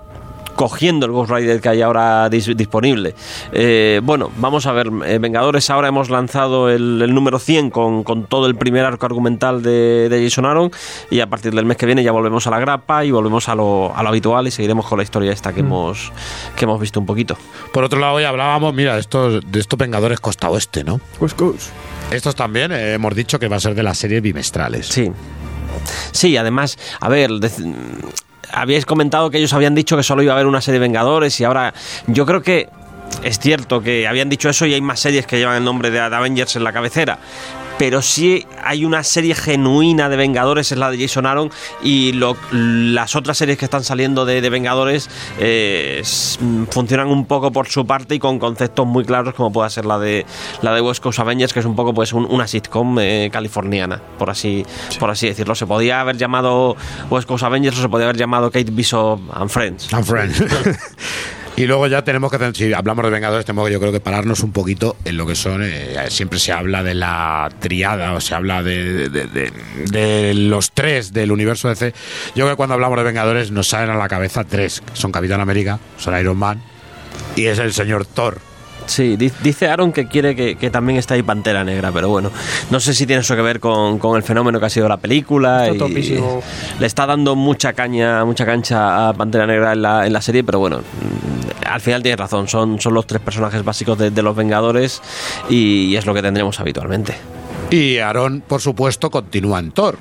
[0.55, 3.15] cogiendo el Ghost Rider que hay ahora dis- disponible.
[3.51, 8.03] Eh, bueno, vamos a ver, eh, Vengadores ahora hemos lanzado el, el número 100 con,
[8.03, 10.71] con todo el primer arco argumental de, de Jason Aaron
[11.09, 13.55] y a partir del mes que viene ya volvemos a la grapa y volvemos a
[13.55, 16.11] lo, a lo habitual y seguiremos con la historia esta que, hemos,
[16.55, 17.37] que hemos visto un poquito.
[17.71, 20.99] Por otro lado, hoy hablábamos, mira, de estos, de estos Vengadores Costa Oeste, ¿no?
[21.19, 21.69] West Coast.
[22.11, 24.87] Estos también eh, hemos dicho que va a ser de las series bimestrales.
[24.87, 25.11] Sí.
[26.11, 27.31] Sí, además, a ver,
[28.53, 31.39] habíais comentado que ellos habían dicho que solo iba a haber una serie de Vengadores
[31.39, 31.73] y ahora
[32.07, 32.69] yo creo que
[33.23, 35.99] es cierto que habían dicho eso y hay más series que llevan el nombre de
[35.99, 37.19] Avengers en la cabecera.
[37.85, 41.51] Pero sí hay una serie genuina de Vengadores, es la de Jason Aaron,
[41.83, 46.01] y lo- las otras series que están saliendo de, de Vengadores eh,
[46.71, 49.99] funcionan un poco por su parte y con conceptos muy claros, como puede ser la
[49.99, 50.25] de
[50.61, 54.01] la de West Coast Avengers, que es un poco pues un- una sitcom eh, californiana,
[54.17, 54.65] por así,
[54.97, 55.53] por así decirlo.
[55.53, 56.77] Se podía haber llamado
[57.09, 59.93] West Coast Avengers o se podía haber llamado Kate Bishop and Friends.
[59.93, 60.41] And Friends.
[61.55, 64.41] y luego ya tenemos que, si hablamos de Vengadores, tenemos que yo creo que pararnos
[64.41, 68.33] un poquito en lo que son, eh, siempre se habla de la triada, o se
[68.33, 71.93] habla de, los tres del universo DC.
[72.35, 75.41] Yo creo que cuando hablamos de Vengadores nos salen a la cabeza tres, son Capitán
[75.41, 76.61] América, son Iron Man
[77.35, 78.52] y es el señor Thor.
[78.85, 82.31] Sí, di- dice Aaron que quiere que, que también está ahí Pantera Negra, pero bueno,
[82.69, 84.97] no sé si tiene eso que ver con, con el fenómeno que ha sido la
[84.97, 85.67] película.
[85.67, 86.19] Está y
[86.79, 90.43] le está dando mucha caña, mucha cancha a Pantera Negra en la, en la serie,
[90.43, 94.21] pero bueno, mm, al final tienes razón, son, son los tres personajes básicos de, de
[94.21, 95.01] los Vengadores
[95.49, 97.15] y, es lo que tendremos habitualmente.
[97.69, 99.97] Y Aaron, por supuesto, continúa en Thor.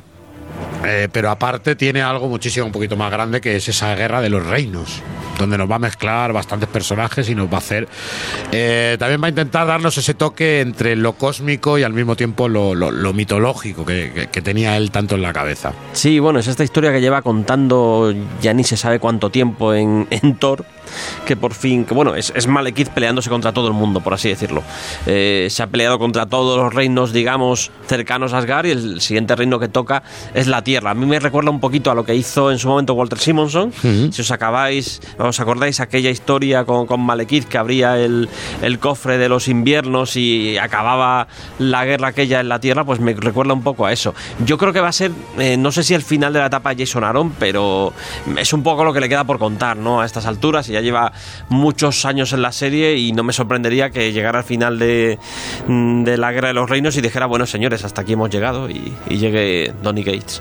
[0.85, 4.29] Eh, pero aparte tiene algo muchísimo un poquito más grande que es esa guerra de
[4.31, 5.01] los reinos.
[5.39, 7.89] donde nos va a mezclar bastantes personajes y nos va a hacer.
[8.53, 12.49] eh, también va a intentar darnos ese toque entre lo cósmico y al mismo tiempo
[12.49, 15.73] lo, lo- lo mitológico que, que- que tenía él tanto en la cabeza.
[15.95, 20.07] Sí, bueno, es esta historia que lleva contando ya ni se sabe cuánto tiempo en,
[20.11, 20.65] en Thor,
[21.27, 24.29] que por fin, que bueno, es, es Malekith peleándose contra todo el mundo, por así
[24.29, 24.63] decirlo.
[25.07, 29.35] Eh, se ha peleado contra todos los reinos, digamos, cercanos a Asgard y el siguiente
[29.35, 30.03] reino que toca
[30.35, 30.93] es la Tierra.
[30.93, 33.75] A mí me recuerda un poquito a lo que hizo en su momento Walter Simonson.
[34.11, 38.27] Si os acabáis, os acordáis aquella historia con, con Malekith que abría el,
[38.63, 41.27] el cofre de los inviernos y acababa
[41.59, 44.15] la guerra aquella en la Tierra, pues me recuerda un poco a eso.
[44.47, 46.75] Yo creo que va a ser, eh, no sé si el final de la etapa
[46.75, 47.93] de Jason Aaron, pero
[48.39, 50.01] es un poco lo que le queda por contar, ¿no?
[50.01, 51.13] A estas alturas, y ya lleva
[51.51, 55.19] muchos años en la serie y no me sorprendería que llegara al final de,
[55.69, 58.71] mm, de la Guerra de los Reinos y dijera, bueno, señores, hasta aquí hemos llegado
[58.71, 60.41] y, y llegue Donny Gates.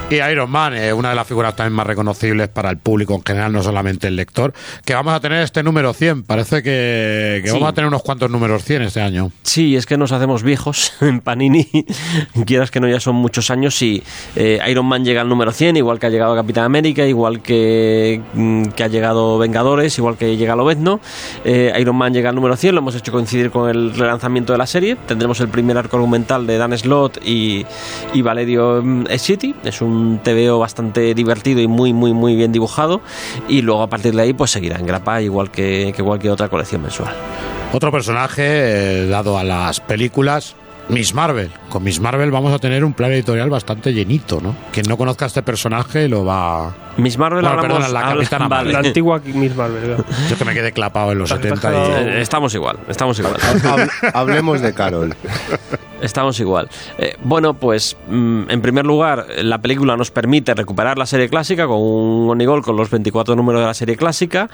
[0.11, 3.23] Y Iron Man, eh, una de las figuras también más reconocibles para el público en
[3.23, 6.23] general, no solamente el lector, que vamos a tener este número 100.
[6.23, 7.53] Parece que, que Sí.
[7.53, 9.31] vamos a tener unos cuantos números 100 este año.
[9.43, 11.65] Sí, es que nos hacemos viejos en Panini.
[12.45, 14.03] Quieras que no, ya son muchos años y
[14.35, 18.21] eh, Iron Man llega al número 100, igual que ha llegado Capitán América, igual que,
[18.33, 20.99] mm, que ha llegado Vengadores, igual que llega Lobezno.
[21.45, 24.57] Eh, Iron Man llega al número 100, lo hemos hecho coincidir con el relanzamiento de
[24.59, 24.97] la serie.
[25.07, 27.65] Tendremos el primer arco argumental de Dan Slott y,
[28.13, 29.55] y Valerio mm, City.
[29.63, 33.01] Es un TVO bastante divertido y muy, muy, muy bien dibujado.
[33.47, 36.49] Y luego a partir de ahí, pues seguirá en grapa, igual que, que cualquier otra
[36.49, 37.13] colección mensual.
[37.73, 40.55] Otro personaje eh, dado a las películas.
[40.89, 41.49] Miss Marvel.
[41.69, 44.55] Con Miss Marvel vamos a tener un plan editorial bastante llenito, ¿no?
[44.73, 46.75] Quien no conozca este personaje lo va.
[46.97, 49.83] Miss Marvel Bueno, hablamos- perdona, la Capitana antigua Miss Marvel.
[49.83, 50.05] claro.
[50.29, 52.09] Yo que me quedé clapado en los Te has 70 dejado- y.
[52.09, 53.35] Eh, Estamos igual, estamos igual.
[53.39, 55.15] Hab- hablemos de Carol.
[56.01, 56.67] Estamos igual.
[56.97, 61.67] Eh, bueno, pues mm, en primer lugar, la película nos permite recuperar la serie clásica
[61.67, 64.49] con un Onigol con los 24 números de la serie clásica.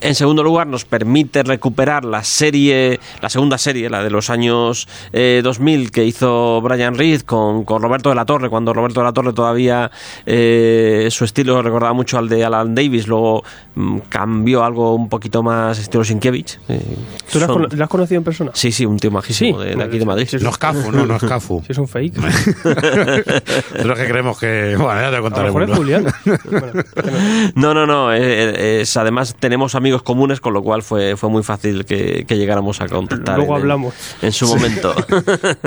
[0.00, 4.88] En segundo lugar, nos permite recuperar la serie, la segunda serie, la de los años
[5.12, 9.04] eh, 2000 que hizo Brian Reed con, con Roberto de la Torre, cuando Roberto de
[9.04, 9.90] la Torre todavía
[10.24, 13.42] eh, su estilo recordaba mucho al de Alan Davis, luego
[13.74, 16.58] mm, cambió algo un poquito más estilo Sienkiewicz.
[16.68, 16.80] Eh,
[17.30, 18.50] ¿Tú la has, has conocido en persona?
[18.54, 20.28] Sí, sí, un tío majísimo de, de aquí de Madrid.
[20.40, 21.62] No es Cafu, no, no es Cafu.
[21.66, 22.14] Si es un fake.
[23.72, 24.76] Pero es que creemos que.
[24.78, 25.54] Bueno, ya te A lo contaremos.
[25.54, 25.76] mejor es ¿no?
[25.76, 26.06] Julián.
[26.50, 26.82] Bueno,
[27.54, 28.12] No, no, no.
[28.12, 32.24] eh, eh, es- además tenemos amigos comunes, con lo cual fue, fue muy fácil que,
[32.26, 33.36] que llegáramos a contactar.
[33.36, 33.94] Luego en- hablamos.
[34.22, 34.94] En su momento.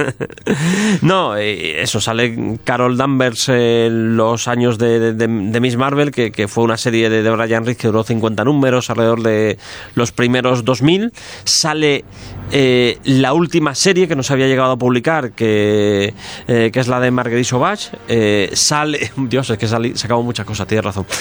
[1.02, 5.99] no, eh, eso sale Carol Danvers en los años de, de- de- de Miss Marvel,
[6.08, 9.58] que, que fue una serie de, de Brian Reed que duró 50 números alrededor de
[9.96, 11.12] los primeros 2000.
[11.44, 12.04] Sale
[12.52, 16.14] eh, la última serie que nos había llegado a publicar, que,
[16.48, 17.90] eh, que es la de Marguerite Sauvage.
[18.08, 19.12] Eh, sale.
[19.18, 21.06] Dios, es que sali- sacamos muchas cosas, tienes razón.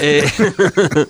[0.00, 0.24] Eh,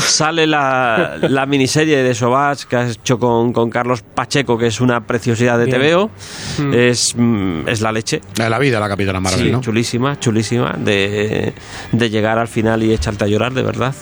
[0.00, 4.80] sale la, la miniserie de Sauvage que has hecho con, con Carlos Pacheco, que es
[4.80, 5.80] una preciosidad de Bien.
[5.80, 6.10] TVO.
[6.58, 6.74] Mm.
[6.74, 8.20] Es, mm, es la leche.
[8.36, 9.60] La vida, la Capitana Marvel, Sí, ¿no?
[9.60, 10.74] chulísima, chulísima.
[10.78, 11.52] De,
[11.92, 13.94] de llegar al final y echarte a llorar, de verdad.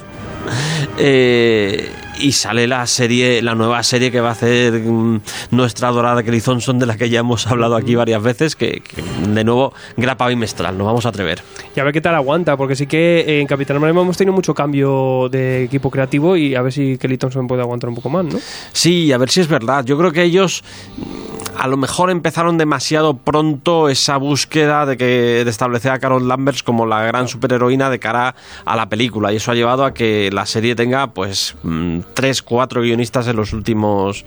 [0.98, 5.20] Eh, y sale la serie, la nueva serie que va a hacer mm,
[5.50, 9.02] nuestra adorada Kelly Thompson, de la que ya hemos hablado aquí varias veces, que, que,
[9.02, 11.42] de nuevo grapa bimestral, nos vamos a atrever.
[11.74, 14.54] Y a ver qué tal aguanta, porque sí que en Capitán Marvel hemos tenido mucho
[14.54, 18.24] cambio de equipo creativo y a ver si Kelly Thompson puede aguantar un poco más,
[18.24, 18.38] ¿no?
[18.72, 19.84] Sí, a ver si es verdad.
[19.84, 20.62] Yo creo que ellos
[20.96, 26.26] mm, a lo mejor empezaron demasiado pronto esa búsqueda de que de establecer a Carol
[26.26, 29.94] Danvers como la gran superheroína de cara a la película y eso ha llevado a
[29.94, 34.24] que la serie tenga pues mm, tres, cuatro guionistas en los últimos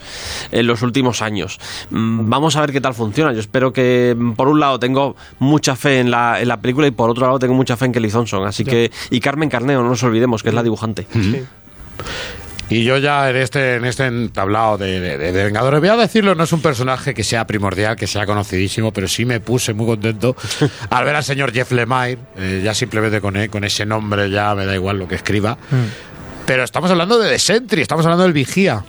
[0.52, 1.60] en los últimos años.
[1.90, 3.34] Mm, Vamos a ver qué tal funciona.
[3.34, 6.88] Yo espero que mm, por un lado tengo mucha fe en la, en la película
[6.88, 8.46] y por otro lado tengo mucha fe en Kelly Thompson.
[8.48, 11.08] Así que y Carmen Carneo, no nos olvidemos que es la dibujante.
[12.72, 16.44] Y yo ya en este, en este tablado de, de- Vengadores, voy a decirlo, no
[16.44, 20.36] es un personaje que sea primordial, que sea conocidísimo, pero sí me puse muy contento
[20.92, 24.54] al ver al señor Jeff Lemire, eh, ya simplemente con, e- con ese nombre ya
[24.54, 25.58] me da igual lo que escriba.
[26.50, 28.84] Pero estamos hablando de The Sentry, estamos hablando del Vigía.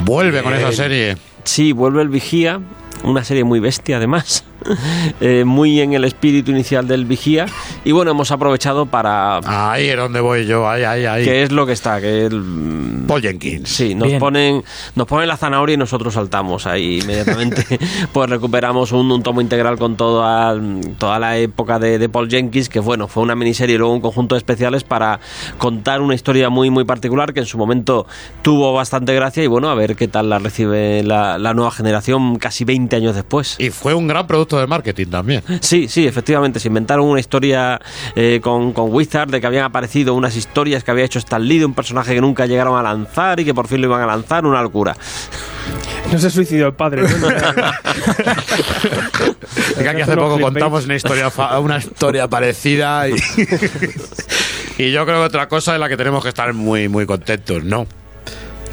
[0.00, 1.16] Vuelve con esa serie.
[1.44, 2.60] Sí, vuelve el Vigía,
[3.04, 4.42] una serie muy bestia además,
[5.20, 7.46] eh, muy en el espíritu inicial del Vigía.
[7.84, 9.40] Y bueno, hemos aprovechado para...
[9.44, 11.24] Ahí es donde voy yo, ahí, ahí, ahí.
[11.24, 13.04] Que es lo que está, que el...
[13.06, 13.68] Paul Jenkins.
[13.68, 14.20] Sí, nos Bien.
[14.20, 17.64] ponen, nos ponen la zanahoria y nosotros saltamos ahí inmediatamente.
[18.12, 20.58] pues recuperamos un, un tomo integral con toda,
[20.98, 24.00] toda la época de, de Paul Jenkins, que bueno, fue una miniserie y luego un
[24.00, 25.20] conjunto de especiales para
[25.58, 28.06] contar una historia muy, muy particular que en su momento
[28.42, 32.36] tuvo bastante gracia y bueno, a ver qué tal la recibe la, la nueva generación
[32.36, 33.56] casi 20 años después.
[33.58, 35.42] Y fue un gran producto de marketing también.
[35.60, 36.60] Sí, sí, efectivamente.
[36.60, 37.80] Se inventaron una historia
[38.14, 41.58] eh, con, con Wizard de que habían aparecido unas historias que había hecho Stan Lee
[41.58, 44.06] de un personaje que nunca llegaron a lanzar y que por fin lo iban a
[44.06, 44.46] lanzar.
[44.46, 44.96] Una locura.
[46.10, 47.02] No se suicidó el padre.
[47.02, 47.08] ¿no?
[49.52, 53.14] Es que aquí hace poco contamos una historia, una historia parecida y,
[54.78, 57.62] y yo creo que otra cosa en la que tenemos que estar muy, muy contentos,
[57.64, 57.86] ¿no?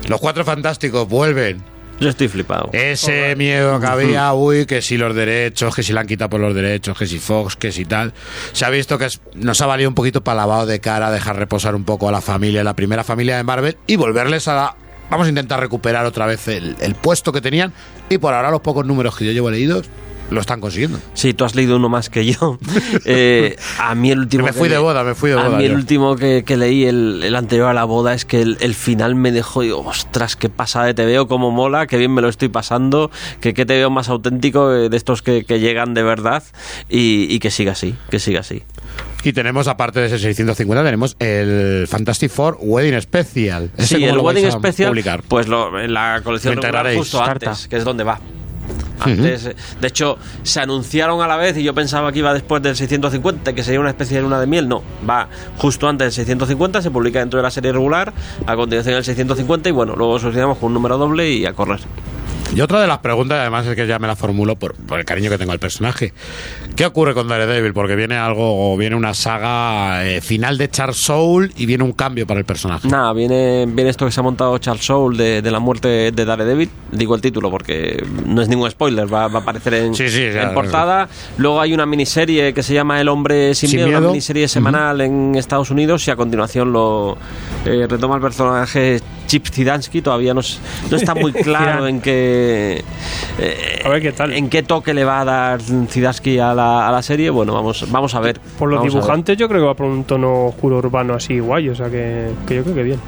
[0.07, 1.63] Los cuatro fantásticos vuelven.
[1.99, 2.69] Yo estoy flipado.
[2.71, 6.39] Ese miedo que había, uy, que si los derechos, que si la han quitado por
[6.39, 8.13] los derechos, que si Fox, que si tal.
[8.53, 11.35] Se ha visto que es- nos ha valido un poquito para lavado de cara, dejar
[11.37, 14.75] reposar un poco a la familia, la primera familia de Marvel, y volverles a la-
[15.09, 17.73] Vamos a intentar recuperar otra vez el, el puesto que tenían,
[18.09, 19.89] y por ahora los pocos números que yo llevo leídos
[20.31, 20.99] lo están consiguiendo.
[21.13, 22.57] Sí, tú has leído uno más que yo.
[23.05, 24.45] Eh, a mí el último.
[24.45, 26.43] Me fui que de le- boda, me fui de A boda mí el último que,
[26.45, 29.61] que leí, el, el anterior a la boda, es que el, el final me dejó.
[29.61, 33.09] Digo, ostras, qué pasada de te veo, cómo mola, qué bien me lo estoy pasando,
[33.41, 36.43] que qué te veo más auténtico eh, de estos que, que llegan de verdad
[36.89, 38.63] y, y que siga así, que siga así.
[39.23, 43.71] Y tenemos, aparte de ese 650, tenemos el Fantastic Four Wedding Special.
[43.77, 45.23] ¿Ese Sí, el Wedding a Special, publicar?
[45.27, 46.59] pues lo, en la colección
[46.95, 48.19] justo antes, que es donde va.
[48.99, 52.61] Antes, eh, de hecho, se anunciaron a la vez y yo pensaba que iba después
[52.61, 54.67] del 650, que sería una especie de luna de miel.
[54.67, 58.13] No, va justo antes del 650, se publica dentro de la serie regular,
[58.45, 61.79] a continuación el 650 y bueno, luego solucionamos con un número doble y a correr.
[62.55, 65.05] Y otra de las preguntas, además, es que ya me la formulo por, por el
[65.05, 66.13] cariño que tengo al personaje.
[66.75, 67.73] ¿Qué ocurre con Daredevil?
[67.73, 71.91] Porque viene algo, o viene una saga eh, final de Charles Soul y viene un
[71.91, 72.87] cambio para el personaje.
[72.87, 76.25] Nada, viene, viene esto que se ha montado Charles Soule de, de la muerte de
[76.25, 76.71] Daredevil.
[76.91, 80.27] Digo el título porque no es ningún spoiler, va, va a aparecer en, Sí, sí,
[80.33, 81.07] ya, en portada.
[81.37, 84.11] Luego hay una miniserie que se llama El hombre sin, Sin miedo, una miedo.
[84.11, 87.17] miniserie semanal en Estados Unidos y a continuación lo
[87.65, 90.01] eh, retoma el personaje Chip Zdarsky.
[90.01, 90.59] Todavía no, es-
[90.89, 92.83] no está muy claro en qué,
[93.39, 94.33] eh, A ver qué tal.
[94.33, 97.29] en qué toque le va a dar Zdarsky a la, a la serie.
[97.29, 98.39] Bueno, vamos, vamos a ver.
[98.57, 101.75] Por los dibujantes yo creo que va por un tono oscuro urbano así guay, o
[101.75, 102.99] sea que, que yo creo que bien.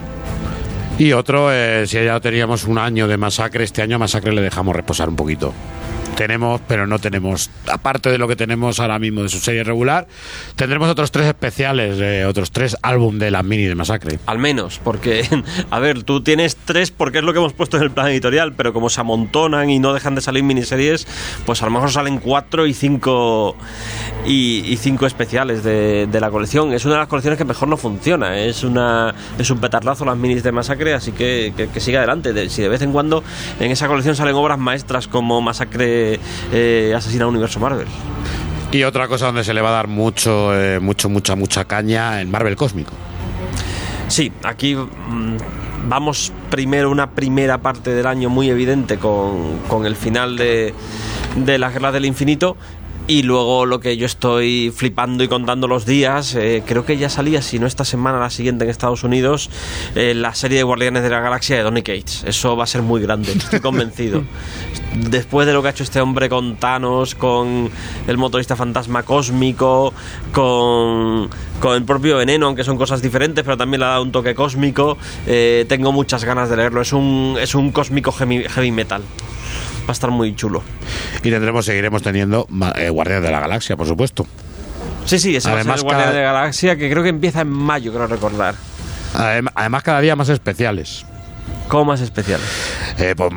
[1.01, 4.75] Y otro, eh, si ya teníamos un año de masacre, este año masacre le dejamos
[4.75, 5.51] reposar un poquito.
[6.15, 10.07] Tenemos, pero no tenemos, aparte de lo que tenemos ahora mismo de su serie regular,
[10.55, 14.19] tendremos otros tres especiales, eh, otros tres álbum de la mini de masacre.
[14.27, 15.25] Al menos, porque,
[15.71, 18.53] a ver, tú tienes tres porque es lo que hemos puesto en el plan editorial,
[18.53, 21.07] pero como se amontonan y no dejan de salir miniseries,
[21.45, 23.55] pues a lo mejor salen cuatro y cinco
[24.25, 26.73] y, cinco especiales de, la colección.
[26.73, 30.17] Es una de las colecciones que mejor no funciona, es una es un petardazo las
[30.17, 32.31] minis de Masacre, así que, que, siga adelante.
[32.33, 33.23] De- si de vez en cuando
[33.59, 36.00] en esa colección salen obras maestras como Masacre
[36.51, 37.87] eh, Asesina Universo Marvel.
[38.71, 42.21] Y otra cosa donde se le va a dar mucho, eh, mucho, mucha, mucha caña,
[42.21, 42.93] el Marvel Cósmico.
[44.07, 45.37] Sí, aquí mm,
[45.87, 50.73] vamos primero una primera parte del año muy evidente con, con el final de,
[51.35, 52.55] de la Guerra del Infinito.
[53.07, 57.09] Y luego lo que yo estoy flipando y contando los días, eh, creo que ya
[57.09, 59.49] salía, si no esta semana, la siguiente en Estados Unidos,
[59.95, 62.23] eh, la serie de Guardianes de la Galaxia de Donny Cates.
[62.25, 64.23] Eso va a ser muy grande, estoy convencido.
[65.09, 67.69] Después de lo que ha hecho este hombre con Thanos, con
[68.07, 69.93] el motorista fantasma cósmico,
[70.31, 74.11] con, con el propio veneno, aunque son cosas diferentes, pero también le ha dado un
[74.11, 74.97] toque cósmico,
[75.27, 76.81] eh, tengo muchas ganas de leerlo.
[76.81, 79.01] Es un, es un cósmico heavy, heavy metal.
[79.81, 80.61] Va a estar muy chulo.
[81.23, 84.25] Y tendremos, seguiremos teniendo eh, Guardianes de la Galaxia, por supuesto.
[85.05, 87.09] Sí, sí, ese va a Además, ser el cada- de la Galaxia, que creo que
[87.09, 88.55] empieza en mayo, creo recordar.
[89.15, 91.05] Adem- Además, cada día más especiales.
[91.71, 92.41] ¿Cómo más especial?
[92.99, 93.31] Eh, pues,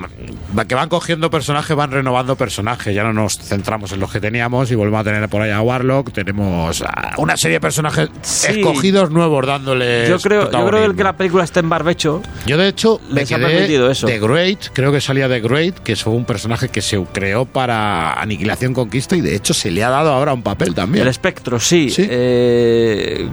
[0.66, 2.92] que van cogiendo personajes, van renovando personajes.
[2.92, 5.60] Ya no nos centramos en los que teníamos y volvemos a tener por ahí a
[5.60, 6.10] Warlock.
[6.12, 8.58] Tenemos a una serie de personajes Sí.
[8.58, 10.08] escogidos nuevos dándoles.
[10.08, 12.22] Yo creo, yo creo que la película esté en barbecho.
[12.44, 14.08] Yo, de hecho, me ha quedé permitido eso.
[14.08, 18.14] The Great, creo que salía The Great, que fue un personaje que se creó para
[18.14, 21.02] Aniquilación Conquista y de hecho se le ha dado ahora un papel también.
[21.02, 21.88] El espectro, sí.
[21.88, 22.04] Sí.
[22.10, 23.28] Eh,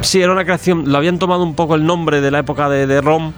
[0.00, 0.90] sí, era una creación.
[0.90, 3.34] Lo habían tomado un poco el nombre de la época de, de Rom,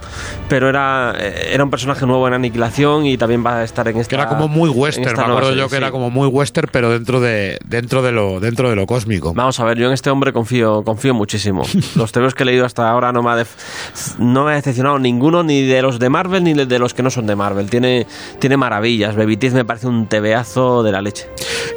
[0.47, 3.97] pero era, eh, era un personaje nuevo en Aniquilación y también va a estar en
[3.97, 4.09] esta.
[4.09, 5.77] que era como muy western, me acuerdo serie, yo que sí.
[5.77, 9.33] era como muy western, pero dentro de dentro de lo dentro de lo cósmico.
[9.33, 11.63] Vamos a ver, yo en este hombre confío, confío muchísimo.
[11.95, 14.99] Los tebeos que he leído hasta ahora no me ha, def- no me ha decepcionado
[14.99, 17.69] ninguno, ni de los de Marvel ni de los que no son de Marvel.
[17.69, 18.05] Tiene,
[18.39, 19.15] tiene maravillas.
[19.15, 21.27] Baby Teeth me parece un tebeazo de la leche.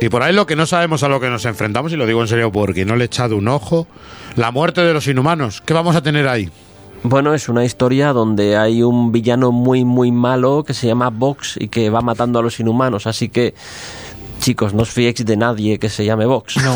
[0.00, 2.20] Y por ahí lo que no sabemos a lo que nos enfrentamos, y lo digo
[2.20, 3.86] en serio porque no le he echado un ojo,
[4.36, 5.60] la muerte de los inhumanos.
[5.64, 6.50] ¿Qué vamos a tener ahí?
[7.06, 11.56] Bueno, es una historia donde hay un villano muy, muy malo que se llama Vox
[11.60, 13.06] y que va matando a los inhumanos.
[13.06, 13.54] Así que,
[14.40, 16.56] chicos, no os fiéis de nadie que se llame Vox.
[16.64, 16.74] No.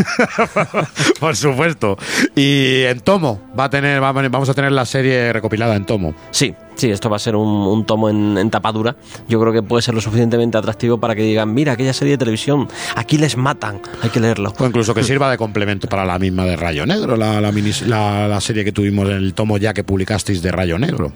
[1.20, 1.97] Por supuesto.
[2.36, 5.74] Y en tomo va a tener, va a venir- vamos a tener la serie recopilada
[5.76, 6.15] en tomo.
[6.31, 8.94] Sí, Sí, esto va a ser un, un tomo en, en tapadura.
[9.28, 12.18] Yo creo que puede ser lo suficientemente atractivo para que digan, mira, aquella serie de
[12.18, 14.55] televisión, aquí les matan, hay que leerlo.
[14.57, 17.84] O incluso que sirva de complemento para la misma de Rayo Negro, la, la, minis-
[17.84, 21.10] la- la serie que tuvimos en el tomo ya que publicasteis de Rayo Negro.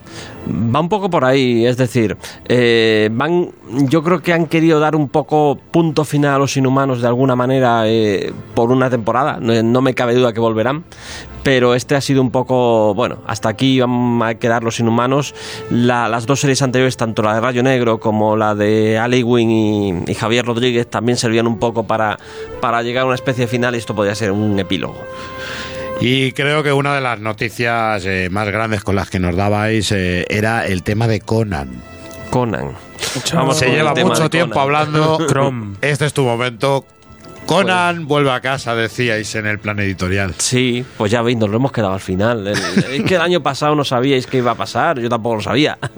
[0.50, 2.16] Va un poco por ahí, es decir,
[2.48, 3.50] eh, van,
[3.88, 7.36] yo creo que han querido dar un poco punto final a los inhumanos de alguna
[7.36, 9.38] manera eh, por una temporada.
[9.40, 10.82] No, no me cabe duda que volverán,
[11.44, 15.34] pero este ha sido un poco, bueno, hasta aquí van a quedar los inhumanos.
[15.70, 19.48] La- las dos series anteriores, tanto la de Rayo Negro como la de Ali Wing
[20.06, 22.18] y, y Javier Rodríguez, también servían un poco para,
[22.60, 24.96] para llegar a una especie final y esto podría ser un epílogo.
[26.00, 29.92] Y creo que una de las noticias eh, más grandes con las que nos dabais
[29.92, 31.68] eh, era el tema de Conan.
[32.30, 32.72] Conan.
[33.34, 34.76] Vamos, se lleva mucho tiempo Conan.
[34.76, 35.26] hablando.
[35.28, 35.76] Chrome.
[35.80, 36.86] Este es tu momento.
[37.46, 40.34] Conan vuelve a casa, decíais en el plan editorial.
[40.38, 42.46] Sí, pues ya veis, nos lo hemos quedado al final.
[42.46, 45.42] El- es que el año pasado no sabíais qué iba a pasar, yo tampoco lo
[45.42, 45.78] sabía.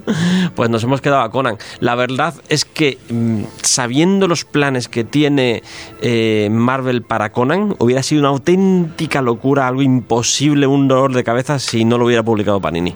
[0.55, 1.57] Pues nos hemos quedado a Conan.
[1.81, 5.63] La verdad es que mm, sabiendo los planes que tiene
[6.01, 11.59] eh, Marvel para Conan, hubiera sido una auténtica locura, algo imposible, un dolor de cabeza
[11.59, 12.95] si no lo hubiera publicado Panini.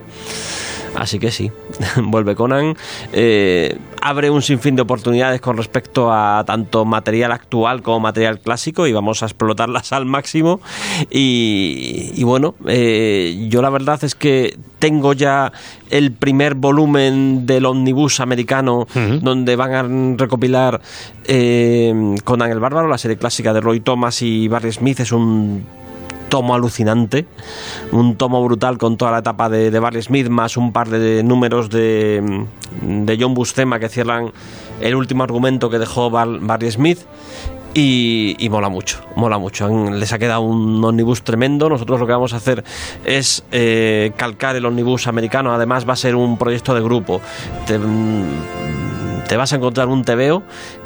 [0.96, 1.52] Así que sí,
[2.04, 2.76] vuelve Conan,
[3.14, 8.88] eh, abre un sinfín de oportunidades con respecto a tanto material actual como material clásico
[8.88, 10.62] y vamos a explotarlas al máximo.
[11.10, 15.52] Y, y bueno, eh, yo la verdad es que tengo ya
[15.90, 18.88] el primer volumen del omnibus americano
[19.22, 20.82] donde van a recopilar
[21.26, 25.66] eh, Conan el Bárbaro, la serie clásica de Roy Thomas y Barry Smith, es un
[26.30, 27.26] tomo alucinante,
[27.92, 31.24] un tomo brutal con toda la etapa de, de Barry Smith, más un par de
[31.24, 32.46] números de,
[32.82, 34.32] de John Buscema que cierran
[34.80, 37.00] el último argumento que dejó Bar- Barry Smith.
[37.72, 39.70] Y, mola mucho, mola mucho.
[39.92, 41.70] Les ha quedado un omnibus tremendo.
[41.70, 42.64] Nosotros lo que vamos a hacer
[43.06, 45.54] es eh, calcar el omnibus americano.
[45.54, 47.22] Además, va a ser un proyecto de grupo.
[47.68, 48.26] Te, mm,
[49.28, 50.42] te vas a encontrar un TVO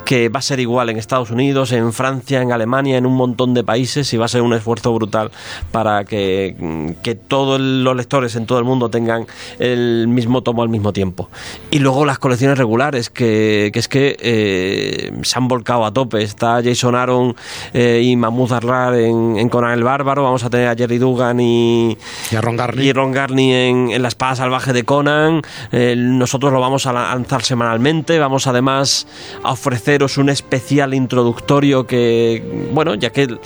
[0.05, 3.53] que va a ser igual en Estados Unidos, en Francia, en Alemania, en un montón
[3.53, 5.31] de países y va a ser un esfuerzo brutal
[5.71, 9.25] para que, mm, que todos los lectores en todo el mundo tengan
[9.59, 11.29] el mismo tomo al mismo tiempo.
[11.71, 16.21] Y luego las colecciones regulares, que, que es que eh, se han volcado a tope.
[16.21, 17.35] Está Jason Aaron
[17.73, 21.39] eh, y Mahmoud Arrar en, en Conan el Bárbaro, vamos a tener a Jerry Dugan
[21.39, 21.97] y,
[22.31, 22.87] Y a Ron Garney.
[22.87, 25.41] y Ron Garney en, en La Espada Salvaje de Conan.
[25.71, 28.19] Eh, nosotros lo vamos a lanzar semanalmente.
[28.19, 29.07] Vamos además
[29.43, 29.55] a
[29.93, 33.37] ofreceros un especial introductorio que, bueno, ya que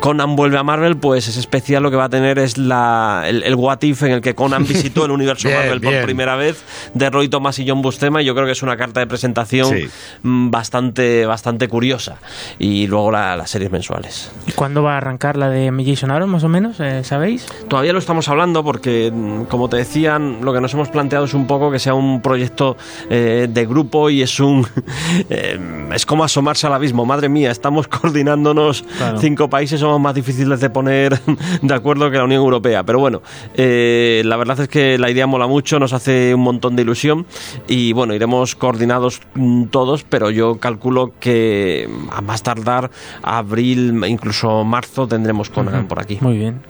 [0.00, 3.42] Conan vuelve a Marvel, pues ese especial lo que va a tener es la, el,
[3.42, 6.04] el What If en el que Conan visitó el universo Bien, Marvel por bien.
[6.04, 6.62] primera vez
[6.94, 8.22] de Roy Thomas y John Buscema.
[8.22, 9.88] Y yo creo que es una carta de presentación Sí.
[10.22, 12.16] mm, bastante, bastante curiosa.
[12.58, 14.30] Y luego la- las series mensuales.
[14.46, 16.80] ¿Y cuándo va a arrancar la de Jason Aaron, más o menos?
[16.80, 17.46] Eh, ¿Sabéis?
[17.68, 21.34] Todavía lo estamos hablando porque, mm, como te decían, lo que nos hemos planteado es
[21.34, 22.76] un poco que sea un proyecto
[23.10, 24.66] eh, de grupo y es un
[25.28, 25.58] eh,
[25.94, 27.04] es como asomarse al abismo.
[27.06, 29.18] Madre mía, estamos coordinándonos Claro.
[29.20, 31.18] cinco países, somos más difíciles de poner
[31.62, 32.82] de acuerdo que la Unión Europea.
[32.84, 33.22] Pero bueno,
[33.54, 37.26] eh, la verdad es que la idea mola mucho, nos hace un montón de ilusión
[37.68, 42.90] y bueno, iremos coordinados mm, todos, pero yo calculo que a más tardar
[43.22, 46.18] abril, incluso marzo, tendremos Conan por aquí.
[46.20, 46.60] Muy bien.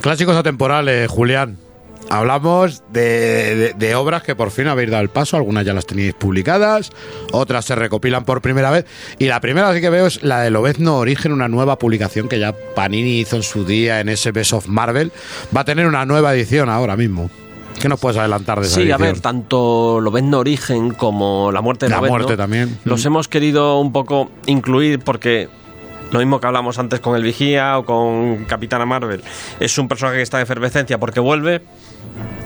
[0.00, 1.58] Clásicos atemporales, Julián.
[2.10, 5.86] Hablamos de, de- de obras que por fin habéis dado el paso, algunas ya las
[5.86, 6.90] teníais publicadas,
[7.32, 8.86] otras se recopilan por primera vez.
[9.18, 12.54] Y la primera que veo es la de Lobezno Origen, una nueva publicación que ya
[12.74, 15.12] Panini hizo en su día en ese Best of Marvel.
[15.54, 17.30] Va a tener una nueva edición ahora mismo.
[17.80, 21.86] ¿Qué nos puedes adelantar de esa Sí, a ver, tanto Lobezno Origen como La Muerte
[21.86, 22.78] de La Lobezno Muerte también.
[22.84, 23.06] Los Mm.
[23.06, 25.48] hemos querido un poco incluir porque
[26.10, 29.22] lo mismo que hablamos antes con el Vigía o con Capitana Marvel,
[29.60, 31.60] es un personaje que está en efervescencia porque vuelve.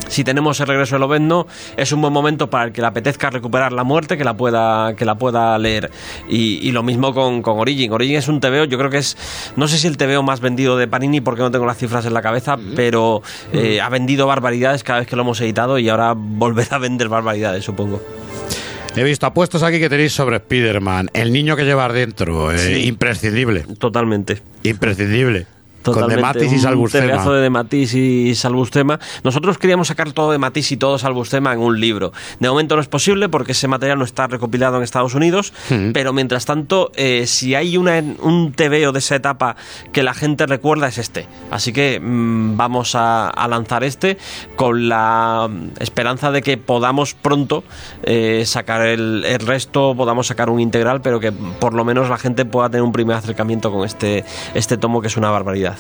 [0.09, 3.31] Si tenemos el regreso de Lobezno, es un buen momento para el que le apetezca
[3.31, 5.91] recuperar la muerte, que la pueda, que la pueda leer.
[6.29, 7.91] Y, y lo mismo con, con Origin.
[7.93, 9.17] Origin es un TVO, yo creo que es,
[9.57, 12.13] no sé si el TVO más vendido de Panini, porque no tengo las cifras en
[12.13, 13.23] la cabeza, pero
[13.55, 17.09] eh, ha vendido barbaridades cada vez que lo hemos editado y ahora volverá a vender
[17.09, 18.03] barbaridades, supongo.
[18.95, 23.65] He visto apuestos aquí que tenéis sobre Spider-Man, el niño que llevas dentro, eh, imprescindible,
[23.79, 24.43] Totalmente.
[24.63, 25.47] imprescindible.
[25.83, 27.07] Con Totalmente, Dematis y un Salbustema.
[27.07, 29.01] tebeazo de Dematis y Salbustema.
[29.25, 32.13] Nosotros queríamos sacar todo de Matis y todo Salbustema en un libro.
[32.41, 35.53] De momento no es posible porque ese material no está recopilado en Estados Unidos,
[35.93, 39.57] pero mientras tanto, eh, si hay una, un TVO de esa etapa
[39.93, 41.27] que la gente recuerda es este.
[41.51, 44.19] Así que mm, vamos a, a lanzar este
[44.57, 45.49] con la
[45.81, 47.65] esperanza de que podamos pronto
[48.03, 52.19] eh, sacar el, el resto, podamos sacar un integral, pero que por lo menos la
[52.19, 55.72] gente pueda tener un primer acercamiento con este, este tomo que es una barbaridad.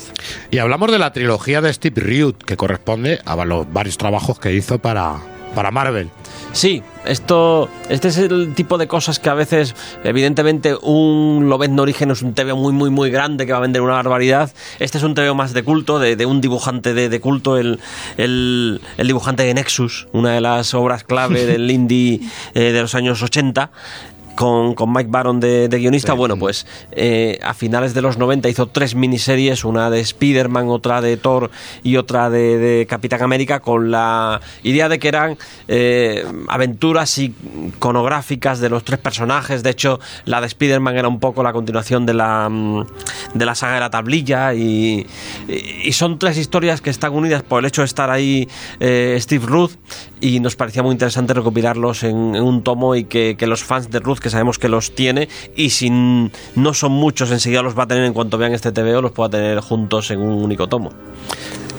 [0.50, 4.52] Y hablamos de la trilogía de Steve Rude, que corresponde a los varios trabajos que
[4.52, 5.16] hizo para,
[5.54, 6.10] para Marvel.
[6.52, 12.10] Sí, esto, este es el tipo de cosas que a veces, evidentemente, un Lobezno Origen
[12.10, 14.52] es un TVO muy, muy, muy grande que va a vender una barbaridad.
[14.78, 17.80] Este es un TVO más de culto, de, de un dibujante de, de culto, el,
[18.18, 22.20] el, el dibujante de Nexus, una de las obras clave del indie
[22.54, 23.70] eh, de los años 80.
[24.36, 28.48] Con, con Mike Baron de, de guionista, bueno, pues eh, a finales de los 90
[28.48, 31.50] hizo tres miniseries, una de Spider-Man, otra de Thor
[31.82, 35.36] y otra de, de Capitán América, con la idea de que eran
[35.68, 39.62] eh, aventuras iconográficas de los tres personajes.
[39.62, 42.86] De hecho, la de Spider-Man era un poco la continuación de la, mm,
[43.34, 45.06] de la saga de la tablilla y,
[45.48, 48.48] y- y son tres historias que están unidas por el hecho de estar ahí
[48.80, 49.72] eh, Steve Ruth
[50.20, 53.90] y nos parecía muy interesante recopilarlos en, en un tomo y que, que los fans
[53.90, 57.82] de Ruth, que sabemos que los tiene, y si no son muchos, enseguida los va
[57.84, 60.90] a tener en cuanto vean este TVO, los pueda tener juntos en un único tomo.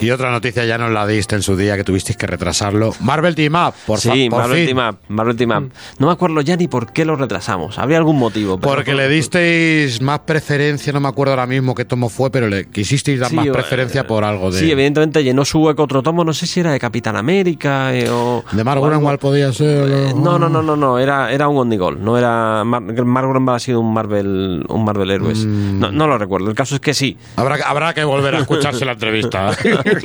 [0.01, 2.93] Y otra noticia ya nos la diste en su día que tuvisteis que retrasarlo.
[2.99, 4.75] Marvel Team Up, por, fa- sí, por Marvel fin.
[4.75, 5.71] Team Up, Marvel Team Up.
[5.97, 7.79] No me acuerdo ya ni por qué lo retrasamos.
[7.79, 8.59] Habría algún motivo.
[8.59, 12.49] pero- Porque le disteis más preferencia, no me acuerdo ahora mismo qué tomo fue, pero
[12.49, 14.59] le quisisteis dar Sí, más eh, preferencia por algo de.
[14.59, 18.09] Sí, evidentemente llenó su hueco otro tomo, no sé si era de Capitán América eh,
[18.09, 18.43] o...
[18.51, 18.85] de algo.
[18.85, 19.89] Gruenwald podía ser.
[19.89, 22.32] Eh, No, no, no, no, no, era, era un Onigol, no era
[22.65, 25.45] Mar Mark Gruenwald ha sido un Marvel, un Marvel Heroes.
[25.45, 25.79] Mm.
[25.79, 26.49] No, no lo recuerdo.
[26.49, 27.17] El caso es que sí.
[27.35, 29.51] Habrá, que- habrá que volver a escucharse la entrevista.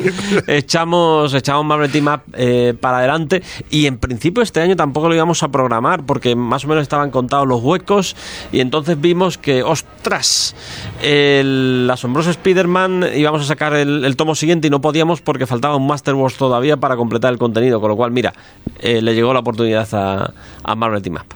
[0.46, 5.14] echamos, echamos Marvel Team Up eh, para adelante y en principio este año tampoco lo
[5.14, 8.16] íbamos a programar porque más o menos estaban contados los huecos
[8.52, 10.54] y entonces vimos que, ostras,
[11.02, 15.76] el asombroso Spider-Man íbamos a sacar el, el tomo siguiente y no podíamos porque faltaba
[15.76, 18.32] un Master Wars todavía para completar el contenido, con lo cual, mira,
[18.80, 20.32] eh, le llegó la oportunidad a,
[20.62, 21.34] a Marvel Team Up.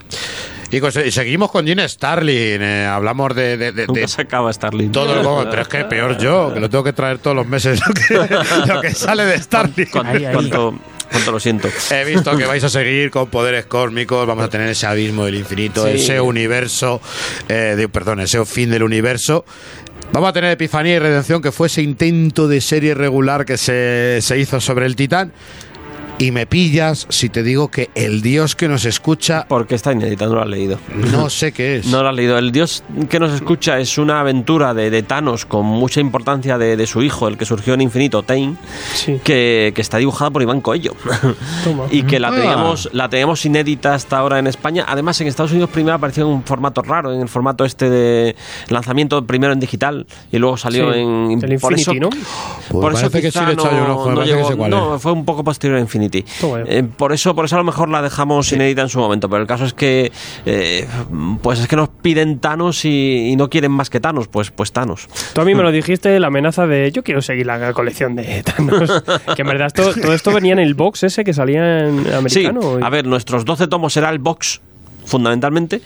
[0.77, 2.61] Y, seguimos con Gene Starlin.
[2.61, 3.57] eh, hablamos de.
[3.57, 4.91] de, de- Nunca de se acaba Starling.
[4.91, 7.47] todo el juego, pero es que peor yo, que lo tengo que traer todos los
[7.47, 8.37] meses lo que,
[8.73, 9.87] lo que sale de Starlin.
[9.91, 10.33] ¿Cuánto, Ahí, ahí.
[10.33, 10.79] cuánto-
[11.11, 11.69] cuánto lo siento?
[11.91, 15.35] He visto que vais a seguir con poderes cósmicos, vamos a tener ese abismo del
[15.35, 15.91] infinito, Sí.
[15.95, 17.01] ese universo,
[17.49, 19.45] eh, de- perdón, ese fin del universo.
[20.11, 24.19] Vamos a tener Epifanía y Redención, que fue ese intento de serie regular que se,
[24.21, 25.31] se hizo sobre el Titán.
[26.23, 30.25] Y me pillas si te digo que el dios que nos escucha, Porque está inédita,
[30.27, 30.77] no lo has leído.
[31.11, 31.87] no sé qué es.
[31.87, 32.37] No lo has leído.
[32.37, 36.77] El dios que nos escucha es una aventura de, de Thanos con mucha importancia de,
[36.77, 38.57] de su hijo, el que surgió en Infinito, Tain,
[38.95, 39.19] Sí.
[39.23, 40.93] que, que está dibujada por Iván Coello.
[41.63, 41.85] Toma.
[41.91, 42.35] y que la Ah.
[42.35, 44.85] teníamos, la teníamos inédita hasta ahora en España.
[44.87, 48.35] Además, en Estados Unidos primero apareció en un formato raro, en el formato este de
[48.69, 50.99] lanzamiento primero en digital y luego salió Sí.
[50.99, 51.31] en.
[51.43, 52.09] El por Infinity, eso- ¿no?
[52.09, 54.67] Pues por eso que sí le he echado yo un ojo, me no que llegó-
[54.69, 56.12] no, fue un poco posterior a Infinity.
[56.67, 59.29] Eh, por eso, por eso a lo mejor la dejamos inédita en su momento.
[59.29, 60.11] Pero el caso es que,
[60.45, 60.87] eh,
[61.41, 64.71] pues es que nos piden Thanos y, y no quieren más que Thanos, pues, pues
[64.71, 65.07] Thanos.
[65.33, 68.43] Tú a mí me lo dijiste, la amenaza de yo quiero seguir la colección de
[68.55, 69.03] Thanos.
[69.35, 72.61] que en verdad esto- todo esto venía en el box ese que salía en americano.
[72.77, 74.61] Sí, a ver, nuestros 12 tomos era el box,
[75.05, 75.81] fundamentalmente.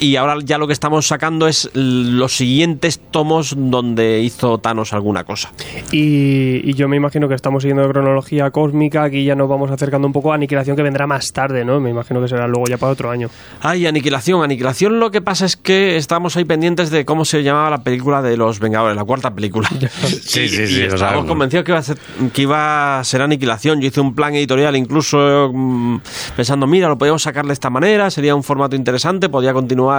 [0.00, 5.24] Y ahora ya lo que estamos sacando es los siguientes tomos donde hizo Thanos alguna
[5.24, 5.52] cosa.
[5.92, 10.06] Y, y yo me imagino que estamos siguiendo cronología cósmica, aquí ya nos vamos acercando
[10.06, 11.80] un poco a Aniquilación que vendrá más tarde, ¿no?
[11.80, 13.28] Me imagino que será luego ya para otro año.
[13.60, 14.42] Ay, Aniquilación.
[14.42, 18.22] Aniquilación lo que pasa es que estamos ahí pendientes de cómo se llamaba la película
[18.22, 19.68] de los Vengadores, la cuarta película.
[20.30, 21.98] Sí, sí, sí, lo estábamos convencidos que iba, a ser,
[22.32, 23.80] que iba a ser Aniquilación.
[23.82, 25.98] Yo hice un plan editorial incluso mm,
[26.36, 29.89] pensando, mira, lo podíamos sacar de esta manera, sería un formato interesante, podía continuar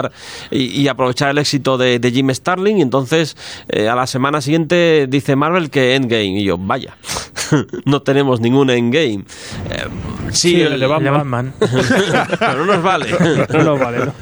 [0.51, 2.77] y, y aprovechar el éxito de, de Jim Starling.
[2.77, 3.35] Y entonces,
[3.69, 6.39] eh, a la semana siguiente dice Marvel que Endgame.
[6.39, 6.95] Y yo, vaya,
[7.85, 9.23] no tenemos ningún Endgame.
[9.69, 9.85] Eh,
[10.31, 11.13] sí, Sí, el- de El de Batman.
[11.17, 11.53] Batman.
[12.39, 13.05] pero no nos vale.
[13.51, 14.13] No nos vale, ¿no?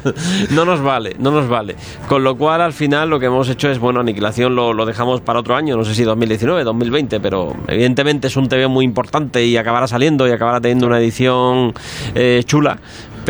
[0.51, 1.75] No nos vale, no nos vale.
[2.07, 5.22] Con lo cual, al final, lo que hemos hecho es, bueno, Aniquilación lo, lo dejamos
[5.22, 9.45] para otro año, no sé si 2019, 2020, pero evidentemente es un TV muy importante
[9.45, 11.73] y acabará saliendo y acabará teniendo una edición
[12.15, 12.80] eh, chula,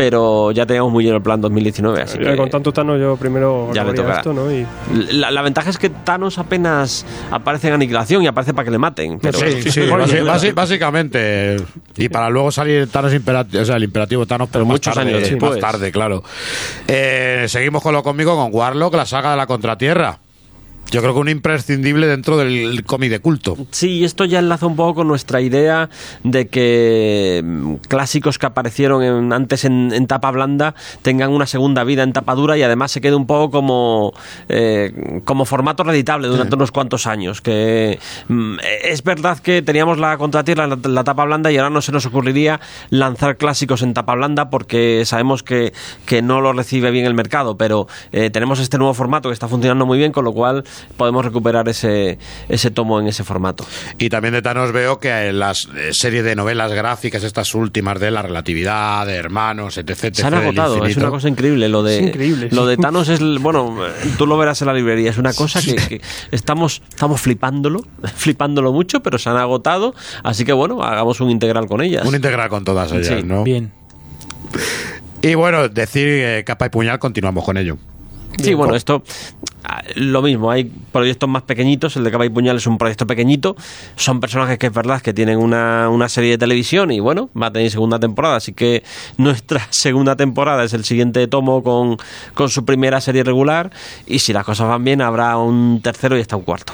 [0.00, 2.34] pero ya teníamos muy lleno el plan 2019, así que...
[2.34, 4.16] Con tanto Thanos yo primero ya le tocará.
[4.16, 4.50] esto, ¿no?
[4.50, 4.66] Y
[5.12, 8.78] La, la ventaja es que Thanos apenas aparece en Aniquilación y aparece para que le
[8.78, 9.38] maten, pero...
[9.38, 11.56] Sí, sí, basi- basi- básicamente.
[11.98, 15.10] Y para luego salir Thanos imperativo, o sea, el imperativo Thanos, pero más muchos tarde,
[15.10, 15.60] años más después.
[15.60, 16.24] tarde, claro.
[16.88, 20.18] Eh, seguimos con lo conmigo con Warlock, la saga de la Contratierra.
[20.90, 23.56] Yo creo que un imprescindible dentro del cómic de culto.
[23.70, 25.88] Sí, esto ya enlaza un poco con nuestra idea
[26.24, 31.84] de que mm, clásicos que aparecieron en- antes en, en tapa blanda tengan una segunda
[31.84, 34.12] vida en tapa dura y además se quede un poco como,
[34.48, 37.40] eh, como formato reeditable durante unos cuantos años.
[37.40, 41.82] Que mm, es verdad que teníamos la contratierra, la, la tapa blanda y ahora no
[41.82, 42.60] se nos ocurriría
[42.90, 45.72] lanzar clásicos en tapa blanda porque sabemos que,
[46.06, 49.46] que no lo recibe bien el mercado, pero eh, tenemos este nuevo formato que está
[49.46, 50.64] funcionando muy bien, con lo cual
[50.96, 52.18] podemos recuperar ese,
[52.48, 53.66] ese tomo en ese formato.
[53.98, 57.98] Y también de Thanos veo que en las eh, series de novelas gráficas, estas últimas
[58.00, 60.12] de la relatividad, de hermanos, etc.
[60.12, 61.68] Se han etc., agotado, es una cosa increíble.
[61.68, 62.70] Lo de, increíble, lo sí.
[62.70, 63.76] de Thanos es, bueno,
[64.18, 66.00] tú lo verás en la librería, es una cosa que, que
[66.30, 67.84] estamos, estamos flipándolo,
[68.16, 72.06] flipándolo mucho, pero se han agotado, así que bueno, hagamos un integral con ellas.
[72.06, 73.44] Un integral con todas ellas, Sí, ¿no?
[73.44, 73.72] Bien.
[75.22, 77.76] Y bueno, decir eh, capa y puñal, continuamos con ello.
[78.42, 79.02] Sí, bueno, esto
[79.94, 83.56] lo mismo, hay proyectos más pequeñitos, el de Capa y Puñal es un proyecto pequeñito,
[83.96, 87.46] son personajes que es verdad que tienen una, una serie de televisión y bueno, va
[87.46, 88.82] a tener segunda temporada, así que
[89.16, 91.98] nuestra segunda temporada es el siguiente tomo con,
[92.34, 93.70] con su primera serie regular
[94.06, 96.72] y si las cosas van bien habrá un tercero y hasta un cuarto.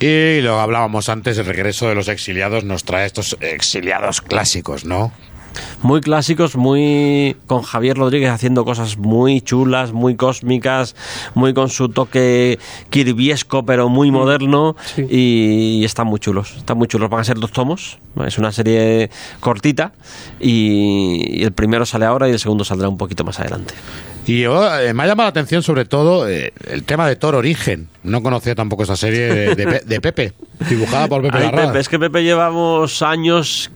[0.00, 5.12] Y lo hablábamos antes, el regreso de los exiliados nos trae estos exiliados clásicos, ¿no?
[5.82, 10.96] Muy clásicos, muy con Javier Rodríguez haciendo cosas muy chulas, muy cósmicas,
[11.34, 12.58] muy con su toque
[12.90, 15.06] kirbiesco, pero muy moderno sí.
[15.10, 16.54] y, y están muy chulos.
[16.56, 17.10] Están muy chulos.
[17.10, 17.98] Van a ser dos tomos.
[18.26, 19.10] Es una serie
[19.40, 19.92] cortita
[20.40, 23.74] y, y el primero sale ahora y el segundo saldrá un poquito más adelante.
[24.26, 27.34] Y yo, eh, me ha llamado la atención sobre todo eh, el tema de Thor
[27.34, 27.88] Origen.
[28.04, 30.32] No conocía tampoco esa serie de, de Pe- de Pepe,
[30.68, 31.50] dibujada por Pepe Ay.
[31.50, 33.70] Pepe, es que Pepe llevamos años.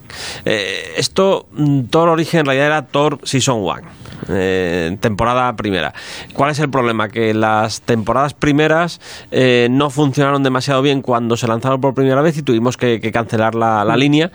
[0.44, 3.82] eh, esto, mm, Thor Origen en realidad era Thor Season 1.
[4.30, 5.94] eh, temporada primera.
[6.34, 7.08] ¿Cuál es el problema?
[7.08, 9.00] Que las temporadas primeras
[9.30, 13.12] eh, no funcionaron demasiado bien cuando se lanzaron por primera vez y tuvimos que, que
[13.12, 14.30] cancelar la, la línea.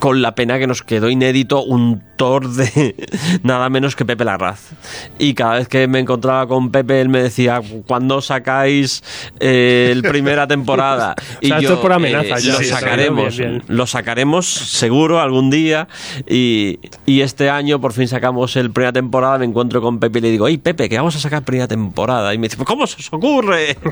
[0.00, 2.94] Con la pena que nos quedó inédito un Thor de
[3.44, 4.60] nada menos que Pepe Larraz.
[5.18, 9.02] Y cada vez que me encontraba con Pepe, él me decía: ¿Cuándo sacáis
[9.40, 11.14] eh, el primera temporada?
[11.42, 12.52] O sea, esto es por amenaza, eh, ya.
[12.52, 13.62] lo Sí, sacaremos, bien, bien.
[13.68, 15.88] lo sacaremos seguro algún día.
[16.28, 19.38] Y, y este año por fin sacamos el primera temporada.
[19.38, 22.32] Me encuentro con Pepe y le digo: ¡Ey, Pepe, que vamos a sacar primera temporada!
[22.34, 23.76] Y me dice: "¿Pues ¿Cómo se os ocurre?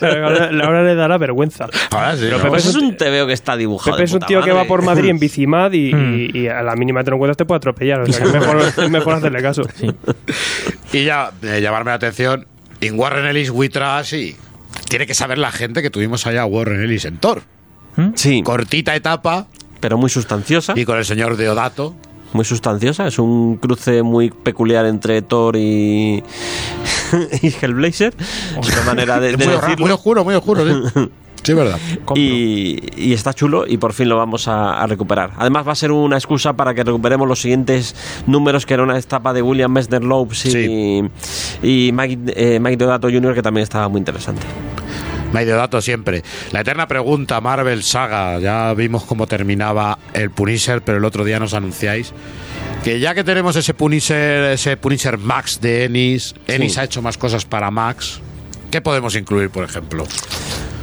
[0.00, 1.66] Ahora, ahora le dará vergüenza.
[1.90, 2.42] Ahora sí, Pero ¿no?
[2.44, 3.96] Pepe Pues es un- un TVO que está dibujado.
[3.96, 6.74] Pepe es un tío que va por Madrid en bicimad y, y- y a la
[6.76, 8.00] mínima te lo encuentras te puede atropellar.
[8.02, 9.62] O sea, que es mejor, es mejor hacerle caso.
[10.92, 12.46] Y ya, eh, llamarme la atención,
[12.80, 13.52] en Warren Ellis
[14.12, 14.36] y
[14.88, 17.42] tiene que saber la gente que tuvimos allá a Warren Ellis en Thor.
[18.14, 19.46] Sí, Cortita etapa
[19.80, 20.72] pero muy sustanciosa.
[20.76, 21.94] y con el señor Deodato.
[22.32, 23.06] muy sustanciosa.
[23.06, 26.22] Es un cruce muy peculiar entre Thor y,
[27.42, 28.14] y Hellblazer.
[28.60, 29.76] Es una manera de, de muy, decirlo.
[29.86, 31.10] muy oscuro, muy oscuro, sí.
[31.48, 31.78] Sí, verdad.
[32.14, 35.30] Y, y está chulo y por fin lo vamos a, a recuperar.
[35.38, 37.94] Además va a ser una excusa para que recuperemos los siguientes
[38.26, 41.02] números que era una etapa de William Messner Lopes y, Sí.
[41.62, 43.32] y Mike, eh, Mike Deodato Jr.
[43.34, 44.42] que también estaba muy interesante.
[45.32, 46.22] Me dato siempre.
[46.52, 48.38] La eterna pregunta, Marvel Saga.
[48.40, 52.12] Ya vimos cómo terminaba el Punisher, pero el otro día nos anunciáis
[52.84, 57.16] que ya que tenemos ese Punisher, ese Punisher Max de Ennis, Ennis ha hecho más
[57.16, 58.20] cosas para Max.
[58.70, 60.04] ¿Qué podemos incluir, por ejemplo?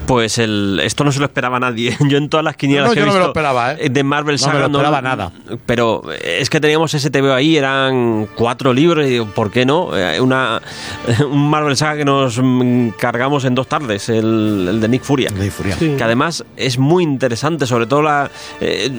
[0.07, 1.97] Pues el, esto no se lo esperaba nadie.
[2.07, 3.89] Yo en todas las quinielas No, que yo he no me lo visto esperaba, ¿eh?
[3.89, 5.31] de Marvel No Saga me lo esperaba nada.
[5.65, 9.95] Pero es que teníamos ese TVO ahí, eran cuatro libros y digo, ¿por qué no?
[9.97, 10.61] Eh, Una,
[11.29, 15.31] un Marvel Saga que nos mm, cargamos en dos tardes, el, el de Nick Furia.
[15.79, 15.95] Sí.
[15.97, 18.29] Que además es muy interesante, sobre todo la...
[18.61, 18.91] eh,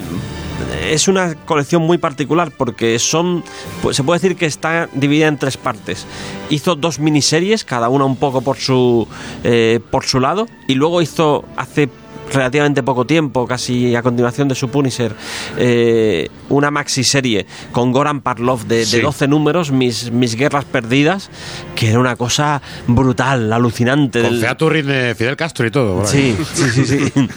[0.90, 3.44] es una colección muy particular porque son,
[3.82, 6.06] pues se puede decir que está dividida en tres partes.
[6.50, 9.06] Hizo dos miniseries, cada una un poco por su,
[9.44, 11.88] eh, por su lado, y luego hizo hace
[12.32, 15.14] relativamente poco tiempo, casi a continuación de su Punisher,
[15.58, 19.00] eh, una maxi serie con Goran Parlov de, de Sí.
[19.00, 21.30] 12 números, mis, mis guerras perdidas,
[21.76, 24.22] que era una cosa brutal, alucinante.
[24.22, 26.04] Con del- Fidel Castro y todo.
[26.06, 27.12] Sí, sí, sí, sí.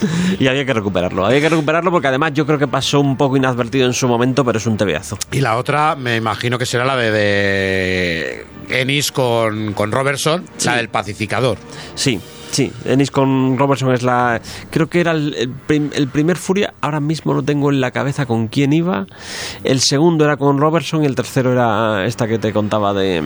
[0.38, 1.24] Y había que recuperarlo.
[1.26, 4.44] Había que recuperarlo porque además yo creo que pasó un poco inadvertido en su momento,
[4.44, 5.18] pero es un tebeazo.
[5.32, 10.76] Y la otra, me imagino que será la de, de Ennis con, con Robertson, la
[10.76, 11.56] del pacificador.
[11.94, 12.70] Sí, sí.
[12.84, 14.40] Ennis con Robertson es la.
[14.70, 16.74] Creo que era el, el prim- el primer Furia.
[16.80, 19.06] Ahora mismo lo tengo en la cabeza con quién iba.
[19.64, 23.22] El segundo era con Robertson y el tercero era esta que te contaba de.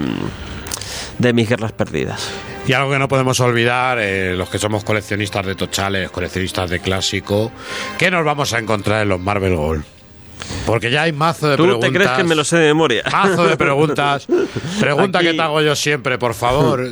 [1.21, 2.31] De mis guerras perdidas.
[2.67, 6.81] Y algo que no podemos olvidar, eh, los que somos coleccionistas de tochales, coleccionistas de
[6.81, 7.51] clásico,
[7.99, 9.85] ¿qué nos vamos a encontrar en los Marvel Gold?
[10.67, 11.91] Porque ya hay mazo de ¿Tú preguntas.
[11.91, 13.03] te crees que me lo sé de memoria?
[13.13, 14.27] Mazo de preguntas.
[14.81, 16.83] Pregunta Aquí- que te hago yo siempre, por favor.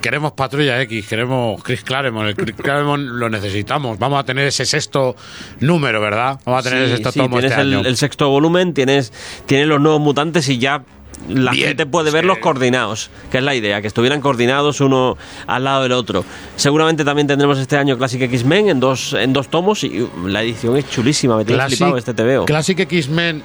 [0.00, 2.28] Queremos Patrulla X, queremos Chris Claremont.
[2.28, 3.98] El Chris Claremont lo necesitamos.
[3.98, 5.16] Vamos a tener ese sexto
[5.60, 6.38] número, ¿verdad?
[6.44, 7.88] Vamos a tener Sí, ese sexto sí, tomo tienes este el, año.
[7.88, 9.12] el sexto volumen, tienes,
[9.46, 10.82] tienes los nuevos mutantes y ya
[11.28, 12.14] la Bien, gente puede sí.
[12.14, 15.16] verlos coordinados, que es la idea, que estuvieran coordinados uno
[15.46, 16.24] al lado del otro.
[16.56, 20.42] Seguramente también tendremos este año Classic X-Men en dos, en dos tomos y uh, la
[20.42, 22.44] edición es chulísima, me tiene flipado este TVO.
[22.44, 23.42] Classic X-Men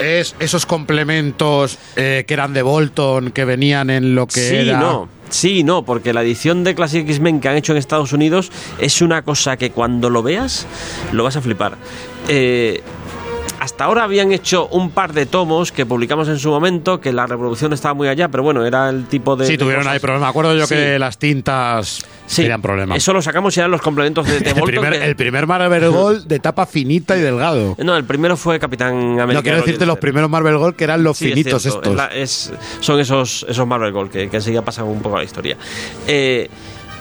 [0.00, 4.78] es esos complementos eh, que eran de Bolton, que venían en lo que Sí, era.
[4.80, 5.08] no.
[5.28, 9.02] Sí, no, porque la edición de Classic X-Men que han hecho en Estados Unidos es
[9.02, 10.66] una cosa que cuando lo veas
[11.12, 11.76] lo vas a flipar.
[12.28, 12.80] Eh,
[13.60, 17.26] hasta ahora habían hecho un par de tomos que publicamos en su momento, que la
[17.26, 19.46] reproducción estaba muy allá, pero bueno, era el tipo de...
[19.46, 20.26] Sí, de tuvieron cosas- ahí problemas.
[20.26, 20.74] Me acuerdo yo Sí.
[20.74, 22.98] que las tintas Sí, tenían problemas.
[22.98, 25.90] Eso lo sacamos y eran los complementos de, de el, primer, que- el primer Marvel
[25.90, 27.76] Gold de tapa finita y delgado.
[27.78, 29.32] No, el primero fue Capitán América.
[29.34, 31.86] No quiero decirte los primeros Marvel Gold que eran los Sí, finitos estos.
[31.86, 35.20] es la- es- son esos, esos Marvel Gold que, que enseguida pasan un poco a
[35.20, 35.56] la historia.
[36.06, 36.48] Eh,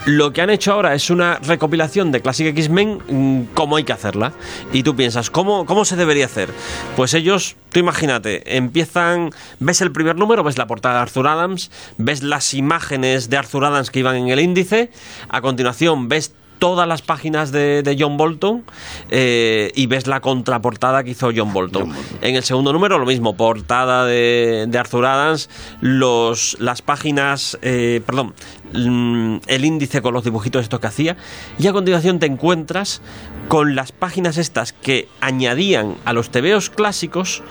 [0.05, 3.93] lo que han hecho ahora es una recopilación de Classic X-Men, mm, cómo hay que
[3.93, 4.33] hacerla.
[4.71, 6.49] Y tú piensas, ¿cómo, ¿cómo se debería hacer?
[6.95, 11.71] Pues ellos, tú imagínate, empiezan, ves el primer número, ves la portada de Arthur Adams,
[11.97, 14.91] ves las imágenes de Arthur Adams que iban en el índice,
[15.27, 18.63] a continuación ves todas las páginas de, de John Bolton
[19.09, 21.91] eh, y ves la contraportada que hizo John Bolton.
[22.21, 25.49] En el segundo número lo mismo, portada de, de Arthur Adams,
[25.81, 28.33] los, las páginas, eh, perdón,
[28.73, 31.17] mm, el índice con los dibujitos estos que hacía
[31.59, 33.01] y a continuación te encuentras
[33.47, 37.43] con las páginas estas que añadían a los tebeos clásicos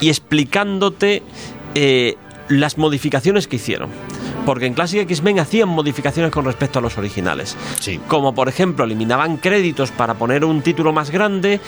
[0.00, 1.22] y explicándote
[1.74, 2.16] eh,
[2.48, 3.90] las modificaciones que hicieron.
[4.46, 7.56] Porque en Classic X-Men hacían modificaciones con respecto a los originales.
[7.80, 8.00] Sí.
[8.08, 11.60] Como por ejemplo, eliminaban créditos para poner un título más grande.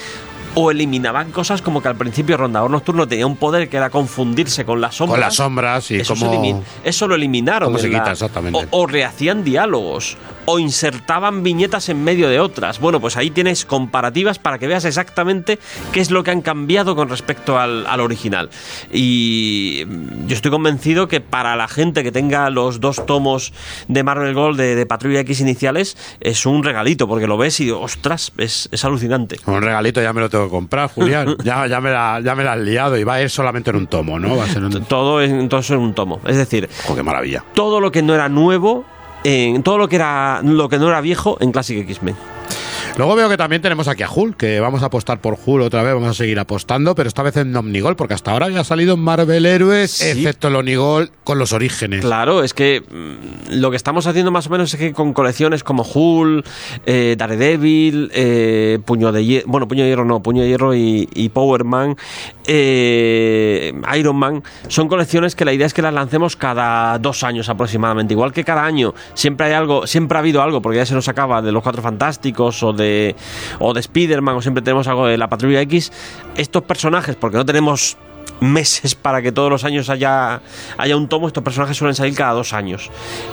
[0.55, 4.65] O eliminaban cosas como que al principio Rondador Nocturno tenía un poder que era confundirse
[4.65, 5.15] con las sombras.
[5.15, 7.69] Con las sombras y eso, elimin- eso lo eliminaron.
[7.69, 8.67] cómo se en la- quita, exactamente.
[8.71, 10.17] O, o rehacían diálogos.
[10.51, 12.81] O insertaban viñetas en medio de otras.
[12.81, 15.59] Bueno, pues ahí tienes comparativas para que veas exactamente
[15.93, 18.49] qué es lo que han cambiado con respecto al, al original.
[18.91, 19.85] Y
[20.27, 23.53] yo estoy convencido que para la gente que tenga los dos tomos
[23.89, 27.71] de Marvel Gold de, de Patrulla X iniciales, es un regalito, porque lo ves y
[27.71, 29.37] ostras, es, es alucinante.
[29.47, 31.37] Un regalito ya me lo tengo que comprar, Julián.
[31.45, 33.77] ya, ya, me la, ya me la has liado y va a ir solamente en
[33.77, 34.37] un tomo, ¿no?
[34.37, 34.71] Va a ser un...
[34.85, 36.21] Todo en, todo eso en un tomo.
[36.27, 37.45] Es decir, Oh, qué maravilla.
[37.55, 38.85] todo lo que no era nuevo,
[39.25, 42.15] en todo lo que era lo que no era viejo en Classic X-Men.
[42.97, 45.83] Luego veo que también tenemos aquí a Hulk, que vamos a apostar por Hulk otra
[45.83, 48.95] vez, vamos a seguir apostando, pero esta vez en Omnigol, porque hasta ahora había salido
[48.95, 50.09] en Marvel Héroes, Sí.
[50.09, 52.01] excepto el Omnigol con los orígenes.
[52.05, 55.63] Claro, es que mm, lo que estamos haciendo más o menos es que con colecciones
[55.63, 56.45] como Hulk,
[56.87, 61.09] eh, Daredevil, eh, Puño de Hierro, bueno, Puño de Hierro no, Puño de Hierro y,
[61.15, 61.97] y Power Man,
[62.47, 67.49] eh, Iron Man, son colecciones que la idea es que las lancemos cada dos años
[67.49, 70.95] aproximadamente, igual que cada año siempre hay algo, siempre ha habido algo, porque ya se
[70.95, 73.15] nos acaba de los Cuatro Fantásticos o de,
[73.59, 75.93] o de Spider-Man o siempre tenemos algo de la Patrulla X,
[76.37, 77.99] estos personajes, porque no tenemos
[78.41, 80.41] meses para que todos los años haya,
[80.77, 81.27] haya un tomo.
[81.27, 82.91] Estos personajes suelen salir cada dos años.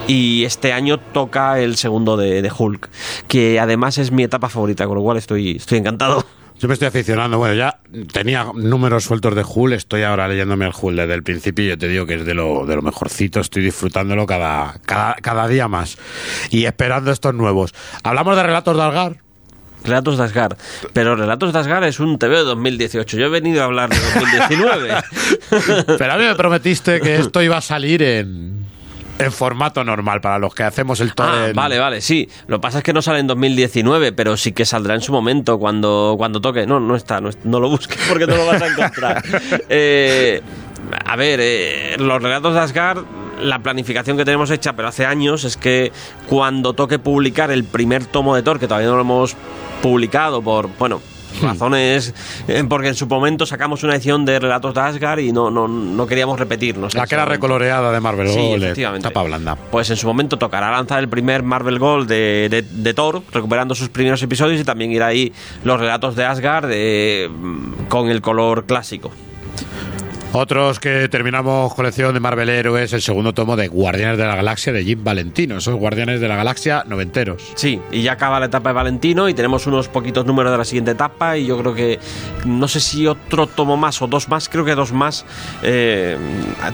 [0.07, 2.89] Y este año toca el segundo de, Hulk,
[3.27, 6.25] que además es mi etapa favorita, con lo cual estoy, estoy encantado.
[6.57, 7.37] Yo me estoy aficionando.
[7.37, 7.79] Bueno, ya
[8.13, 11.77] tenía números sueltos de Hulk, estoy ahora leyéndome el Hulk desde el principio y yo
[11.77, 15.67] te digo que es de lo, de lo mejorcito, estoy disfrutándolo cada, cada, cada día
[15.67, 15.97] más.
[16.51, 17.73] Y esperando estos nuevos.
[18.03, 19.24] Hablamos de relatos de Algar.
[19.85, 20.57] Relatos de Asgard.
[20.93, 23.17] Pero Relatos de Asgard es un TV de 2018.
[23.17, 24.93] Yo he venido a hablar de 2019.
[25.97, 28.65] Pero a mí me prometiste que esto iba a salir en,
[29.19, 31.55] en formato normal para los que hacemos el Ah, torrent.
[31.55, 32.27] vale, vale, sí.
[32.47, 35.11] Lo que pasa es que no sale en 2019, pero sí que saldrá en su
[35.11, 36.65] momento cuando, cuando toque.
[36.67, 39.23] No, no está, no, es- no lo busques porque no lo vas a encontrar.
[39.69, 40.41] Eh,
[41.05, 42.99] a ver, eh, los relatos de Asgard,
[43.41, 45.91] la planificación que tenemos hecha, pero hace años, es que
[46.27, 49.35] cuando toque publicar el primer tomo de Thor, que todavía no lo hemos
[49.81, 51.01] publicado por, bueno,
[51.41, 52.13] razones,
[52.47, 55.67] eh, porque en su momento sacamos una edición de relatos de Asgard y no, no,
[55.67, 56.93] no queríamos repetirnos.
[56.95, 59.07] La que era recoloreada de Marvel Sí, Gold, de efectivamente.
[59.09, 59.55] tapa blanda.
[59.55, 63.75] Pues en su momento tocará lanzar el primer Marvel Gold de, de- de Thor, recuperando
[63.75, 65.33] sus primeros episodios y también irá ahí
[65.65, 67.29] los relatos de Asgard eh,
[67.89, 69.11] con el color clásico.
[70.37, 74.73] Otros que terminamos colección de Marvel Héroes, el segundo tomo de Guardianes de la Galaxia
[74.73, 77.41] de Jim Valentino, esos Guardianes de la Galaxia noventeros.
[77.55, 80.65] Sí, y ya acaba la etapa de Valentino y tenemos unos poquitos números de la
[80.65, 81.99] siguiente etapa y yo creo que
[82.43, 85.25] no sé si otro tomo más o dos más, creo que dos más
[85.63, 86.17] eh,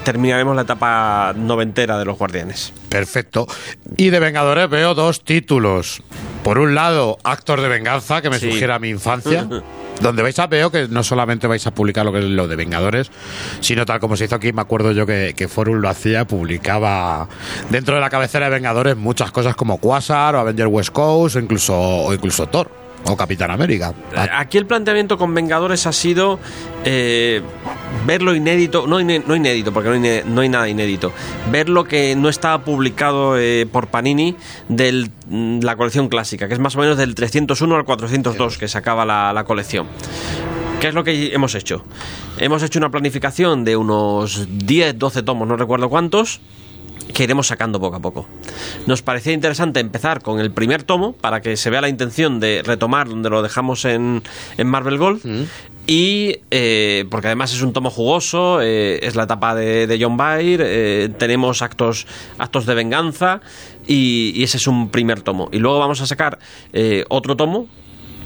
[0.03, 2.73] terminaremos la etapa noventera de los Guardianes.
[2.89, 3.45] Perfecto.
[3.95, 6.01] Y de Vengadores veo dos títulos.
[6.43, 8.49] Por un lado, Actor de Venganza, que me Sí.
[8.51, 9.47] sugiere a mi infancia.
[10.01, 12.55] Donde vais a veo que no solamente vais a publicar lo que es lo de
[12.55, 13.11] Vengadores,
[13.59, 17.27] sino tal como se hizo aquí, me acuerdo yo que, que Forum lo hacía, publicaba
[17.69, 21.39] dentro de la cabecera de Vengadores muchas cosas como Quasar o Avenger West Coast o
[21.39, 23.93] incluso, o incluso Thor o Capitán América.
[24.33, 26.39] Aquí el planteamiento con Vengadores ha sido
[26.83, 27.41] eh,
[28.05, 31.11] ver lo inédito, no, no inédito, porque no, no hay nada inédito,
[31.51, 34.35] ver lo que no estaba publicado eh, por Panini
[34.69, 39.05] de la colección clásica, que es más o menos del 301 al 402 que sacaba
[39.05, 39.87] la, la colección.
[40.79, 41.83] ¿Qué es lo que hemos hecho?
[42.39, 46.41] Hemos hecho una planificación de unos 10, 12 tomos, no recuerdo cuántos,
[47.13, 48.27] que iremos sacando poco a poco.
[48.87, 52.61] Nos parecía interesante empezar con el primer tomo para que se vea la intención de
[52.63, 54.23] retomar donde lo dejamos en,
[54.57, 55.47] en Marvel Gold.
[55.87, 60.15] Y eh, porque además es un tomo jugoso, eh, es la etapa de, de John
[60.15, 62.05] Byrne, eh, tenemos actos,
[62.37, 63.41] actos de venganza
[63.87, 65.49] y, y ese es un primer tomo.
[65.51, 66.37] Y luego vamos a sacar
[67.09, 67.67] otro tomo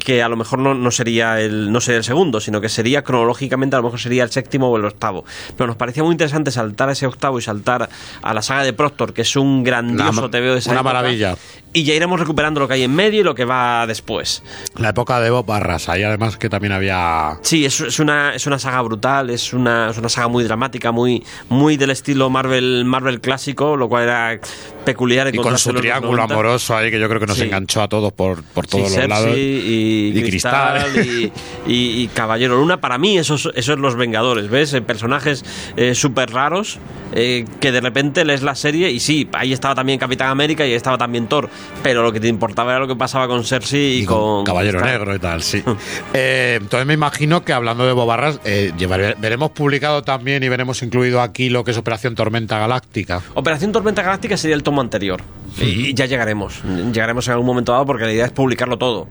[0.06, 3.03] que a lo mejor no, no sería el no sería el segundo, sino que sería
[3.03, 5.25] cronológicamente a lo mejor sería el séptimo o el octavo.
[5.58, 7.90] Pero nos parecía muy interesante saltar a ese octavo y saltar
[8.22, 10.93] a la saga de Proctor, que es un grandioso Una- TVO de esa una época.
[10.93, 11.35] maravilla.
[11.77, 14.41] Y ya iremos recuperando lo que hay en medio y lo que va después.
[14.77, 17.37] La época de Bob Barras, ahí además que también había...
[17.41, 20.93] Sí, es, es una, es una saga brutal, es una, es una saga muy dramática,
[20.93, 24.39] muy, muy del estilo Marvel, Marvel clásico, lo cual era
[24.85, 25.35] peculiar.
[25.35, 26.33] Y con su triángulo 90.
[26.33, 27.43] amoroso ahí que yo creo que nos Sí.
[27.43, 29.35] enganchó a todos por, por todos Sí, los lados.
[29.35, 31.05] y, Y Cristal, Cristal.
[31.05, 31.31] y,
[31.73, 32.79] y- y Caballero Luna.
[32.79, 34.73] Para mí, esos, esos los Vengadores, ¿ves?
[34.73, 35.43] Eh, Personajes
[35.75, 36.79] eh, súper raros
[37.13, 40.69] eh, que de repente lees la serie y sí, ahí estaba también Capitán América y
[40.69, 41.49] ahí estaba también Thor,
[41.84, 44.82] pero lo que te importaba era lo que pasaba con Cersei y, con, Caballero.
[44.82, 45.64] Negro y tal, sí.
[46.14, 50.82] Eh, entonces me imagino que hablando de Bobarras, eh, llevar- veremos publicado también y veremos
[50.82, 53.22] incluido aquí lo que es Operación Tormenta Galáctica.
[53.34, 55.22] Operación Tormenta Galáctica sería el tomo anterior.
[55.58, 56.61] Y ya llegaremos.
[56.92, 59.08] Llegaremos en algún momento dado porque la idea es publicarlo todo.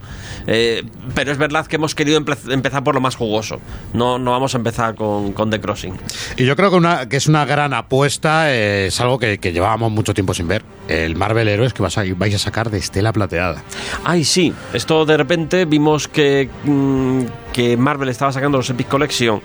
[0.46, 0.82] Eh,
[1.14, 3.60] pero es verdad que hemos querido empe- empezar por lo más jugoso.
[3.94, 5.94] No, no vamos a empezar con, con The Crossing.
[6.36, 9.90] Y yo creo que, una, que es una gran apuesta, es algo que, que llevábamos
[9.90, 10.62] mucho tiempo sin ver.
[10.86, 13.62] El Marvel Héroes que vas a- vais a sacar de Estela Plateada.
[14.04, 14.52] Ay, sí.
[14.72, 19.40] Esto de repente vimos que, mm, que Marvel estaba sacando los Epic Collection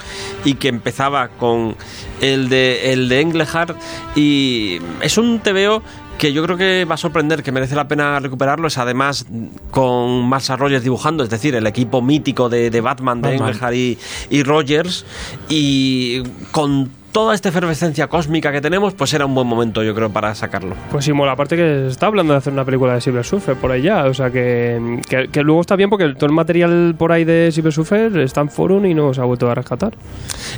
[0.45, 1.76] y que empezaba con
[2.22, 3.76] el de, el de Englehart.
[4.16, 5.82] Y es un TVO
[6.18, 8.68] que yo creo que va a sorprender, que merece la pena recuperarlo.
[8.68, 9.26] Es además
[9.72, 13.36] con Marcia Rogers dibujando, es decir, el equipo mítico de, de Batman, de.
[13.36, 13.98] Englehart y,
[14.30, 15.06] y Rogers.
[15.48, 16.22] Y
[16.52, 20.34] con toda esta efervescencia cósmica que tenemos, pues era un buen momento, yo creo, para
[20.36, 20.76] sacarlo.
[20.92, 21.32] Pues sí, mola.
[21.34, 24.06] Aparte que se está hablando de hacer una película de Silver Surfer por ahí ya.
[24.06, 27.52] O sea que, que, que luego está bien porque todo el material por ahí de
[27.52, 29.94] Silver Surfer está en forum y no se ha vuelto a rescatar.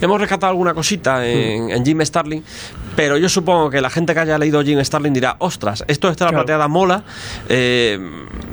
[0.02, 2.44] Hemos rescatado alguna cosita en, en Jim Starlin,
[2.96, 6.12] pero yo supongo que la gente que haya leído Jim Starlin dirá, ostras, esto de
[6.12, 6.44] Estela Claro.
[6.46, 7.04] Plateada mola,
[7.50, 8.00] eh,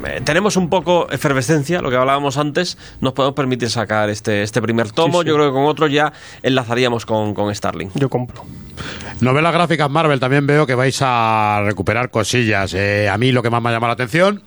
[0.07, 4.61] eh, tenemos un poco efervescencia, lo que hablábamos antes, nos podemos permitir sacar este, este
[4.63, 5.29] primer tomo, Sí, sí.
[5.29, 6.13] yo creo que con otro ya
[6.43, 7.91] enlazaríamos con, con Starling.
[7.99, 8.45] Yo compro.
[9.21, 12.73] Novelas gráficas Marvel, también veo que vais a recuperar cosillas.
[12.75, 14.43] Eh, a mí lo que más me ha llamado la atención,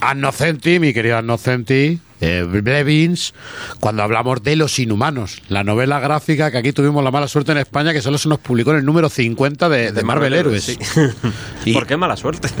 [0.00, 3.34] Annocenti, mi querida Annocenti, eh, Blevins,
[3.80, 7.58] cuando hablamos de Los Inhumanos, la novela gráfica que aquí tuvimos la mala suerte en
[7.58, 10.64] España, que solo se nos publicó en el número 50 de, de Marvel, Héroes.
[10.64, 10.78] sí.
[11.66, 12.48] Y- ¿Por qué mala suerte?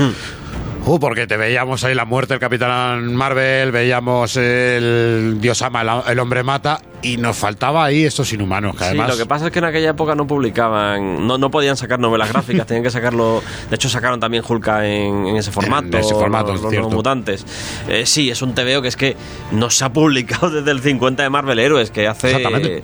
[0.88, 6.12] Uh, porque te veíamos ahí la muerte del Capitán Marvel, veíamos el Dios ama, el,
[6.12, 6.80] el hombre mata,
[7.12, 9.10] y nos faltaba ahí estos inhumanos, que Sí, además...
[9.10, 12.28] lo que pasa es que en aquella época no publicaban, no, no podían sacar novelas
[12.30, 13.42] gráficas, tenían que sacarlo.
[13.70, 15.96] De hecho, sacaron también Hulka en, en ese formato.
[15.98, 16.88] ese formato, los, es los cierto.
[16.88, 17.46] Nuevos mutantes.
[17.88, 19.16] Eh, sí, es un TVO que es que
[19.52, 22.28] no se ha publicado desde el 50 de Marvel Héroes, que hace.
[22.28, 22.82] Exactamente.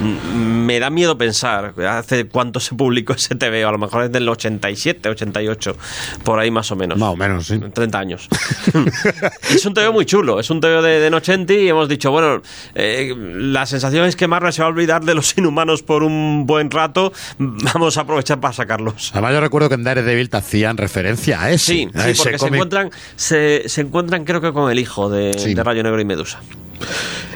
[0.00, 3.68] Mm, Me da miedo pensar hace cuánto se publicó ese TVO.
[3.68, 5.76] A lo mejor es del 87, 88,
[6.24, 6.98] por ahí más o menos.
[6.98, 7.58] Más o menos, sí.
[7.58, 8.28] 30 años.
[9.50, 12.42] es un TVO muy chulo, es un TVO de, de Nochenti y hemos dicho, bueno,
[12.74, 16.46] eh, la sensación es que Marvel se va a olvidar de los inhumanos por un
[16.46, 19.10] buen rato, vamos a aprovechar para sacarlos.
[19.12, 22.22] Además yo recuerdo que en Daredevil te hacían referencia a ese, Sí, a sí ese
[22.22, 25.54] porque se encuentran, se, se encuentran creo que con el hijo de, Sí.
[25.54, 26.40] de Rayo Negro y Medusa.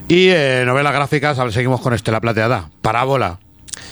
[0.08, 2.70] Y eh, novelas gráficas, a ver, seguimos con Estela Plateada.
[2.82, 3.38] Parábola.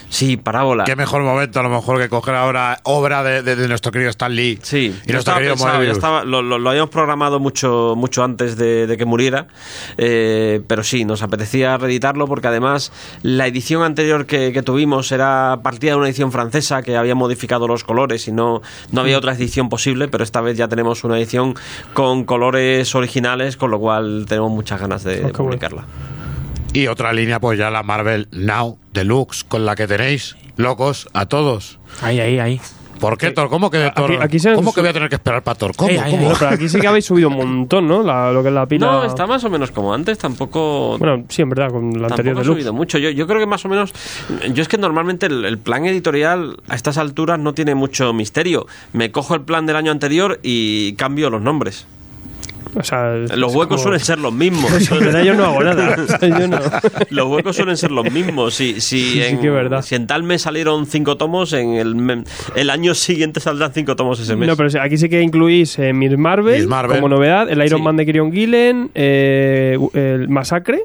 [0.08, 0.84] Sí, parábola.
[0.84, 4.10] Qué mejor momento a lo mejor que coger ahora obra de, de- de nuestro querido
[4.10, 4.58] Stan Lee.
[4.62, 8.56] Sí, y nuestro estaba querido pensado, estaba- lo, lo- lo habíamos programado mucho, mucho antes
[8.56, 9.46] de, de que muriera,
[9.98, 15.60] eh, pero sí, nos apetecía reeditarlo porque además la edición anterior que, que tuvimos era
[15.62, 18.62] partida de una edición francesa que había modificado los colores y no,
[18.92, 19.04] no Mm.
[19.04, 21.54] había otra edición posible, pero esta vez ya tenemos una edición
[21.94, 25.84] con colores originales, con lo cual tenemos muchas ganas de, Oh, bueno.
[26.76, 31.24] Y otra línea, pues ya la Marvel Now Deluxe, con la que tenéis locos a
[31.26, 31.78] todos.
[32.02, 32.60] Ahí, ahí, ahí.
[33.00, 33.48] ¿Por qué, Thor?
[33.50, 34.22] ¿Cómo que de Aquí- Thor?
[34.22, 35.72] aquí se- ¿Cómo que voy a tener que esperar para Thor?
[35.76, 35.90] ¿Cómo?
[35.90, 36.22] Ey, ay, ¿Cómo?
[36.24, 38.02] Bueno, pero aquí sí que habéis subido un montón, ¿no?
[38.02, 38.86] La- lo que es la pila.
[38.86, 40.96] No, está más o menos como antes, tampoco...
[40.98, 42.54] Bueno, sí, en verdad, con la anterior de Lux.
[42.54, 42.96] subido mucho.
[42.98, 43.92] Yo, yo creo que más o menos.
[44.52, 48.66] Yo es que normalmente el, el plan editorial a estas alturas no tiene mucho misterio.
[48.94, 51.86] Me cojo el plan del año anterior y cambio los nombres.
[52.74, 54.70] O sea, Los huecos como- suelen ser los mismos.
[54.90, 55.96] En verdad yo no hago nada.
[56.02, 56.58] O sea, yo no.
[57.10, 58.54] Los huecos suelen ser los mismos.
[58.54, 59.82] Si, si, Sí, sí en, que es verdad.
[59.82, 61.74] si en tal mes salieron cinco tomos, en
[62.56, 64.48] el, año siguiente saldrán cinco tomos ese mes.
[64.48, 66.96] No, pero aquí sí que incluís eh, Miss Marvel, Miss Marvel.
[66.96, 67.84] como novedad, el Iron Sí.
[67.84, 70.82] Man de Kieron Gillen, eh, el Masacre,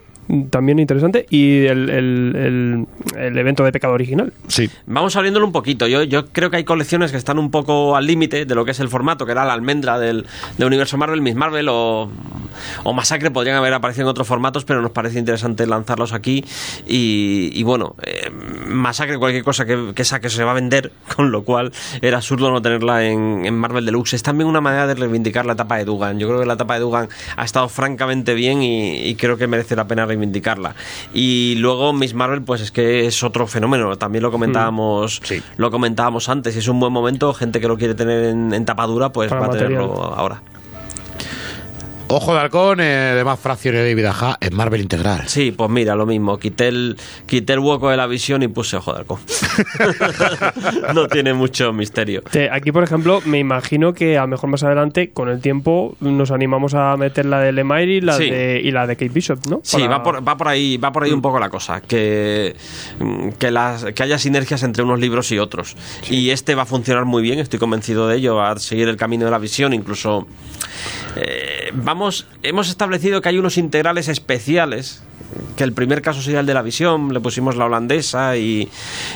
[0.50, 1.26] también interesante.
[1.30, 4.34] Y el, el- el- el evento de pecado original.
[4.48, 4.70] Sí.
[4.86, 5.88] Vamos abriéndolo un poquito.
[5.88, 8.72] Yo, yo creo que hay colecciones que están un poco al límite de lo que
[8.72, 10.26] es el formato, que era la almendra del,
[10.58, 12.10] del universo Marvel, Miss Marvel o,
[12.84, 16.44] o Masacre podrían haber aparecido en otros formatos, pero nos parece interesante lanzarlos aquí.
[16.88, 18.30] Y, y bueno, eh,
[18.68, 22.52] Masacre, cualquier cosa que, que saque se va a vender, con lo cual era absurdo
[22.52, 24.14] no tenerla en, en Marvel Deluxe.
[24.16, 26.20] Es también una manera de reivindicar la etapa de Dugan.
[26.20, 29.48] Yo creo que la etapa de Dugan ha estado francamente bien y, y creo que
[29.48, 30.76] merece la pena reivindicarla.
[31.14, 33.98] Y luego Miss Marvel, pues es que es otro fenómeno.
[33.98, 35.42] También lo comentábamos, Sí.
[35.58, 36.56] lo comentábamos antes.
[36.56, 37.34] Es un buen momento.
[37.34, 40.42] Gente que lo quiere tener en, en tapadura, pues Para va a tenerlo ahora.
[42.14, 45.22] Ojo de halcón, eh, de más fracciones de David Aja en Marvel Integral.
[45.28, 46.38] Sí, pues mira, lo mismo.
[46.38, 49.20] Quité el, quité el hueco de la visión y puse ojo de halcón.
[50.94, 52.22] no tiene mucho misterio.
[52.24, 55.96] Te- Aquí, por ejemplo, me imagino que a lo mejor más adelante, con el tiempo,
[56.02, 58.30] nos animamos a meter la de Lemire y la, Sí.
[58.30, 59.62] de, y la de Kate Bishop, ¿no?
[59.64, 62.56] Sí, Para- va por, va por ahí, va por ahí un poco la cosa, que,
[63.00, 65.78] mm, que, las, que haya sinergias entre unos libros y otros.
[66.10, 68.98] Y este va a funcionar muy bien, estoy convencido de ello, va a seguir el
[68.98, 70.28] camino de la visión, incluso
[71.16, 72.01] eh, vamos,
[72.44, 75.04] hemos establecido que hay unos integrales especiales,
[75.56, 78.68] que el primer caso sería el de la visión, le pusimos la holandesa y,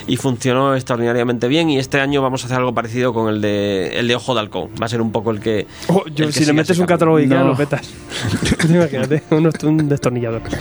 [0.08, 1.70] y funcionó extraordinariamente bien.
[1.70, 4.42] Y este año vamos a hacer algo parecido con el de, el de Ojo de
[4.42, 4.70] Halcón.
[4.82, 5.68] Va a ser un poco el que.
[5.88, 7.48] Oh, el yo, que si le metes un catálogo Ikea, No.
[7.50, 7.90] lo petas.
[8.70, 10.42] Imagínate, un, un destornillador.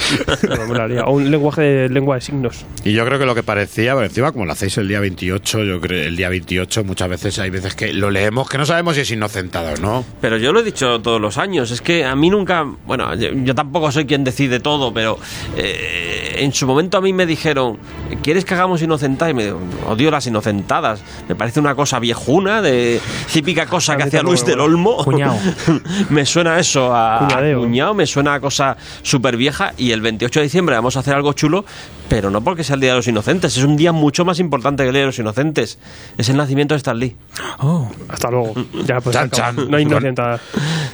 [1.07, 2.65] O un lenguaje de lengua de signos.
[2.85, 5.65] Y yo creo que lo que parecía, por encima, como lo hacéis el día 28,
[5.65, 8.95] yo creo el día 28 muchas veces hay veces que lo leemos que no sabemos
[8.95, 10.05] si es inocentado o no.
[10.21, 13.29] Pero yo lo he dicho todos los años, es que a mí nunca, bueno, yo,
[13.33, 15.19] yo tampoco soy quien decide todo, pero
[15.57, 17.79] eh, en su momento a mí me dijeron,
[18.23, 19.33] ¿quieres que hagamos inocentadas?
[19.33, 23.01] Y me digo, odio las inocentadas, me parece una cosa viejuna, de
[23.33, 24.61] típica cosa que hacía Luis del.
[24.61, 24.97] Olmo.
[25.05, 25.39] Cuñao.
[26.11, 27.61] me suena eso a, a Cuñadeo.
[27.61, 31.15] cuñao, me suena a cosa súper vieja y el 28 de diciembre vamos a hacer
[31.15, 31.65] algo chulo,
[32.09, 34.83] pero no porque sea el Día de los Inocentes, es un día mucho más importante
[34.83, 35.79] que el Día de los Inocentes,
[36.19, 37.17] es el nacimiento de Stan Lee.
[37.59, 38.55] Oh, Hasta luego.
[38.87, 39.57] Ya, pues Chan, chan.
[39.57, 39.65] no.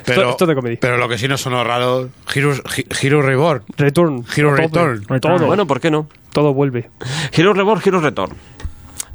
[0.04, 0.78] Pero, esto, esto de comedia.
[0.80, 3.62] pero lo que sí nos sonó raro, Heroes, He- Hero Reborn.
[3.76, 4.24] Return.
[4.36, 4.88] Hero Todo.
[4.96, 5.20] Return.
[5.20, 5.46] Todo.
[5.46, 6.08] Bueno, ¿por qué no?
[6.32, 6.88] todo vuelve.
[7.32, 8.36] Giro Reborn, Giro Retorn.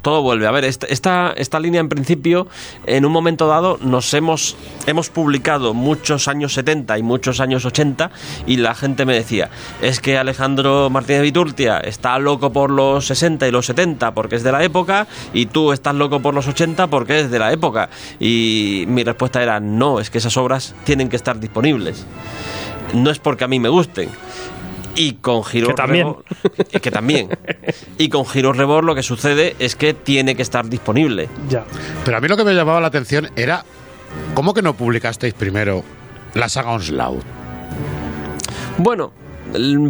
[0.06, 0.46] Todo vuelve.
[0.46, 2.46] A ver, esta, esta, línea en principio,
[2.86, 8.12] en un momento dado, nos hemos, hemos publicado muchos años 70 y muchos años 80
[8.46, 9.50] y la gente me decía,
[9.82, 14.44] es que Alejandro Martínez Viturtia está loco por los 60 y los 70 porque es
[14.44, 17.88] de la época y tú estás loco por los 80 porque es de la época.
[18.20, 22.06] Y mi respuesta era, no, es que esas obras tienen que estar disponibles.
[22.94, 24.10] No es porque a mí me gusten.
[24.96, 26.06] Y con Giro Que también.
[26.08, 26.24] Reborn-
[26.72, 27.28] eh, que también.
[27.98, 31.28] Y con Giro Reborn lo que sucede es que tiene que estar disponible.
[31.48, 31.64] Ya.
[32.04, 33.64] Pero a mí lo que me llamaba la atención era
[34.34, 35.82] ¿cómo que no publicasteis primero
[36.34, 37.22] la saga Onslaught?
[38.78, 39.12] Bueno,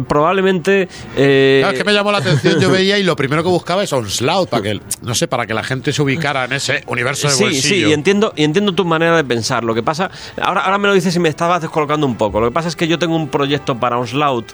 [0.07, 0.87] probablemente.
[1.15, 3.83] eh, Claro, es que me llamó la atención, yo veía y lo primero que buscaba
[3.83, 7.27] es Onslaught, para que, no sé, para que la gente se ubicara en ese universo
[7.27, 7.67] de Sí, bolsillo.
[7.67, 9.63] sí, y entiendo, y entiendo tu manera de pensar.
[9.63, 10.09] Lo que pasa,
[10.41, 12.39] ahora, ahora me lo dices y me estabas descolocando un poco.
[12.39, 14.47] Lo que pasa es que yo tengo un proyecto para Onslaught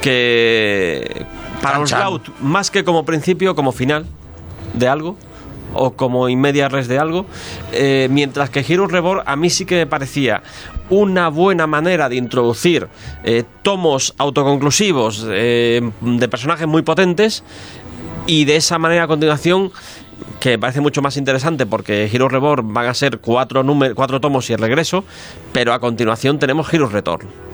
[0.00, 1.24] que.
[1.62, 1.78] Para.
[1.80, 4.06] Onslaught, más que como principio, como final
[4.74, 5.16] de algo.
[5.74, 7.26] O como inmedia res de algo.
[7.72, 10.42] eh, mientras que Hero Reborn a mí sí que me parecía
[10.90, 12.88] una buena manera de introducir
[13.24, 17.42] eh, tomos autoconclusivos eh, de personajes muy potentes
[18.26, 19.72] y de esa manera a continuación
[20.38, 24.48] que me parece mucho más interesante porque Heroes Reborn van a ser cuatro, cuatro tomos
[24.50, 25.04] y el regreso,
[25.52, 27.51] pero a continuación tenemos Heroes Return.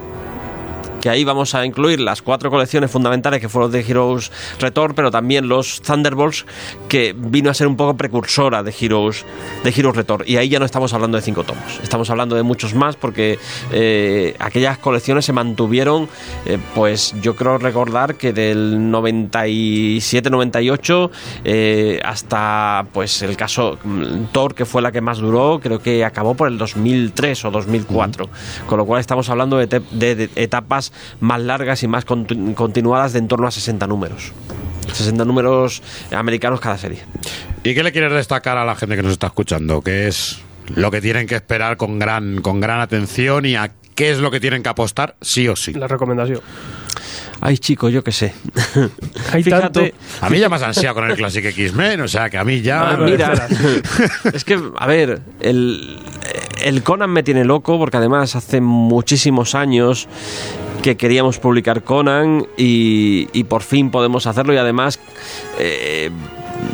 [1.01, 5.11] Que ahí vamos a incluir las cuatro colecciones fundamentales que fueron de Heroes Return, pero
[5.11, 6.45] también los Thunderbolts,
[6.89, 9.25] que vino a ser un poco precursora de Heroes,
[9.63, 10.25] de Heroes Return.
[10.27, 13.39] Y ahí ya no estamos hablando de cinco tomos, estamos hablando de muchos más porque
[13.73, 16.09] eh, aquellas colecciones se mantuvieron,
[16.47, 21.11] eh, pues yo creo recordar que del 97-98
[21.45, 26.05] eh, hasta pues el caso mm, Thor, que fue la que más duró, creo que
[26.05, 28.29] acabó por el 2003 o 2004.
[28.67, 33.13] Con lo cual estamos hablando de, te- de- de etapas más largas y más continuadas
[33.13, 34.33] de en torno a 60 números.
[34.93, 37.01] 60 números americanos cada serie.
[37.65, 39.83] ¿Y qué le quieres destacar a la gente que nos está escuchando?
[39.83, 40.41] ¿Qué es
[40.75, 44.31] lo que tienen que esperar con gran, con gran atención y a qué es lo
[44.31, 45.75] que tienen que apostar sí o sí?
[45.75, 46.41] La recomendación.
[47.41, 48.35] Ay, chico, yo qué sé.
[49.33, 49.83] Hay tanto.
[50.21, 52.61] A mí ya me has ansiado con el Classic X-Men, o sea que a mí
[52.63, 52.91] ya...
[52.91, 53.47] Ah, mira,
[54.33, 55.99] es que, a ver, el,
[56.63, 60.09] el Conan me tiene loco porque además hace muchísimos años
[60.89, 64.99] que queríamos publicar Conan y, por fin podemos hacerlo y además
[65.59, 66.09] eh,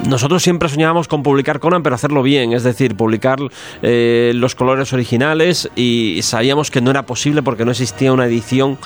[0.09, 3.41] nosotros siempre soñábamos con publicar Conan, pero hacerlo bien, es decir, publicar
[3.83, 8.79] eh, los colores originales y sabíamos que no era posible porque no existía una edición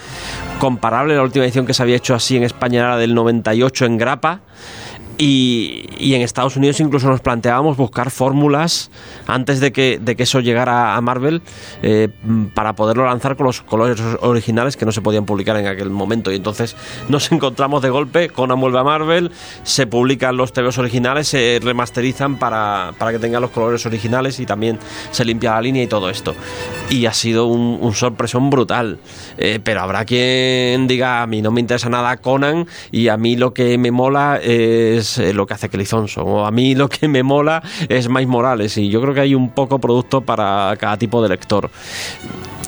[0.60, 1.14] comparable.
[1.14, 4.40] La última edición que se había hecho así en España era del 98 en grapa.
[5.18, 8.90] Y, y en Estados Unidos incluso nos planteábamos buscar fórmulas
[9.26, 11.42] antes de que, de que eso llegara a Marvel
[11.82, 12.08] eh,
[12.54, 16.30] para poderlo lanzar con los colores originales que no se podían publicar en aquel momento.
[16.30, 16.76] Y entonces
[17.08, 19.32] nos encontramos de golpe, Conan vuelve a Marvel,
[19.64, 24.46] se publican los TVOs originales, se remasterizan para, para que tengan los colores originales y
[24.46, 24.78] también
[25.10, 26.34] se limpia la línea y todo esto.
[26.90, 28.98] Y ha sido un, un brutal.
[29.36, 33.36] Eh, pero habrá quien diga, a mí no me interesa nada Conan y a mí
[33.36, 35.86] lo que me mola es eh, lo que hace Kelly.
[36.18, 38.76] O a mí lo que me mola es Miles Morales.
[38.76, 41.70] Y yo creo que hay un poco producto para cada tipo de lector.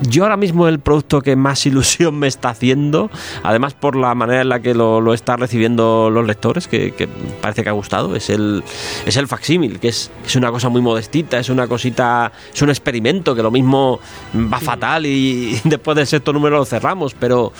[0.09, 3.11] Yo ahora mismo el producto que más ilusión me está haciendo,
[3.43, 7.09] además por la manera en la que lo, lo están recibiendo los lectores, que, que
[7.41, 8.63] parece que ha gustado, es el,
[9.05, 12.71] es el facsímil, que es, es una cosa muy modestita, es una cosita, es un
[12.71, 14.01] experimento que lo mismo
[14.35, 17.53] va fatal y después del sexto número lo cerramos, pero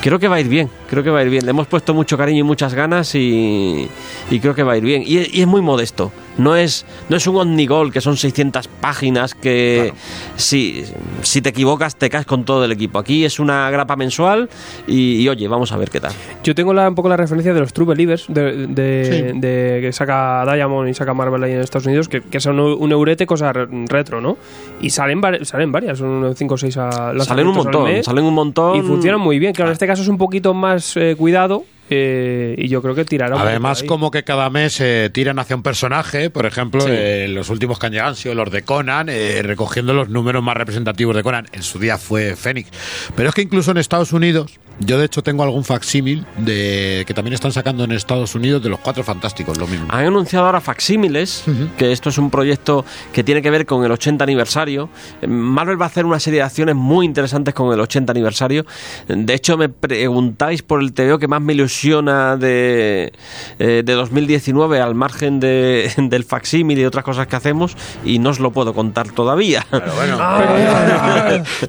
[0.00, 1.44] creo que va a ir bien, creo que va a ir bien.
[1.44, 3.88] Le hemos puesto mucho cariño y muchas ganas y,
[4.30, 5.02] y creo que va a ir bien.
[5.02, 6.12] Y, y es muy modesto.
[6.38, 9.92] No es, no es un omnigol que son 600 páginas que
[10.36, 10.84] si,
[11.22, 12.98] si te equivocas te caes con todo el equipo.
[12.98, 14.48] Aquí es una grapa mensual
[14.86, 16.12] y, y, oye, vamos a ver qué tal.
[16.42, 19.00] Yo tengo la- un poco la referencia de los True Believers de, de-
[19.32, 19.38] Sí.
[19.38, 22.90] de que saca Diamond y saca Marvel ahí en Estados Unidos, que, que son un,
[22.92, 24.38] eurete cosa re- retro, ¿no?
[24.80, 26.90] Y salen, salen varias, son 5 o 6 a
[27.24, 28.06] Salen un montón, mes.
[28.06, 28.76] salen un montón.
[28.76, 29.52] Y funcionan muy bien.
[29.52, 33.04] Claro, en este caso es un poquito más eh, cuidado eh, y yo creo que
[33.04, 36.88] tirará Además, como que cada mes eh, tiran hacia un personaje, por ejemplo, Sí.
[36.90, 40.42] eh, los últimos que han llegado han sido los de Conan, eh, recogiendo los números
[40.42, 41.46] más representativos de Conan.
[41.52, 42.70] En su día fue Fénix.
[43.16, 47.14] Pero es que incluso en Estados Unidos, yo de hecho tengo algún facsímil de que
[47.14, 49.86] también están sacando en Estados Unidos de los Cuatro Fantásticos, lo mismo.
[49.90, 51.44] Han anunciado ahora Facsímiles,
[51.76, 54.88] que esto es un proyecto que tiene que ver con el 80 aniversario.
[55.26, 58.64] Marvel va a hacer una serie de acciones muy interesantes con el 80 aniversario.
[59.06, 63.12] De hecho, me preguntáis por el TVO que más me ilusiona de,
[63.58, 68.30] eh, de 2019 al margen de, del facsímil y otras cosas que hacemos y no
[68.30, 69.66] os lo puedo contar todavía.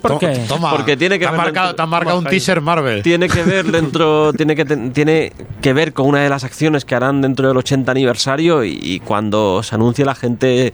[0.01, 0.45] ¿Por qué?
[0.47, 3.00] Toma, Porque tiene que te marcado, te han marcado un teaser Marvel.
[3.03, 6.95] Tiene que ver dentro tiene que tiene que ver con una de las acciones que
[6.95, 10.73] harán dentro del 80 aniversario y, y cuando se anuncie la gente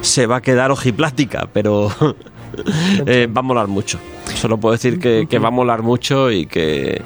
[0.00, 1.90] se va a quedar ojiplática pero
[3.06, 3.98] eh, va a molar mucho.
[4.34, 7.02] Solo puedo decir que, que va a molar mucho y que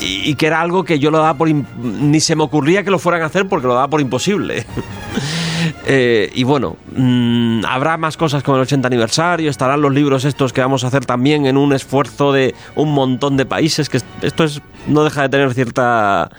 [0.00, 2.90] y, y que era algo que yo lo daba por ni se me ocurría que
[2.90, 4.64] lo fueran a hacer porque lo daba por imposible
[5.86, 10.52] Eh, y bueno, mm, habrá más cosas con el 80 aniversario, estarán los libros estos
[10.52, 14.44] que vamos a hacer también en un esfuerzo de un montón de países, que esto
[14.44, 16.30] es no deja de tener cierta...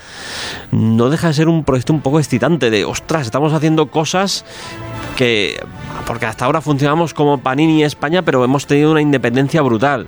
[0.71, 4.45] no deja de ser un proyecto un poco excitante de, ostras, estamos haciendo cosas
[5.15, 5.59] que
[6.05, 10.07] porque hasta ahora funcionamos como Panini España, pero hemos tenido una independencia brutal.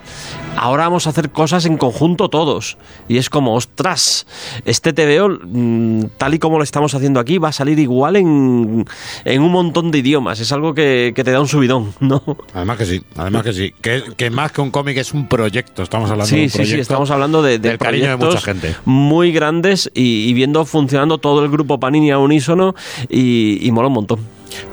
[0.57, 2.77] Ahora vamos a hacer cosas en conjunto todos.
[3.07, 4.27] Y es como, ostras,
[4.65, 8.85] este TVO, mm, tal y como lo estamos haciendo aquí, va a salir igual en,
[9.25, 10.39] en un montón de idiomas.
[10.39, 12.21] Es algo que, que te da un subidón, ¿no?
[12.53, 13.73] Además que sí, además que sí.
[13.81, 15.81] Que, que más que un cómic es un proyecto.
[15.81, 16.75] Estamos hablando de Sí, un sí, proyecto.
[16.75, 18.75] sí, estamos hablando de, de del cariño de mucha proyectos gente.
[18.85, 22.75] muy grandes y, y viendo funcionando todo el grupo Panini a unísono
[23.09, 24.19] y, y mola un montón.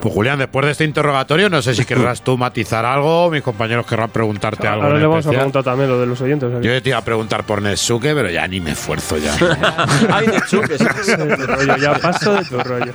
[0.00, 3.86] Pues Julián, después de este interrogatorio, no sé si querrás tú matizar algo, mis compañeros
[3.86, 4.84] querrán preguntarte algo.
[4.84, 6.50] Ahora le vamos a preguntar también lo de los oyentes.
[6.50, 6.64] ¿sabes?
[6.66, 9.34] Yo te iba a preguntar por Nesuke, pero ya ni me esfuerzo ya.
[10.12, 10.76] Ay, Netsuke.
[10.78, 12.92] Paso ya paso de tu rollo.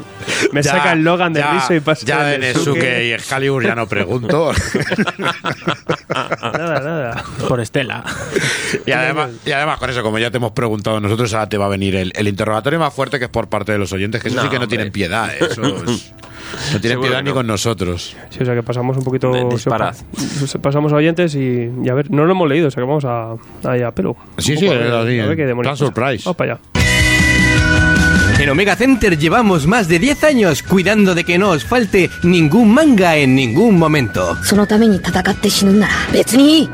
[0.52, 3.64] Me Ya, saca el Logan de ya, riso y pasa Ya de Nesuke y Excalibur
[3.66, 4.52] ya no pregunto.
[6.10, 7.24] Nada, nada.
[7.48, 8.04] Por Estela.
[8.86, 11.66] y, además, y además, con eso, como ya te hemos preguntado nosotros, ahora te va
[11.66, 14.28] a venir el, el interrogatorio más fuerte que es por parte de los oyentes, que
[14.30, 14.78] eso No, sí que no hombre.
[14.78, 15.30] tienen piedad.
[15.34, 15.40] ¿eh?
[15.50, 16.14] Eso es-
[16.54, 17.36] no tienen Seguro piedad ni no.
[17.36, 18.16] con nosotros.
[18.30, 19.32] Sí, o sea que pasamos un poquito.
[19.50, 19.96] Disparad.
[20.16, 22.88] se- Pasamos a oyentes y, y a ver, no lo hemos leído, o sea que
[22.88, 23.36] vamos a,
[23.70, 24.16] ahí a pelo.
[24.38, 26.24] Sí, sí, a a ver qué plan surprise.
[26.26, 26.83] Vamos para allá.
[28.40, 32.74] En Omega Center llevamos más de 10 años cuidando de que no os falte ningún
[32.74, 34.38] manga en ningún momento.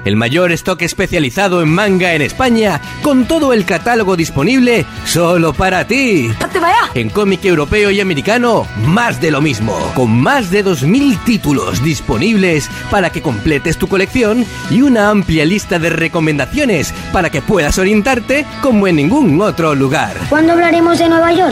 [0.05, 5.85] El mayor stock especializado en manga en España, con todo el catálogo disponible solo para
[5.85, 6.31] ti.
[6.95, 12.69] En cómic europeo y americano, más de lo mismo, con más de 2.000 títulos disponibles
[12.89, 18.45] para que completes tu colección y una amplia lista de recomendaciones para que puedas orientarte
[18.61, 20.15] como en ningún otro lugar.
[20.29, 21.48] ¿Cuándo hablaremos de Nueva York?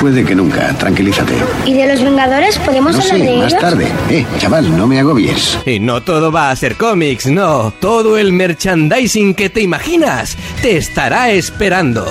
[0.00, 1.34] Puede que nunca, tranquilízate.
[1.64, 2.58] ¿Y de los Vengadores?
[2.58, 3.60] ¿Podemos No hablar sé, de más ellos?
[3.60, 3.88] tarde.
[4.10, 5.58] Eh, chaval, no me agobies.
[5.66, 7.72] Y no todo va a ser cómics, no.
[7.80, 12.06] Todo el merchandising que te imaginas te estará esperando.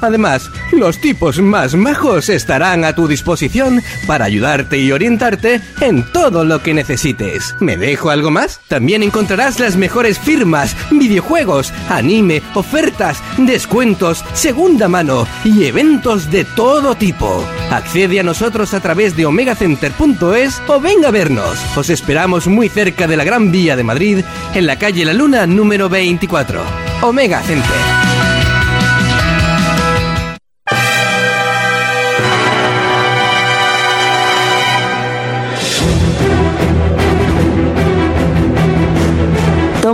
[0.00, 6.44] Además, los tipos más majos estarán a tu disposición para ayudarte y orientarte en todo
[6.44, 7.54] lo que necesites.
[7.60, 8.60] ¿Me dejo algo más?
[8.68, 16.94] También encontrarás las mejores firmas, videojuegos, anime, ofertas, descuentos, segunda mano y eventos de todo
[16.94, 17.44] tipo.
[17.70, 21.58] Accede a nosotros a través de omegacenter.es o venga a vernos.
[21.76, 25.46] Os esperamos muy cerca de la Gran Vía de Madrid, en la calle La Luna
[25.46, 26.62] número 24.
[27.02, 28.09] Omega Center.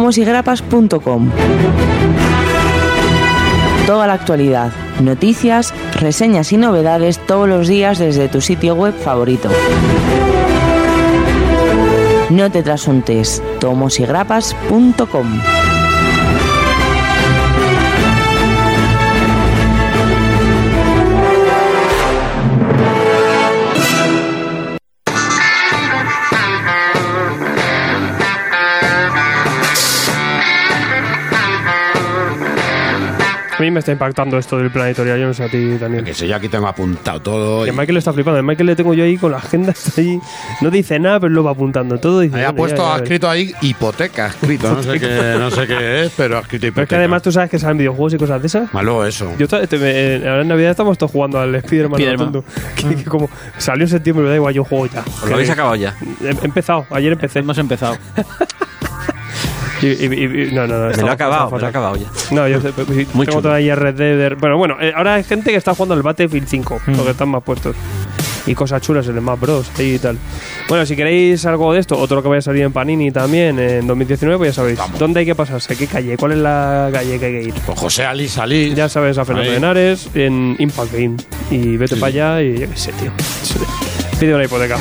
[0.06, 1.30] tomosygrapas.com
[3.86, 4.70] Toda la actualidad,
[5.00, 9.48] noticias, reseñas y novedades todos los días desde tu sitio web favorito.
[12.30, 15.40] No te trasuntes, tomosygrapas.com
[33.58, 36.04] A mí me está impactando esto del plan editorial, yo no sé a ti, Daniel.
[36.04, 37.64] Que si yo aquí tengo apuntado todo.
[37.64, 38.38] Que y- Michael está flipando.
[38.38, 40.20] El Michael le tengo yo ahí con la agenda, está ahí.
[40.60, 42.20] No dice nada, pero lo va apuntando todo.
[42.20, 43.02] Dice, Ahí ha "Bueno, puesto, ya, ya ha ves".
[43.04, 44.70] escrito ahí hipoteca, escrito.
[44.74, 46.74] No sé qué, no sé qué es, pero ha escrito hipoteca.
[46.74, 48.74] Pero es que además tú sabes que salen videojuegos y cosas de esas.
[48.74, 49.32] Malo eso.
[49.38, 51.98] Yo te- me- ahora en Navidad estamos todos jugando al Spider-Man.
[52.00, 52.32] Spider-Man.
[52.34, 52.44] rotundo.
[52.76, 55.00] Que, que como salió en septiembre, me da igual, yo juego ya.
[55.00, 55.94] ¿Os lo habéis acabado ya?
[56.22, 57.38] He, he empezado, ayer empecé.
[57.38, 57.96] Hemos empezado.
[59.82, 60.88] Y, y- y- no, no, no.
[60.96, 62.06] Me lo he acabado, me lo he acabado ya.
[62.30, 63.42] No, yo pues, sí, Muy tengo chulo.
[63.42, 64.36] todavía Red Dead.
[64.38, 66.92] Bueno, bueno, eh, ahora hay gente que está jugando al Battlefield 5, Mm.
[66.94, 67.76] porque están más puestos.
[68.48, 69.70] Y cosas chulas en el Smash Bros.
[69.80, 70.16] y tal.
[70.68, 73.84] Bueno, si queréis algo de esto, otro que vaya a salir en Panini también en
[73.88, 74.78] 2019, pues ya sabéis.
[75.00, 75.74] ¿Dónde hay que pasarse?
[75.76, 76.16] ¿Qué calle?
[76.16, 77.54] ¿Cuál es la calle que hay que ir?
[77.66, 78.72] Con José Ali salí.
[78.72, 79.56] Ya sabes, a Fernando Ahí.
[79.56, 81.16] Henares, en Impact Game.
[81.50, 83.10] Y vete para allá y yo qué sé, tío.
[84.20, 84.76] Pide una hipoteca.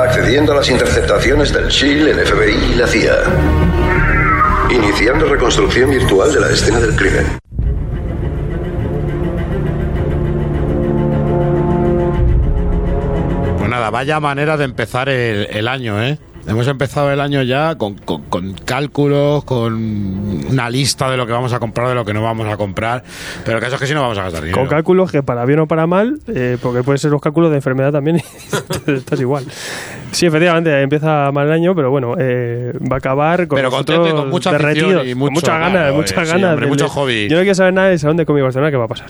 [0.00, 3.16] Accediendo a las interceptaciones del SHIELD, el FBI y la CIA.
[4.70, 7.26] Iniciando reconstrucción virtual de la escena del crimen.
[13.58, 16.18] Pues nada, vaya manera de empezar el año, ¿eh?
[16.50, 19.72] Hemos empezado el año ya con, con- con cálculos, con
[20.50, 23.04] una lista de lo que vamos a comprar, de lo que no vamos a comprar.
[23.44, 24.58] Pero el caso es que si no vamos a gastar dinero.
[24.58, 27.56] Con cálculos que para bien o para mal, eh, porque pueden ser los cálculos de
[27.56, 28.16] enfermedad también,
[28.86, 29.44] y estás igual.
[30.10, 34.08] Sí, efectivamente, empieza mal el año, pero bueno, eh, va a acabar con Pero contento
[34.08, 36.50] y con mucha derretidos, y con mucho- muchas ganas, claro, muchas eh, sí, ganas.
[36.50, 37.28] hombre, del- mucho hobby.
[37.28, 39.06] Yo no quiero saber nada del Salón de Cómic Barcelona qué va a pasar.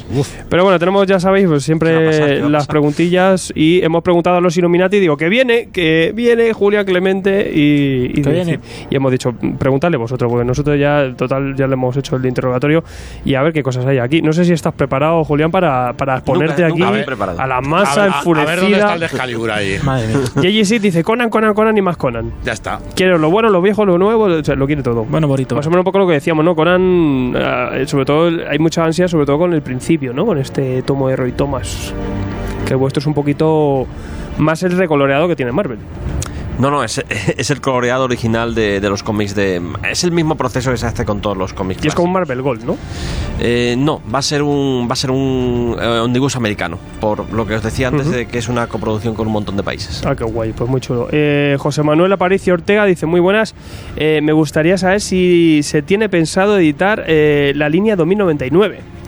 [0.51, 2.29] Pero bueno, tenemos, ya sabéis, pues ¿Qué va a siempre pasar?
[2.29, 6.13] ¿Qué va a las preguntillas y hemos preguntado a los Illuminati, digo, que viene, que
[6.15, 8.61] viene Julia Clemente y, y, Que viene.
[8.91, 12.83] y hemos dicho, preguntadle vosotros, porque nosotros ya, total, ya le hemos hecho el interrogatorio
[13.25, 14.23] y a ver qué cosas hay aquí.
[14.23, 17.05] No sé si estás preparado, Julián, para, para exponerte nunca aquí
[17.39, 18.95] a la a, masa ver- a- a ver dónde está enfurecida.
[18.95, 19.79] el Descalibur ahí.
[19.85, 20.19] Madre mía.
[20.63, 22.33] JGC dice Conan, Conan, Conan y más Conan.
[22.45, 22.79] Ya está.
[22.95, 25.05] Quiere lo bueno, lo viejo, lo nuevo, o sea, lo quiere todo.
[25.05, 25.55] Bueno, bonito.
[25.57, 26.55] Más o menos un poco lo que decíamos, ¿no?
[26.55, 30.25] Conan, eh, sobre todo, hay mucha ansia, sobre todo con el principio, ¿no?
[30.27, 31.93] Con este tomo de Roy Thomas.
[32.67, 33.87] Que el vuestro es un poquito
[34.39, 35.79] más el recoloreado que tiene Marvel.
[36.61, 37.03] No, no, es,
[37.37, 39.63] es el coloreado original de, de los cómics de...
[39.89, 41.85] Es el mismo proceso que se hace con todos los cómics.
[41.85, 42.77] Y es como un Marvel Gold, ¿no?
[43.39, 47.47] Eh, no, va a ser un va a ser un eh, omnibus americano, por lo
[47.47, 50.05] que os decía antes de que es una coproducción con un montón de países.
[50.05, 51.09] Ah, qué guay, pues muy chulo.
[51.11, 53.55] Eh, José Manuel Aparicio Ortega dice, muy buenas,
[53.97, 59.00] eh, me gustaría saber si se tiene pensado editar eh, la línea 2099.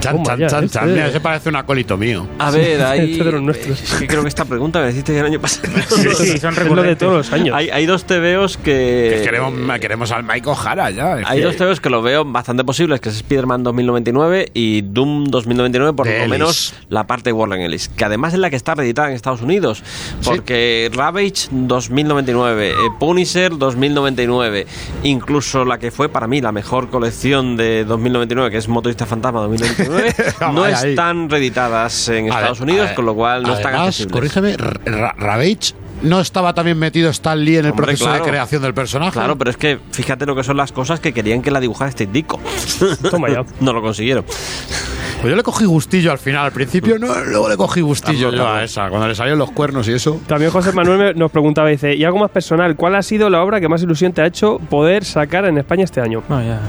[0.00, 0.78] Chan, Toma chan, ya, chan, este.
[0.78, 0.92] chan.
[0.92, 2.26] Mira, ese parece un acólito mío.
[2.38, 3.12] A ver, hay...
[3.18, 3.80] Este de los nuestros.
[3.82, 5.68] es que creo que esta pregunta me deciste que el año pasado.
[5.88, 6.98] Sí, sí, son es lo de recurrentes.
[6.98, 7.54] todos los años.
[7.56, 9.16] hay, hay dos TVOs que...
[9.18, 11.14] Que queremos, queremos al Mike O'Hara ya.
[11.24, 15.24] Hay que- dos TVOs que lo veo bastante posibles, que es Spider-Man 2099 y Doom
[15.24, 16.30] 2099, por De lo Ellis.
[16.30, 19.42] menos la parte de Warren Ellis, que además es la que está reeditada en Estados
[19.42, 19.82] Unidos,
[20.24, 24.66] porque Ravage 2099, eh, Punisher 2099,
[25.02, 29.40] incluso la que fue para mí la mejor colección de 2099, que es Motorista Fantasma
[29.40, 29.87] 2099,
[30.52, 30.90] no Vaya ahí.
[30.90, 34.12] están reeditadas en Estados Unidos, ade- con lo cual no están Además, accesibles.
[34.12, 38.24] corrígeme, Ra- Ra- Ravage no estaba también metido Stan Lee en el Hombre, proceso claro.
[38.24, 39.12] de creación del personaje.
[39.14, 41.90] Claro, pero es que fíjate lo que son las cosas que querían que la dibujara
[41.90, 42.38] Steve Ditko.
[43.10, 43.44] Toma ya.
[43.60, 44.24] no lo consiguieron.
[44.24, 48.46] Pues yo le cogí gustillo al final, al principio no, luego le cogí gustillo yo
[48.48, 50.20] a esa, cuando le salieron los cuernos y eso.
[50.28, 53.60] También José Manuel nos preguntaba, dice, y algo más personal, ¿cuál ha sido la obra
[53.60, 56.22] que más ilusión te ha hecho poder sacar en España este año?
[56.28, 56.60] No, ya.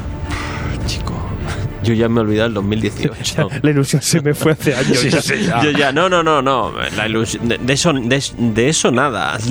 [1.84, 3.50] Yo ya me he olvidado del 2018.
[3.62, 4.98] La ilusión se me fue hace años.
[5.00, 5.22] Sí, ya.
[5.22, 5.34] sí,
[5.64, 6.72] Yo ya, no, no, no, no.
[6.98, 9.38] La ilusión- de, de eso, de, de eso nada.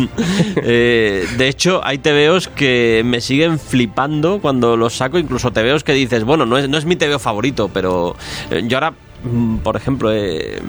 [0.56, 5.18] Eh, de hecho, hay TVOs que me siguen flipando cuando los saco.
[5.18, 8.16] Incluso TVOs que dices, bueno, no es, no es mi TVO favorito, pero
[8.50, 8.92] eh, yo ahora,
[9.24, 10.60] mm, por ejemplo, eh,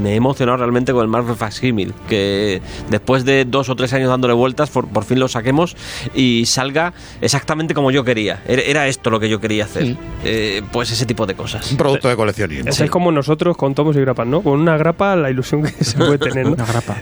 [0.00, 1.92] me he emocionado realmente con el Marvel Facsimile.
[2.08, 2.60] Que
[2.90, 5.76] después de dos o tres años dándole vueltas, por, por fin lo saquemos
[6.14, 8.42] y salga exactamente como yo quería.
[8.46, 9.96] Era, esto lo que yo quería hacer.
[10.24, 11.70] Eh, pues ese tipo de cosas.
[11.70, 12.68] Un producto de coleccionismo.
[12.70, 14.40] Estáis como nosotros con tomos y grapas, ¿no?
[14.42, 16.56] Con una grapa, la ilusión que se puede tener, ¿no?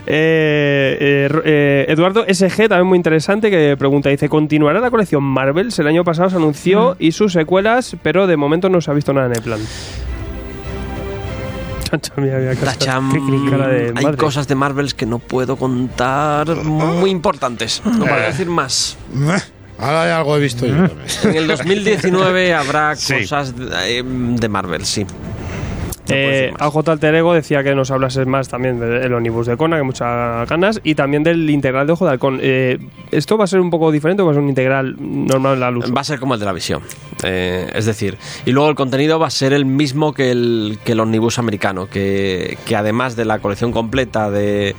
[0.05, 5.23] Eh, eh, Ro- eh, Eduardo SG, también muy interesante, que pregunta, dice, ¿continuará la colección
[5.23, 5.77] Marvels?
[5.79, 9.13] El año pasado se anunció y sus secuelas, pero de momento no se ha visto
[9.13, 9.59] nada en el plan.
[11.89, 14.17] Chancha, mira, Tacham, de hay madre.
[14.17, 17.81] cosas de Marvels que no puedo contar muy importantes.
[17.85, 18.31] No para Eh.
[18.31, 18.97] decir más.
[19.79, 20.99] Ahora hay algo he visto yo también.
[21.23, 23.13] En el 2019 habrá Sí.
[23.21, 25.05] cosas de, eh, de Marvel, sí.
[26.09, 29.83] Eh, AJ Alter Ego decía que nos hablases más también del Omnibus de Conan, que
[29.83, 32.39] muchas ganas, y también del integral de Ojo de Halcón.
[32.41, 32.79] Eh,
[33.11, 35.59] ¿Esto va a ser un poco diferente o va a ser un integral normal en
[35.59, 35.93] la luz?
[35.93, 36.81] Va a ser como el de la visión.
[37.23, 40.91] Eh, es decir, y luego el contenido va a ser el mismo que el, que
[40.91, 44.75] el omnibus americano, que, que además de la colección completa de,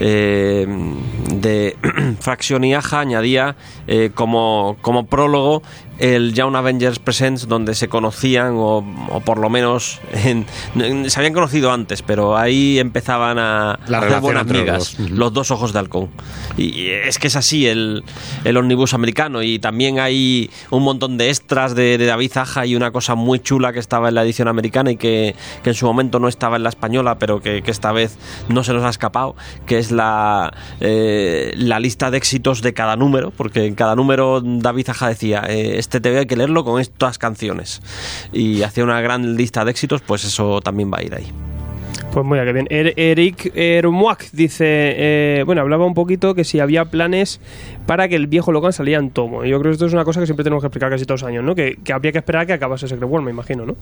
[0.00, 0.66] eh,
[1.32, 1.76] de
[2.20, 5.62] Fraction y Aja, añadía eh, como, como prólogo
[5.98, 8.78] el Young Avengers Presents, donde se conocían, o,
[9.10, 13.98] o por lo menos en- en- se habían conocido antes, pero ahí empezaban a La
[13.98, 14.98] hacer buenas los migas.
[14.98, 16.08] Los dos ojos de halcón.
[16.56, 18.02] Y es que es así el,
[18.44, 19.42] el omnibus americano.
[19.42, 23.72] Y también hay un montón de extras de, David Zaja y una cosa muy chula
[23.72, 26.62] que estaba en la edición americana y que, que en su momento no estaba en
[26.62, 28.18] la española, pero que, esta vez
[28.48, 32.96] no se nos ha escapado, que es la, eh, la lista de éxitos de cada
[32.96, 36.80] número, porque en cada número David Zaja decía, eh, este TV hay que leerlo con
[36.80, 37.80] estas canciones.
[38.32, 41.49] Y hacía una gran lista de éxitos, pues eso también va a ir ahí.
[42.12, 42.66] Pues muy bien, qué bien.
[42.70, 47.40] Er- Eric Ermuac dice, eh, bueno, hablaba un poquito que si había planes
[47.86, 49.44] para que el viejo Logan saliera en tomo.
[49.44, 51.22] Y Yo creo que esto es una cosa que siempre tenemos que explicar casi todos
[51.22, 51.54] los años, ¿no?
[51.54, 53.76] Que, que habría que esperar a que acabase Secret World, me imagino, ¿no?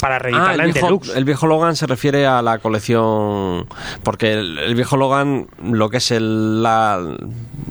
[0.00, 1.16] Para Ah, reeditarla el, en viejo, deluxe.
[1.16, 3.66] el viejo Logan se refiere a la colección.
[4.04, 7.00] Porque el, el viejo Logan, lo que es el, la-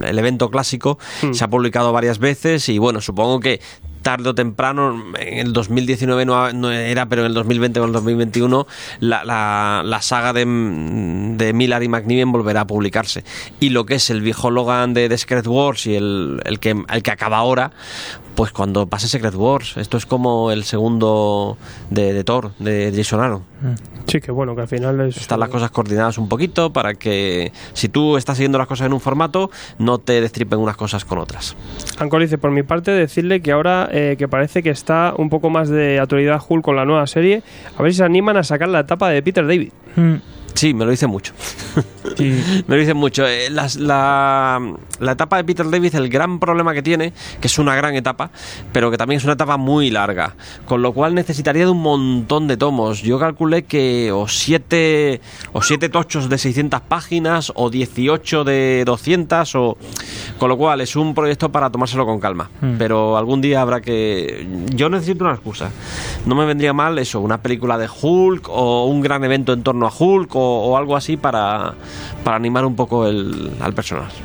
[0.03, 1.31] el evento clásico, Hmm.
[1.33, 3.61] se ha publicado varias veces y bueno, supongo que
[4.01, 7.89] tarde o temprano, en el 2019 no, no era, pero en el 2020 o en
[7.89, 8.67] el 2021,
[8.99, 11.53] la, la- la saga de, de
[11.83, 13.23] y McNiven volverá a publicarse.
[13.59, 17.03] Y lo que es el viejo Logan de, de Secret Wars y el, que, el
[17.03, 17.71] que acaba ahora,
[18.39, 21.57] pues cuando pase Secret Wars, esto es como el segundo
[21.89, 23.43] de, de Thor, de Jason Aaron.
[24.07, 25.17] Sí, que bueno, que al final es...
[25.17, 28.93] Están las cosas coordinadas un poquito para que si tú estás siguiendo las cosas en
[28.93, 31.57] un formato, no te destripen unas cosas con otras.
[31.97, 35.49] Ancor dice, por mi parte, decirle que ahora eh, que parece que está un poco
[35.49, 37.43] más de actualidad Hulk con la nueva serie,
[37.77, 39.73] a ver si se animan a sacar la etapa de Peter David.
[40.59, 41.31] Sí, me lo dice mucho.
[42.19, 43.25] me lo dice mucho.
[43.25, 44.59] Eh, las- la,
[44.99, 48.29] la etapa de Peter David, el gran problema que tiene, que es una gran etapa,
[48.73, 52.49] pero que también es una etapa muy larga, con lo cual necesitaría de un montón
[52.49, 53.01] de tomos.
[53.01, 55.21] Yo calculé que o siete,
[55.53, 59.77] o siete tochos de 600 páginas, o 18 de 200, o...
[60.39, 62.49] Con lo cual es un proyecto para tomárselo con calma.
[62.59, 62.75] Hmm.
[62.77, 64.45] Pero algún día habrá que...
[64.75, 65.71] Yo necesito una excusa.
[66.25, 69.87] No me vendría mal eso, una película de Hulk o un gran evento en torno
[69.87, 71.73] a Hulk o, o algo así para,
[72.23, 74.17] para animar un poco el, al personaje.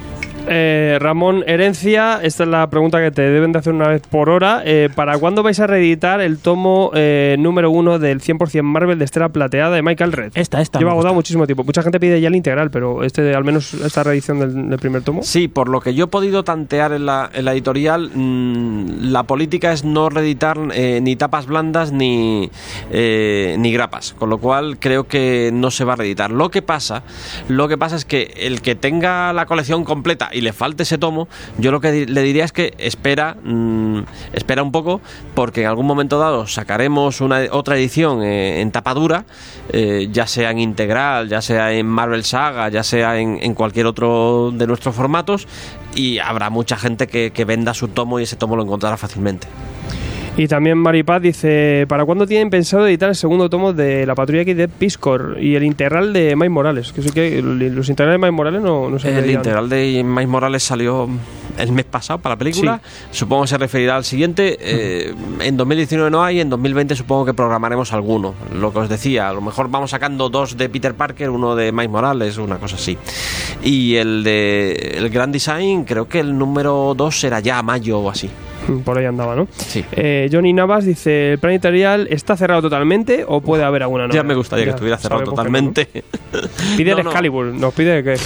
[0.47, 4.29] Eh, Ramón Herencia, esta es la pregunta que te deben de hacer una vez por
[4.29, 4.63] hora.
[4.65, 9.05] Eh, ¿Para cuándo vais a reeditar el tomo eh, número uno del 100% Marvel de
[9.05, 10.33] Estela Plateada de Michael Red?
[10.35, 10.79] Esta, esta.
[10.79, 11.65] Lleva agotado muchísimo tiempo.
[11.65, 15.03] Mucha gente pide ya el integral, pero este, al menos esta reedición del, del primer
[15.03, 15.23] tomo.
[15.23, 19.23] Sí, por lo que yo he podido tantear en la, en la editorial, mm, la
[19.25, 22.51] política es no reeditar eh, ni tapas blandas ni,
[22.91, 26.31] eh, ni grapas, con lo cual creo que no se va a reeditar.
[26.31, 27.03] Lo que pasa,
[27.49, 30.99] lo que pasa es que el que tenga la colección completa y le falte ese
[30.99, 34.01] tomo, yo lo que le diría es que espera, mm,
[34.33, 35.01] espera un poco,
[35.35, 39.25] porque en algún momento dado sacaremos una otra edición eh, en tapa dura,
[39.73, 43.87] eh, ya sea en integral, ya sea en Marvel Saga, ya sea en, en cualquier
[43.87, 45.47] otro de nuestros formatos,
[45.95, 49.47] y habrá mucha gente que, que venda su tomo y ese tomo lo encontrará fácilmente.
[50.37, 54.43] Y también Maripaz dice: ¿Para cuándo tienen pensado editar el segundo tomo de la Patrulla
[54.43, 56.93] X de Piscor y el integral de Mike Morales?
[56.93, 60.29] Que sí que los integrales de Mike Morales no, no se El integral de Miles
[60.29, 61.09] Morales salió
[61.57, 62.81] el mes pasado para la película.
[63.13, 64.59] Supongo que se referirá al siguiente.
[64.61, 68.35] Eh, en 2019 no hay, en 2020 supongo que programaremos alguno.
[68.53, 71.71] Lo que os decía, a lo mejor vamos sacando dos de Peter Parker, uno de
[71.71, 72.99] Miles Morales, una cosa así.
[73.63, 78.01] Y el de el Grand Design, creo que el número 2 será ya a mayo
[78.01, 78.29] o así.
[78.85, 79.49] Por ahí andaba, ¿no?
[79.57, 79.85] Sí.
[80.31, 84.23] Johnny Navas dice: ¿el plan editorial está cerrado totalmente o puede haber alguna novedad?
[84.23, 85.89] Ya me gustaría que Ya estuviera cerrado que totalmente.
[86.33, 86.41] no.
[86.77, 87.11] Pide el No, no.
[87.11, 88.17] Excalibur, nos pide que.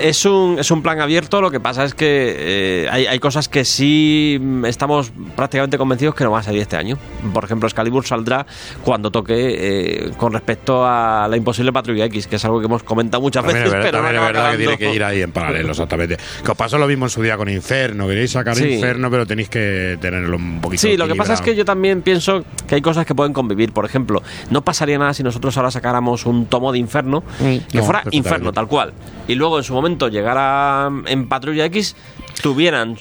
[0.00, 3.48] Es un, es un plan abierto, lo que pasa es que eh, hay, hay cosas
[3.48, 6.98] que sí mm, estamos prácticamente convencidos que no van a salir este año.
[7.32, 8.46] Por ejemplo, Excalibur saldrá
[8.84, 12.82] cuando toque eh, con respecto a la imposible Patrulla X, que es algo que hemos
[12.82, 15.22] comentado muchas También veces, es verdad, pero también es verdad que tiene que ir ahí
[15.22, 16.16] en paralelo, exactamente.
[16.44, 18.06] Que os pasó lo mismo en su día con Inferno.
[18.08, 18.74] Queréis sacar Sí.
[18.74, 22.02] Inferno, pero tenéis que tenerlo un poquito Sí, lo que pasa es que yo también
[22.02, 23.72] pienso que hay cosas que pueden convivir.
[23.72, 27.84] Por ejemplo, no pasaría nada si nosotros ahora sacáramos un tomo de Inferno que no,
[27.84, 28.02] fuera.
[28.10, 28.92] Inferno, tal cual.
[29.28, 31.96] Y luego en su momento llegara mm, en Patrulla X,
[32.42, 32.96] tuvieran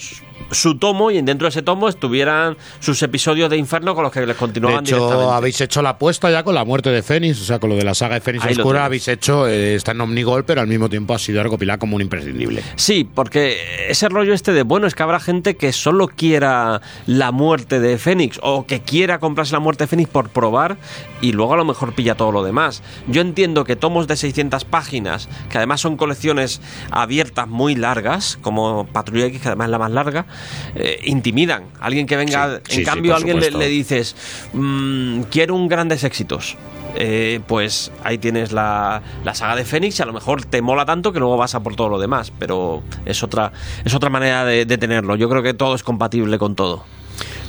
[0.51, 4.19] su- tomo y dentro de ese tomo estuvieran sus episodios de Inferno con los que
[4.21, 5.33] les De continuaban hecho, directamente.
[5.33, 7.83] habéis hecho la apuesta ya con la muerte de Fénix, o sea, con lo de
[7.83, 10.89] la saga de Fénix Ahí Oscura, habéis hecho, eh, está en Omnigol, pero al mismo
[10.89, 12.63] tiempo ha sido recopilada como un imprescindible.
[12.75, 13.57] Sí, porque
[13.89, 17.97] ese rollo este de, bueno, es que habrá gente que solo quiera la muerte de
[17.97, 20.77] Fénix o que quiera comprarse la muerte de Fénix por probar
[21.21, 22.81] y luego a lo mejor pilla todo lo demás.
[23.07, 28.85] Yo entiendo que tomos de 600 páginas, que además son colecciones abiertas muy largas, como
[28.87, 30.25] Patrulla X, que además es la más larga,
[30.75, 31.63] eh, intimidan.
[31.79, 34.15] Alguien que venga, Sí, en sí, sí, cambio, a alguien le, dices,
[34.53, 36.57] "Mm, quiero un grandes éxitos.
[36.95, 40.85] Eh, pues ahí tienes la, la saga de Fénix y a lo mejor te mola
[40.85, 43.53] tanto que luego vas a por todo lo demás, pero es otra,
[43.85, 45.15] es otra manera de, de tenerlo.
[45.15, 46.83] Yo creo que todo es compatible con todo.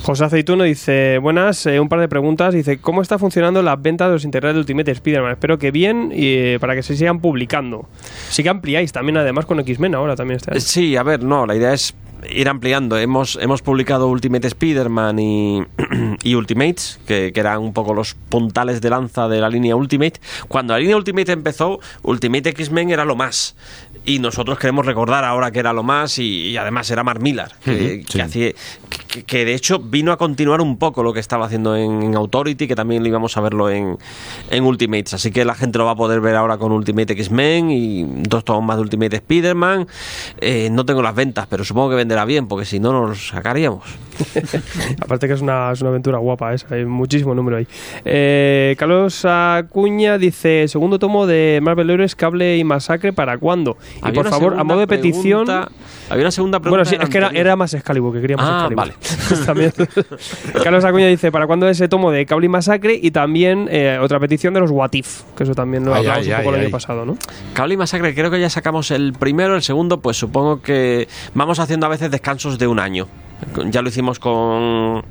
[0.03, 2.53] José Aceituno dice, buenas, eh, un par de preguntas.
[2.53, 5.31] Dice, ¿cómo está funcionando la venta de los integrales de Ultimate Spider-Man?
[5.31, 7.87] Espero que bien y eh, para que se sigan publicando.
[8.29, 10.59] Sí que ampliáis también además con X-Men ahora también este año.
[10.59, 11.93] Sí, a ver, no, la idea es
[12.29, 12.97] ir ampliando.
[12.97, 15.63] Hemos, hemos publicado Ultimate Spider-Man y,
[16.23, 20.19] y Ultimates, que, que eran un poco los puntales de lanza de la línea Ultimate.
[20.47, 23.55] Cuando la línea Ultimate empezó, Ultimate X-Men era lo más.
[24.05, 28.01] Y nosotros queremos recordar ahora que era lo más y, y además era Mark que,
[28.03, 28.51] Ujú, que hacía-
[29.13, 32.15] que- que de hecho vino a continuar un poco lo que estaba haciendo en, en
[32.15, 33.97] Authority, que también lo íbamos a verlo en,
[34.49, 35.13] en Ultimates.
[35.13, 38.43] Así que la gente lo va a poder ver ahora con Ultimate X-Men y dos
[38.43, 39.87] tomos más de Ultimate Spider-Man.
[40.41, 43.83] Eh, no tengo las ventas, pero supongo que venderá bien, porque si no, nos sacaríamos.
[45.01, 47.67] Aparte que es una, es una aventura guapa esa, hay muchísimo número ahí.
[48.05, 53.77] Eh, Carlos Acuña dice, segundo tomo de Marvel Heroes, Cable y Masacre, ¿para cuándo?
[54.07, 55.47] Y por favor, a modo de petición...
[56.09, 56.89] Había una segunda Bueno, pregunta.
[56.89, 58.75] sí, del es que era, era más Excalibur, que queríamos Ah, Excalibur.
[58.75, 58.93] vale.
[59.45, 59.73] También.
[60.63, 62.99] Carlos Acuña dice, ¿para cuándo ese tomo de Cable y Masacre?
[63.01, 66.27] Y también eh, otra petición de los What If, que eso también lo Ay, hablamos
[66.27, 67.17] ay, un poco ay, el año pasado, ¿no?
[67.53, 71.59] Cable y Masacre, creo que ya sacamos el primero, el segundo, pues supongo que vamos
[71.59, 73.07] haciendo a veces descansos de un año.
[73.65, 75.03] Ya lo hicimos con.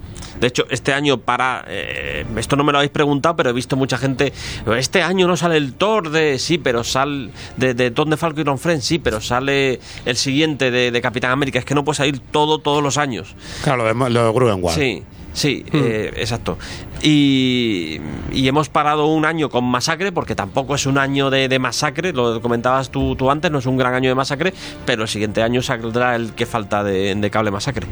[0.42, 1.64] De hecho, este año para.
[1.68, 4.32] eh, esto no me lo habéis preguntado, pero he visto mucha gente.
[4.76, 6.40] Este año no sale el Thor de.
[6.40, 7.30] Sí, pero sale.
[7.56, 11.00] De, de Tom de Falco y Iron Friends, sí, pero sale el siguiente de, de
[11.00, 11.60] Capitán América.
[11.60, 13.36] Es que no puede salir todo todos los años.
[13.62, 14.76] Claro, lo de, lo de Gruenwald.
[14.76, 16.58] Sí, sí, eh, exacto.
[17.02, 18.00] Y,
[18.32, 22.12] y hemos parado un año con Masacre, porque tampoco es un año de, de Masacre,
[22.12, 24.52] lo comentabas tú, tú antes, no es un gran año de Masacre,
[24.86, 27.86] pero el siguiente año saldrá el que falta de, de Cable Masacre.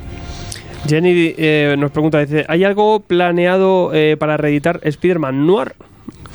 [0.87, 5.75] Jenny eh, nos pregunta, dice, ¿hay algo planeado eh, para reeditar Spider-Man Noir?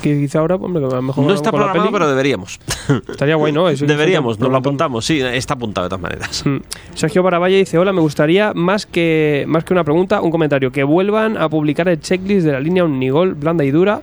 [0.02, 2.60] Que quizá ahora, hombre, a lo mejor No está con la programado, peli- pero deberíamos.
[3.08, 3.68] Estaría guay, ¿no?
[3.68, 6.44] Eso- Deberíamos, nos lo apuntamos, sí, está apuntado de todas maneras.
[6.46, 6.56] Mm.
[6.94, 10.84] Sergio Baraballa dice, hola, me gustaría más que, más que una pregunta, un comentario, que
[10.84, 14.02] vuelvan a publicar el checklist de la línea Omnigol, blanda y dura,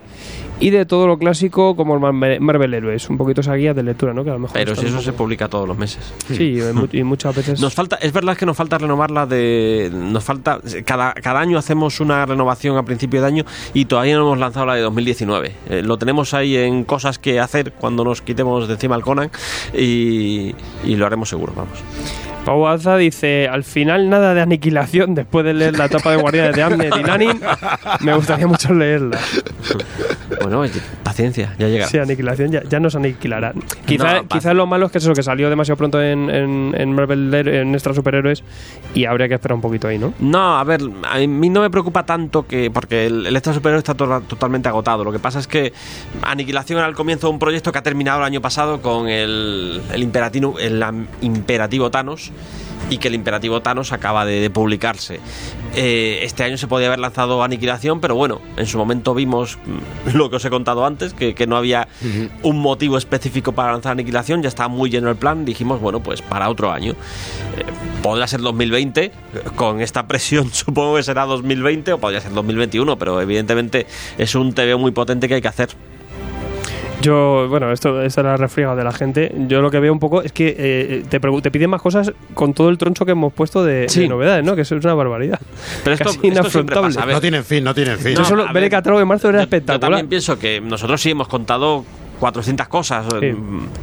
[0.60, 3.84] y de todo lo clásico como el Marvel, Marvel Heroes, un poquito esa guía de
[3.84, 4.24] lectura, ¿no?
[4.24, 6.14] Que a lo mejor Pero si eso se publica todos los meses.
[6.32, 6.58] Sí,
[6.92, 7.60] y muchas veces...
[7.60, 9.92] Nos falta, es verdad que nos falta renovarla de.
[9.94, 10.60] Nos falta.
[10.86, 14.66] Cada, cada año hacemos una renovación a principio de año y todavía no hemos lanzado
[14.68, 15.52] la de 2019.
[15.70, 19.32] Eh, lo tenemos ahí en cosas que hacer cuando nos quitemos de encima el Conan
[19.74, 21.80] y, y lo haremos seguro, vamos.
[22.46, 26.54] Pau Alza dice, al final nada de aniquilación después de leer la etapa de Guardianes
[26.56, 27.40] de Amnet y Nanin.
[28.02, 29.18] Me gustaría mucho leerla.
[30.42, 30.62] Bueno,
[31.04, 31.90] paciencia, ya llegará.
[31.90, 33.54] Sí, aniquilación ya, ya nos aniquilará.
[33.86, 36.76] Quizá, No, quizá lo malo es que es eso, que salió demasiado pronto en, en,
[36.78, 38.44] en Marvel, en Extra Superhéroes
[38.94, 40.14] y habría que esperar un poquito ahí, ¿no?
[40.20, 42.70] No, a ver, a mí no me preocupa tanto que.
[42.72, 45.06] Porque el, el extra superior está to- totalmente agotado.
[45.06, 45.72] Lo que pasa es que
[46.24, 49.82] Aniquilación era el comienzo de un proyecto que ha terminado el año pasado con el,
[49.94, 50.84] el, imperativo, el
[51.22, 52.33] imperativo Thanos
[52.90, 55.20] y que el imperativo Thanos acaba de, de publicarse.
[55.76, 60.10] Eh, este año se podía haber lanzado Aniquilación, pero bueno, en su momento vimos mm,
[60.18, 61.88] lo que os he contado antes, que, que no había
[62.44, 66.22] un motivo específico para lanzar Aniquilación, ya estaba muy lleno el plan, dijimos, bueno, pues
[66.22, 66.94] para otro año.
[67.58, 67.66] Eh,
[68.02, 69.12] podría ser 2020,
[69.56, 73.88] con esta presión supongo que será 2020 o podría ser 2021, pero evidentemente
[74.18, 75.70] es un TV muy potente que hay que hacer.
[77.04, 79.32] Yo, bueno, esto, esta es la refriega de la gente.
[79.48, 82.54] Yo lo que veo un poco es que eh, te, te piden más cosas con
[82.54, 84.02] todo el troncho que hemos puesto de, Sí.
[84.02, 84.56] de novedades, ¿no?
[84.56, 85.40] Que eso es una barbaridad.
[85.84, 86.88] Pero esto, Casi esto inafrontable.
[86.90, 87.04] pasa.
[87.04, 88.16] A ver, No tienen fin, no tienen fin.
[88.16, 89.82] Yo solo a ver el ver, catálogo de marzo era Yo espectacular.
[89.92, 91.84] también pienso que nosotros sí hemos contado
[92.20, 93.36] 400 cosas, eh,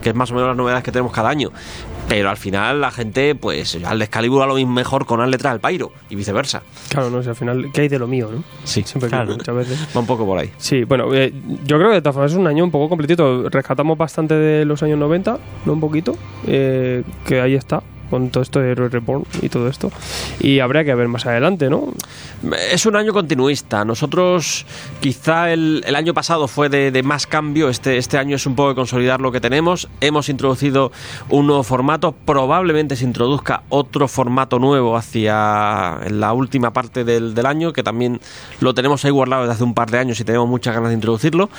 [0.02, 1.50] que es más o menos las novedades que tenemos cada año.
[2.10, 5.52] Pero al final la gente, pues al Excalibur a lo mismo mejor con las letras
[5.52, 6.60] del Pyro y viceversa.
[6.89, 8.42] Claro, no sé, al final, ¿qué hay de lo mío, no?
[8.64, 9.30] Sí, Siempre claro.
[9.36, 9.89] muchas veces.
[9.97, 10.50] Va un poco por ahí.
[10.58, 11.32] Sí, bueno, eh,
[11.64, 13.48] yo creo que de todas formas es un año un poco completito.
[13.48, 16.16] Rescatamos bastante de los años 90, no un poquito,
[16.48, 17.80] eh, que ahí está,
[18.10, 19.90] con todo esto de Hero Reborn y todo esto.
[20.40, 21.92] Y habría que ver más adelante, ¿no?
[22.72, 23.84] Es un año continuista.
[23.84, 24.66] Nosotros,
[25.00, 27.68] quizá el, año pasado fue de, más cambio.
[27.68, 29.89] Este, este año es un poco de consolidar lo que tenemos.
[30.00, 30.92] Hemos introducido
[31.28, 32.12] un nuevo formato.
[32.12, 38.20] Probablemente se introduzca otro formato nuevo hacia la última parte del año, que también
[38.60, 40.94] lo tenemos ahí guardado desde hace un par de años y tenemos muchas ganas de
[40.94, 41.50] introducirlo.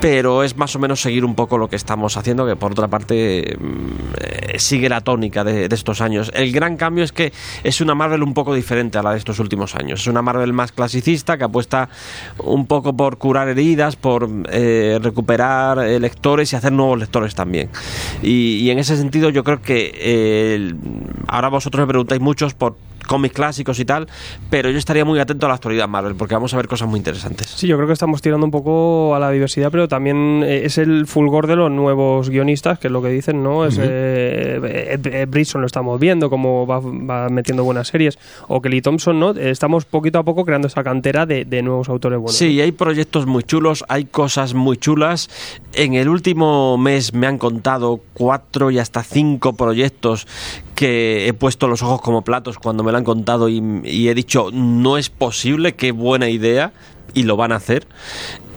[0.00, 2.88] Pero es más o menos seguir un poco lo que estamos haciendo, que por otra
[2.88, 3.88] parte mm,
[4.18, 6.30] eh, sigue la tónica de, de estos años.
[6.34, 7.32] El gran cambio es que
[7.64, 10.00] es una Marvel un poco diferente a la de estos últimos años.
[10.00, 11.90] Es una Marvel más clasicista que apuesta
[12.38, 17.68] un poco por curar heridas, por eh, recuperar eh, lectores y hacer nuevos lectores también.
[18.22, 20.72] Y, en ese sentido yo creo que
[21.26, 22.76] ahora vosotros me preguntáis muchos por
[23.10, 24.06] cómics clásicos y tal,
[24.50, 26.98] pero yo estaría muy atento a la actualidad Marvel porque vamos a ver cosas muy
[26.98, 27.48] interesantes.
[27.48, 30.78] Sí, yo creo que estamos tirando un poco a la diversidad, pero también eh, es
[30.78, 33.66] el fulgor de los nuevos guionistas, que es lo que dicen, ¿no?
[33.66, 33.82] Es, Ujú.
[33.88, 38.16] eh, Ed- Ed Brisson lo estamos viendo, cómo va, va metiendo buenas series,
[38.46, 39.30] o Kelly Thompson, ¿no?
[39.32, 42.36] Estamos poquito a poco creando esa cantera de, de nuevos autores buenos.
[42.36, 45.28] Sí, hay proyectos muy chulos, hay cosas muy chulas.
[45.72, 50.28] En el último mes me han contado cuatro y hasta cinco proyectos
[50.74, 54.50] que he puesto los ojos como platos cuando me lo han contado y, he dicho,
[54.52, 56.72] no es posible, qué buena idea,
[57.14, 57.86] y lo van a hacer.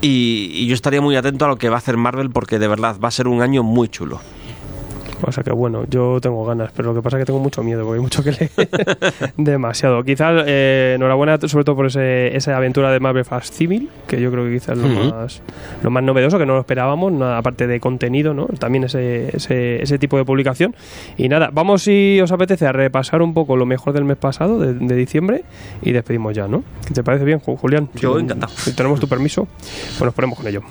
[0.01, 2.97] Y yo estaría muy atento a lo que va a hacer Marvel porque de verdad
[3.03, 4.19] va a ser un año muy chulo.
[5.25, 7.63] O sea que bueno, yo tengo ganas, pero lo que pasa es que tengo mucho
[7.63, 8.51] miedo, porque hay mucho que leer.
[9.37, 10.03] Demasiado.
[10.03, 14.31] Quizás eh, enhorabuena sobre todo por ese, esa aventura de Marvel Fast Civil, que yo
[14.31, 15.41] creo que quizás es lo, más,
[15.83, 18.45] lo más novedoso, que no lo esperábamos, nada, aparte de contenido, ¿no?
[18.59, 20.75] También ese, ese, ese tipo de publicación.
[21.17, 24.59] Y nada, vamos si os apetece a repasar un poco lo mejor del mes pasado,
[24.59, 25.43] de, de diciembre,
[25.81, 26.63] y despedimos ya, ¿no?
[26.87, 27.89] ¿Qué te parece bien, Ju- Julián?
[27.95, 28.53] Yo Si- encantado.
[28.55, 29.47] Si tenemos tu permiso,
[29.97, 30.61] pues nos ponemos con ello.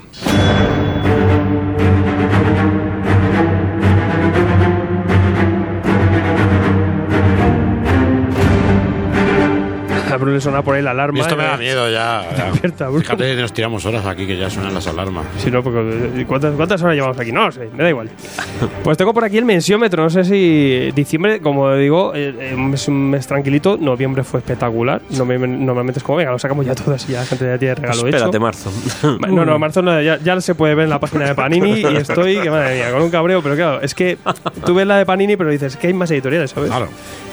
[10.13, 11.17] A Bruno le suena por ahí la alarma.
[11.17, 11.47] Y esto me eh.
[11.47, 12.21] da miedo ya.
[12.51, 13.01] Despierta, Bruno.
[13.01, 15.25] Fíjate, nos tiramos horas aquí que ya suenan las alarmas.
[15.37, 15.79] Sí, no, porque
[16.21, 17.31] eh, ¿cuántas, ¿cuántas horas llevamos aquí?
[17.31, 18.09] No lo sé, me da igual.
[18.83, 20.03] Pues tengo por aquí el mensiómetro.
[20.03, 23.77] No sé si diciembre, como digo, eh, eh, es un mes tranquilito.
[23.77, 25.01] Noviembre fue espectacular.
[25.09, 28.05] Normalmente es como, venga, lo sacamos ya todas y ya la gente ya tiene regalo
[28.05, 28.39] Espérate, hecho.
[28.39, 28.71] marzo.
[29.19, 31.79] Ma- No, no, marzo no, ya, ya se puede ver en la página de Panini
[31.81, 34.17] y estoy, que madre mía, con un cabreo, pero claro, es que
[34.65, 36.69] tú ves la de Panini, pero dices que hay más editoriales, ¿sabes?
[36.69, 36.87] Claro.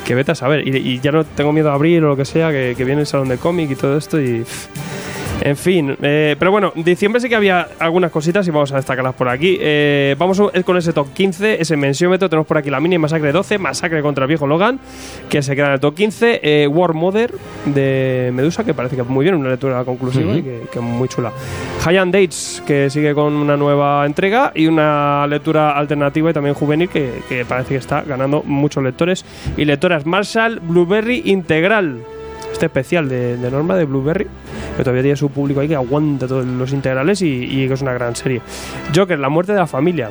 [0.04, 0.66] Que vete a saber.
[0.66, 3.02] Y, y ya no tengo miedo a abrir o lo que sea, que, que viene
[3.02, 4.44] el salón de cómic y todo esto y.
[5.42, 9.14] En fin, eh, pero bueno, diciembre sí que había algunas cositas y vamos a destacarlas
[9.14, 9.56] por aquí.
[9.58, 12.28] Eh, vamos con ese top 15, ese mensiómetro.
[12.28, 14.78] Tenemos por aquí la mini Masacre 12, Masacre contra el viejo Logan,
[15.30, 16.40] que se queda en el top 15.
[16.42, 17.32] eh, War Mother
[17.64, 21.32] de Medusa, que parece que muy bien, una lectura conclusiva y que, que muy chula.
[21.82, 26.90] Giant Dates, que sigue con una nueva entrega y una lectura alternativa y también juvenil
[26.90, 29.24] que, que parece que está ganando muchos lectores
[29.56, 30.04] y lectoras.
[30.04, 32.04] Marshall Blueberry Integral
[32.52, 34.26] este especial de, de Norma de Blueberry,
[34.76, 37.82] que todavía tiene su público ahí que aguanta todos los integrales y, y que es
[37.82, 38.40] una gran serie.
[38.94, 40.10] Joker, la muerte de la familia.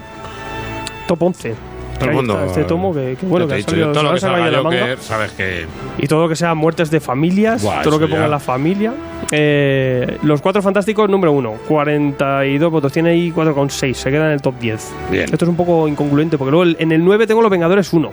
[1.07, 1.53] Top 11.
[1.99, 2.33] Todo el mundo.
[2.35, 4.79] está, Este tomo que, que bueno, que dicho, salido, todo lo que salga manga.
[4.79, 5.65] Joker, sabes que.
[5.97, 8.27] Y todo lo que sea muertes de familias, Buah, todo lo que ponga ya.
[8.29, 8.93] la familia.
[9.31, 14.41] Eh, los cuatro fantásticos, número uno, 42 votos, tiene ahí 4,6, se queda en el
[14.41, 14.93] top 10.
[15.11, 15.23] Bien.
[15.25, 18.11] Esto es un poco incongruente, porque luego el- en el 9 tengo los Vengadores 1.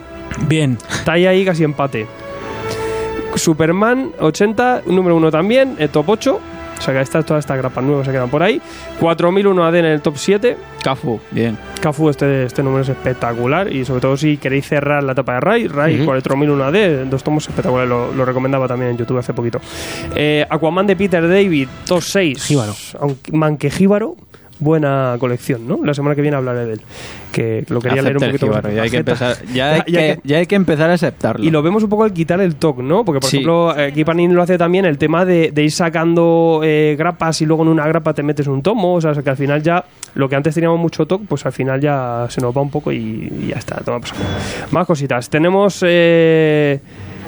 [0.49, 0.77] Bien.
[0.89, 2.05] Está ahí, ahí casi empate.
[3.37, 6.39] Superman 80, número 1 también, el top 8.
[6.77, 8.61] O sea que estas, todas estas grapas nuevas se quedan por ahí.
[8.99, 10.55] 4001 AD en el top 7.
[10.83, 11.57] Cafu, bien.
[11.81, 13.71] Cafu, este, este número es espectacular.
[13.73, 16.05] Y sobre todo si queréis cerrar la etapa de Ray, Ray Ujú.
[16.05, 17.89] 4001 AD, dos tomos espectaculares.
[17.89, 19.59] Lo, lo recomendaba también en YouTube hace poquito.
[20.15, 22.43] Eh, Aquaman de Peter David, top 6.
[22.43, 22.75] Jíbaro.
[22.99, 24.15] Aunque, manque Jíbaro.
[24.59, 25.79] Buena colección, ¿no?
[25.83, 26.81] La semana que viene hablaré de él.
[27.31, 28.63] Que lo quería leer un poquito más.
[28.73, 31.45] ya hay que empezar, ya hay Ya- que, ya hay que empezar a aceptarlo.
[31.45, 33.05] Y lo vemos un poco al quitar el toque, ¿no?
[33.05, 33.37] Porque, por Sí.
[33.37, 37.45] ejemplo, aquí Panini lo hace también el tema de, de ir sacando eh, grapas y
[37.45, 38.95] luego en una grapa te metes un tomo.
[38.95, 41.79] O sea, que al final ya lo que antes teníamos mucho toque, pues al final
[41.79, 43.75] ya se nos va un poco y, y ya está.
[43.83, 44.21] Toma saco.
[44.71, 45.29] Más cositas.
[45.29, 46.79] Tenemos eh,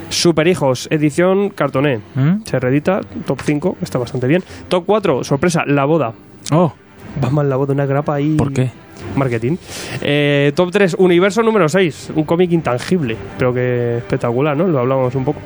[0.08, 2.00] Super Hijos, edición cartoné.
[2.16, 2.42] ¿Mm?
[2.44, 4.42] Se reedita, top 5, está bastante bien.
[4.68, 6.12] Top 4, sorpresa, La Boda.
[6.52, 6.72] Oh,
[7.20, 8.36] Batman la voz de una grapa ahí.
[8.36, 8.70] ¿Por qué?
[9.16, 9.56] Marketing.
[10.02, 12.10] Eh, top 3, Universo número 6.
[12.14, 14.66] Un cómic intangible, pero que espectacular, ¿no?
[14.66, 15.40] Lo hablábamos un poco.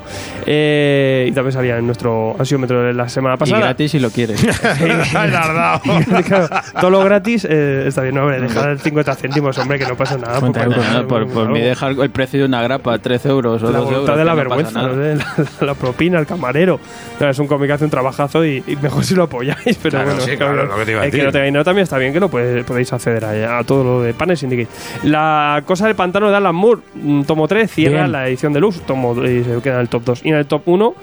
[0.46, 3.60] Eh, y también salía en nuestro ansiómetro de la semana Y pasada.
[3.60, 4.40] gratis si lo quieres.
[6.24, 6.48] Claro,
[6.80, 9.96] todo lo gratis eh, está bien, no, hombre, dejar el 50 céntimos, hombre, que no
[9.96, 10.40] pasa nada.
[10.40, 11.08] 50 por ¿no?
[11.08, 14.14] por, por mí dejar el precio de una grapa, 13 euros o la 12 voluntad
[14.14, 14.18] euros.
[14.18, 14.88] de la no vergüenza, nada.
[14.88, 15.02] no
[15.44, 16.80] sé, la, la propina, el camarero.
[17.18, 19.76] Claro, es un cómic que hace un trabajazo y, y mejor si lo apoyáis.
[19.82, 21.26] Pero Claro, bueno, sí, claro, lo que te iba a el que decir.
[21.26, 24.02] no tenga dinero también está bien que lo puede- podéis acceder a, a todo lo
[24.02, 24.68] de Panes Syndicate.
[25.04, 28.12] La cosa del pantano de Alan Moore, mm, tomo 3, cierra Bien.
[28.12, 30.20] la edición de Luz, tomo y se queda en el top 2.
[30.24, 30.94] Y en el top 1,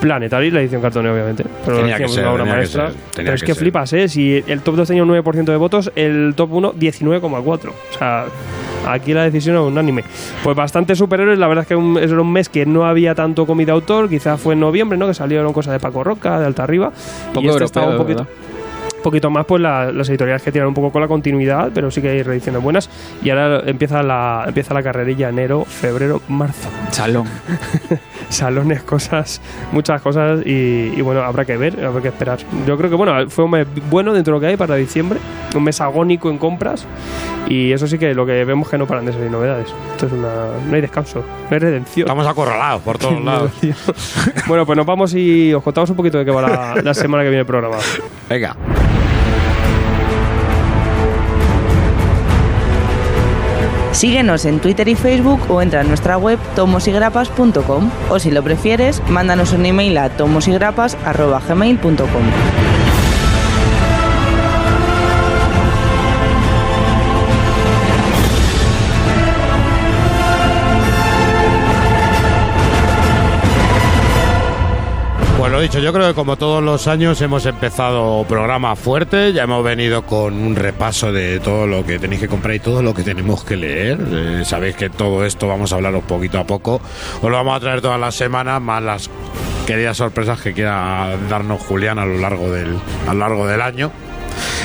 [0.00, 1.44] Planetary, la edición cartone, obviamente.
[1.64, 2.90] Pero Tenía que ser, una obra tenía que maestra.
[2.90, 4.08] ser, tenía Pero es que que, flipas, ¿eh?
[4.08, 7.68] Si el top 2 tenía un 9% de votos, el top 1, 19,4.
[7.68, 8.26] O sea.
[8.86, 10.04] Aquí la decisión es unánime.
[10.44, 13.44] Pues bastante superhéroes, la verdad es que un, era un mes que no había tanto
[13.44, 15.08] comida autor, quizás fue en noviembre, ¿no?
[15.08, 16.92] Que salieron cosas de Paco Roca, de Alta Arriba.
[17.34, 18.55] Poco y este europeo, estaba un poquito, ¿verdad?
[19.06, 22.02] Poquito más, pues la- las editoriales que tiran un poco con la continuidad, pero sí
[22.02, 22.90] que hay reediciones buenas.
[23.22, 26.68] Y ahora empieza la, empieza la carrerilla enero, febrero, marzo.
[26.90, 27.26] Salón.
[28.28, 32.38] Salones, cosas, muchas cosas y, y bueno, habrá que ver, habrá que esperar.
[32.66, 35.20] Yo creo que bueno, fue un mes bueno dentro de lo que hay para diciembre,
[35.54, 36.84] un mes agónico en compras
[37.48, 39.72] y eso sí que lo que vemos que no paran de salir novedades.
[39.92, 40.28] Esto es una,
[40.68, 42.06] no hay descanso, no hay redención.
[42.08, 43.52] Estamos acorralados por todos lados.
[44.48, 47.22] bueno, pues nos vamos y os contamos un poquito de qué va la, la semana
[47.22, 47.76] que viene el programa.
[48.28, 48.56] Venga.
[53.96, 59.02] Síguenos en Twitter y Facebook o entra en nuestra web tomosigrapas.com o si lo prefieres,
[59.08, 62.75] mándanos un email a tomosigrapas.gmail.com.
[75.46, 79.44] Pues lo dicho, yo creo que como todos los años hemos empezado programa fuerte, ya
[79.44, 82.92] hemos venido con un repaso de todo lo que tenéis que comprar y todo lo
[82.92, 83.96] que tenemos que leer.
[84.10, 86.80] Eh, sabéis que todo esto vamos a hablaros poquito a poco.
[87.22, 89.08] Os lo vamos a traer todas las semanas, más las
[89.68, 92.76] queridas sorpresas que quiera darnos Julián a lo largo del,
[93.06, 93.92] a lo largo del año.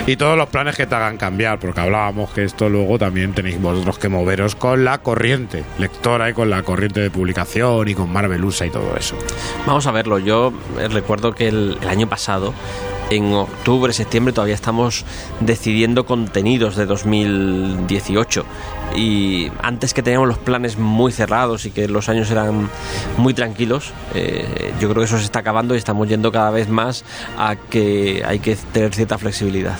[0.07, 3.61] Y todos los planes que te hagan cambiar, porque hablábamos que esto luego también tenéis
[3.61, 8.11] vosotros que moveros con la corriente lectora y con la corriente de publicación y con
[8.11, 9.15] Marvelusa y todo eso.
[9.65, 10.17] Vamos a verlo.
[10.19, 12.53] Yo eh, recuerdo que el, el año pasado,
[13.11, 15.05] en octubre, septiembre, todavía estamos
[15.41, 18.45] decidiendo contenidos de 2018.
[18.95, 22.69] Y antes que teníamos los planes muy cerrados y que los años eran
[23.17, 26.69] muy tranquilos, eh, yo creo que eso se está acabando y estamos yendo cada vez
[26.69, 27.03] más
[27.37, 29.77] a que hay que tener cierta flexibilidad.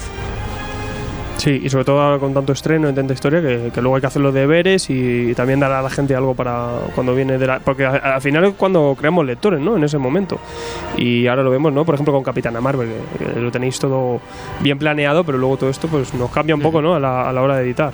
[1.42, 4.06] Sí, y sobre todo con tanto estreno en tanta historia que, que luego hay que
[4.06, 7.58] hacer los deberes y, también dar a la gente algo para cuando viene de la...
[7.60, 9.76] Porque a- al final es cuando creamos lectores, ¿no?
[9.76, 10.38] En ese momento.
[10.98, 11.84] Y ahora lo vemos, ¿no?
[11.84, 14.22] Por ejemplo con Capitana Marvel, que, que lo tenéis todo
[14.60, 16.94] bien planeado, pero luego todo esto pues nos cambia un poco, ¿no?
[16.94, 17.92] A la, a la hora de editar.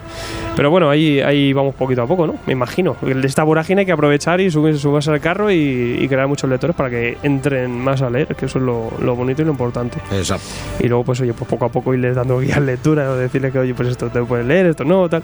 [0.53, 2.35] Pero bueno, ahí, ahí vamos poquito a poco, ¿no?
[2.48, 2.98] Me imagino.
[3.01, 6.50] De esta vorágine hay que aprovechar y subirse, subirse al carro y, y crear muchos
[6.50, 9.51] lectores para que entren más a leer, que eso es lo, lo bonito y lo
[9.51, 10.00] importante.
[10.11, 10.43] Exacto.
[10.82, 13.59] Y luego, pues, oye, pues poco a poco irles dando guías lectura o decirle que,
[13.59, 15.24] oye, pues esto te puedes leer, esto no, tal.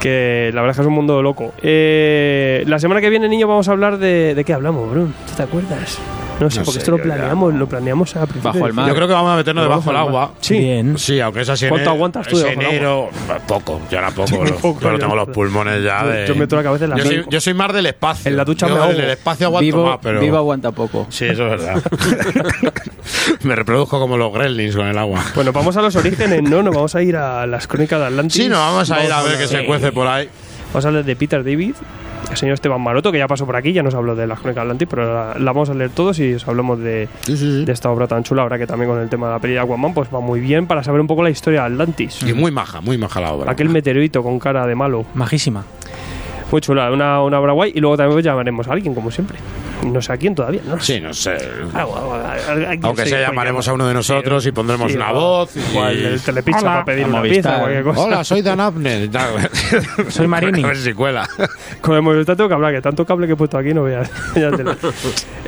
[0.00, 1.52] Que la verdad es que es un mundo loco.
[1.62, 4.34] Eh, la semana que viene, niño, vamos a hablar de.
[4.34, 5.14] ¿De qué hablamos, Brun?
[5.26, 5.98] ¿Tú te acuerdas?
[6.40, 8.72] No sé, No porque sé, esto lo ya planeamos, lo planeamos a principios Bajo el
[8.72, 8.88] mar.
[8.88, 10.32] Yo creo que vamos a meternos Pero debajo del agua.
[10.40, 10.58] Sí.
[10.58, 10.96] Bien.
[10.98, 13.10] Sí, aunque es así en ¿Cuánto enero- aguantas tú debajo del enero,
[13.46, 14.44] poco, yo ahora poco.
[14.44, 16.26] Lo- poco, yo yo tengo los pulmones ya Yo- de...
[16.28, 17.28] yo meto la cabeza en la yo soy, mano.
[17.30, 18.30] yo soy más del espacio.
[18.30, 18.92] En la ducha Yo me ahogo.
[18.94, 20.20] del espacio aguanto Vivo, más, pero...
[20.20, 21.06] vivo aguanta poco.
[21.10, 21.82] Sí, eso es verdad.
[23.42, 25.22] Me reproduzco como los gremlins con el agua.
[25.34, 26.62] Bueno, vamos a los orígenes, ¿no?
[26.62, 28.42] Nos vamos a ir a las crónicas de Atlantis.
[28.42, 30.28] Sí, nos vamos a ir a ver qué se cuece por ahí.
[30.72, 31.74] Vamos a hablar de Peter David,
[32.30, 34.62] el señor Esteban Maroto, que ya pasó por aquí, ya nos habló de las crónicas
[34.62, 37.90] de Atlantis, pero la, la vamos a leer todos y os hablamos de, de esta
[37.90, 38.42] obra tan chula.
[38.42, 40.66] Ahora que también con el tema de la peli de Aquaman, pues va muy bien
[40.66, 42.22] para saber un poco la historia de Atlantis.
[42.22, 43.50] Y muy maja, muy maja la obra.
[43.50, 45.04] Aquel meteorito con cara de malo.
[45.14, 45.64] Majísima.
[46.50, 47.72] Muy chula, una, una obra guay.
[47.74, 49.38] Y luego también llamaremos a alguien, como siempre.
[49.84, 50.78] No sé a quién todavía, ¿no?
[50.80, 51.36] Sí, no sé.
[51.72, 54.44] Algo, algo, a- a- a- alguien Aunque sí, sea, pues llamaremos a uno de nosotros
[54.46, 55.56] y pondremos Sí, una o- voz.
[55.56, 56.70] y- o al del telepizza Hola.
[56.72, 57.36] para pedir A una Movistar.
[57.42, 58.00] pizza o cualquier cosa.
[58.00, 59.08] Hola, soy Dan Abner.
[60.08, 60.64] Soy Marini.
[60.64, 61.28] A ver si cuela.
[61.80, 64.10] Como hemos visto, tengo que hablar, que tanto cable que he puesto aquí no veas.
[64.34, 64.74] Ya te lo-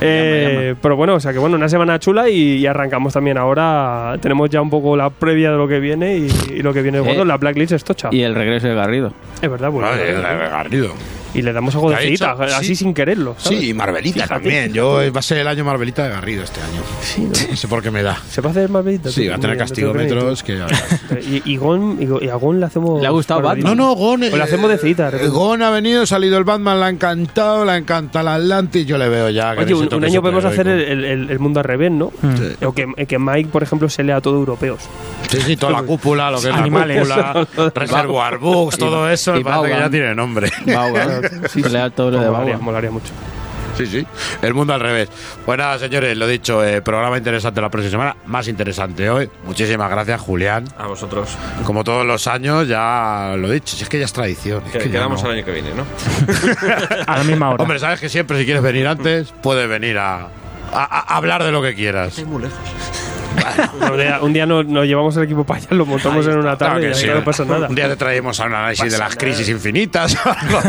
[0.01, 4.17] Eh, Pero bueno, o sea que bueno, una semana chula y, y arrancamos también ahora.
[4.21, 6.99] Tenemos ya un poco la previa de lo que viene y, y lo que viene
[6.99, 8.09] Eh, bueno, la blacklist es tocha.
[8.13, 9.13] Y el regreso de Garrido.
[9.43, 9.89] es verdad, bueno.
[9.89, 10.95] Vale, bueno, Garrido.
[11.35, 12.77] Y le damos algo de cita, así Sí.
[12.77, 13.35] sin quererlo.
[13.39, 13.59] ¿sabes?
[13.61, 14.35] Sí, y Marvelita Fíjate.
[14.35, 14.73] también.
[14.73, 16.81] Yo va a ser el año Marvelita de Garrido este año.
[17.03, 17.31] Sí, ¿no?
[17.51, 18.19] No sé por qué me da.
[18.31, 19.11] ¿Se va a hacer Marvelita?
[19.11, 20.61] Sí, va a tener castigómetros que.
[21.31, 23.01] Y, y Gon, y, a Gon le hacemos.
[23.01, 23.69] ¿Le ha gustado Marvelita.
[23.69, 24.21] No, no, Gon.
[24.21, 25.05] Le hacemos de cita.
[25.07, 25.33] de repente.
[25.33, 28.87] Gon ha venido, ha salido el Batman, le ha encantado, le encanta el Atlantis.
[28.87, 29.55] Yo le veo ya.
[29.57, 32.13] que Oye, un, año podemos hacer el, el- el mundo al revés, ¿no?
[32.21, 32.65] Sí.
[32.65, 34.81] O que, que Mike, por ejemplo, se lea todo europeos.
[35.29, 37.07] Sí, sí, toda la cúpula, lo que es Animales.
[37.09, 40.51] la cúpula, Reservoir Books, todo eso, y que ya tiene nombre.
[41.49, 43.13] Sí, Pelea todo lo de molaría, molaría mucho.
[43.77, 44.07] Sí, sí.
[44.43, 45.09] El mundo al revés.
[45.47, 49.31] Pues nada, señores, lo dicho, eh, programa interesante la próxima semana, más interesante hoy.
[49.45, 50.65] Muchísimas gracias, Julián.
[50.77, 51.39] A vosotros.
[51.65, 54.63] Como todos los años, ya lo he dicho, si es que ya es tradición.
[54.67, 55.31] es Que quedamos no.
[55.31, 55.85] al año que viene, ¿no?
[57.07, 57.63] A la misma hora.
[57.63, 60.29] Hombre, sabes que siempre si quieres venir antes, puedes venir a, a-
[60.73, 62.23] a hablar de lo que quieras.
[62.25, 62.59] muy lejos.
[63.91, 66.57] Un día, un día nos, nos llevamos el equipo para allá, lo montamos en una
[66.57, 67.07] Claro tarde que y sí.
[67.07, 67.69] no pasa nada.
[67.69, 70.17] Un día te traemos a un análisis de las crisis infinitas.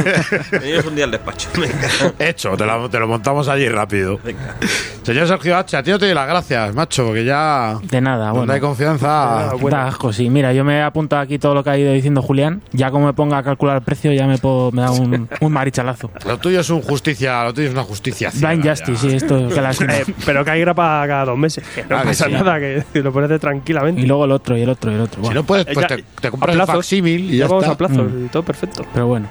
[0.51, 1.49] Venimos un día al despacho.
[1.57, 1.89] Venga.
[2.19, 4.19] Hecho, te lo, te lo montamos allí rápido.
[4.23, 4.55] Venga.
[5.03, 8.25] Señor Sergio H, a ti no te doy las gracias, macho, porque ya De nada,
[8.27, 8.53] donde bueno.
[8.53, 9.49] hay confianza.
[9.59, 9.75] Bueno.
[9.75, 10.29] Da asco, sí.
[10.29, 12.61] Mira, yo me he apuntado aquí todo lo que ha ido diciendo Julián.
[12.71, 15.51] Ya como me ponga a calcular el precio, ya me, puedo, me da un, un
[15.51, 16.11] marichalazo.
[16.27, 18.29] Lo tuyo es un justicia, lo tuyo es una justicia.
[18.33, 19.09] Blind Justice, ya.
[19.09, 21.63] sí, esto que la Eh, pero que hay grapa cada dos meses.
[21.73, 22.31] Que no Ah, que pasa sí.
[22.33, 24.01] nada, que, que lo hacer tranquilamente.
[24.01, 25.15] Y luego el otro, y el otro, y el otro.
[25.15, 26.75] Si Bueno, no puedes, pues Ya- te, te compras el plazos.
[26.75, 27.73] facsímil y ya, ya vamos está.
[27.73, 28.25] a plazos Mm.
[28.25, 28.85] y todo perfecto.
[28.93, 29.27] pero bueno,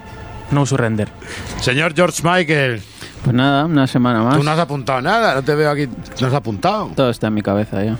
[0.50, 1.08] no surrender.
[1.60, 2.82] Señor George Michael,
[3.23, 4.39] Pues nada, una semana más.
[4.39, 5.89] tú no has apuntado nada, no te veo aquí,
[6.20, 6.90] no has apuntado.
[6.97, 7.99] Todo está en mi cabeza ya.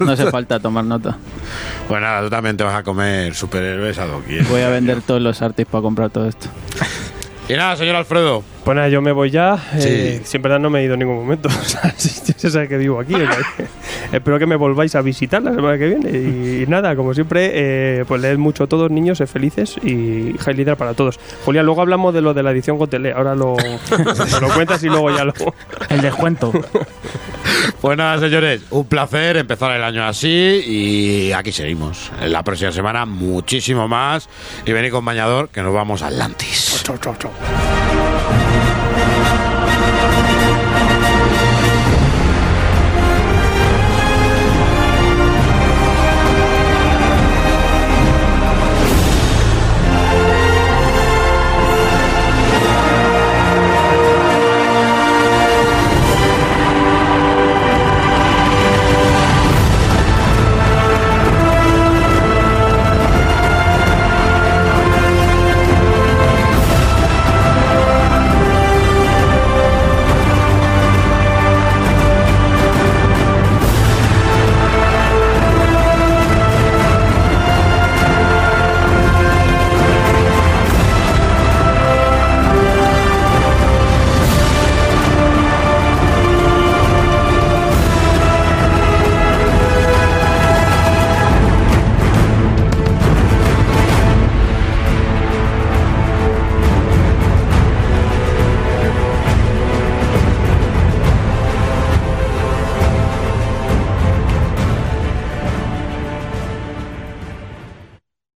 [0.00, 1.18] no hace falta tomar nota.
[1.88, 4.44] Pues nada, tú también te vas a comer superhéroes a doquier.
[4.44, 6.48] Voy a vender todos los artis para comprar todo esto.
[7.46, 9.58] Y nada, señor Alfredo, Pues nada, yo me voy ya.
[9.78, 9.88] Sí.
[9.90, 11.48] Eh, si en verdad no me he ido en ningún momento.
[11.60, 13.14] O sea, si se sabe que vivo aquí.
[13.14, 13.66] o sea, que-
[14.16, 16.10] espero que me volváis a visitar la semana que viene.
[16.10, 20.54] Y, y nada, como siempre, eh, pues leed mucho todos, niños, sed felices y high
[20.54, 21.20] leader para todos.
[21.44, 23.12] Julián, luego hablamos de lo de la edición con tele.
[23.12, 23.56] Ahora lo,
[24.40, 25.34] lo cuentas y luego ya lo.
[25.90, 26.50] El descuento.
[27.82, 30.28] Pues nada, señores, un placer empezar el año así
[30.66, 32.10] y aquí seguimos.
[32.22, 34.30] En la próxima semana muchísimo más
[34.64, 36.63] y venid con bañador que nos vamos a Atlantis.
[36.84, 37.73] 找，找，找。